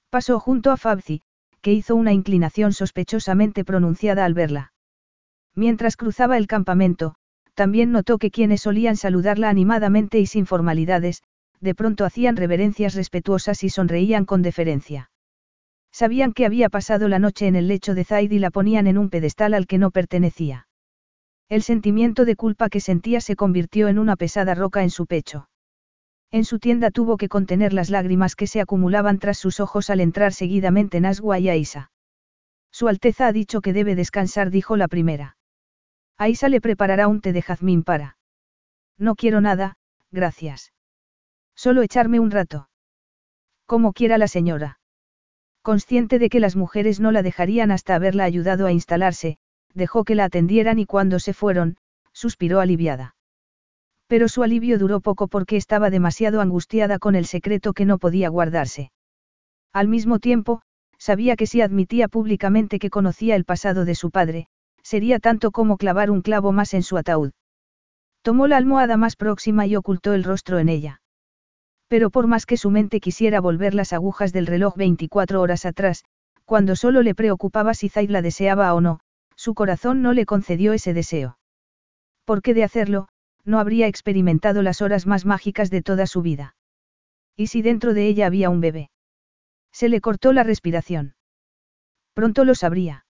[0.09, 1.21] Pasó junto a Fabzi,
[1.61, 4.73] que hizo una inclinación sospechosamente pronunciada al verla.
[5.55, 7.15] Mientras cruzaba el campamento,
[7.53, 11.23] también notó que quienes solían saludarla animadamente y sin formalidades,
[11.61, 15.11] de pronto hacían reverencias respetuosas y sonreían con deferencia.
[15.93, 18.97] Sabían que había pasado la noche en el lecho de Zaid y la ponían en
[18.97, 20.66] un pedestal al que no pertenecía.
[21.49, 25.49] El sentimiento de culpa que sentía se convirtió en una pesada roca en su pecho.
[26.33, 30.01] En su tienda tuvo que contener las lágrimas que se acumulaban tras sus ojos al
[30.01, 31.93] entrar seguidamente Naswa y Aisa.
[32.73, 35.37] Su Alteza ha dicho que debe descansar, dijo la primera.
[36.19, 38.17] Aisa le preparará un té de jazmín para.
[38.99, 39.77] No quiero nada,
[40.11, 40.73] gracias.
[41.55, 42.69] Solo echarme un rato.
[43.67, 44.81] Como quiera la señora.
[45.63, 49.39] Consciente de que las mujeres no la dejarían hasta haberla ayudado a instalarse,
[49.77, 51.77] dejó que la atendieran y cuando se fueron,
[52.13, 53.15] suspiró aliviada.
[54.09, 58.29] Pero su alivio duró poco porque estaba demasiado angustiada con el secreto que no podía
[58.29, 58.91] guardarse.
[59.73, 60.63] Al mismo tiempo,
[60.99, 64.47] sabía que si admitía públicamente que conocía el pasado de su padre,
[64.83, 67.33] sería tanto como clavar un clavo más en su ataúd.
[68.23, 71.01] Tomó la almohada más próxima y ocultó el rostro en ella.
[71.89, 76.05] Pero por más que su mente quisiera volver las agujas del reloj 24 horas atrás,
[76.45, 79.01] cuando solo le preocupaba si Zaid la deseaba o no,
[79.47, 81.39] su corazón no le concedió ese deseo.
[82.25, 83.07] Porque de hacerlo,
[83.45, 86.57] no habría experimentado las horas más mágicas de toda su vida.
[87.37, 88.91] ¿Y si dentro de ella había un bebé?
[89.71, 91.15] Se le cortó la respiración.
[92.13, 93.07] Pronto lo sabría.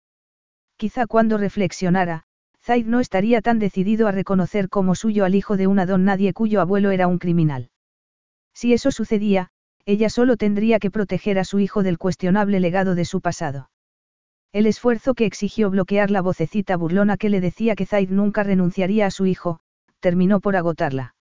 [0.75, 2.23] Quizá cuando reflexionara,
[2.63, 6.33] Zaid no estaría tan decidido a reconocer como suyo al hijo de una don nadie
[6.33, 7.69] cuyo abuelo era un criminal.
[8.55, 9.49] Si eso sucedía,
[9.85, 13.69] ella solo tendría que proteger a su hijo del cuestionable legado de su pasado.
[14.53, 19.07] El esfuerzo que exigió bloquear la vocecita burlona que le decía que Zaid nunca renunciaría
[19.07, 19.59] a su hijo,
[19.99, 21.15] terminó por agotarla.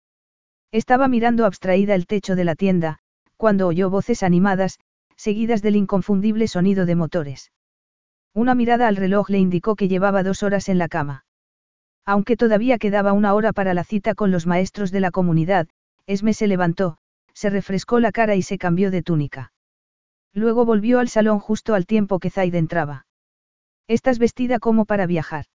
[0.73, 3.01] Estaba mirando abstraída el techo de la tienda,
[3.37, 4.79] cuando oyó voces animadas,
[5.17, 7.53] seguidas del inconfundible sonido de motores.
[8.33, 11.27] Una mirada al reloj le indicó que llevaba dos horas en la cama.
[12.07, 15.69] Aunque todavía quedaba una hora para la cita con los maestros de la comunidad,
[16.07, 16.97] Esme se levantó,
[17.35, 19.53] se refrescó la cara y se cambió de túnica.
[20.33, 23.05] Luego volvió al salón justo al tiempo que Zaid entraba.
[23.89, 25.47] Estás vestida como para viajar.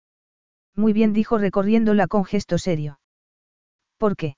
[0.75, 2.99] Muy bien dijo recorriéndola con gesto serio.
[3.99, 4.36] ¿Por qué?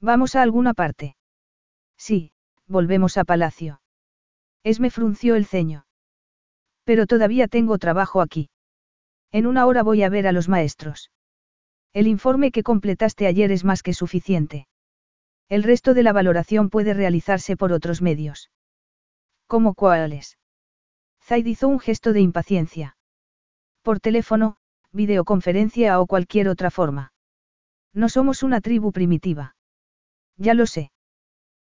[0.00, 1.16] ¿Vamos a alguna parte?
[1.96, 2.32] Sí,
[2.66, 3.80] volvemos a palacio.
[4.64, 5.86] Esme frunció el ceño.
[6.82, 8.50] Pero todavía tengo trabajo aquí.
[9.30, 11.12] En una hora voy a ver a los maestros.
[11.92, 14.66] El informe que completaste ayer es más que suficiente.
[15.48, 18.50] El resto de la valoración puede realizarse por otros medios.
[19.46, 20.36] ¿Cómo cuáles?
[21.22, 22.96] Zaid hizo un gesto de impaciencia.
[23.84, 24.56] Por teléfono,
[24.92, 27.12] videoconferencia o cualquier otra forma.
[27.92, 29.56] No somos una tribu primitiva.
[30.38, 30.90] Ya lo sé.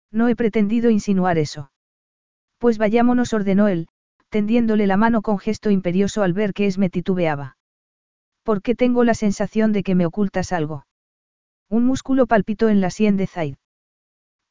[0.10, 1.72] No he pretendido insinuar eso.
[2.60, 3.90] Pues vayámonos, ordenó él,
[4.30, 7.58] tendiéndole la mano con gesto imperioso al ver que Esme titubeaba.
[8.44, 10.88] ¿Por qué tengo la sensación de que me ocultas algo?
[11.70, 13.56] Un músculo palpitó en la sien de Zaid.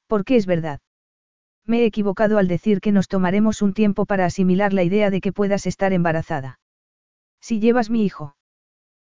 [0.08, 0.80] ¿Por qué es verdad?
[1.64, 5.22] Me he equivocado al decir que nos tomaremos un tiempo para asimilar la idea de
[5.22, 6.58] que puedas estar embarazada.
[7.42, 8.36] Si llevas mi hijo.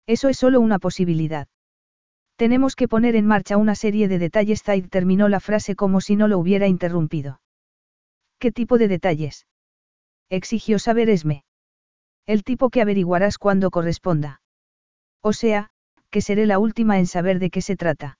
[0.06, 1.48] Eso es solo una posibilidad.
[2.36, 4.62] Tenemos que poner en marcha una serie de detalles.
[4.62, 7.42] Zaid terminó la frase como si no lo hubiera interrumpido.
[8.38, 9.46] ¿Qué tipo de detalles?
[10.30, 11.44] Exigió saber Esme.
[12.24, 14.40] El tipo que averiguarás cuando corresponda.
[15.20, 15.70] O sea,
[16.10, 18.18] que seré la última en saber de qué se trata.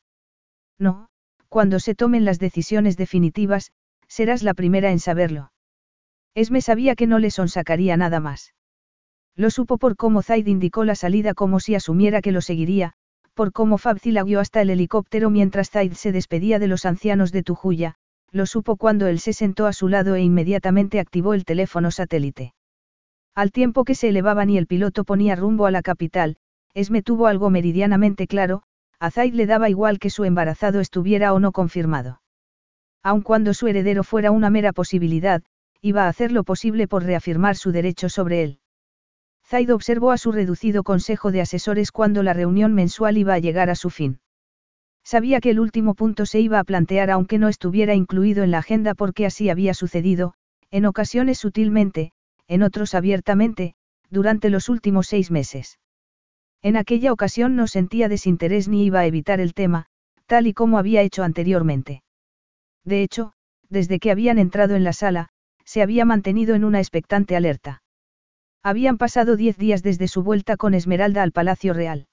[0.78, 1.08] No,
[1.48, 3.72] cuando se tomen las decisiones definitivas,
[4.06, 5.52] serás la primera en saberlo.
[6.34, 8.54] Esme sabía que no le sonsacaría nada más.
[9.36, 12.94] Lo supo por cómo Zaid indicó la salida como si asumiera que lo seguiría,
[13.34, 17.42] por cómo la guió hasta el helicóptero mientras Zaid se despedía de los ancianos de
[17.42, 17.94] Tujuya,
[18.32, 22.54] lo supo cuando él se sentó a su lado e inmediatamente activó el teléfono satélite.
[23.34, 26.36] Al tiempo que se elevaban y el piloto ponía rumbo a la capital,
[26.74, 28.62] Esme tuvo algo meridianamente claro,
[28.98, 32.20] a Zaid le daba igual que su embarazado estuviera o no confirmado.
[33.02, 35.42] Aun cuando su heredero fuera una mera posibilidad,
[35.80, 38.58] iba a hacer lo posible por reafirmar su derecho sobre él.
[39.50, 43.68] Zaid observó a su reducido consejo de asesores cuando la reunión mensual iba a llegar
[43.68, 44.20] a su fin.
[45.02, 48.58] Sabía que el último punto se iba a plantear aunque no estuviera incluido en la
[48.58, 50.34] agenda porque así había sucedido,
[50.70, 52.12] en ocasiones sutilmente,
[52.46, 53.74] en otros abiertamente,
[54.08, 55.80] durante los últimos seis meses.
[56.62, 59.86] En aquella ocasión no sentía desinterés ni iba a evitar el tema,
[60.26, 62.04] tal y como había hecho anteriormente.
[62.84, 63.32] De hecho,
[63.68, 65.30] desde que habían entrado en la sala,
[65.64, 67.82] se había mantenido en una expectante alerta.
[68.62, 72.08] Habían pasado diez días desde su vuelta con Esmeralda al Palacio Real.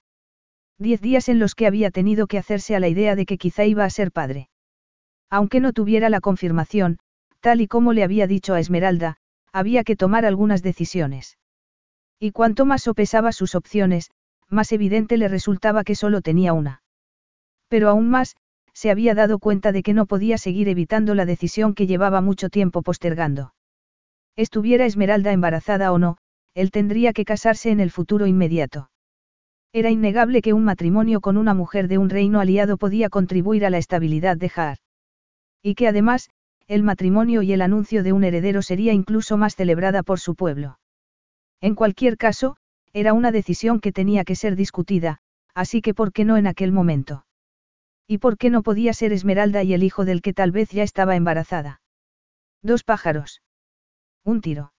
[0.79, 3.65] Diez días en los que había tenido que hacerse a la idea de que quizá
[3.65, 4.49] iba a ser padre.
[5.29, 6.99] Aunque no tuviera la confirmación,
[7.41, 9.17] tal y como le había dicho a Esmeralda,
[9.51, 11.37] había que tomar algunas decisiones.
[12.17, 14.09] Y cuanto más sopesaba sus opciones,
[14.47, 16.81] más evidente le resultaba que solo tenía una.
[17.67, 18.37] Pero aún más,
[18.71, 22.49] se había dado cuenta de que no podía seguir evitando la decisión que llevaba mucho
[22.49, 23.53] tiempo postergando.
[24.37, 26.17] Estuviera Esmeralda embarazada o no,
[26.57, 28.89] él tendría que casarse en el futuro inmediato.
[29.73, 33.69] Era innegable que un matrimonio con una mujer de un reino aliado podía contribuir a
[33.69, 34.77] la estabilidad de Jaar.
[35.61, 36.31] Y que además,
[36.67, 40.79] el matrimonio y el anuncio de un heredero sería incluso más celebrada por su pueblo.
[41.61, 42.57] En cualquier caso,
[42.91, 45.19] era una decisión que tenía que ser discutida,
[45.53, 47.27] así que ¿por qué no en aquel momento?
[48.07, 50.81] ¿Y por qué no podía ser Esmeralda y el hijo del que tal vez ya
[50.81, 51.81] estaba embarazada?
[52.63, 53.43] Dos pájaros.
[54.23, 54.71] Un tiro.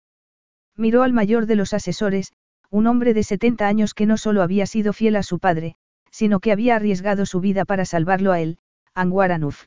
[0.78, 2.34] Miró al mayor de los asesores,
[2.70, 5.76] un hombre de 70 años que no solo había sido fiel a su padre,
[6.12, 8.60] sino que había arriesgado su vida para salvarlo a él,
[8.94, 9.66] Anwar Anuf.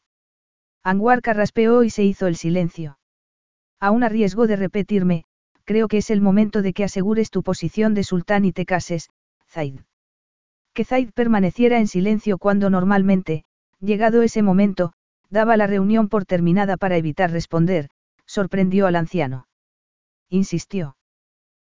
[0.83, 2.99] Anwar carraspeó y se hizo el silencio.
[3.81, 5.25] Aún a riesgo de repetirme,
[5.65, 9.11] creo que es el momento de que asegures tu posición de sultán y te cases,
[9.49, 9.81] Zaid.
[10.75, 13.45] Que Zaid permaneciera en silencio cuando normalmente,
[13.81, 14.93] llegado ese momento,
[15.29, 17.89] daba la reunión por terminada para evitar responder,
[18.27, 19.49] sorprendió al anciano.
[20.29, 20.97] Insistió.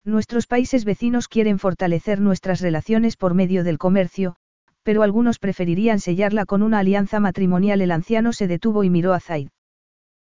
[0.06, 4.36] Nuestros países vecinos quieren fortalecer nuestras relaciones por medio del comercio,
[4.84, 7.80] pero algunos preferirían sellarla con una alianza matrimonial.
[7.80, 9.48] El anciano se detuvo y miró a Zaid.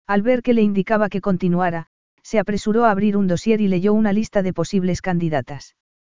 [0.08, 1.86] Al ver que le indicaba que continuara,
[2.24, 5.76] se apresuró a abrir un dossier y leyó una lista de posibles candidatas.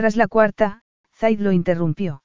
[0.00, 0.80] Tras la cuarta,
[1.14, 2.22] Zaid lo interrumpió.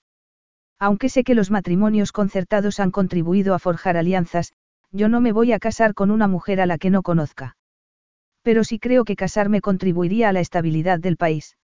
[0.80, 4.54] Aunque sé que los matrimonios concertados han contribuido a forjar alianzas,
[4.94, 7.58] yo no me voy a casar con una mujer a la que no conozca.
[8.44, 11.58] Pero sí creo que casarme contribuiría a la estabilidad del país.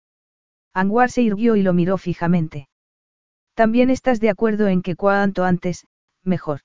[0.74, 2.70] Anwar se irguió y lo miró fijamente.
[3.54, 5.86] También estás de acuerdo en que cuanto antes,
[6.24, 6.62] mejor.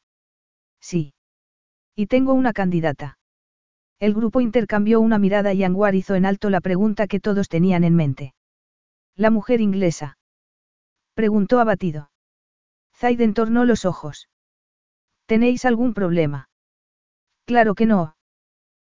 [0.81, 1.13] Sí.
[1.95, 3.19] Y tengo una candidata.
[4.01, 7.85] El grupo intercambió una mirada y Anwar hizo en alto la pregunta que todos tenían
[7.85, 8.33] en mente.
[9.17, 10.19] La mujer inglesa.
[11.15, 12.11] Preguntó abatido.
[12.97, 14.29] Zaid entornó los ojos.
[15.27, 16.49] ¿Tenéis algún problema?
[17.45, 18.17] Claro que no.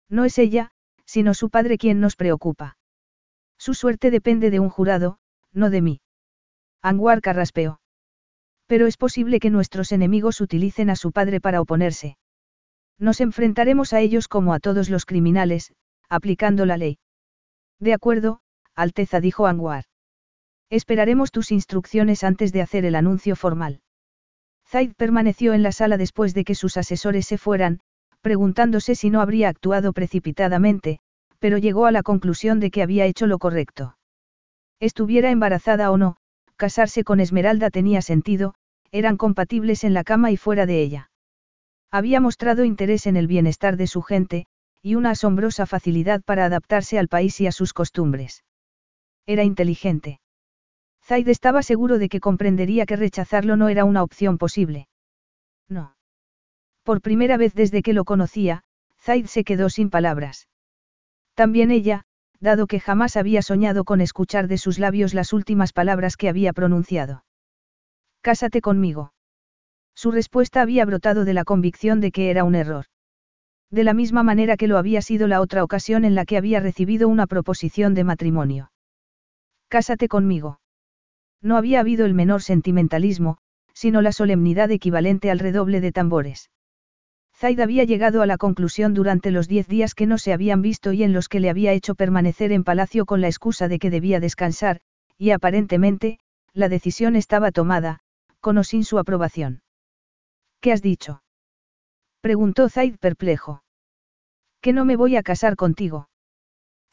[0.10, 0.72] No es ella,
[1.06, 2.78] sino su padre quien nos preocupa.
[3.58, 5.20] Su suerte depende de un jurado,
[5.52, 6.02] no de mí.
[6.82, 7.80] Anguar carraspeó.
[8.68, 12.18] Pero es posible que nuestros enemigos utilicen a su padre para oponerse.
[12.98, 15.74] Nos enfrentaremos a ellos como a todos los criminales,
[16.10, 16.98] aplicando la ley.
[17.80, 18.42] De acuerdo,
[18.74, 19.86] Alteza dijo Anguar.
[20.70, 23.82] Esperaremos tus instrucciones antes de hacer el anuncio formal.
[24.68, 27.82] Zaid permaneció en la sala después de que sus asesores se fueran,
[28.22, 31.00] preguntándose si no habría actuado precipitadamente,
[31.40, 33.98] pero llegó a la conclusión de que había hecho lo correcto.
[34.80, 36.18] Estuviera embarazada o no,
[36.56, 38.56] casarse con Esmeralda tenía sentido,
[38.92, 41.12] eran compatibles en la cama y fuera de ella.
[41.92, 44.48] Había mostrado interés en el bienestar de su gente,
[44.82, 48.44] y una asombrosa facilidad para adaptarse al país y a sus costumbres.
[49.26, 50.20] Era inteligente.
[51.06, 54.88] Zaid estaba seguro de que comprendería que rechazarlo no era una opción posible.
[55.70, 55.96] No.
[56.84, 58.64] Por primera vez desde que lo conocía,
[59.00, 60.48] Zaid se quedó sin palabras.
[61.36, 62.06] También ella,
[62.40, 66.54] dado que jamás había soñado con escuchar de sus labios las últimas palabras que había
[66.54, 67.24] pronunciado.
[68.22, 69.14] Cásate conmigo.
[69.94, 72.86] Su respuesta había brotado de la convicción de que era un error.
[73.70, 76.60] De la misma manera que lo había sido la otra ocasión en la que había
[76.60, 78.72] recibido una proposición de matrimonio.
[79.70, 80.60] Cásate conmigo.
[81.42, 83.38] No había habido el menor sentimentalismo,
[83.74, 86.50] sino la solemnidad equivalente al redoble de tambores.
[87.36, 90.94] Zaid había llegado a la conclusión durante los diez días que no se habían visto
[90.94, 93.90] y en los que le había hecho permanecer en palacio con la excusa de que
[93.90, 94.80] debía descansar,
[95.18, 96.20] y aparentemente,
[96.54, 98.00] la decisión estaba tomada,
[98.40, 99.62] con o sin su aprobación.
[100.62, 101.22] ¿Qué has dicho?
[102.22, 103.64] preguntó Zaid perplejo.
[104.62, 106.08] Que no me voy a casar contigo.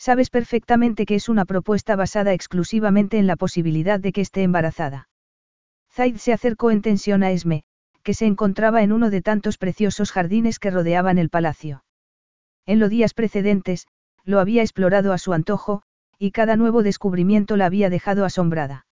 [0.05, 5.09] Sabes perfectamente que es una propuesta basada exclusivamente en la posibilidad de que esté embarazada.
[5.93, 7.63] Zaid se acercó en tensión a Esme,
[8.03, 11.85] que se encontraba en uno de tantos preciosos jardines que rodeaban el palacio.
[12.67, 13.87] En los días precedentes,
[14.25, 15.85] lo había explorado a su antojo,
[16.19, 18.87] y cada nuevo descubrimiento la había dejado asombrada.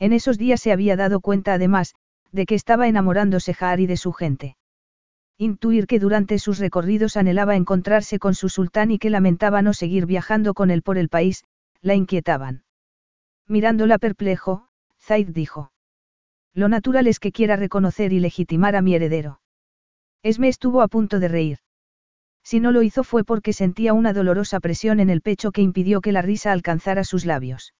[0.00, 1.94] En esos días se había dado cuenta además,
[2.32, 4.56] de que estaba enamorándose Jari de su gente.
[5.36, 10.06] Intuir que durante sus recorridos anhelaba encontrarse con su sultán y que lamentaba no seguir
[10.06, 11.44] viajando con él por el país,
[11.80, 12.62] la inquietaban.
[13.48, 14.68] Mirándola perplejo,
[15.00, 15.72] Zaid dijo.
[16.54, 19.40] Lo natural es que quiera reconocer y legitimar a mi heredero.
[20.22, 21.58] Esme estuvo a punto de reír.
[22.44, 26.00] Si no lo hizo fue porque sentía una dolorosa presión en el pecho que impidió
[26.00, 27.74] que la risa alcanzara sus labios.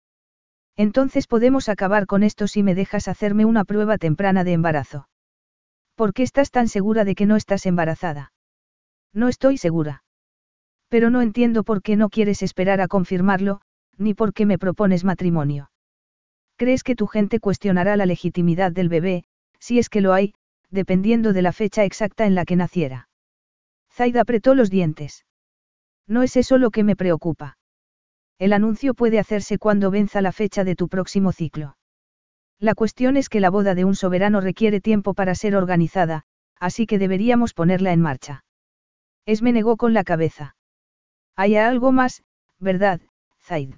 [0.77, 5.07] Entonces podemos acabar con esto si me dejas hacerme una prueba temprana de embarazo.
[5.95, 8.33] ¿Por qué estás tan segura de que no estás embarazada?
[9.13, 10.03] No estoy segura.
[10.89, 13.61] Pero no entiendo por qué no quieres esperar a confirmarlo,
[13.97, 15.71] ni por qué me propones matrimonio.
[16.57, 19.25] ¿Crees que tu gente cuestionará la legitimidad del bebé,
[19.59, 20.35] si es que lo hay,
[20.71, 23.09] dependiendo de la fecha exacta en la que naciera?
[23.93, 25.25] Zaid apretó los dientes.
[26.07, 27.57] No es eso lo que me preocupa.
[28.39, 31.77] El anuncio puede hacerse cuando venza la fecha de tu próximo ciclo.
[32.65, 36.23] La cuestión es que la boda de un soberano requiere tiempo para ser organizada,
[36.59, 38.47] así que deberíamos ponerla en marcha.
[39.27, 40.57] Esme negó con la cabeza.
[41.37, 42.23] Hay algo más,
[42.59, 43.03] ¿verdad,
[43.43, 43.75] Zaid?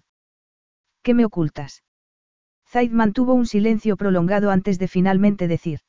[1.02, 1.82] ¿Qué me ocultas?
[2.68, 5.80] Zaid mantuvo un silencio prolongado antes de finalmente decir.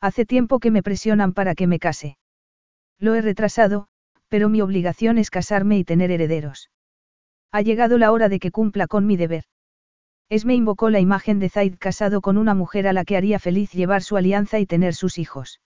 [0.00, 2.18] Hace tiempo que me presionan para que me case.
[3.00, 3.88] Lo he retrasado,
[4.28, 6.70] pero mi obligación es casarme y tener herederos.
[7.50, 9.42] Ha llegado la hora de que cumpla con mi deber.
[10.28, 13.72] Esme invocó la imagen de Zaid casado con una mujer a la que haría feliz
[13.72, 15.60] llevar su alianza y tener sus hijos.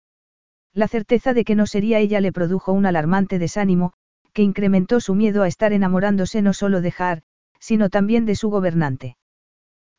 [0.73, 3.93] La certeza de que no sería ella le produjo un alarmante desánimo,
[4.33, 7.21] que incrementó su miedo a estar enamorándose no solo de Har,
[7.59, 9.15] sino también de su gobernante.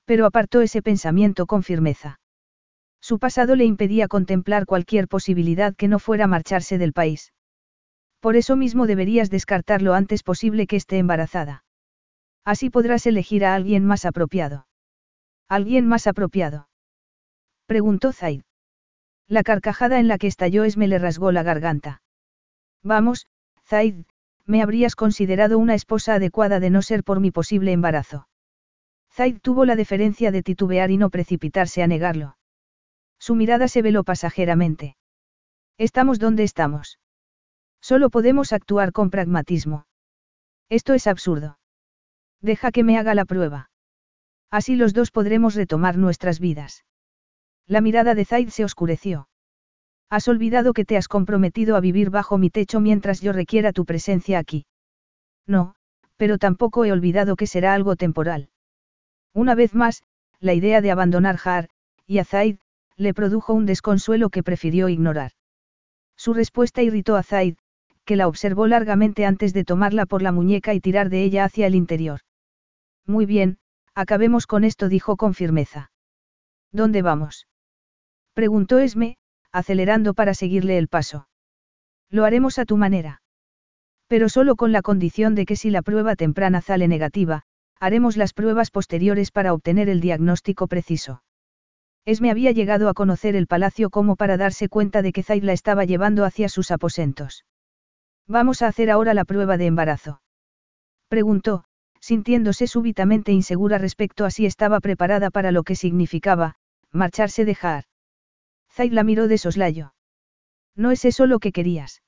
[0.04, 2.20] Pero apartó ese pensamiento con firmeza.
[3.00, 7.32] Su pasado le impedía contemplar cualquier posibilidad que no fuera marcharse del país.
[8.20, 11.63] Por eso mismo deberías descartarlo antes posible que esté embarazada.
[12.44, 14.66] Así podrás elegir a alguien más apropiado.
[15.48, 16.68] ¿Alguien más apropiado?
[17.66, 18.42] Preguntó Zaid.
[19.26, 22.02] La carcajada en la que estalló Esme le rasgó la garganta.
[22.82, 23.26] Vamos,
[23.64, 24.04] Zaid,
[24.44, 28.28] me habrías considerado una esposa adecuada de no ser por mi posible embarazo.
[29.10, 32.36] Zaid tuvo la deferencia de titubear y no precipitarse a negarlo.
[33.18, 34.96] Su mirada se veló pasajeramente.
[35.78, 36.98] Estamos donde estamos.
[37.80, 39.86] Solo podemos actuar con pragmatismo.
[40.68, 41.58] Esto es absurdo.
[42.44, 43.70] Deja que me haga la prueba.
[44.50, 46.84] Así los dos podremos retomar nuestras vidas.
[47.66, 49.28] La mirada de Zaid se oscureció.
[50.10, 53.86] Has olvidado que te has comprometido a vivir bajo mi techo mientras yo requiera tu
[53.86, 54.66] presencia aquí.
[55.46, 55.74] No,
[56.18, 58.50] pero tampoco he olvidado que será algo temporal.
[59.32, 60.02] Una vez más,
[60.38, 61.70] la idea de abandonar Har,
[62.06, 62.58] y a Zaid,
[62.98, 65.32] le produjo un desconsuelo que prefirió ignorar.
[66.14, 67.56] Su respuesta irritó a Zaid,
[68.04, 71.66] que la observó largamente antes de tomarla por la muñeca y tirar de ella hacia
[71.66, 72.20] el interior.
[73.06, 73.58] Muy bien,
[73.94, 75.90] acabemos con esto, dijo con firmeza.
[76.72, 77.46] ¿Dónde vamos?
[78.32, 79.16] Preguntó Esme,
[79.52, 81.28] acelerando para seguirle el paso.
[82.10, 83.22] Lo haremos a tu manera.
[84.08, 87.42] Pero solo con la condición de que si la prueba temprana sale negativa,
[87.78, 91.22] haremos las pruebas posteriores para obtener el diagnóstico preciso.
[92.04, 95.52] Esme había llegado a conocer el palacio como para darse cuenta de que Zaid la
[95.52, 97.44] estaba llevando hacia sus aposentos.
[98.26, 100.20] Vamos a hacer ahora la prueba de embarazo.
[101.08, 101.64] Preguntó,
[102.04, 106.56] sintiéndose súbitamente insegura respecto a si estaba preparada para lo que significaba,
[106.92, 107.84] marcharse de Jaar.
[108.70, 109.94] Zaid la miró de soslayo.
[110.76, 112.02] No es eso lo que querías.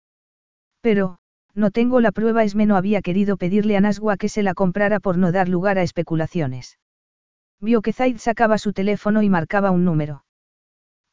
[0.82, 1.16] Pero,
[1.54, 2.44] no tengo la prueba.
[2.44, 5.78] Esme no había querido pedirle a Naswa que se la comprara por no dar lugar
[5.78, 6.78] a especulaciones.
[7.58, 10.26] Vio que Zaid sacaba su teléfono y marcaba un número.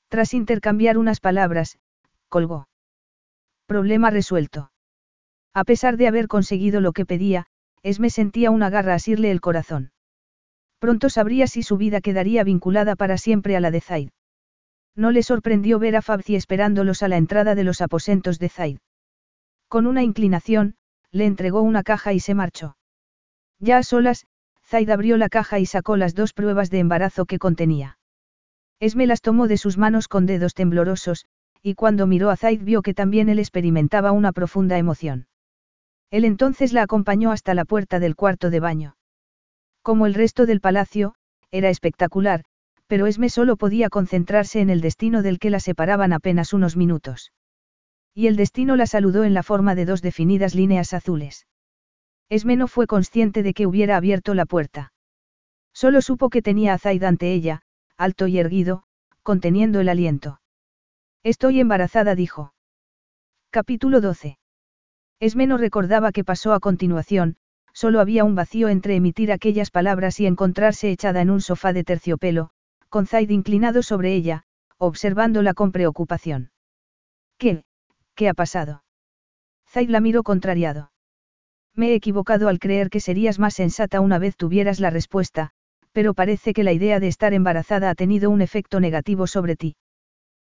[0.09, 1.79] Tras intercambiar unas palabras,
[2.27, 2.67] colgó.
[3.65, 4.71] Problema resuelto.
[5.53, 7.45] A pesar de haber conseguido lo que pedía,
[7.83, 9.91] Esme sentía una garra asirle el corazón.
[10.79, 14.09] Pronto sabría si su vida quedaría vinculada para siempre a la de Zaid.
[14.95, 18.77] No le sorprendió ver a Fabzi esperándolos a la entrada de los aposentos de Zaid.
[19.67, 20.75] Con una inclinación,
[21.11, 22.77] le entregó una caja y se marchó.
[23.59, 24.27] Ya a solas,
[24.65, 27.97] Zaid abrió la caja y sacó las dos pruebas de embarazo que contenía.
[28.79, 31.25] Esme las tomó de sus manos con dedos temblorosos,
[31.61, 35.27] y cuando miró a Zaid vio que también él experimentaba una profunda emoción.
[36.13, 38.95] Él entonces la acompañó hasta la puerta del cuarto de baño.
[39.81, 41.15] Como el resto del palacio,
[41.49, 42.43] era espectacular,
[42.85, 47.33] pero Esme solo podía concentrarse en el destino del que la separaban apenas unos minutos.
[48.13, 51.47] Y el destino la saludó en la forma de dos definidas líneas azules.
[52.29, 54.93] Esme no fue consciente de que hubiera abierto la puerta.
[55.73, 57.63] Solo supo que tenía a Zaid ante ella,
[57.97, 58.83] alto y erguido,
[59.23, 60.41] conteniendo el aliento.
[61.23, 62.53] Estoy embarazada, dijo.
[63.49, 64.37] Capítulo 12.
[65.23, 67.37] Esme no recordaba qué pasó a continuación,
[67.71, 71.85] solo había un vacío entre emitir aquellas palabras y encontrarse echada en un sofá de
[71.85, 72.49] terciopelo,
[72.89, 74.43] con Zaid inclinado sobre ella,
[74.77, 76.51] observándola con preocupación.
[77.37, 77.63] ¿Qué?
[78.15, 78.83] ¿Qué ha pasado?
[79.69, 80.91] Zaid la miró contrariado.
[81.73, 85.51] Me he equivocado al creer que serías más sensata una vez tuvieras la respuesta,
[85.93, 89.77] pero parece que la idea de estar embarazada ha tenido un efecto negativo sobre ti.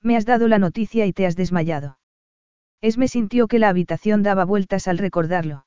[0.02, 1.98] Me has dado la noticia y te has desmayado.
[2.80, 5.66] Esme sintió que la habitación daba vueltas al recordarlo.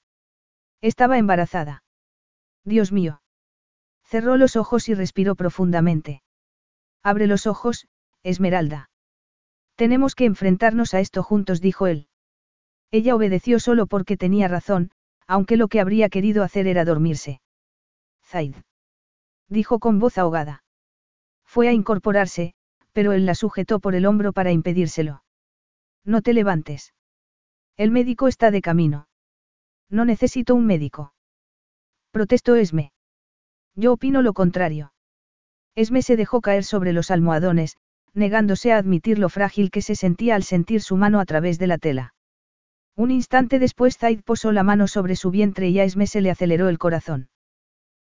[0.82, 1.84] Estaba embarazada.
[2.64, 3.22] Dios mío.
[4.04, 6.24] Cerró los ojos y respiró profundamente.
[7.04, 7.88] Abre los ojos,
[8.24, 8.90] Esmeralda.
[9.76, 12.08] Tenemos que enfrentarnos a esto juntos, dijo él.
[12.92, 14.92] Ella obedeció solo porque tenía razón,
[15.28, 17.42] aunque lo que habría querido hacer era dormirse.
[18.26, 18.56] Zaid.
[19.48, 20.64] Dijo con voz ahogada.
[21.46, 22.54] Fue a incorporarse,
[22.94, 25.24] pero él la sujetó por el hombro para impedírselo.
[26.04, 26.94] No te levantes.
[27.80, 29.08] El médico está de camino.
[29.90, 31.14] No necesito un médico.
[32.12, 32.92] Protestó Esme.
[33.74, 34.92] Yo opino lo contrario.
[35.76, 37.78] Esme se dejó caer sobre los almohadones,
[38.14, 41.68] negándose a admitir lo frágil que se sentía al sentir su mano a través de
[41.68, 42.14] la tela.
[42.98, 46.32] Un instante después Zaid posó la mano sobre su vientre y a Esme se le
[46.32, 47.30] aceleró el corazón.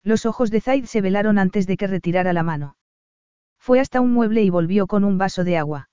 [0.02, 2.76] Los ojos de Zaid se velaron antes de que retirara la mano.
[3.56, 5.90] Fue hasta un mueble y volvió con un vaso de agua.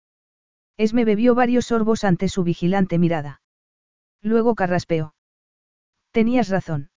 [0.78, 3.40] Esme bebió varios sorbos ante su vigilante mirada.
[4.22, 5.14] Luego carraspeó.
[6.12, 6.90] Tenías razón.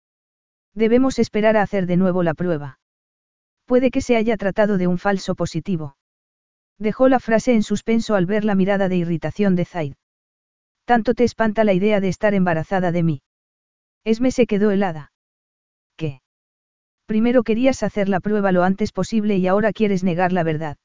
[0.75, 2.79] Debemos esperar a hacer de nuevo la prueba.
[3.65, 5.97] Puede que se haya tratado de un falso positivo.
[6.79, 9.95] Dejó la frase en suspenso al ver la mirada de irritación de Zaid.
[10.85, 13.23] Tanto te espanta la idea de estar embarazada de mí.
[14.05, 15.13] Esme se quedó helada.
[15.97, 16.23] ¿Qué?
[17.07, 20.77] Primero querías hacer la prueba lo antes posible y ahora quieres negar la verdad.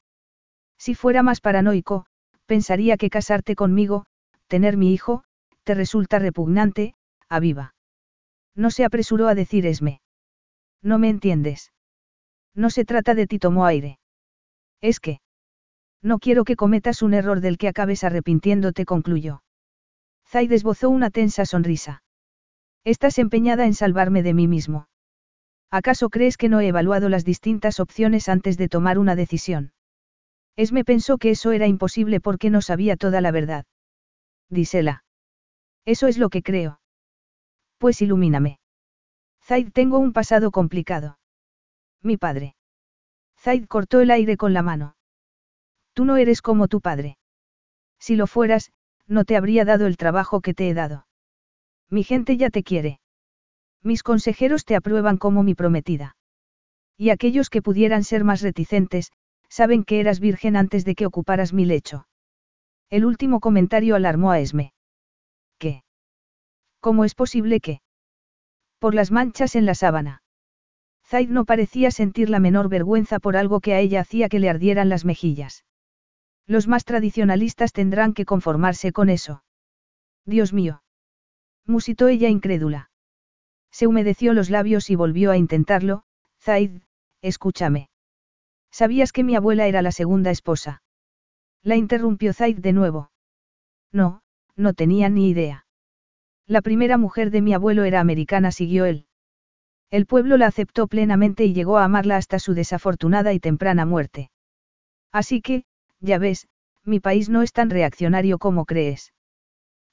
[0.76, 2.06] Si fuera más paranoico,
[2.46, 4.04] pensaría que casarte conmigo,
[4.48, 5.24] tener mi hijo,
[5.64, 6.94] te resulta repugnante,
[7.28, 7.74] aviva.
[8.54, 10.00] No se apresuró a decir Esme.
[10.82, 11.72] No me entiendes.
[12.54, 13.98] No se trata de ti, tomó aire.
[14.80, 15.20] Es que.
[16.02, 19.42] No quiero que cometas un error del que acabes arrepintiéndote, concluyó.
[20.28, 22.02] Zaid esbozó una tensa sonrisa.
[22.84, 24.88] Estás empeñada en salvarme de mí mismo.
[25.70, 29.72] ¿Acaso crees que no he evaluado las distintas opciones antes de tomar una decisión?
[30.56, 33.64] Esme pensó que eso era imposible porque no sabía toda la verdad.
[34.50, 35.02] Dísela.
[35.84, 36.80] Eso es lo que creo.
[37.78, 38.58] Pues ilumíname.
[39.42, 41.18] Zaid tengo un pasado complicado.
[42.02, 42.56] Mi padre.
[43.38, 44.96] Zaid cortó el aire con la mano.
[45.92, 47.18] Tú no eres como tu padre.
[47.98, 48.72] Si lo fueras,
[49.06, 51.06] no te habría dado el trabajo que te he dado.
[51.90, 53.00] Mi gente ya te quiere.
[53.82, 56.16] Mis consejeros te aprueban como mi prometida.
[56.96, 59.12] Y aquellos que pudieran ser más reticentes,
[59.48, 62.06] saben que eras virgen antes de que ocuparas mi lecho.
[62.90, 64.73] El último comentario alarmó a Esme.
[66.84, 67.80] ¿Cómo es posible que?
[68.78, 70.22] Por las manchas en la sábana.
[71.06, 74.50] Zaid no parecía sentir la menor vergüenza por algo que a ella hacía que le
[74.50, 75.64] ardieran las mejillas.
[76.46, 79.44] Los más tradicionalistas tendrán que conformarse con eso.
[80.26, 80.82] Dios mío.
[81.64, 82.90] Musitó ella incrédula.
[83.70, 86.04] Se humedeció los labios y volvió a intentarlo,
[86.38, 86.82] Zaid,
[87.22, 87.88] escúchame.
[88.70, 90.82] ¿Sabías que mi abuela era la segunda esposa?
[91.62, 93.10] La interrumpió Zaid de nuevo.
[93.90, 94.20] No,
[94.54, 95.63] no tenía ni idea.
[96.46, 99.06] La primera mujer de mi abuelo era americana, siguió él.
[99.90, 104.30] El pueblo la aceptó plenamente y llegó a amarla hasta su desafortunada y temprana muerte.
[105.12, 105.64] Así que,
[106.00, 106.48] ya ves,
[106.84, 109.14] mi país no es tan reaccionario como crees.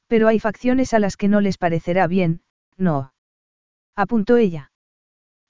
[0.08, 2.42] Pero hay facciones a las que no les parecerá bien,
[2.76, 3.14] no.
[3.96, 4.72] Apuntó ella.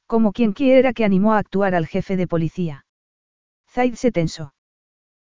[0.05, 2.85] Como quien quiera que animó a actuar al jefe de policía.
[3.69, 4.53] Zaid se tensó.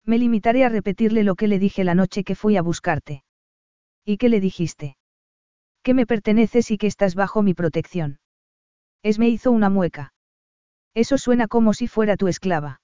[0.05, 3.23] Me limitaré a repetirle lo que le dije la noche que fui a buscarte.
[4.05, 4.95] ¿Y qué le dijiste?
[5.83, 8.19] Que me perteneces y que estás bajo mi protección.
[9.03, 10.13] Es me hizo una mueca.
[10.93, 12.81] Eso suena como si fuera tu esclava.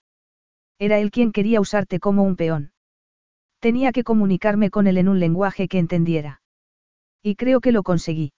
[0.80, 2.72] Era él quien quería usarte como un peón.
[3.60, 6.42] Tenía que comunicarme con él en un lenguaje que entendiera.
[7.24, 8.34] Y creo que lo conseguí.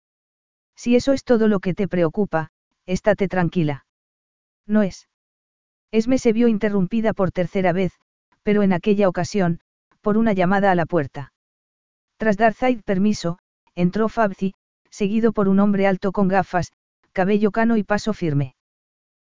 [0.76, 2.50] Si eso es todo lo que te preocupa,
[2.86, 3.86] estate tranquila.
[4.66, 5.08] No es.
[5.90, 7.92] Esme se vio interrumpida por tercera vez,
[8.42, 9.60] pero en aquella ocasión,
[10.00, 11.32] por una llamada a la puerta.
[12.18, 13.38] Tras dar Zaid permiso,
[13.76, 14.54] entró Fabzi,
[14.90, 16.72] seguido por un hombre alto con gafas,
[17.12, 18.56] cabello cano y paso firme.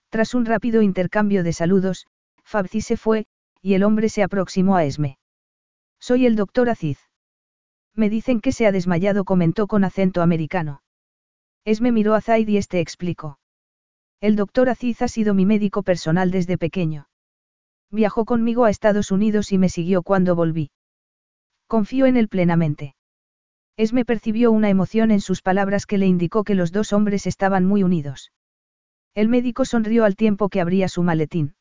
[0.09, 2.07] Tras un rápido intercambio de saludos,
[2.43, 3.25] Fabzi se fue,
[3.61, 5.17] y el hombre se aproximó a Esme.
[5.99, 6.99] Soy el doctor Aziz.
[7.95, 10.81] Me dicen que se ha desmayado, comentó con acento americano.
[11.65, 13.39] Esme miró a Zaid y este explicó.
[14.21, 17.07] El doctor Aziz ha sido mi médico personal desde pequeño.
[17.91, 20.69] Viajó conmigo a Estados Unidos y me siguió cuando volví.
[21.67, 22.95] Confío en él plenamente.
[23.77, 27.65] Esme percibió una emoción en sus palabras que le indicó que los dos hombres estaban
[27.65, 28.31] muy unidos.
[29.13, 31.55] El médico sonrió al tiempo que abría su maletín.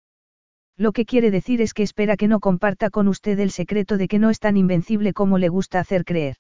[0.77, 4.09] Lo que quiere decir es que espera que no comparta con usted el secreto de
[4.09, 6.37] que no es tan invencible como le gusta hacer creer.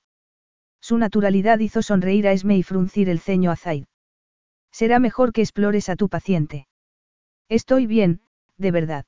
[0.80, 3.84] Su naturalidad hizo sonreír a Esme y fruncir el ceño a Zaid.
[4.72, 6.66] Será mejor que explores a tu paciente.
[7.48, 8.20] Estoy bien,
[8.58, 9.06] de verdad.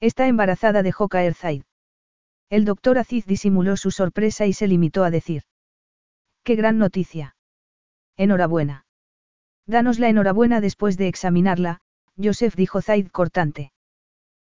[0.00, 1.62] Está embarazada, dejó caer Zaid.
[2.50, 5.44] El doctor Aziz disimuló su sorpresa y se limitó a decir.
[6.44, 7.36] ¡Qué gran noticia!
[8.18, 8.84] Enhorabuena.
[9.66, 11.80] Danos la enhorabuena después de examinarla,
[12.22, 13.72] Joseph dijo Zaid cortante.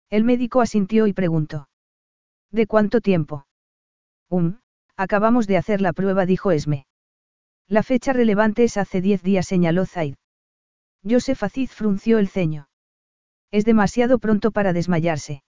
[0.08, 1.68] El médico asintió y preguntó.
[2.50, 3.46] ¿De cuánto tiempo?
[4.30, 4.56] Um,
[4.96, 6.86] acabamos de hacer la prueba, dijo Esme.
[7.68, 10.16] La fecha relevante es hace diez días, señaló Zaid.
[11.08, 12.68] Joseph Aziz frunció el ceño.
[13.50, 15.42] Es demasiado pronto para desmayarse.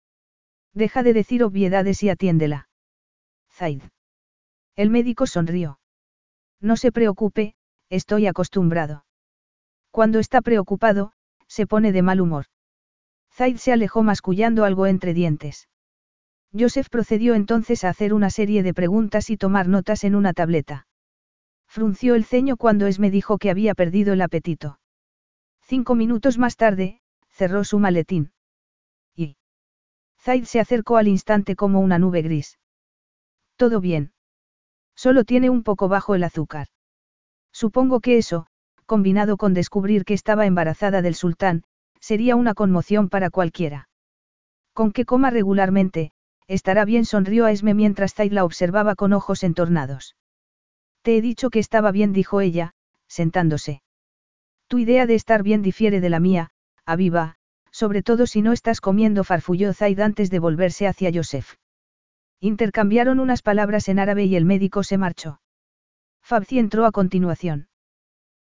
[0.73, 2.69] Deja de decir obviedades y atiéndela.
[3.51, 3.83] Zaid.
[4.75, 5.78] El médico sonrió.
[6.61, 7.55] No se preocupe,
[7.89, 9.05] estoy acostumbrado.
[9.91, 11.13] Cuando está preocupado,
[11.47, 12.45] se pone de mal humor.
[13.33, 15.69] Zaid se alejó mascullando algo entre dientes.
[16.57, 20.87] Joseph procedió entonces a hacer una serie de preguntas y tomar notas en una tableta.
[21.67, 24.79] Frunció el ceño cuando Esme dijo que había perdido el apetito.
[25.61, 28.31] Cinco minutos más tarde, cerró su maletín.
[29.15, 29.37] Y.
[30.19, 32.59] Zaid se acercó al instante como una nube gris.
[33.55, 34.11] Todo bien.
[34.99, 36.67] Solo tiene un poco bajo el azúcar.
[37.53, 38.47] Supongo que eso,
[38.85, 41.63] combinado con descubrir que estaba embarazada del sultán,
[42.01, 43.87] sería una conmoción para cualquiera.
[44.73, 46.11] Con que coma regularmente,
[46.47, 50.17] estará bien, sonrió a Esme mientras Zaid la observaba con ojos entornados.
[51.01, 52.73] Te he dicho que estaba bien, dijo ella,
[53.07, 53.81] sentándose.
[54.67, 56.49] Tu idea de estar bien difiere de la mía,
[56.85, 57.37] Aviva,
[57.71, 61.55] sobre todo si no estás comiendo, farfulló Zaid antes de volverse hacia Joseph.
[62.41, 65.41] Intercambiaron unas palabras en árabe y el médico se marchó.
[66.21, 67.67] Fabzi entró a continuación.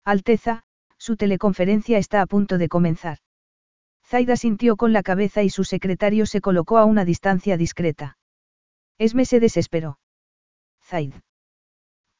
[0.04, 0.64] Alteza,
[0.98, 3.20] su teleconferencia está a punto de comenzar.
[4.06, 8.18] Zaida sintió con la cabeza y su secretario se colocó a una distancia discreta.
[8.98, 10.00] Esme se desesperó.
[10.82, 11.14] Zaid.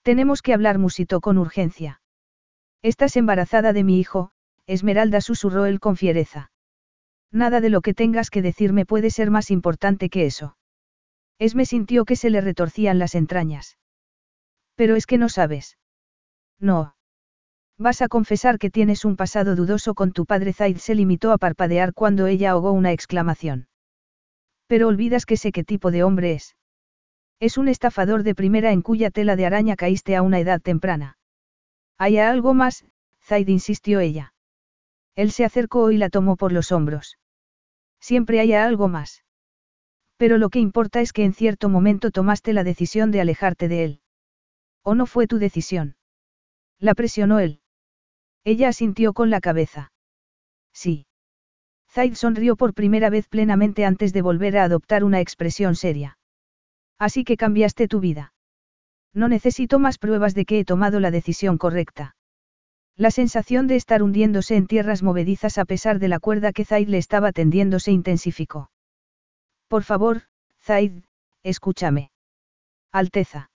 [0.02, 2.02] Tenemos que hablar, musitó con urgencia.
[2.82, 4.32] Estás embarazada de mi hijo,
[4.66, 6.52] Esmeralda susurró él con fiereza.
[7.32, 10.56] Nada de lo que tengas que decirme puede ser más importante que eso.
[11.48, 13.78] Esme sintió que se le retorcían las entrañas.
[14.76, 15.78] Pero es que no sabes.
[16.58, 16.96] No.
[17.78, 21.38] Vas a confesar que tienes un pasado dudoso con tu padre Zaid se limitó a
[21.38, 23.68] parpadear cuando ella ahogó una exclamación.
[24.68, 26.56] Pero olvidas que sé qué tipo de hombre es.
[27.42, 31.18] Es un estafador de primera en cuya tela de araña caíste a una edad temprana.
[31.98, 32.86] ¿Hay algo más?
[33.22, 34.34] Zaid insistió ella.
[35.16, 37.18] Él se acercó y la tomó por los hombros.
[38.00, 39.26] Siempre hay algo más.
[40.18, 43.84] Pero lo que importa es que en cierto momento tomaste la decisión de alejarte de
[43.84, 44.02] él.
[44.84, 45.96] ¿O no fue tu decisión?
[46.80, 47.62] La presionó él.
[48.44, 49.92] Ella asintió con la cabeza.
[50.74, 51.06] Sí.
[51.90, 56.18] Zaid sonrió por primera vez plenamente antes de volver a adoptar una expresión seria.
[57.00, 58.34] Así que cambiaste tu vida.
[59.14, 62.16] No necesito más pruebas de que he tomado la decisión correcta.
[62.96, 66.90] La sensación de estar hundiéndose en tierras movedizas a pesar de la cuerda que Zaid
[66.90, 68.70] le estaba tendiendo se intensificó.
[69.74, 70.22] Por favor,
[70.62, 71.02] Zaid,
[71.42, 72.12] escúchame.
[72.92, 73.50] Alteza.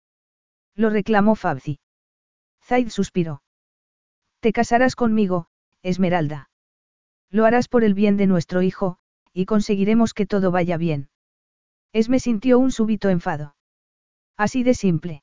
[0.74, 1.80] Lo reclamó Fabzi.
[2.64, 3.44] Zaid suspiró.
[4.40, 5.46] Te casarás conmigo,
[5.84, 6.50] Esmeralda.
[7.30, 8.98] Lo harás por el bien de nuestro hijo,
[9.32, 11.12] y conseguiremos que todo vaya bien.
[11.94, 13.56] Esme sintió un súbito enfado.
[14.38, 15.22] Así de simple.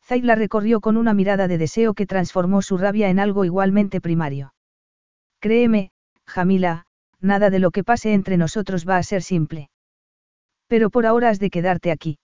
[0.00, 4.00] Zaid la recorrió con una mirada de deseo que transformó su rabia en algo igualmente
[4.00, 4.54] primario.
[5.40, 5.90] Créeme,
[6.24, 6.86] Jamila,
[7.18, 9.70] nada de lo que pase entre nosotros va a ser simple.
[10.68, 12.18] Pero por ahora has de quedarte aquí.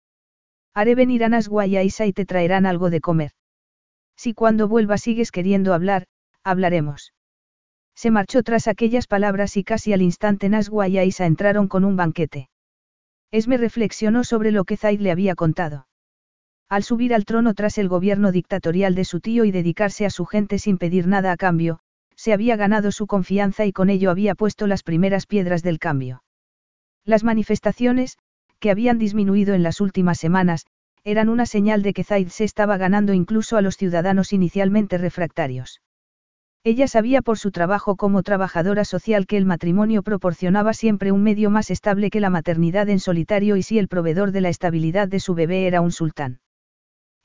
[0.74, 3.32] Haré venir a Nasgua y a y te traerán algo de comer.
[4.16, 6.06] Si cuando vuelva sigues queriendo hablar,
[6.44, 7.12] hablaremos.
[7.94, 11.96] Se marchó tras aquellas palabras y casi al instante Nasgua y Aisa entraron con un
[11.96, 12.48] banquete.
[13.30, 15.88] Esme reflexionó sobre lo que Zaid le había contado.
[16.68, 20.26] Al subir al trono tras el gobierno dictatorial de su tío y dedicarse a su
[20.26, 21.80] gente sin pedir nada a cambio,
[22.14, 26.22] se había ganado su confianza y con ello había puesto las primeras piedras del cambio.
[27.04, 28.18] Las manifestaciones,
[28.58, 30.66] que habían disminuido en las últimas semanas,
[31.04, 35.80] eran una señal de que Zaid se estaba ganando incluso a los ciudadanos inicialmente refractarios.
[36.64, 41.50] Ella sabía por su trabajo como trabajadora social que el matrimonio proporcionaba siempre un medio
[41.50, 45.20] más estable que la maternidad en solitario y si el proveedor de la estabilidad de
[45.20, 46.40] su bebé era un sultán.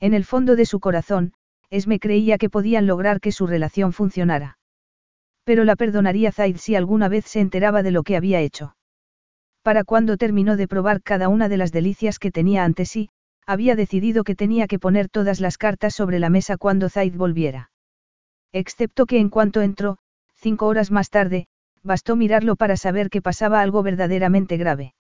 [0.00, 1.32] En el fondo de su corazón,
[1.68, 4.58] Esme creía que podían lograr que su relación funcionara.
[5.44, 8.76] Pero la perdonaría Zaid si alguna vez se enteraba de lo que había hecho.
[9.64, 13.08] Para cuando terminó de probar cada una de las delicias que tenía ante sí,
[13.46, 17.70] había decidido que tenía que poner todas las cartas sobre la mesa cuando Zaid volviera.
[18.52, 19.96] Excepto que en cuanto entró,
[20.34, 21.46] cinco horas más tarde,
[21.82, 24.94] bastó mirarlo para saber que pasaba algo verdaderamente grave.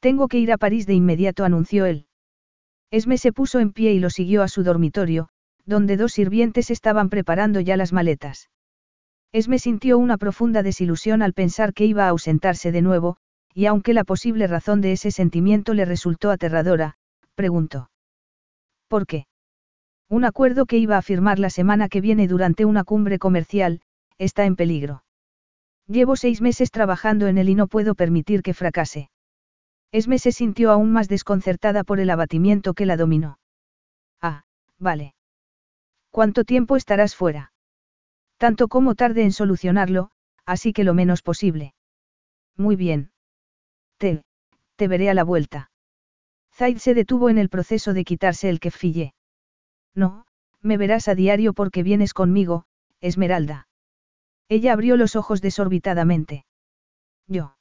[0.00, 2.06] Tengo que ir a París de inmediato, anunció él.
[2.90, 5.28] Esme se puso en pie y lo siguió a su dormitorio,
[5.66, 8.48] donde dos sirvientes estaban preparando ya las maletas.
[9.30, 13.18] Esme sintió una profunda desilusión al pensar que iba a ausentarse de nuevo,
[13.54, 16.96] y aunque la posible razón de ese sentimiento le resultó aterradora,
[17.36, 17.90] preguntó.
[18.88, 19.26] ¿Por qué?
[20.08, 23.80] Un acuerdo que iba a firmar la semana que viene durante una cumbre comercial,
[24.18, 25.04] está en peligro.
[25.86, 29.10] Llevo seis meses trabajando en él y no puedo permitir que fracase.
[29.92, 33.38] Esme se sintió aún más desconcertada por el abatimiento que la dominó.
[34.20, 34.44] Ah,
[34.78, 35.14] vale.
[36.10, 37.52] ¿Cuánto tiempo estarás fuera?
[38.36, 40.10] Tanto como tarde en solucionarlo,
[40.44, 41.74] así que lo menos posible.
[42.56, 43.13] Muy bien.
[43.98, 44.22] Te,
[44.76, 45.70] te veré a la vuelta.
[46.52, 49.14] Zaid se detuvo en el proceso de quitarse el kefille.
[49.94, 50.26] No,
[50.60, 52.64] me verás a diario porque vienes conmigo,
[53.00, 53.68] Esmeralda.
[54.48, 56.44] Ella abrió los ojos desorbitadamente.
[57.26, 57.56] Yo.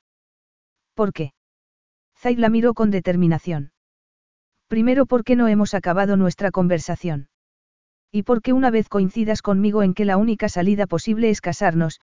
[0.93, 1.33] ¿Por qué?
[2.17, 3.71] Zaid la miró con determinación.
[4.67, 7.29] Primero porque no hemos acabado nuestra conversación.
[8.11, 11.99] Y porque una vez coincidas conmigo en que la única salida posible es casarnos,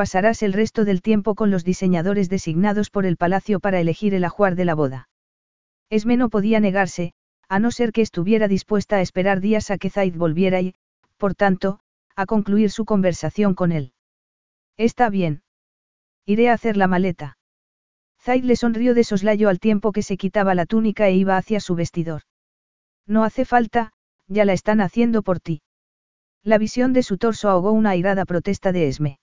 [0.00, 4.24] pasarás el resto del tiempo con los diseñadores designados por el palacio para elegir el
[4.24, 5.10] ajuar de la boda.
[5.90, 7.12] Esme no podía negarse,
[7.50, 10.74] a no ser que estuviera dispuesta a esperar días a que Zaid volviera y,
[11.18, 11.80] por tanto,
[12.16, 13.92] a concluir su conversación con él.
[14.78, 15.42] Está bien.
[16.24, 17.36] Iré a hacer la maleta.
[18.22, 21.60] Zaid le sonrió de soslayo al tiempo que se quitaba la túnica e iba hacia
[21.60, 22.22] su vestidor.
[23.06, 23.92] No hace falta,
[24.28, 25.60] ya la están haciendo por ti.
[26.42, 29.20] La visión de su torso ahogó una airada protesta de Esme.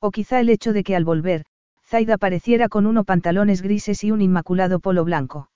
[0.00, 1.44] O quizá el hecho de que al volver,
[1.84, 5.50] Zaid apareciera con unos pantalones grises y un inmaculado polo blanco.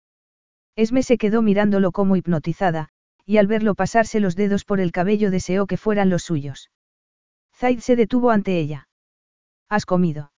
[0.77, 2.91] Esme se quedó mirándolo como hipnotizada,
[3.25, 6.71] y al verlo pasarse los dedos por el cabello deseó que fueran los suyos.
[7.55, 8.89] Zaid se detuvo ante ella.
[9.69, 10.33] ¿Has comido?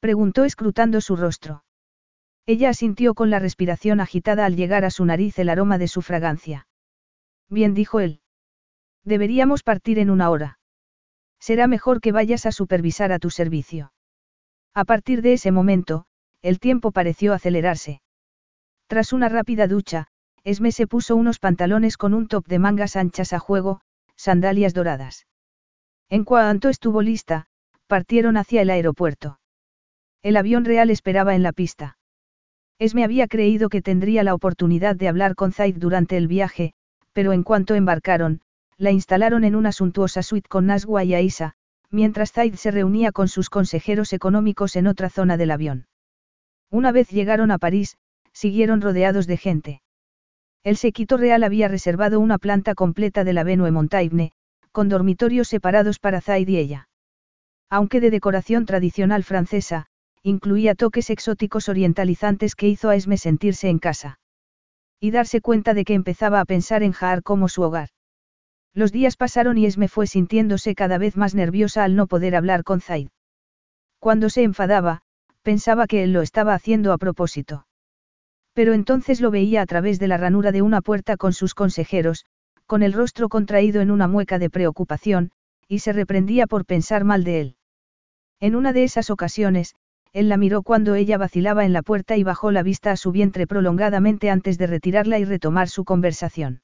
[0.00, 1.64] Preguntó escrutando su rostro.
[2.46, 6.02] Ella asintió con la respiración agitada al llegar a su nariz el aroma de su
[6.02, 6.66] fragancia.
[7.48, 8.20] Bien dijo él.
[9.04, 10.58] Deberíamos partir en una hora.
[11.46, 13.92] Será mejor que vayas a supervisar a tu servicio.
[14.72, 16.06] A partir de ese momento,
[16.40, 18.00] el tiempo pareció acelerarse.
[18.86, 20.06] Tras una rápida ducha,
[20.42, 23.82] Esme se puso unos pantalones con un top de mangas anchas a juego,
[24.16, 25.26] sandalias doradas.
[26.08, 27.44] En cuanto estuvo lista,
[27.88, 29.38] partieron hacia el aeropuerto.
[30.22, 31.98] El avión real esperaba en la pista.
[32.78, 36.72] Esme había creído que tendría la oportunidad de hablar con Zaid durante el viaje,
[37.12, 38.40] pero en cuanto embarcaron,
[38.76, 41.54] la instalaron en una suntuosa suite con Naswa y Aisa,
[41.90, 45.86] mientras Zaid se reunía con sus consejeros económicos en otra zona del avión.
[46.70, 47.96] Una vez llegaron a París,
[48.32, 49.82] siguieron rodeados de gente.
[50.64, 54.32] El séquito real había reservado una planta completa de la Venue Montaigne,
[54.72, 56.88] con dormitorios separados para Zaid y ella.
[57.70, 59.86] Aunque de decoración tradicional francesa,
[60.22, 64.18] incluía toques exóticos orientalizantes que hizo a Esme sentirse en casa.
[64.98, 67.90] Y darse cuenta de que empezaba a pensar en Jaar como su hogar.
[68.74, 72.64] Los días pasaron y Esme fue sintiéndose cada vez más nerviosa al no poder hablar
[72.64, 73.08] con Zaid.
[74.00, 75.02] Cuando se enfadaba,
[75.42, 77.66] pensaba que él lo estaba haciendo a propósito.
[78.52, 82.24] Pero entonces lo veía a través de la ranura de una puerta con sus consejeros,
[82.66, 85.30] con el rostro contraído en una mueca de preocupación,
[85.68, 87.56] y se reprendía por pensar mal de él.
[88.40, 89.76] En una de esas ocasiones,
[90.12, 93.12] él la miró cuando ella vacilaba en la puerta y bajó la vista a su
[93.12, 96.63] vientre prolongadamente antes de retirarla y retomar su conversación.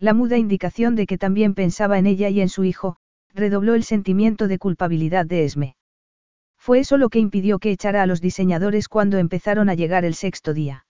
[0.00, 2.96] La muda indicación de que también pensaba en ella y en su hijo,
[3.34, 5.76] redobló el sentimiento de culpabilidad de Esme.
[6.56, 10.14] Fue eso lo que impidió que echara a los diseñadores cuando empezaron a llegar el
[10.14, 10.86] sexto día.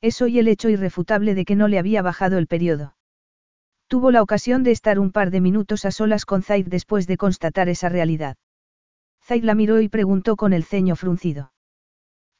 [0.00, 2.96] Eso y el hecho irrefutable de que no le había bajado el periodo.
[3.86, 7.18] Tuvo la ocasión de estar un par de minutos a solas con Zaid después de
[7.18, 8.36] constatar esa realidad.
[9.22, 11.52] Zaid la miró y preguntó con el ceño fruncido.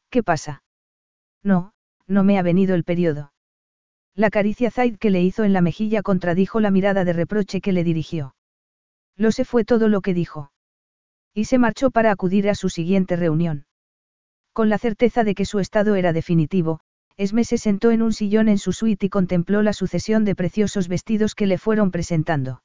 [0.09, 0.63] ¿Qué pasa?
[1.43, 1.73] No,
[2.07, 3.33] no me ha venido el periodo.
[4.15, 7.73] La caricia Zaid que le hizo en la mejilla contradijo la mirada de reproche que
[7.73, 8.35] le dirigió.
[9.17, 10.53] Lo sé fue todo lo que dijo.
[11.33, 13.65] Y se marchó para acudir a su siguiente reunión.
[14.53, 16.81] Con la certeza de que su estado era definitivo,
[17.17, 20.89] Esme se sentó en un sillón en su suite y contempló la sucesión de preciosos
[20.89, 22.63] vestidos que le fueron presentando.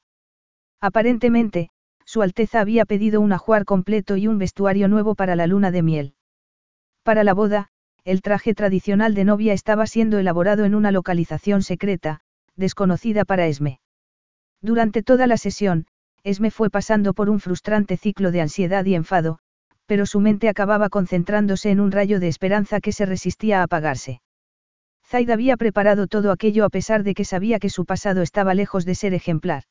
[0.80, 1.70] Aparentemente,
[2.04, 5.82] Su Alteza había pedido un ajuar completo y un vestuario nuevo para la luna de
[5.82, 6.14] miel.
[7.02, 7.68] Para la boda,
[8.08, 12.20] el traje tradicional de novia estaba siendo elaborado en una localización secreta,
[12.56, 13.80] desconocida para Esme.
[14.62, 15.86] Durante toda la sesión,
[16.24, 19.40] Esme fue pasando por un frustrante ciclo de ansiedad y enfado,
[19.84, 24.22] pero su mente acababa concentrándose en un rayo de esperanza que se resistía a apagarse.
[25.06, 28.86] Zaid había preparado todo aquello a pesar de que sabía que su pasado estaba lejos
[28.86, 29.64] de ser ejemplar.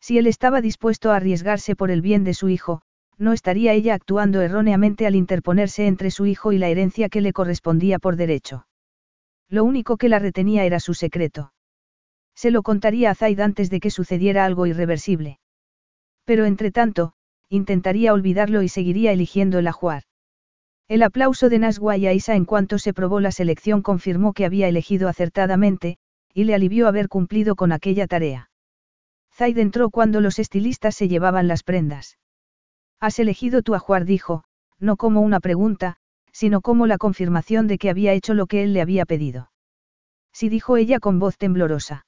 [0.00, 2.80] Si él estaba dispuesto a arriesgarse por el bien de su hijo,
[3.20, 7.34] no estaría ella actuando erróneamente al interponerse entre su hijo y la herencia que le
[7.34, 8.66] correspondía por derecho.
[9.48, 11.52] Lo único que la retenía era su secreto.
[12.34, 15.38] Se lo contaría a Zaid antes de que sucediera algo irreversible.
[16.24, 17.12] Pero entre tanto,
[17.50, 20.04] intentaría olvidarlo y seguiría eligiendo el ajuar.
[20.88, 24.66] El aplauso de Naswa y Aisa en cuanto se probó la selección confirmó que había
[24.66, 25.98] elegido acertadamente,
[26.32, 28.50] y le alivió haber cumplido con aquella tarea.
[29.34, 32.16] Zaid entró cuando los estilistas se llevaban las prendas.
[33.00, 34.44] Has elegido tu ajuar, dijo,
[34.78, 35.96] no como una pregunta,
[36.32, 39.50] sino como la confirmación de que había hecho lo que él le había pedido.
[40.32, 42.06] Sí dijo ella con voz temblorosa.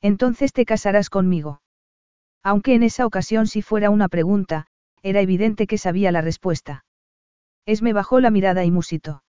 [0.00, 1.62] Entonces te casarás conmigo.
[2.42, 4.66] Aunque en esa ocasión si fuera una pregunta,
[5.02, 6.84] era evidente que sabía la respuesta.
[7.66, 9.22] Esme bajó la mirada y musitó.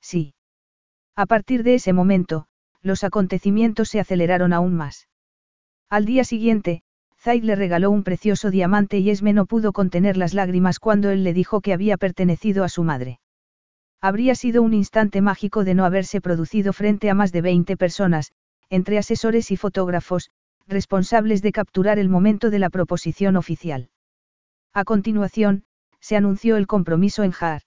[0.00, 0.34] Sí.
[1.16, 2.46] A partir de ese momento,
[2.82, 5.08] los acontecimientos se aceleraron aún más.
[5.90, 6.82] Al día siguiente,
[7.22, 11.22] Zaid le regaló un precioso diamante y Esme no pudo contener las lágrimas cuando él
[11.22, 13.20] le dijo que había pertenecido a su madre.
[14.00, 18.32] Habría sido un instante mágico de no haberse producido frente a más de 20 personas,
[18.70, 20.30] entre asesores y fotógrafos,
[20.66, 23.90] responsables de capturar el momento de la proposición oficial.
[24.72, 25.64] A continuación,
[26.00, 27.62] se anunció el compromiso en Jaar.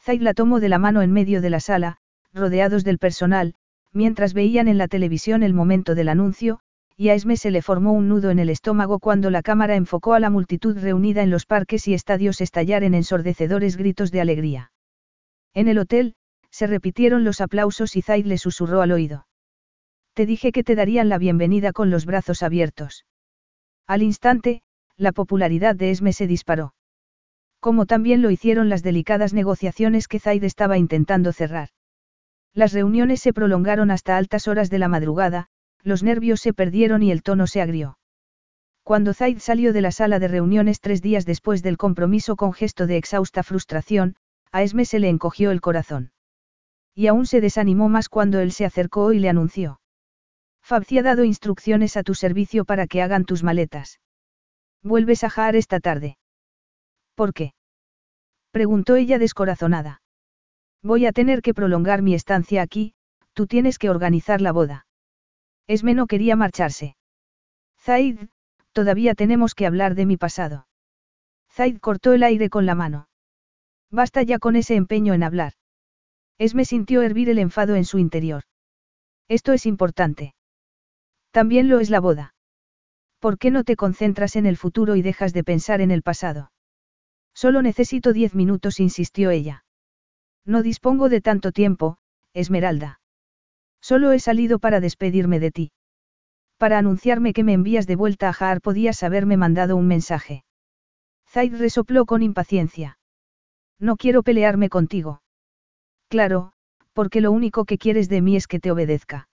[0.00, 1.98] Zaid la tomó de la mano en medio de la sala,
[2.32, 3.54] rodeados del personal,
[3.92, 6.60] mientras veían en la televisión el momento del anuncio,
[6.96, 10.14] y a Esme se le formó un nudo en el estómago cuando la cámara enfocó
[10.14, 14.72] a la multitud reunida en los parques y estadios estallar en ensordecedores gritos de alegría.
[15.54, 16.14] En el hotel,
[16.50, 19.26] se repitieron los aplausos y Zaid le susurró al oído.
[20.14, 23.06] Te dije que te darían la bienvenida con los brazos abiertos.
[23.86, 24.62] Al instante,
[24.96, 26.74] la popularidad de Esme se disparó.
[27.60, 31.70] Como también lo hicieron las delicadas negociaciones que Zaid estaba intentando cerrar.
[32.54, 35.48] Las reuniones se prolongaron hasta altas horas de la madrugada,
[35.82, 37.98] los nervios se perdieron y el tono se agrió.
[38.82, 42.86] Cuando Zaid salió de la sala de reuniones tres días después del compromiso con gesto
[42.86, 44.16] de exhausta frustración,
[44.50, 46.12] a Esme se le encogió el corazón.
[46.94, 49.80] Y aún se desanimó más cuando él se acercó y le anunció.
[50.62, 54.00] Fabci ha dado instrucciones a tu servicio para que hagan tus maletas.
[54.82, 56.18] Vuelves a Jaar esta tarde.
[57.14, 57.54] ¿Por qué?
[58.50, 60.02] Preguntó ella descorazonada.
[60.82, 62.94] Voy a tener que prolongar mi estancia aquí,
[63.32, 64.86] tú tienes que organizar la boda.
[65.66, 66.96] Esme no quería marcharse.
[67.80, 68.18] Zaid,
[68.72, 70.66] todavía tenemos que hablar de mi pasado.
[71.50, 73.08] Zaid cortó el aire con la mano.
[73.90, 75.52] Basta ya con ese empeño en hablar.
[76.38, 78.44] Esme sintió hervir el enfado en su interior.
[79.28, 80.34] Esto es importante.
[81.30, 82.34] También lo es la boda.
[83.18, 86.50] ¿Por qué no te concentras en el futuro y dejas de pensar en el pasado?
[87.34, 89.64] Solo necesito diez minutos, insistió ella.
[90.44, 91.98] No dispongo de tanto tiempo,
[92.32, 93.01] Esmeralda.
[93.82, 95.72] Solo he salido para despedirme de ti.
[96.56, 100.44] Para anunciarme que me envías de vuelta a Jaar podías haberme mandado un mensaje.
[101.28, 102.98] Zaid resopló con impaciencia.
[103.80, 105.22] No quiero pelearme contigo.
[106.08, 106.52] Claro,
[106.92, 109.28] porque lo único que quieres de mí es que te obedezca.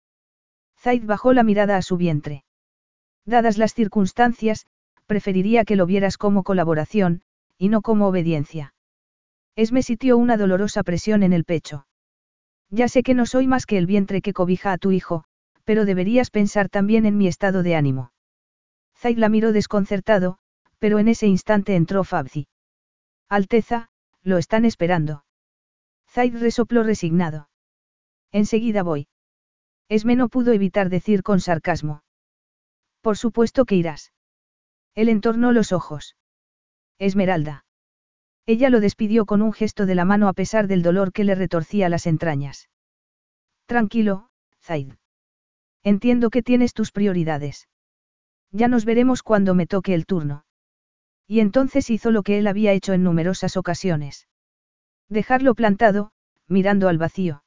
[0.79, 2.43] Zaid bajó la mirada a su vientre.
[3.25, 4.65] Dadas las circunstancias,
[5.05, 7.21] preferiría que lo vieras como colaboración,
[7.57, 8.73] y no como obediencia.
[9.55, 11.85] Esme sintió una dolorosa presión en el pecho.
[12.69, 15.23] Ya sé que no soy más que el vientre que cobija a tu hijo,
[15.63, 18.11] pero deberías pensar también en mi estado de ánimo.
[18.97, 20.37] Zaid la miró desconcertado,
[20.77, 22.47] pero en ese instante entró Fabzi.
[23.27, 23.89] Alteza,
[24.23, 25.23] lo están esperando.
[26.09, 27.49] Zaid resopló resignado.
[28.31, 29.07] Enseguida voy.
[29.87, 32.03] Esme no pudo evitar decir con sarcasmo.
[33.01, 34.11] Por supuesto que irás.
[34.93, 36.15] Él entornó los ojos.
[36.99, 37.65] Esmeralda.
[38.49, 41.35] Ella lo despidió con un gesto de la mano a pesar del dolor que le
[41.35, 42.67] retorcía las entrañas.
[43.67, 44.93] Tranquilo, Zaid.
[45.83, 47.67] Entiendo que tienes tus prioridades.
[48.51, 50.45] Ya nos veremos cuando me toque el turno.
[51.27, 54.27] Y entonces hizo lo que él había hecho en numerosas ocasiones.
[55.09, 56.09] Dejarlo plantado,
[56.47, 57.43] mirando al vacío.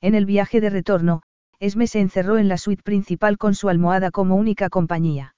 [0.00, 1.20] En el viaje de retorno,
[1.58, 5.36] Esme se encerró en la suite principal con su almohada como única compañía.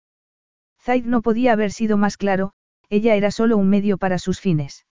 [0.79, 2.53] Zaid no podía haber sido más claro,
[2.89, 4.87] ella era solo un medio para sus fines.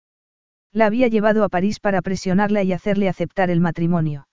[0.72, 4.28] La había llevado a París para presionarla y hacerle aceptar el matrimonio.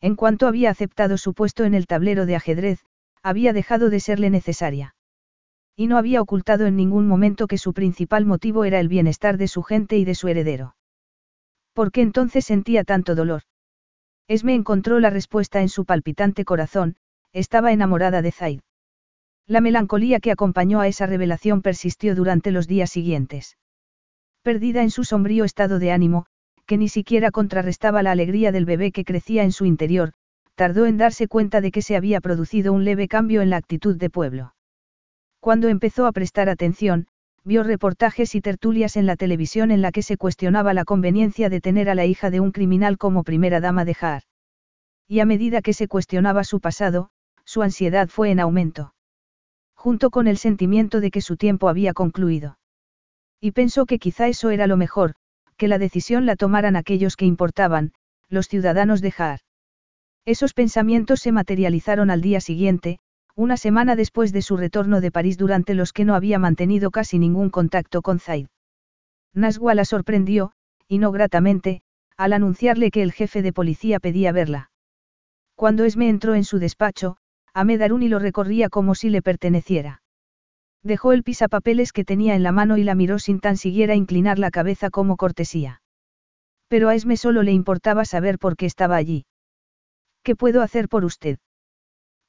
[0.00, 2.80] En cuanto había aceptado su puesto en el tablero de ajedrez,
[3.22, 4.96] había dejado de serle necesaria.
[5.76, 9.46] Y no había ocultado en ningún momento que su principal motivo era el bienestar de
[9.46, 10.74] su gente y de su heredero.
[11.72, 13.42] ¿Por qué entonces sentía tanto dolor?
[14.28, 16.96] Esme encontró la respuesta en su palpitante corazón,
[17.32, 18.60] estaba enamorada de Zaid.
[19.46, 23.56] La melancolía que acompañó a esa revelación persistió durante los días siguientes.
[24.42, 26.26] Perdida en su sombrío estado de ánimo,
[26.66, 30.12] que ni siquiera contrarrestaba la alegría del bebé que crecía en su interior,
[30.54, 33.96] tardó en darse cuenta de que se había producido un leve cambio en la actitud
[33.96, 34.54] de pueblo.
[35.40, 37.08] Cuando empezó a prestar atención,
[37.44, 41.60] vio reportajes y tertulias en la televisión en la que se cuestionaba la conveniencia de
[41.60, 44.22] tener a la hija de un criminal como primera dama de Jaar.
[45.08, 47.10] Y a medida que se cuestionaba su pasado,
[47.44, 48.94] su ansiedad fue en aumento.
[49.82, 52.56] Junto con el sentimiento de que su tiempo había concluido.
[53.40, 55.14] Y pensó que quizá eso era lo mejor,
[55.56, 57.90] que la decisión la tomaran aquellos que importaban,
[58.28, 59.40] los ciudadanos de Jaar.
[60.24, 63.00] Esos pensamientos se materializaron al día siguiente,
[63.34, 67.18] una semana después de su retorno de París durante los que no había mantenido casi
[67.18, 68.46] ningún contacto con Zaid.
[69.34, 70.52] Naswa la sorprendió,
[70.86, 71.82] y no gratamente,
[72.16, 74.70] al anunciarle que el jefe de policía pedía verla.
[75.56, 77.16] Cuando Esme entró en su despacho,
[77.54, 80.02] Ahmed Aruni lo recorría como si le perteneciera.
[80.82, 84.38] Dejó el pisapapeles que tenía en la mano y la miró sin tan siquiera inclinar
[84.38, 85.82] la cabeza como cortesía.
[86.68, 89.26] Pero a Esme solo le importaba saber por qué estaba allí.
[90.22, 91.38] ¿Qué puedo hacer por usted?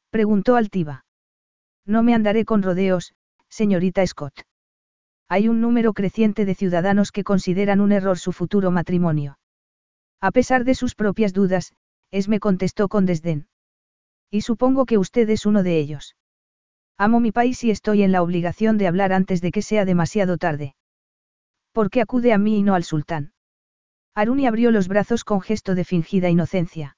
[0.10, 1.06] Preguntó altiva.
[1.85, 3.14] No me andaré con rodeos,
[3.50, 4.34] señorita Scott.
[5.30, 9.40] Hay un número creciente de ciudadanos que consideran un error su futuro matrimonio.
[10.22, 11.74] A pesar de sus propias dudas,
[12.11, 13.48] Esme contestó con desdén.
[14.34, 16.16] Y supongo que usted es uno de ellos.
[16.98, 20.40] Amo mi país y estoy en la obligación de hablar antes de que sea demasiado
[20.40, 20.74] tarde.
[21.72, 23.34] ¿Por qué acude a mí y no al sultán?
[24.16, 26.98] Aruni abrió los brazos con gesto de fingida inocencia.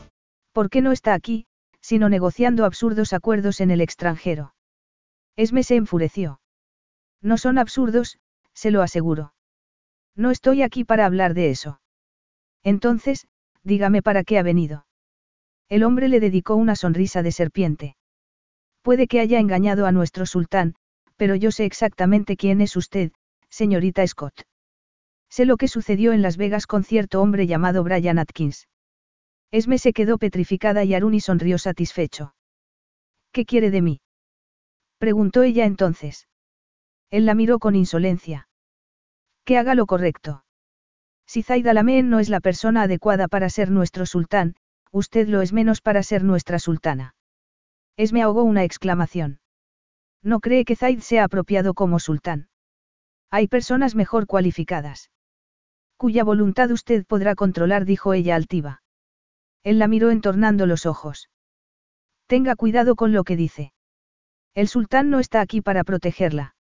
[0.51, 1.45] ¿Por qué no está aquí,
[1.79, 4.53] sino negociando absurdos acuerdos en el extranjero?
[5.35, 6.41] Esme se enfureció.
[7.21, 8.19] No son absurdos,
[8.53, 9.33] se lo aseguro.
[10.15, 11.79] No estoy aquí para hablar de eso.
[12.63, 13.27] Entonces,
[13.63, 14.85] dígame para qué ha venido.
[15.69, 17.95] El hombre le dedicó una sonrisa de serpiente.
[18.81, 20.75] Puede que haya engañado a nuestro sultán,
[21.15, 23.11] pero yo sé exactamente quién es usted,
[23.49, 24.41] señorita Scott.
[25.29, 28.67] Sé lo que sucedió en Las Vegas con cierto hombre llamado Brian Atkins.
[29.51, 32.33] Esme se quedó petrificada y Aruni sonrió satisfecho.
[33.33, 34.01] ¿Qué quiere de mí?
[34.97, 36.27] Preguntó ella entonces.
[37.09, 38.47] Él la miró con insolencia.
[39.43, 40.45] Que haga lo correcto.
[41.25, 44.55] Si Zaid Alamein no es la persona adecuada para ser nuestro sultán,
[44.91, 47.15] usted lo es menos para ser nuestra sultana.
[47.97, 49.39] Esme ahogó una exclamación.
[50.23, 52.47] No cree que Zaid sea apropiado como sultán.
[53.29, 55.09] Hay personas mejor cualificadas.
[55.97, 58.81] Cuya voluntad usted podrá controlar, dijo ella altiva.
[59.63, 61.29] Él la miró entornando los ojos.
[62.27, 63.73] Tenga cuidado con lo que dice.
[64.53, 66.55] El sultán no está aquí para protegerla.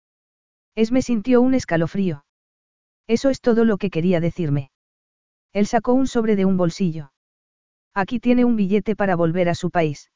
[0.74, 2.24] Esme sintió un escalofrío.
[3.06, 4.70] Eso es todo lo que quería decirme.
[5.52, 7.12] Él sacó un sobre de un bolsillo.
[7.94, 10.10] Aquí tiene un billete para volver a su país.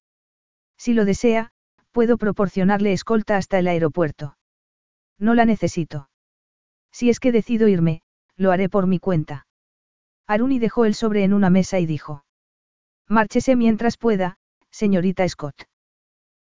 [0.76, 1.50] Si lo desea,
[1.90, 4.36] puedo proporcionarle escolta hasta el aeropuerto.
[5.18, 6.08] No la necesito.
[6.92, 8.02] Si es que decido irme,
[8.36, 9.46] lo haré por mi cuenta.
[10.26, 12.24] Aruni dejó el sobre en una mesa y dijo.
[13.08, 14.36] Márchese mientras pueda,
[14.70, 15.64] señorita Scott.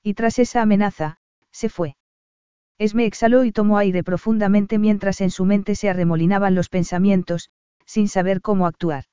[0.03, 1.19] Y tras esa amenaza,
[1.51, 1.97] se fue.
[2.79, 7.51] Esme exhaló y tomó aire profundamente mientras en su mente se arremolinaban los pensamientos,
[7.87, 9.05] sin saber cómo actuar.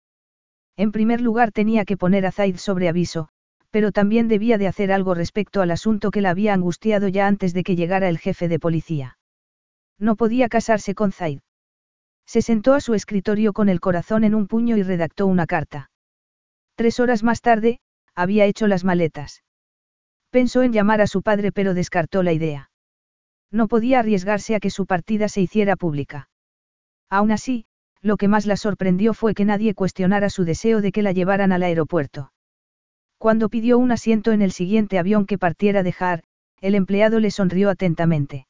[0.75, 3.29] En primer lugar tenía que poner a Zaid sobre aviso,
[3.69, 7.53] pero también debía de hacer algo respecto al asunto que la había angustiado ya antes
[7.53, 9.17] de que llegara el jefe de policía.
[9.97, 11.39] No podía casarse con Zaid.
[12.25, 15.89] Se sentó a su escritorio con el corazón en un puño y redactó una carta.
[16.75, 17.79] Tres horas más tarde,
[18.15, 19.43] había hecho las maletas.
[20.29, 22.71] Pensó en llamar a su padre pero descartó la idea.
[23.51, 26.29] No podía arriesgarse a que su partida se hiciera pública.
[27.09, 27.65] Aún así,
[28.01, 31.51] lo que más la sorprendió fue que nadie cuestionara su deseo de que la llevaran
[31.51, 32.33] al aeropuerto.
[33.19, 36.23] Cuando pidió un asiento en el siguiente avión que partiera de Har,
[36.59, 38.47] el empleado le sonrió atentamente.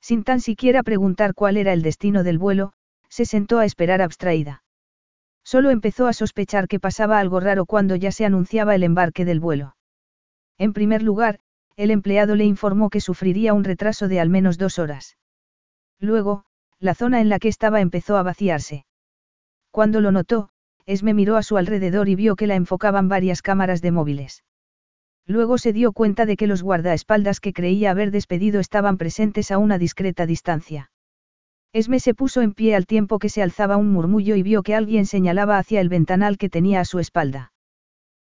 [0.00, 2.72] Sin tan siquiera preguntar cuál era el destino del vuelo,
[3.08, 4.62] se sentó a esperar abstraída.
[5.46, 9.38] Solo empezó a sospechar que pasaba algo raro cuando ya se anunciaba el embarque del
[9.38, 9.76] vuelo.
[10.58, 11.38] En primer lugar,
[11.76, 15.16] el empleado le informó que sufriría un retraso de al menos dos horas.
[16.00, 16.46] Luego,
[16.80, 18.86] la zona en la que estaba empezó a vaciarse.
[19.70, 20.48] Cuando lo notó,
[20.84, 24.42] Esme miró a su alrededor y vio que la enfocaban varias cámaras de móviles.
[25.26, 29.58] Luego se dio cuenta de que los guardaespaldas que creía haber despedido estaban presentes a
[29.58, 30.90] una discreta distancia.
[31.76, 34.74] Esme se puso en pie al tiempo que se alzaba un murmullo y vio que
[34.74, 37.52] alguien señalaba hacia el ventanal que tenía a su espalda.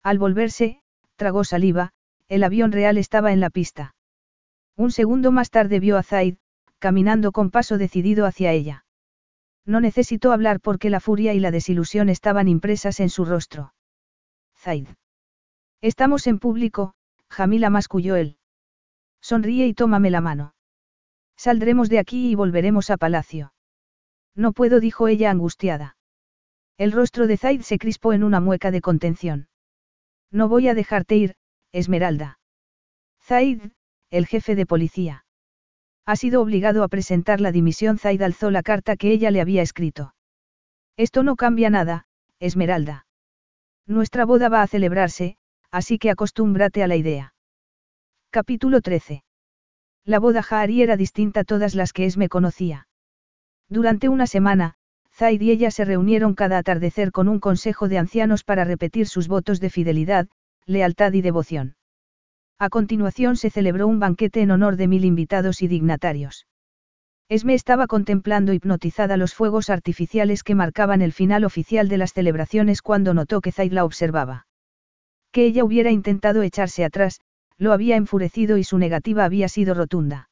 [0.03, 0.81] Al volverse,
[1.15, 1.93] tragó saliva,
[2.27, 3.95] el avión real estaba en la pista.
[4.77, 6.39] Un segundo más tarde vio a Zaid,
[6.81, 8.85] caminando con paso decidido hacia ella.
[9.65, 13.75] No necesitó hablar porque la furia y la desilusión estaban impresas en su rostro.
[14.57, 14.89] Zaid.
[15.81, 16.95] Estamos en público,
[17.31, 18.39] Jamila masculló él.
[19.21, 20.56] Sonríe y tómame la mano.
[21.37, 23.53] Saldremos de aquí y volveremos a palacio.
[24.35, 25.97] No puedo, dijo ella angustiada.
[26.79, 29.49] El rostro de Zaid se crispó en una mueca de contención.
[30.31, 31.35] No voy a dejarte ir,
[31.73, 32.39] Esmeralda.
[33.23, 33.61] Zaid,
[34.11, 35.25] el jefe de policía.
[36.05, 37.99] Ha sido obligado a presentar la dimisión.
[37.99, 40.15] Zaid alzó la carta que ella le había escrito.
[40.97, 42.07] Esto no cambia nada,
[42.39, 43.07] Esmeralda.
[43.87, 45.37] Nuestra boda va a celebrarse,
[45.71, 47.35] así que acostúmbrate a la idea.
[48.31, 49.26] Capítulo 13.
[50.07, 52.87] La boda Jari era distinta a todas las que Esme conocía.
[53.69, 54.75] Durante una semana,
[55.13, 59.27] Zaid y ella se reunieron cada atardecer con un consejo de ancianos para repetir sus
[59.27, 60.29] votos de fidelidad,
[60.65, 61.75] lealtad y devoción.
[62.61, 66.47] A continuación se celebró un banquete en honor de mil invitados y dignatarios.
[67.29, 72.81] Esme estaba contemplando hipnotizada los fuegos artificiales que marcaban el final oficial de las celebraciones
[72.81, 74.47] cuando notó que Zaid la observaba.
[75.33, 77.21] Que ella hubiera intentado echarse atrás,
[77.59, 80.29] lo había enfurecido y su negativa había sido rotunda.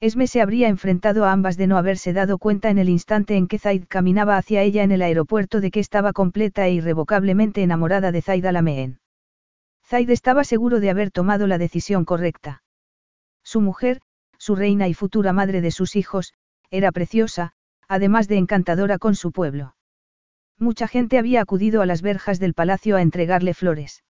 [0.00, 3.48] Esme se habría enfrentado a ambas de no haberse dado cuenta en el instante en
[3.48, 8.12] que Zaid caminaba hacia ella en el aeropuerto de que estaba completa e irrevocablemente enamorada
[8.12, 9.00] de Zaid Alameen.
[9.86, 12.62] Zaid estaba seguro de haber tomado la decisión correcta.
[13.42, 14.02] Su mujer,
[14.36, 16.34] su reina y futura madre de sus hijos,
[16.70, 17.52] era preciosa,
[17.88, 19.76] además de encantadora con su pueblo.
[20.58, 24.04] Mucha gente había acudido a las verjas del palacio a entregarle flores.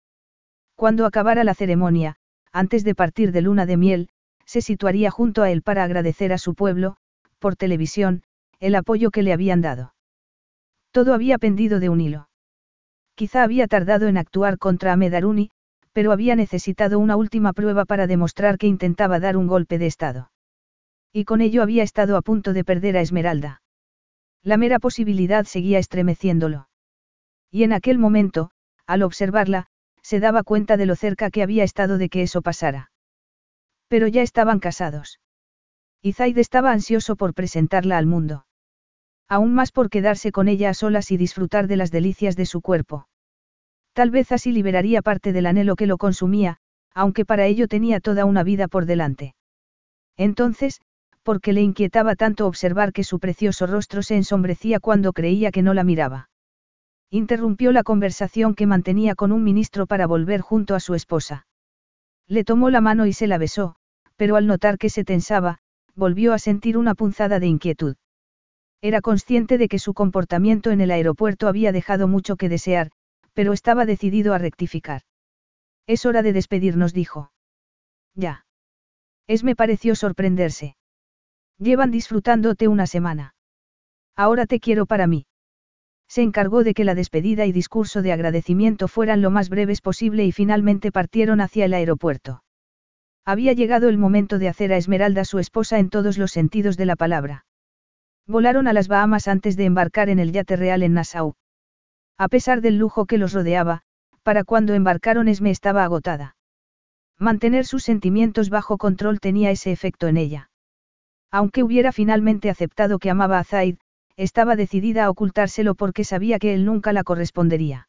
[0.76, 2.18] Cuando acabara la ceremonia,
[2.54, 4.10] antes de partir de luna de miel,
[4.46, 6.96] se situaría junto a él para agradecer a su pueblo,
[7.40, 8.24] por televisión,
[8.60, 9.94] el apoyo que le habían dado.
[10.92, 12.30] Todo había pendido de un hilo.
[13.16, 15.50] Quizá había tardado en actuar contra Amedaruni,
[15.92, 20.32] pero había necesitado una última prueba para demostrar que intentaba dar un golpe de Estado.
[21.12, 23.62] Y con ello había estado a punto de perder a Esmeralda.
[24.44, 26.68] La mera posibilidad seguía estremeciéndolo.
[27.52, 28.50] Y en aquel momento,
[28.88, 29.68] al observarla,
[30.04, 32.92] se daba cuenta de lo cerca que había estado de que eso pasara.
[33.88, 35.20] Pero ya estaban casados.
[36.02, 38.46] Y Zaid estaba ansioso por presentarla al mundo.
[39.30, 42.62] Aún más por quedarse con ella a solas y disfrutar de las delicias de su
[42.62, 43.08] cuerpo.
[43.94, 46.58] Tal vez así liberaría parte del anhelo que lo consumía,
[46.94, 49.36] aunque para ello tenía toda una vida por delante.
[50.18, 50.82] Entonces,
[51.24, 55.62] ¿por qué le inquietaba tanto observar que su precioso rostro se ensombrecía cuando creía que
[55.62, 56.30] no la miraba?
[57.16, 61.46] Interrumpió la conversación que mantenía con un ministro para volver junto a su esposa.
[62.28, 63.76] Le tomó la mano y se la besó,
[64.16, 65.60] pero al notar que se tensaba,
[65.94, 67.98] volvió a sentir una punzada de inquietud.
[68.82, 72.90] Era consciente de que su comportamiento en el aeropuerto había dejado mucho que desear,
[73.34, 75.04] pero estaba decidido a rectificar.
[75.86, 77.32] Es hora de despedirnos, dijo.
[78.16, 78.48] Ya.
[79.28, 80.78] Es me pareció sorprenderse.
[81.60, 83.36] Llevan disfrutándote una semana.
[84.16, 85.28] Ahora te quiero para mí
[86.08, 90.26] se encargó de que la despedida y discurso de agradecimiento fueran lo más breves posible
[90.26, 92.44] y finalmente partieron hacia el aeropuerto.
[93.26, 96.86] Había llegado el momento de hacer a Esmeralda su esposa en todos los sentidos de
[96.86, 97.46] la palabra.
[98.28, 101.36] Volaron a las Bahamas antes de embarcar en el yate real en Nassau.
[102.18, 103.82] A pesar del lujo que los rodeaba,
[104.24, 106.36] para cuando embarcaron Esme estaba agotada.
[107.20, 110.50] Mantener sus sentimientos bajo control tenía ese efecto en ella.
[111.32, 113.78] Aunque hubiera finalmente aceptado que amaba a Zaid,
[114.18, 117.88] estaba decidida a ocultárselo porque sabía que él nunca la correspondería.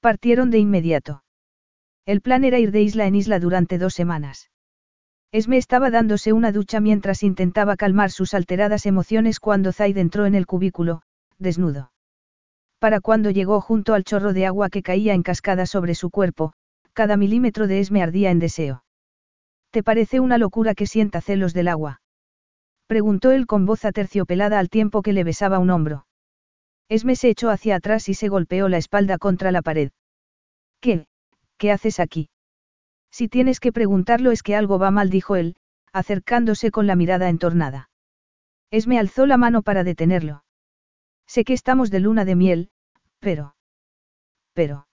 [0.00, 1.22] Partieron de inmediato.
[2.06, 4.50] El plan era ir de isla en isla durante dos semanas.
[5.30, 10.34] Esme estaba dándose una ducha mientras intentaba calmar sus alteradas emociones cuando Zaid entró en
[10.34, 11.02] el cubículo,
[11.38, 11.92] desnudo.
[12.78, 16.54] Para cuando llegó junto al chorro de agua que caía en cascada sobre su cuerpo,
[16.94, 18.84] cada milímetro de Esme ardía en deseo.
[19.70, 22.00] ¿Te parece una locura que sienta celos del agua?
[22.88, 26.06] Preguntó él con voz aterciopelada al tiempo que le besaba un hombro.
[26.88, 29.90] Esme se echó hacia atrás y se golpeó la espalda contra la pared.
[30.80, 31.06] ¿Qué?
[31.58, 32.30] ¿Qué haces aquí?
[33.10, 35.56] Si tienes que preguntarlo es que algo va mal, dijo él,
[35.92, 37.90] acercándose con la mirada entornada.
[38.70, 40.44] Esme alzó la mano para detenerlo.
[41.26, 42.70] Sé que estamos de luna de miel,
[43.18, 43.54] pero...
[44.54, 44.88] Pero...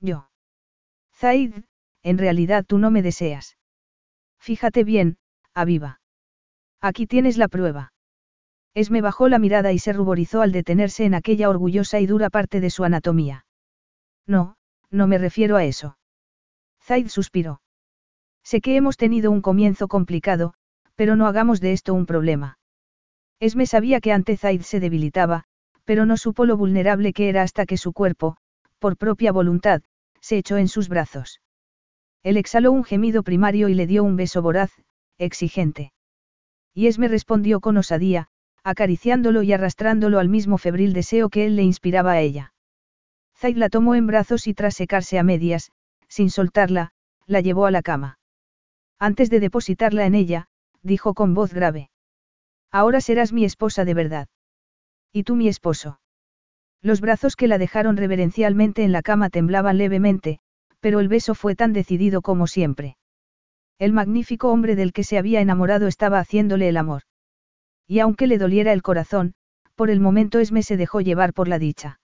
[0.00, 0.30] Yo.
[1.16, 1.52] Zaid,
[2.04, 3.58] en realidad tú no me deseas.
[4.38, 5.18] Fíjate bien,
[5.52, 6.00] Aviva.
[6.80, 7.92] Aquí tienes la prueba.
[8.74, 12.60] Esme bajó la mirada y se ruborizó al detenerse en aquella orgullosa y dura parte
[12.60, 13.44] de su anatomía.
[14.26, 14.56] No,
[14.90, 15.98] no me refiero a eso.
[16.82, 17.60] Zaid suspiró.
[18.44, 20.54] Sé que hemos tenido un comienzo complicado,
[20.94, 22.58] pero no hagamos de esto un problema.
[23.40, 25.44] Esme sabía que ante Zaid se debilitaba,
[25.84, 28.36] pero no supo lo vulnerable que era hasta que su cuerpo,
[28.78, 29.82] por propia voluntad,
[30.20, 31.40] se echó en sus brazos.
[32.22, 34.70] Él exhaló un gemido primario y le dio un beso voraz,
[35.18, 35.92] exigente.
[36.74, 38.28] Y Esme respondió con osadía,
[38.62, 42.52] acariciándolo y arrastrándolo al mismo febril deseo que él le inspiraba a ella.
[43.36, 45.72] Zaid la tomó en brazos y tras secarse a medias,
[46.08, 46.90] sin soltarla,
[47.26, 48.18] la llevó a la cama.
[48.98, 50.48] Antes de depositarla en ella,
[50.82, 51.90] dijo con voz grave.
[52.70, 54.28] Ahora serás mi esposa de verdad.
[55.12, 56.00] Y tú mi esposo.
[56.82, 60.40] Los brazos que la dejaron reverencialmente en la cama temblaban levemente,
[60.80, 62.97] pero el beso fue tan decidido como siempre.
[63.78, 67.02] El magnífico hombre del que se había enamorado estaba haciéndole el amor.
[67.86, 69.34] Y aunque le doliera el corazón,
[69.76, 72.00] por el momento Esme se dejó llevar por la dicha.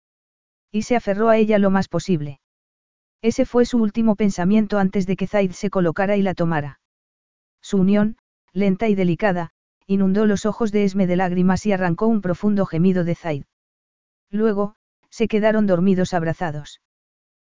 [0.72, 2.40] Y se aferró a ella lo más posible.
[3.22, 6.80] Ese fue su último pensamiento antes de que Zaid se colocara y la tomara.
[7.62, 8.18] Su unión,
[8.52, 9.52] lenta y delicada,
[9.86, 13.44] inundó los ojos de Esme de lágrimas y arrancó un profundo gemido de Zaid.
[14.32, 14.76] Luego,
[15.10, 16.82] se quedaron dormidos abrazados.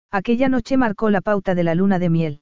[0.09, 2.41] Aquella noche marcó la pauta de la luna de miel.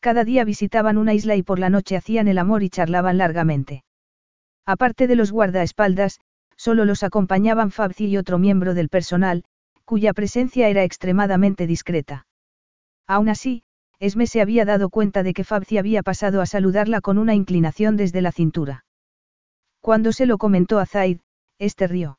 [0.00, 3.84] Cada día visitaban una isla y por la noche hacían el amor y charlaban largamente.
[4.64, 6.20] Aparte de los guardaespaldas,
[6.56, 9.44] solo los acompañaban Fabzi y otro miembro del personal,
[9.84, 12.26] cuya presencia era extremadamente discreta.
[13.06, 13.62] Aún así,
[14.00, 17.96] Esme se había dado cuenta de que Fabzi había pasado a saludarla con una inclinación
[17.96, 18.84] desde la cintura.
[19.80, 21.20] Cuando se lo comentó a Zaid,
[21.58, 22.18] este rió.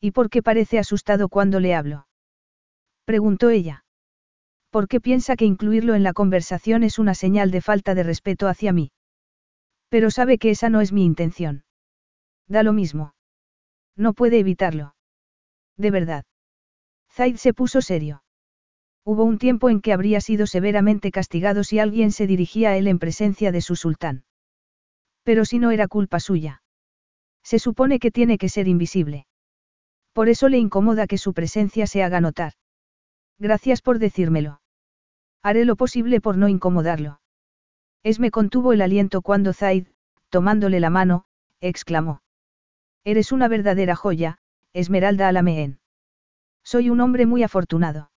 [0.00, 2.08] ¿Y por qué parece asustado cuando le hablo?
[3.04, 3.84] Preguntó ella.
[4.78, 8.46] ¿Por qué piensa que incluirlo en la conversación es una señal de falta de respeto
[8.46, 8.92] hacia mí?
[9.88, 11.64] Pero sabe que esa no es mi intención.
[12.46, 13.12] Da lo mismo.
[13.96, 14.94] No puede evitarlo.
[15.76, 16.26] De verdad.
[17.10, 18.22] Zaid se puso serio.
[19.04, 22.86] Hubo un tiempo en que habría sido severamente castigado si alguien se dirigía a él
[22.86, 24.22] en presencia de su sultán.
[25.24, 26.62] Pero si no era culpa suya.
[27.42, 29.26] Se supone que tiene que ser invisible.
[30.12, 32.52] Por eso le incomoda que su presencia se haga notar.
[33.40, 34.60] Gracias por decírmelo.
[35.42, 37.20] Haré lo posible por no incomodarlo.
[38.02, 39.86] Esme contuvo el aliento cuando Zaid,
[40.28, 41.24] tomándole la mano,
[41.60, 42.22] exclamó.
[43.04, 44.38] Eres una verdadera joya,
[44.72, 45.80] Esmeralda Alameen.
[46.62, 48.10] Soy un hombre muy afortunado.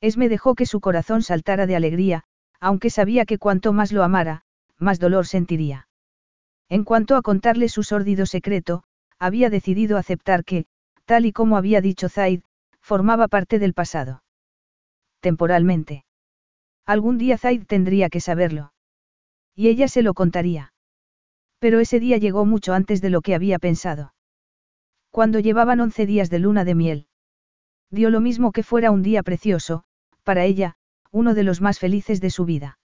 [0.00, 2.24] Esme dejó que su corazón saltara de alegría,
[2.60, 4.42] aunque sabía que cuanto más lo amara,
[4.78, 5.88] más dolor sentiría.
[6.68, 8.82] En cuanto a contarle su sórdido secreto,
[9.18, 10.66] había decidido aceptar que,
[11.04, 12.42] tal y como había dicho Zaid,
[12.80, 14.22] formaba parte del pasado.
[15.20, 16.05] Temporalmente.
[16.86, 18.72] Algún día Zaid tendría que saberlo.
[19.54, 20.72] Y ella se lo contaría.
[21.58, 24.14] Pero ese día llegó mucho antes de lo que había pensado.
[25.10, 27.06] Cuando llevaban once días de luna de miel.
[27.90, 29.84] Dio lo mismo que fuera un día precioso,
[30.22, 30.76] para ella,
[31.10, 32.78] uno de los más felices de su vida.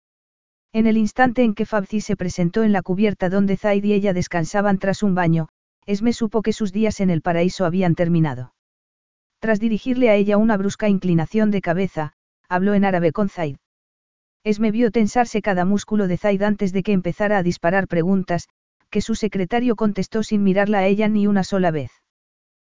[0.71, 4.13] En el instante en que Fabzi se presentó en la cubierta donde Zaid y ella
[4.13, 5.49] descansaban tras un baño,
[5.85, 8.53] Esme supo que sus días en el paraíso habían terminado.
[9.39, 12.13] Tras dirigirle a ella una brusca inclinación de cabeza,
[12.47, 13.57] habló en árabe con Zaid.
[14.43, 18.47] Esme vio tensarse cada músculo de Zaid antes de que empezara a disparar preguntas,
[18.89, 21.91] que su secretario contestó sin mirarla a ella ni una sola vez.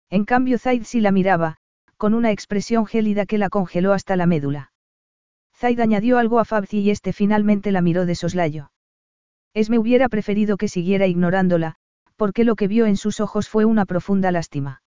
[0.10, 1.58] En cambio Zaid sí la miraba,
[1.98, 4.72] con una expresión gélida que la congeló hasta la médula.
[5.56, 8.72] Zaid añadió algo a Fabzi y este finalmente la miró de soslayo.
[9.54, 11.76] Esme hubiera preferido que siguiera ignorándola,
[12.16, 14.82] porque lo que vio en sus ojos fue una profunda lástima.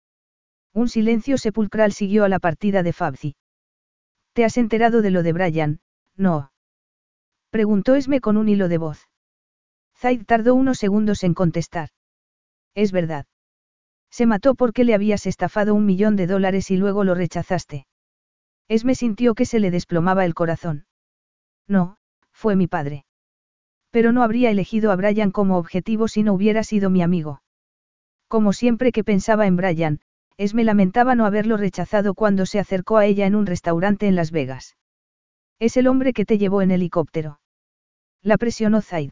[0.73, 3.35] Un silencio sepulcral siguió a la partida de Fabzi.
[4.33, 5.79] ¿Te has enterado de lo de Brian?
[6.15, 6.51] No.
[7.51, 9.09] Preguntó Esme con un hilo de voz.
[9.97, 11.89] Zaid tardó unos segundos en contestar.
[12.73, 13.25] Es verdad.
[14.09, 17.87] Se mató porque le habías estafado un millón de dólares y luego lo rechazaste.
[18.69, 20.85] Esme sintió que se le desplomaba el corazón.
[21.67, 21.97] No,
[22.31, 23.03] fue mi padre.
[23.89, 27.41] Pero no habría elegido a Brian como objetivo si no hubiera sido mi amigo.
[28.29, 29.99] Como siempre que pensaba en Brian,
[30.37, 34.31] Esme lamentaba no haberlo rechazado cuando se acercó a ella en un restaurante en Las
[34.31, 34.77] Vegas.
[35.59, 37.40] Es el hombre que te llevó en helicóptero.
[38.23, 39.11] La presionó Zaid.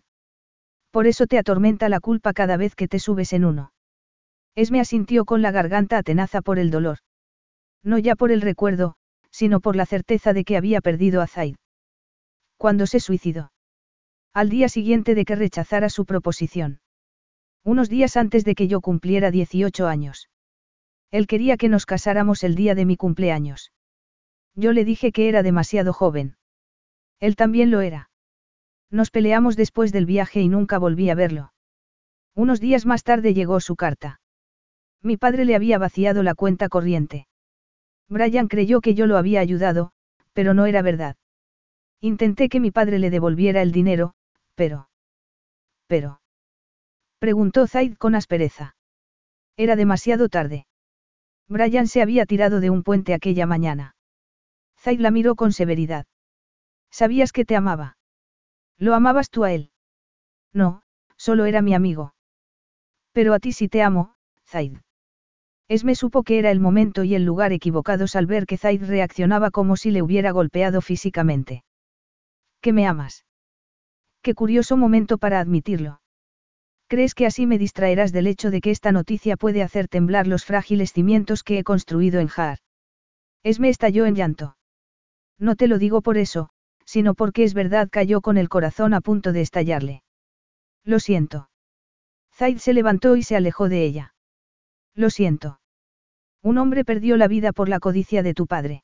[0.92, 3.72] Por eso te atormenta la culpa cada vez que te subes en uno.
[4.56, 7.00] Esme asintió con la garganta atenaza por el dolor.
[7.84, 8.96] No ya por el recuerdo,
[9.32, 11.56] sino por la certeza de que había perdido a Zaid.
[12.58, 13.52] Cuando se suicidó.
[14.34, 16.82] Al día siguiente de que rechazara su proposición.
[17.64, 20.30] Unos días antes de que yo cumpliera 18 años.
[21.12, 23.72] Él quería que nos casáramos el día de mi cumpleaños.
[24.56, 26.38] Yo le dije que era demasiado joven.
[27.20, 28.09] Él también lo era.
[28.92, 31.54] Nos peleamos después del viaje y nunca volví a verlo.
[32.36, 34.22] Unos días más tarde llegó su carta.
[35.02, 37.28] Mi padre le había vaciado la cuenta corriente.
[38.08, 39.92] Brian creyó que yo lo había ayudado,
[40.34, 41.16] pero no era verdad.
[42.02, 44.14] Intenté que mi padre le devolviera el dinero,
[44.56, 44.90] pero...
[45.88, 46.22] Pero...
[47.20, 48.76] Preguntó Zaid con aspereza.
[49.58, 50.66] Era demasiado tarde.
[51.48, 53.96] Brian se había tirado de un puente aquella mañana.
[54.78, 56.06] Zaid la miró con severidad.
[56.90, 57.98] Sabías que te amaba.
[58.80, 59.72] ¿Lo amabas tú a él?
[60.54, 60.82] No,
[61.18, 62.16] solo era mi amigo.
[63.12, 64.78] Pero a ti sí te amo, Zaid.
[65.68, 69.52] Esme supo que era el momento y el lugar equivocados al ver que Zaid reaccionaba
[69.52, 71.64] como si le hubiera golpeado físicamente.
[72.62, 73.26] ¿Que me amas?
[74.22, 76.02] Qué curioso momento para admitirlo.
[76.88, 80.44] ¿Crees que así me distraerás del hecho de que esta noticia puede hacer temblar los
[80.44, 82.58] frágiles cimientos que he construido en Har?
[83.44, 84.58] Esme estalló en llanto.
[85.38, 86.50] No te lo digo por eso,
[86.90, 90.02] sino porque es verdad cayó con el corazón a punto de estallarle.
[90.84, 91.52] Lo siento.
[92.34, 94.16] Zaid se levantó y se alejó de ella.
[94.96, 95.62] Lo siento.
[96.42, 98.84] Un hombre perdió la vida por la codicia de tu padre.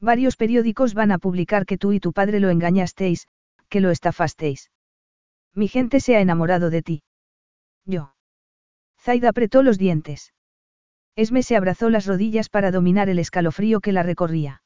[0.00, 3.26] Varios periódicos van a publicar que tú y tu padre lo engañasteis,
[3.70, 4.70] que lo estafasteis.
[5.54, 7.02] Mi gente se ha enamorado de ti.
[7.86, 8.14] Yo.
[9.00, 10.34] Zaid apretó los dientes.
[11.16, 14.63] Esme se abrazó las rodillas para dominar el escalofrío que la recorría.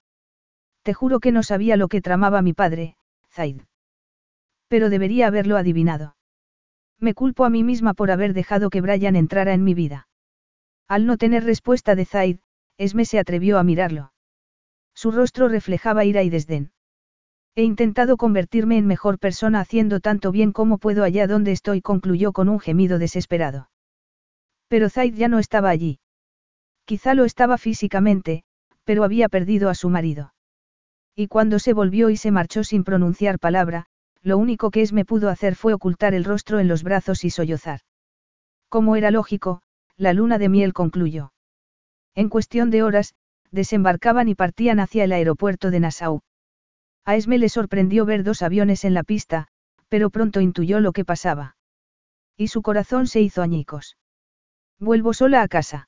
[0.83, 2.97] Te juro que no sabía lo que tramaba mi padre,
[3.31, 3.63] Zaid.
[4.69, 6.17] Pero debería haberlo adivinado.
[7.01, 10.09] Me culpo a mí misma por haber dejado que Brian entrara en mi vida.
[10.89, 12.39] Al no tener respuesta de Zaid,
[12.77, 14.13] Esme se atrevió a mirarlo.
[14.95, 16.73] Su rostro reflejaba ira y desdén.
[17.55, 22.33] He intentado convertirme en mejor persona haciendo tanto bien como puedo allá donde estoy, concluyó
[22.33, 23.69] con un gemido desesperado.
[24.69, 25.99] Pero Zaid ya no estaba allí.
[26.85, 28.45] Quizá lo estaba físicamente,
[28.85, 30.33] pero había perdido a su marido.
[31.21, 33.87] Y cuando se volvió y se marchó sin pronunciar palabra,
[34.23, 37.81] lo único que Esme pudo hacer fue ocultar el rostro en los brazos y sollozar.
[38.69, 39.61] Como era lógico,
[39.97, 41.33] la luna de miel concluyó.
[42.15, 43.17] En cuestión de horas,
[43.51, 46.21] desembarcaban y partían hacia el aeropuerto de Nassau.
[47.05, 49.49] A Esme le sorprendió ver dos aviones en la pista,
[49.89, 51.57] pero pronto intuyó lo que pasaba.
[52.37, 53.97] Y su corazón se hizo añicos.
[54.79, 55.88] Vuelvo sola a casa.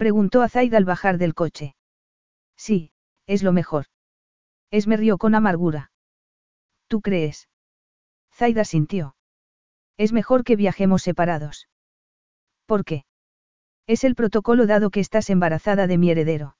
[0.00, 1.74] Preguntó a Zaid al bajar del coche.
[2.56, 2.90] Sí,
[3.26, 3.84] es lo mejor.
[4.70, 5.92] Esme rió con amargura.
[6.88, 7.50] ¿Tú crees?
[8.32, 9.14] Zaid asintió.
[9.98, 11.68] Es mejor que viajemos separados.
[12.64, 13.04] ¿Por qué?
[13.86, 16.56] Es el protocolo dado que estás embarazada de mi heredero.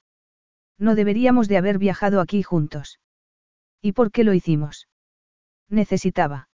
[0.76, 3.00] No deberíamos de haber viajado aquí juntos.
[3.80, 4.86] ¿Y por qué lo hicimos?
[5.70, 6.50] Necesitaba.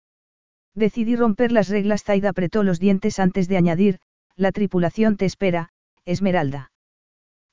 [0.75, 2.03] Decidí romper las reglas.
[2.03, 3.99] Zaid apretó los dientes antes de añadir,
[4.35, 5.69] la tripulación te espera,
[6.05, 6.73] Esmeralda.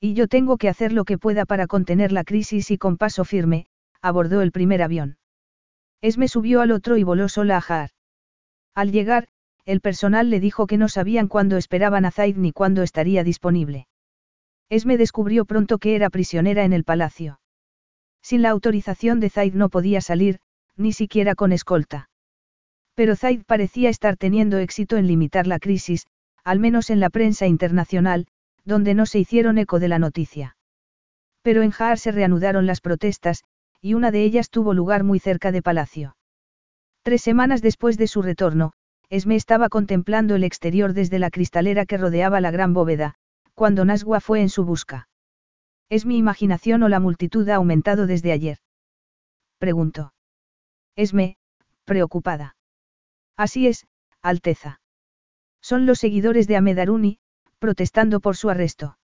[0.03, 3.23] Y yo tengo que hacer lo que pueda para contener la crisis y con paso
[3.23, 3.67] firme,
[4.01, 5.15] abordó el primer avión.
[6.01, 7.91] Esme subió al otro y voló sola a Jaar.
[8.75, 9.29] Al llegar,
[9.63, 13.87] el personal le dijo que no sabían cuándo esperaban a Zaid ni cuándo estaría disponible.
[14.67, 17.39] Esme descubrió pronto que era prisionera en el palacio.
[18.21, 20.41] Sin la autorización de Zaid no podía salir,
[20.75, 22.09] ni siquiera con escolta.
[22.93, 26.07] Pero Zaid parecía estar teniendo éxito en limitar la crisis,
[26.43, 28.27] al menos en la prensa internacional,
[28.65, 30.57] donde no se hicieron eco de la noticia.
[31.41, 33.43] Pero en Jaar se reanudaron las protestas,
[33.81, 36.15] y una de ellas tuvo lugar muy cerca de Palacio.
[37.03, 38.71] Tres semanas después de su retorno,
[39.09, 43.15] Esme estaba contemplando el exterior desde la cristalera que rodeaba la gran bóveda,
[43.53, 45.09] cuando Nasgua fue en su busca.
[45.89, 48.57] ¿Es mi imaginación o la multitud ha aumentado desde ayer?
[49.59, 50.13] Preguntó.
[50.95, 51.37] Esme,
[51.85, 52.55] preocupada.
[53.35, 53.85] Así es,
[54.21, 54.79] Alteza.
[55.61, 57.19] Son los seguidores de Amedaruni,
[57.63, 58.97] protestando por su arresto.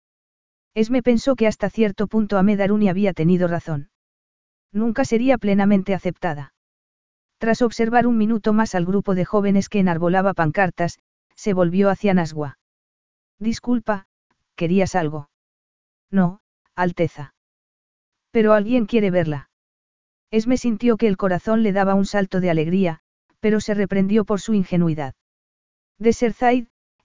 [0.73, 3.91] Esme pensó que hasta cierto punto Amedaruni había tenido razón.
[4.71, 6.55] Nunca sería plenamente aceptada.
[7.37, 10.97] Tras observar un minuto más al grupo de jóvenes que enarbolaba pancartas,
[11.35, 12.57] se volvió hacia Nasgua.
[13.37, 14.07] Disculpa,
[14.55, 15.29] ¿querías algo?
[16.09, 16.39] No,
[16.75, 17.35] Alteza.
[18.31, 19.51] Pero alguien quiere verla.
[20.31, 23.01] Esme sintió que el corazón le daba un salto de alegría,
[23.39, 25.13] pero se reprendió por su ingenuidad.
[25.99, 26.33] De ser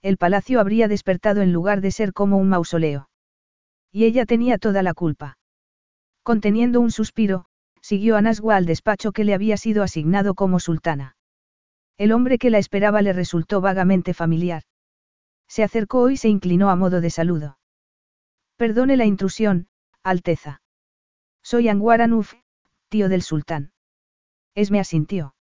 [0.03, 3.09] el palacio habría despertado en lugar de ser como un mausoleo.
[3.91, 5.37] Y ella tenía toda la culpa.
[6.23, 7.45] Conteniendo un suspiro,
[7.81, 11.15] siguió a Nasgua al despacho que le había sido asignado como sultana.
[11.97, 14.63] El hombre que la esperaba le resultó vagamente familiar.
[15.47, 17.57] Se acercó y se inclinó a modo de saludo.
[18.57, 19.67] Perdone la intrusión,
[20.03, 20.61] Alteza.
[21.43, 22.33] Soy Anwar Anuf,
[22.89, 23.71] tío del sultán.
[24.53, 25.35] Esme asintió.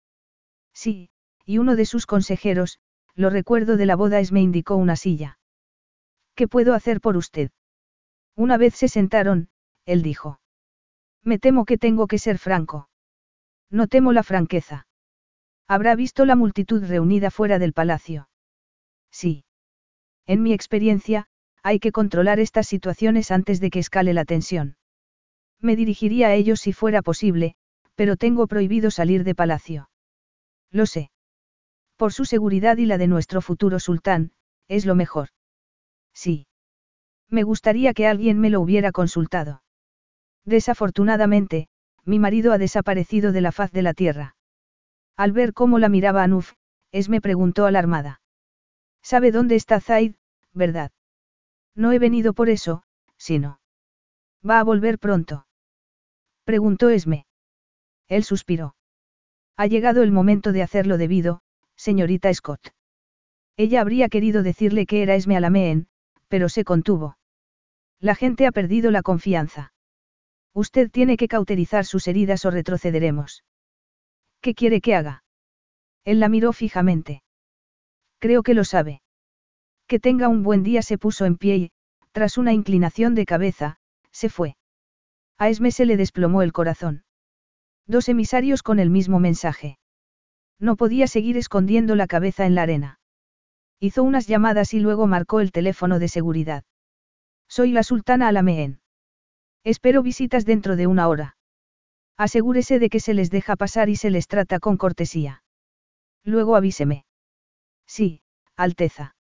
[0.75, 1.11] Sí,
[1.47, 2.79] y uno de sus consejeros,
[3.21, 5.39] lo recuerdo de la boda es me indicó una silla.
[6.35, 7.51] ¿Qué puedo hacer por usted?
[8.35, 9.51] Una vez se sentaron,
[9.85, 10.41] él dijo.
[11.23, 12.89] Me temo que tengo que ser franco.
[13.69, 14.87] No temo la franqueza.
[15.69, 18.31] Habrá visto la multitud reunida fuera del palacio.
[19.11, 19.45] Sí.
[20.27, 21.27] En mi experiencia,
[21.63, 24.77] hay que controlar estas situaciones antes de que escale la tensión.
[25.61, 27.55] Me dirigiría a ellos si fuera posible,
[27.95, 29.91] pero tengo prohibido salir de palacio.
[30.71, 31.11] Lo sé.
[32.01, 34.33] Por su seguridad y la de nuestro futuro sultán,
[34.69, 35.29] es lo mejor.
[36.15, 36.47] Sí.
[37.29, 39.63] Me gustaría que alguien me lo hubiera consultado.
[40.47, 41.69] Desafortunadamente,
[42.07, 44.35] mi marido ha desaparecido de la faz de la tierra.
[45.15, 46.55] Al ver cómo la miraba Anuf,
[47.11, 48.23] me preguntó alarmada.
[49.03, 50.15] ¿Sabe dónde está Zaid,
[50.55, 50.93] verdad?
[51.75, 52.83] No he venido por eso,
[53.19, 53.61] sino.
[54.43, 55.47] ¿Va a volver pronto?
[56.45, 57.27] Preguntó Esme.
[58.09, 58.75] Él suspiró.
[59.59, 61.43] Ha llegado el momento de hacerlo debido,
[61.81, 62.75] señorita Scott.
[63.57, 65.89] Ella habría querido decirle que era Esme Alameen,
[66.29, 67.17] pero se contuvo.
[68.01, 69.73] La gente ha perdido la confianza.
[70.53, 73.45] Usted tiene que cauterizar sus heridas o retrocederemos.
[74.43, 75.25] ¿Qué quiere que haga?
[76.05, 77.23] Él la miró fijamente.
[78.19, 79.01] Creo que lo sabe.
[79.87, 81.71] Que tenga un buen día se puso en pie y,
[82.13, 83.79] tras una inclinación de cabeza,
[84.13, 84.57] se fue.
[85.39, 87.05] A Esme se le desplomó el corazón.
[87.87, 89.80] Dos emisarios con el mismo mensaje.
[90.61, 93.01] No podía seguir escondiendo la cabeza en la arena.
[93.81, 96.65] Hizo unas llamadas y luego marcó el teléfono de seguridad.
[97.49, 98.81] Soy la sultana Alameen.
[99.65, 101.37] Espero visitas dentro de una hora.
[102.19, 105.43] Asegúrese de que se les deja pasar y se les trata con cortesía.
[106.23, 107.07] Luego avíseme.
[107.87, 108.21] Sí,
[108.55, 109.17] Alteza.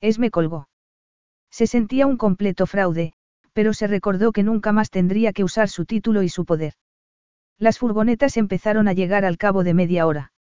[0.00, 0.68] Esme colgó.
[1.50, 3.12] Se sentía un completo fraude,
[3.52, 6.72] pero se recordó que nunca más tendría que usar su título y su poder.
[7.58, 10.33] Las furgonetas empezaron a llegar al cabo de media hora.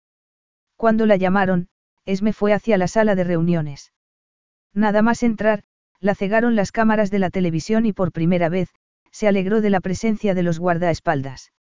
[0.76, 1.68] Cuando la llamaron,
[2.06, 3.94] Esme fue hacia la sala de reuniones.
[4.74, 5.64] Nada más entrar,
[6.00, 8.70] la cegaron las cámaras de la televisión y por primera vez,
[9.12, 11.54] se alegró de la presencia de los guardaespaldas.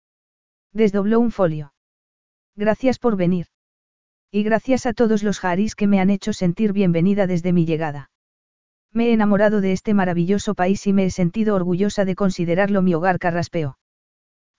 [0.74, 1.74] Desdobló un folio.
[2.56, 3.48] Gracias por venir.
[4.32, 8.10] Y gracias a todos los jaris que me han hecho sentir bienvenida desde mi llegada.
[8.94, 12.94] Me he enamorado de este maravilloso país y me he sentido orgullosa de considerarlo mi
[12.94, 13.78] hogar carraspeo.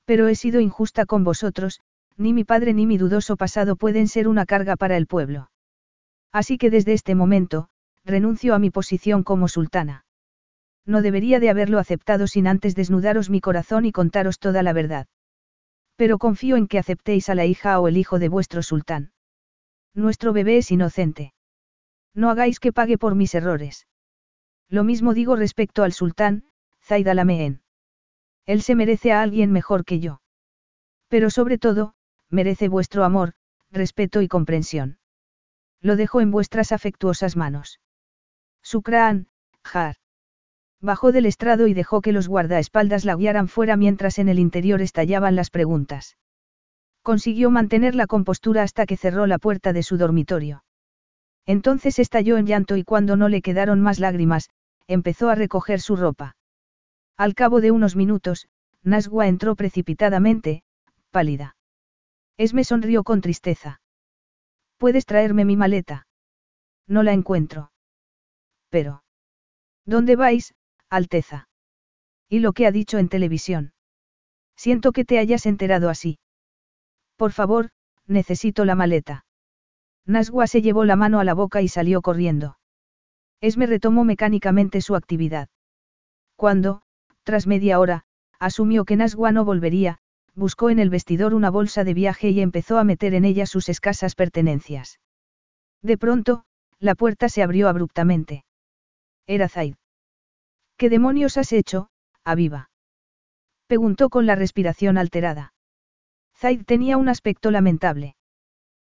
[0.05, 1.81] Pero he sido injusta con vosotros,
[2.17, 5.51] ni mi padre ni mi dudoso pasado pueden ser una carga para el pueblo.
[6.33, 7.69] Así que desde este momento,
[8.05, 10.05] renuncio a mi posición como sultana.
[10.85, 15.07] No debería de haberlo aceptado sin antes desnudaros mi corazón y contaros toda la verdad.
[15.97, 19.13] Pero confío en que aceptéis a la hija o el hijo de vuestro sultán.
[19.95, 21.35] Nuestro bebé es inocente.
[22.15, 23.87] No hagáis que pague por mis errores.
[24.69, 26.45] Lo mismo digo respecto al sultán,
[26.83, 27.63] Zaid al-Ameen.
[28.47, 30.21] Él se merece a alguien mejor que yo.
[31.09, 31.95] Pero sobre todo,
[32.33, 33.35] merece vuestro amor,
[33.71, 34.99] respeto y comprensión.
[35.81, 37.81] Lo dejo en vuestras afectuosas manos.
[38.63, 39.29] Sukran,
[39.63, 39.97] Jar.
[40.81, 44.81] Bajó del estrado y dejó que los guardaespaldas la guiaran fuera mientras en el interior
[44.81, 46.17] estallaban las preguntas.
[47.03, 50.65] Consiguió mantener la compostura hasta que cerró la puerta de su dormitorio.
[51.47, 54.51] Entonces estalló en llanto y cuando no le quedaron más lágrimas,
[54.87, 56.37] empezó a recoger su ropa.
[57.17, 58.49] Al cabo de unos minutos,
[58.83, 60.63] Nasgua entró precipitadamente,
[61.11, 61.57] pálida.
[62.43, 63.81] Esme sonrió con tristeza.
[64.77, 66.09] ¿Puedes traerme mi maleta?
[66.89, 67.71] No la encuentro.
[68.69, 69.05] Pero.
[69.87, 70.53] ¿Dónde vais,
[70.91, 71.49] Alteza?
[72.29, 73.75] ¿Y lo que ha dicho en televisión?
[74.57, 76.19] Siento que te hayas enterado así.
[77.15, 77.71] Por favor,
[78.09, 79.25] necesito la maleta.
[80.05, 82.59] Nasgua se llevó la mano a la boca y salió corriendo.
[83.41, 85.49] Esme retomó mecánicamente su actividad.
[86.35, 86.83] Cuando,
[87.23, 88.03] tras media hora,
[88.41, 90.01] asumió que Nasgua no volvería,
[90.35, 93.69] buscó en el vestidor una bolsa de viaje y empezó a meter en ella sus
[93.69, 95.01] escasas pertenencias.
[95.83, 96.45] De pronto,
[96.79, 98.45] la puerta se abrió abruptamente.
[99.27, 99.75] Era Zaid.
[100.77, 101.89] ¿Qué demonios has hecho,
[102.25, 102.71] Aviva?
[103.67, 105.55] Preguntó con la respiración alterada.
[106.37, 108.17] Zaid tenía un aspecto lamentable.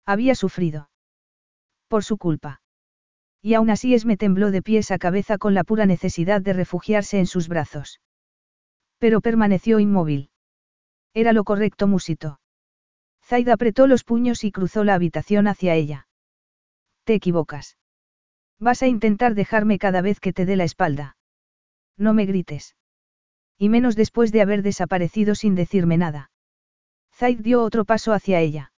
[0.05, 0.89] Había sufrido.
[1.87, 2.61] Por su culpa.
[3.41, 7.19] Y aún así Esme tembló de pies a cabeza con la pura necesidad de refugiarse
[7.19, 7.99] en sus brazos.
[8.97, 10.30] Pero permaneció inmóvil.
[11.13, 12.39] Era lo correcto, musito.
[13.23, 16.07] Zaid apretó los puños y cruzó la habitación hacia ella.
[17.03, 17.77] Te equivocas.
[18.59, 21.17] Vas a intentar dejarme cada vez que te dé la espalda.
[21.97, 22.75] No me grites.
[23.57, 26.31] Y menos después de haber desaparecido sin decirme nada.
[27.13, 28.71] Zaid dio otro paso hacia ella.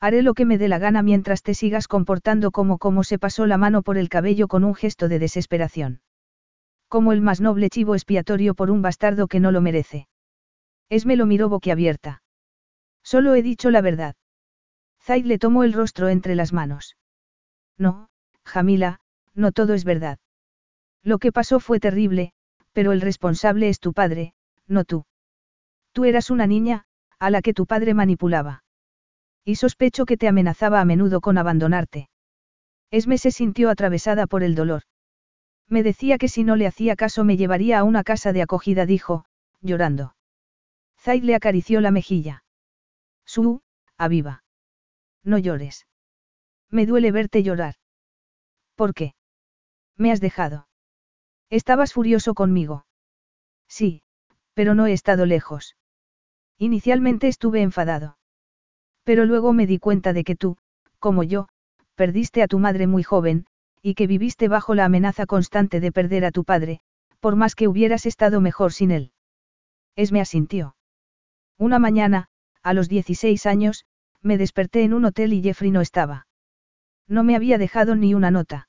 [0.00, 3.46] Haré lo que me dé la gana mientras te sigas comportando como como se pasó
[3.46, 6.00] la mano por el cabello con un gesto de desesperación.
[6.88, 10.06] Como el más noble chivo expiatorio por un bastardo que no lo merece.
[10.88, 12.22] Esme lo miró boquiabierta.
[13.02, 14.16] Solo he dicho la verdad.
[15.02, 16.96] Zaid le tomó el rostro entre las manos.
[17.78, 18.08] No,
[18.44, 19.00] Jamila,
[19.34, 20.18] no todo es verdad.
[21.02, 22.32] Lo que pasó fue terrible,
[22.72, 24.34] pero el responsable es tu padre,
[24.66, 25.04] no tú.
[25.92, 26.84] Tú eras una niña,
[27.18, 28.62] a la que tu padre manipulaba.
[29.44, 32.10] Y sospecho que te amenazaba a menudo con abandonarte.
[32.90, 34.82] Esme se sintió atravesada por el dolor.
[35.68, 38.86] Me decía que si no le hacía caso me llevaría a una casa de acogida,
[38.86, 39.24] dijo,
[39.60, 40.14] llorando.
[41.00, 42.44] Zaid le acarició la mejilla.
[43.24, 43.62] Su,
[43.96, 44.42] aviva.
[45.22, 45.86] No llores.
[46.70, 47.74] Me duele verte llorar.
[48.74, 49.14] ¿Por qué?
[49.96, 50.68] Me has dejado.
[51.50, 52.86] Estabas furioso conmigo.
[53.68, 54.02] Sí,
[54.54, 55.76] pero no he estado lejos.
[56.58, 58.18] Inicialmente estuve enfadado.
[59.04, 60.58] Pero luego me di cuenta de que tú,
[60.98, 61.48] como yo,
[61.94, 63.46] perdiste a tu madre muy joven,
[63.82, 66.80] y que viviste bajo la amenaza constante de perder a tu padre,
[67.20, 69.12] por más que hubieras estado mejor sin él.
[69.96, 70.76] Esme asintió.
[71.58, 72.28] Una mañana,
[72.62, 73.84] a los 16 años,
[74.22, 76.26] me desperté en un hotel y Jeffrey no estaba.
[77.08, 78.68] No me había dejado ni una nota.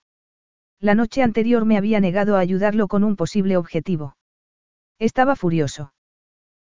[0.80, 4.16] La noche anterior me había negado a ayudarlo con un posible objetivo.
[4.98, 5.94] Estaba furioso.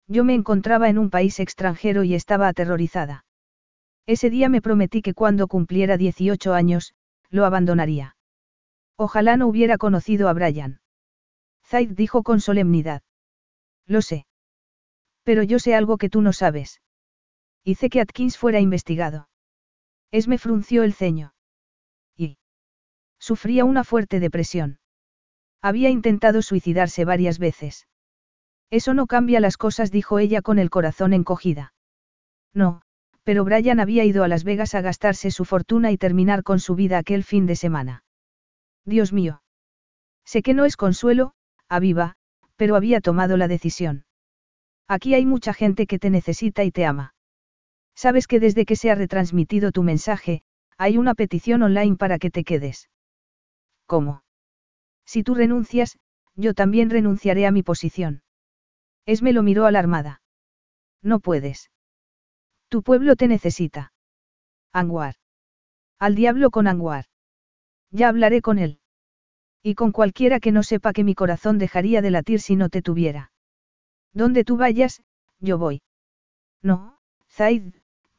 [0.08, 3.24] Yo me encontraba en un país extranjero y estaba aterrorizada.
[4.06, 6.94] Ese día me prometí que cuando cumpliera 18 años,
[7.30, 8.16] lo abandonaría.
[8.96, 10.80] Ojalá no hubiera conocido a Brian.
[11.64, 13.02] Zaid dijo con solemnidad.
[13.86, 14.26] Lo sé.
[15.30, 16.80] Pero yo sé algo que tú no sabes.
[17.62, 19.28] Hice que Atkins fuera investigado.
[20.10, 21.34] Esme frunció el ceño.
[22.16, 22.36] Y.
[23.20, 24.80] Sufría una fuerte depresión.
[25.62, 27.86] Había intentado suicidarse varias veces.
[28.70, 31.74] Eso no cambia las cosas, dijo ella con el corazón encogida.
[32.52, 32.82] No,
[33.22, 36.74] pero Brian había ido a Las Vegas a gastarse su fortuna y terminar con su
[36.74, 38.02] vida aquel fin de semana.
[38.84, 39.44] Dios mío.
[40.24, 41.34] Sé que no es consuelo,
[41.68, 42.16] aviva,
[42.56, 44.06] pero había tomado la decisión.
[44.90, 47.14] Aquí hay mucha gente que te necesita y te ama.
[47.94, 50.42] Sabes que desde que se ha retransmitido tu mensaje,
[50.78, 52.90] hay una petición online para que te quedes.
[53.86, 54.24] ¿Cómo?
[55.06, 55.96] Si tú renuncias,
[56.34, 58.24] yo también renunciaré a mi posición.
[59.06, 60.22] Esme lo miró alarmada.
[61.02, 61.70] No puedes.
[62.68, 63.92] Tu pueblo te necesita.
[64.72, 65.14] Anguar.
[66.00, 67.04] Al diablo con Anguar.
[67.92, 68.80] Ya hablaré con él.
[69.62, 72.82] Y con cualquiera que no sepa que mi corazón dejaría de latir si no te
[72.82, 73.30] tuviera.
[74.12, 75.02] Donde tú vayas,
[75.38, 75.82] yo voy.
[76.62, 76.98] No,
[77.28, 77.74] Zaid,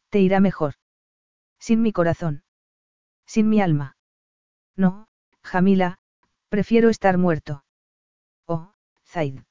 [0.09, 0.75] te irá mejor.
[1.59, 2.43] Sin mi corazón.
[3.25, 3.97] Sin mi alma.
[4.75, 5.07] No,
[5.43, 5.99] Jamila,
[6.49, 7.63] prefiero estar muerto.
[8.45, 8.73] Oh,
[9.05, 9.41] Zaid.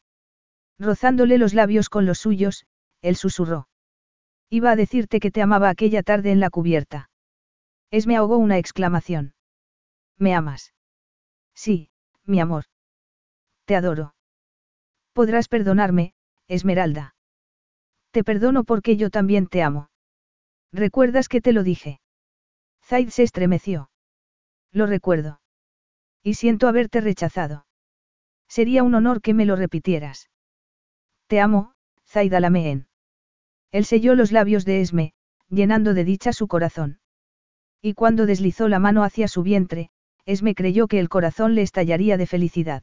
[0.79, 2.67] Rozándole los labios con los suyos,
[3.03, 3.69] él susurró.
[4.49, 7.11] Iba a decirte que te amaba aquella tarde en la cubierta.
[7.91, 9.35] Es me ahogó una exclamación.
[10.17, 10.75] ¿Me amas?
[11.55, 11.91] Sí,
[12.25, 12.65] mi amor.
[13.65, 14.15] Te adoro.
[15.13, 16.15] Podrás perdonarme,
[16.51, 17.15] Esmeralda.
[18.11, 19.89] Te perdono porque yo también te amo.
[20.73, 22.01] ¿Recuerdas que te lo dije?
[22.83, 23.89] Zaid se estremeció.
[24.73, 25.41] Lo recuerdo.
[26.25, 27.67] Y siento haberte rechazado.
[28.49, 30.29] Sería un honor que me lo repitieras.
[31.29, 32.89] Te amo, Zaid Alameen.
[33.71, 35.13] Él selló los labios de Esme,
[35.51, 36.99] llenando de dicha su corazón.
[37.81, 39.91] Y cuando deslizó la mano hacia su vientre,
[40.27, 42.83] Esme creyó que el corazón le estallaría de felicidad.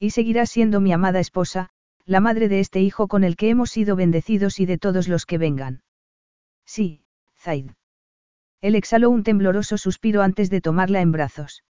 [0.00, 1.70] Y seguirá siendo mi amada esposa,
[2.04, 5.26] la madre de este hijo con el que hemos sido bendecidos y de todos los
[5.26, 5.82] que vengan.
[6.64, 7.04] Sí,
[7.38, 7.70] Zaid.
[8.60, 11.64] Él exhaló un tembloroso suspiro antes de tomarla en brazos.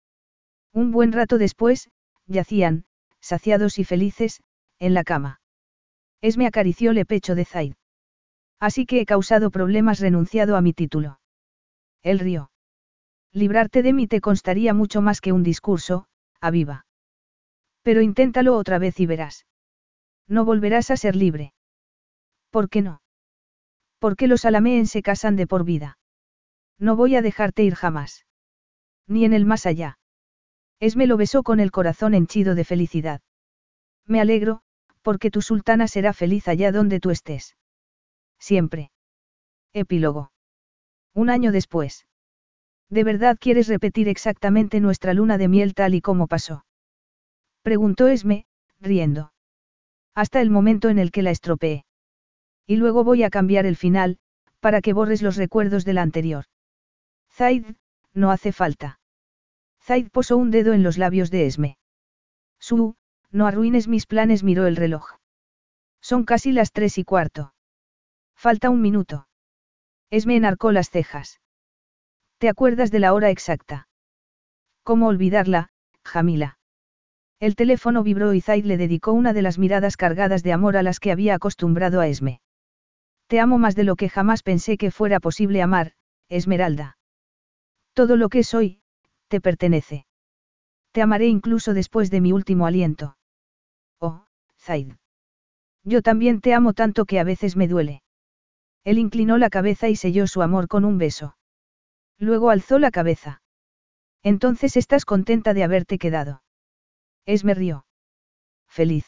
[0.74, 1.90] Un buen rato después,
[2.25, 2.85] yacían,
[3.19, 4.41] saciados y felices,
[4.80, 5.41] en la cama.
[6.22, 7.74] Esme acarició el pecho de Zaid.
[8.59, 11.19] Así que he causado problemas renunciado a mi título.
[12.01, 12.51] Él rió.
[13.32, 16.08] Librarte de mí te constaría mucho más que un discurso,
[16.41, 16.85] aviva.
[17.83, 19.45] Pero inténtalo otra vez y verás.
[20.30, 21.53] No volverás a ser libre.
[22.51, 23.01] ¿Por qué no?
[23.98, 25.98] Porque los alameen se casan de por vida.
[26.77, 28.25] No voy a dejarte ir jamás.
[29.08, 29.98] Ni en el más allá.
[30.80, 33.22] Esme lo besó con el corazón henchido de felicidad.
[34.06, 34.61] Me alegro,
[35.01, 37.58] porque tu sultana será feliz allá donde tú estés.
[38.38, 38.91] Siempre.
[39.74, 40.32] Epílogo.
[41.14, 42.06] Un año después.
[42.88, 46.66] ¿De verdad quieres repetir exactamente nuestra luna de miel tal y como pasó?
[47.64, 48.45] Preguntó Esme,
[48.80, 49.32] riendo.
[50.15, 51.85] Hasta el momento en el que la estropeé.
[52.67, 54.19] Y luego voy a cambiar el final,
[54.59, 56.45] para que borres los recuerdos de la anterior.
[57.31, 57.65] Zaid,
[58.13, 58.99] no hace falta.
[59.81, 61.77] Zaid posó un dedo en los labios de Esme.
[62.59, 62.95] Su,
[63.31, 65.15] no arruines mis planes, miró el reloj.
[66.01, 67.53] Son casi las tres y cuarto.
[68.35, 69.27] Falta un minuto.
[70.09, 71.39] Esme enarcó las cejas.
[72.38, 73.88] ¿Te acuerdas de la hora exacta?
[74.83, 75.71] ¿Cómo olvidarla,
[76.03, 76.58] Jamila?
[77.40, 80.84] El teléfono vibró y Zaid le dedicó una de las miradas cargadas de amor a
[80.84, 82.42] las que había acostumbrado a Esme.
[83.27, 85.93] Te amo más de lo que jamás pensé que fuera posible amar,
[86.27, 86.98] Esmeralda.
[87.93, 88.82] Todo lo que soy,
[89.30, 90.06] te pertenece.
[90.92, 93.18] Te amaré incluso después de mi último aliento.
[94.00, 94.26] Oh,
[94.58, 94.93] Zaid.
[95.84, 98.01] Yo también te amo tanto que a veces me duele.
[98.84, 101.38] Él inclinó la cabeza y selló su amor con un beso.
[102.18, 103.42] Luego alzó la cabeza.
[104.24, 106.42] Entonces estás contenta de haberte quedado.
[107.30, 107.85] Esme rió.
[108.67, 109.06] Feliz.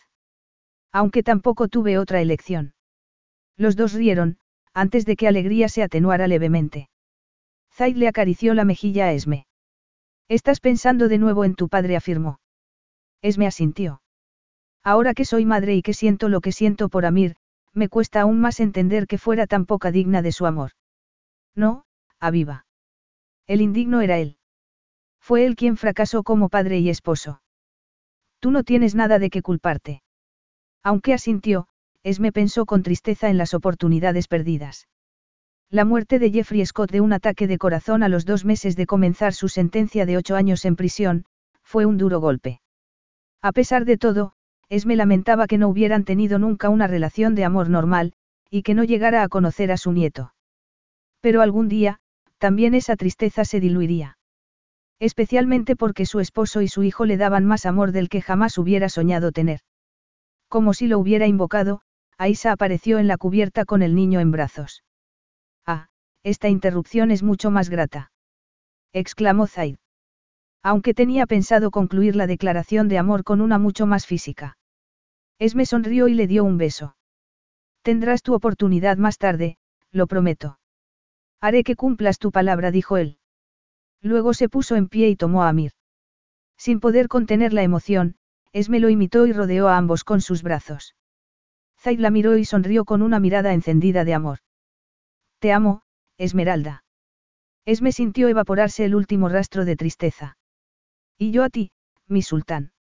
[0.91, 2.75] Aunque tampoco tuve otra elección.
[3.58, 4.38] Los dos rieron,
[4.75, 6.88] antes de que alegría se atenuara levemente.
[7.74, 9.48] Zaid le acarició la mejilla a Esme.
[10.27, 12.40] Estás pensando de nuevo en tu padre, afirmó.
[13.24, 14.03] Esme asintió.
[14.83, 17.38] Ahora que soy madre y que siento lo que siento por Amir,
[17.74, 20.74] me cuesta aún más entender que fuera tan poca digna de su amor.
[21.56, 21.85] No,
[22.19, 22.67] aviva.
[23.48, 24.38] El indigno era él.
[25.19, 27.41] Fue él quien fracasó como padre y esposo.
[28.41, 30.01] Tú no tienes nada de qué culparte.
[30.83, 31.67] Aunque asintió,
[32.01, 34.87] Esme pensó con tristeza en las oportunidades perdidas.
[35.69, 38.87] La muerte de Jeffrey Scott de un ataque de corazón a los dos meses de
[38.87, 41.25] comenzar su sentencia de ocho años en prisión,
[41.61, 42.61] fue un duro golpe.
[43.43, 44.33] A pesar de todo,
[44.69, 48.13] Esme lamentaba que no hubieran tenido nunca una relación de amor normal,
[48.49, 50.33] y que no llegara a conocer a su nieto.
[51.19, 51.99] Pero algún día,
[52.39, 54.17] también esa tristeza se diluiría.
[55.01, 58.88] Especialmente porque su esposo y su hijo le daban más amor del que jamás hubiera
[58.88, 59.61] soñado tener.
[60.47, 61.81] Como si lo hubiera invocado,
[62.19, 64.83] Aisa apareció en la cubierta con el niño en brazos.
[65.65, 65.88] Ah,
[66.21, 68.11] esta interrupción es mucho más grata.
[68.93, 69.77] exclamó Zaid.
[70.61, 74.59] Aunque tenía pensado concluir la declaración de amor con una mucho más física.
[75.39, 76.95] Esme sonrió y le dio un beso.
[77.81, 79.57] Tendrás tu oportunidad más tarde,
[79.89, 80.59] lo prometo.
[81.39, 83.17] Haré que cumplas tu palabra, dijo él.
[84.01, 85.71] Luego se puso en pie y tomó a Amir.
[86.57, 88.15] Sin poder contener la emoción,
[88.53, 90.95] Esme lo imitó y rodeó a ambos con sus brazos.
[91.80, 94.39] Zaid la miró y sonrió con una mirada encendida de amor.
[95.39, 95.81] Te amo,
[96.17, 96.83] Esmeralda.
[97.65, 100.38] Esme sintió evaporarse el último rastro de tristeza.
[101.17, 101.71] Y yo a ti,
[102.07, 102.73] mi sultán.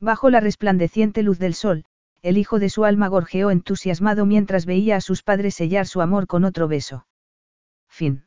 [0.00, 1.84] Bajo la resplandeciente luz del sol,
[2.22, 6.26] el hijo de su alma gorjeó entusiasmado mientras veía a sus padres sellar su amor
[6.26, 7.06] con otro beso.
[7.88, 8.26] Fin.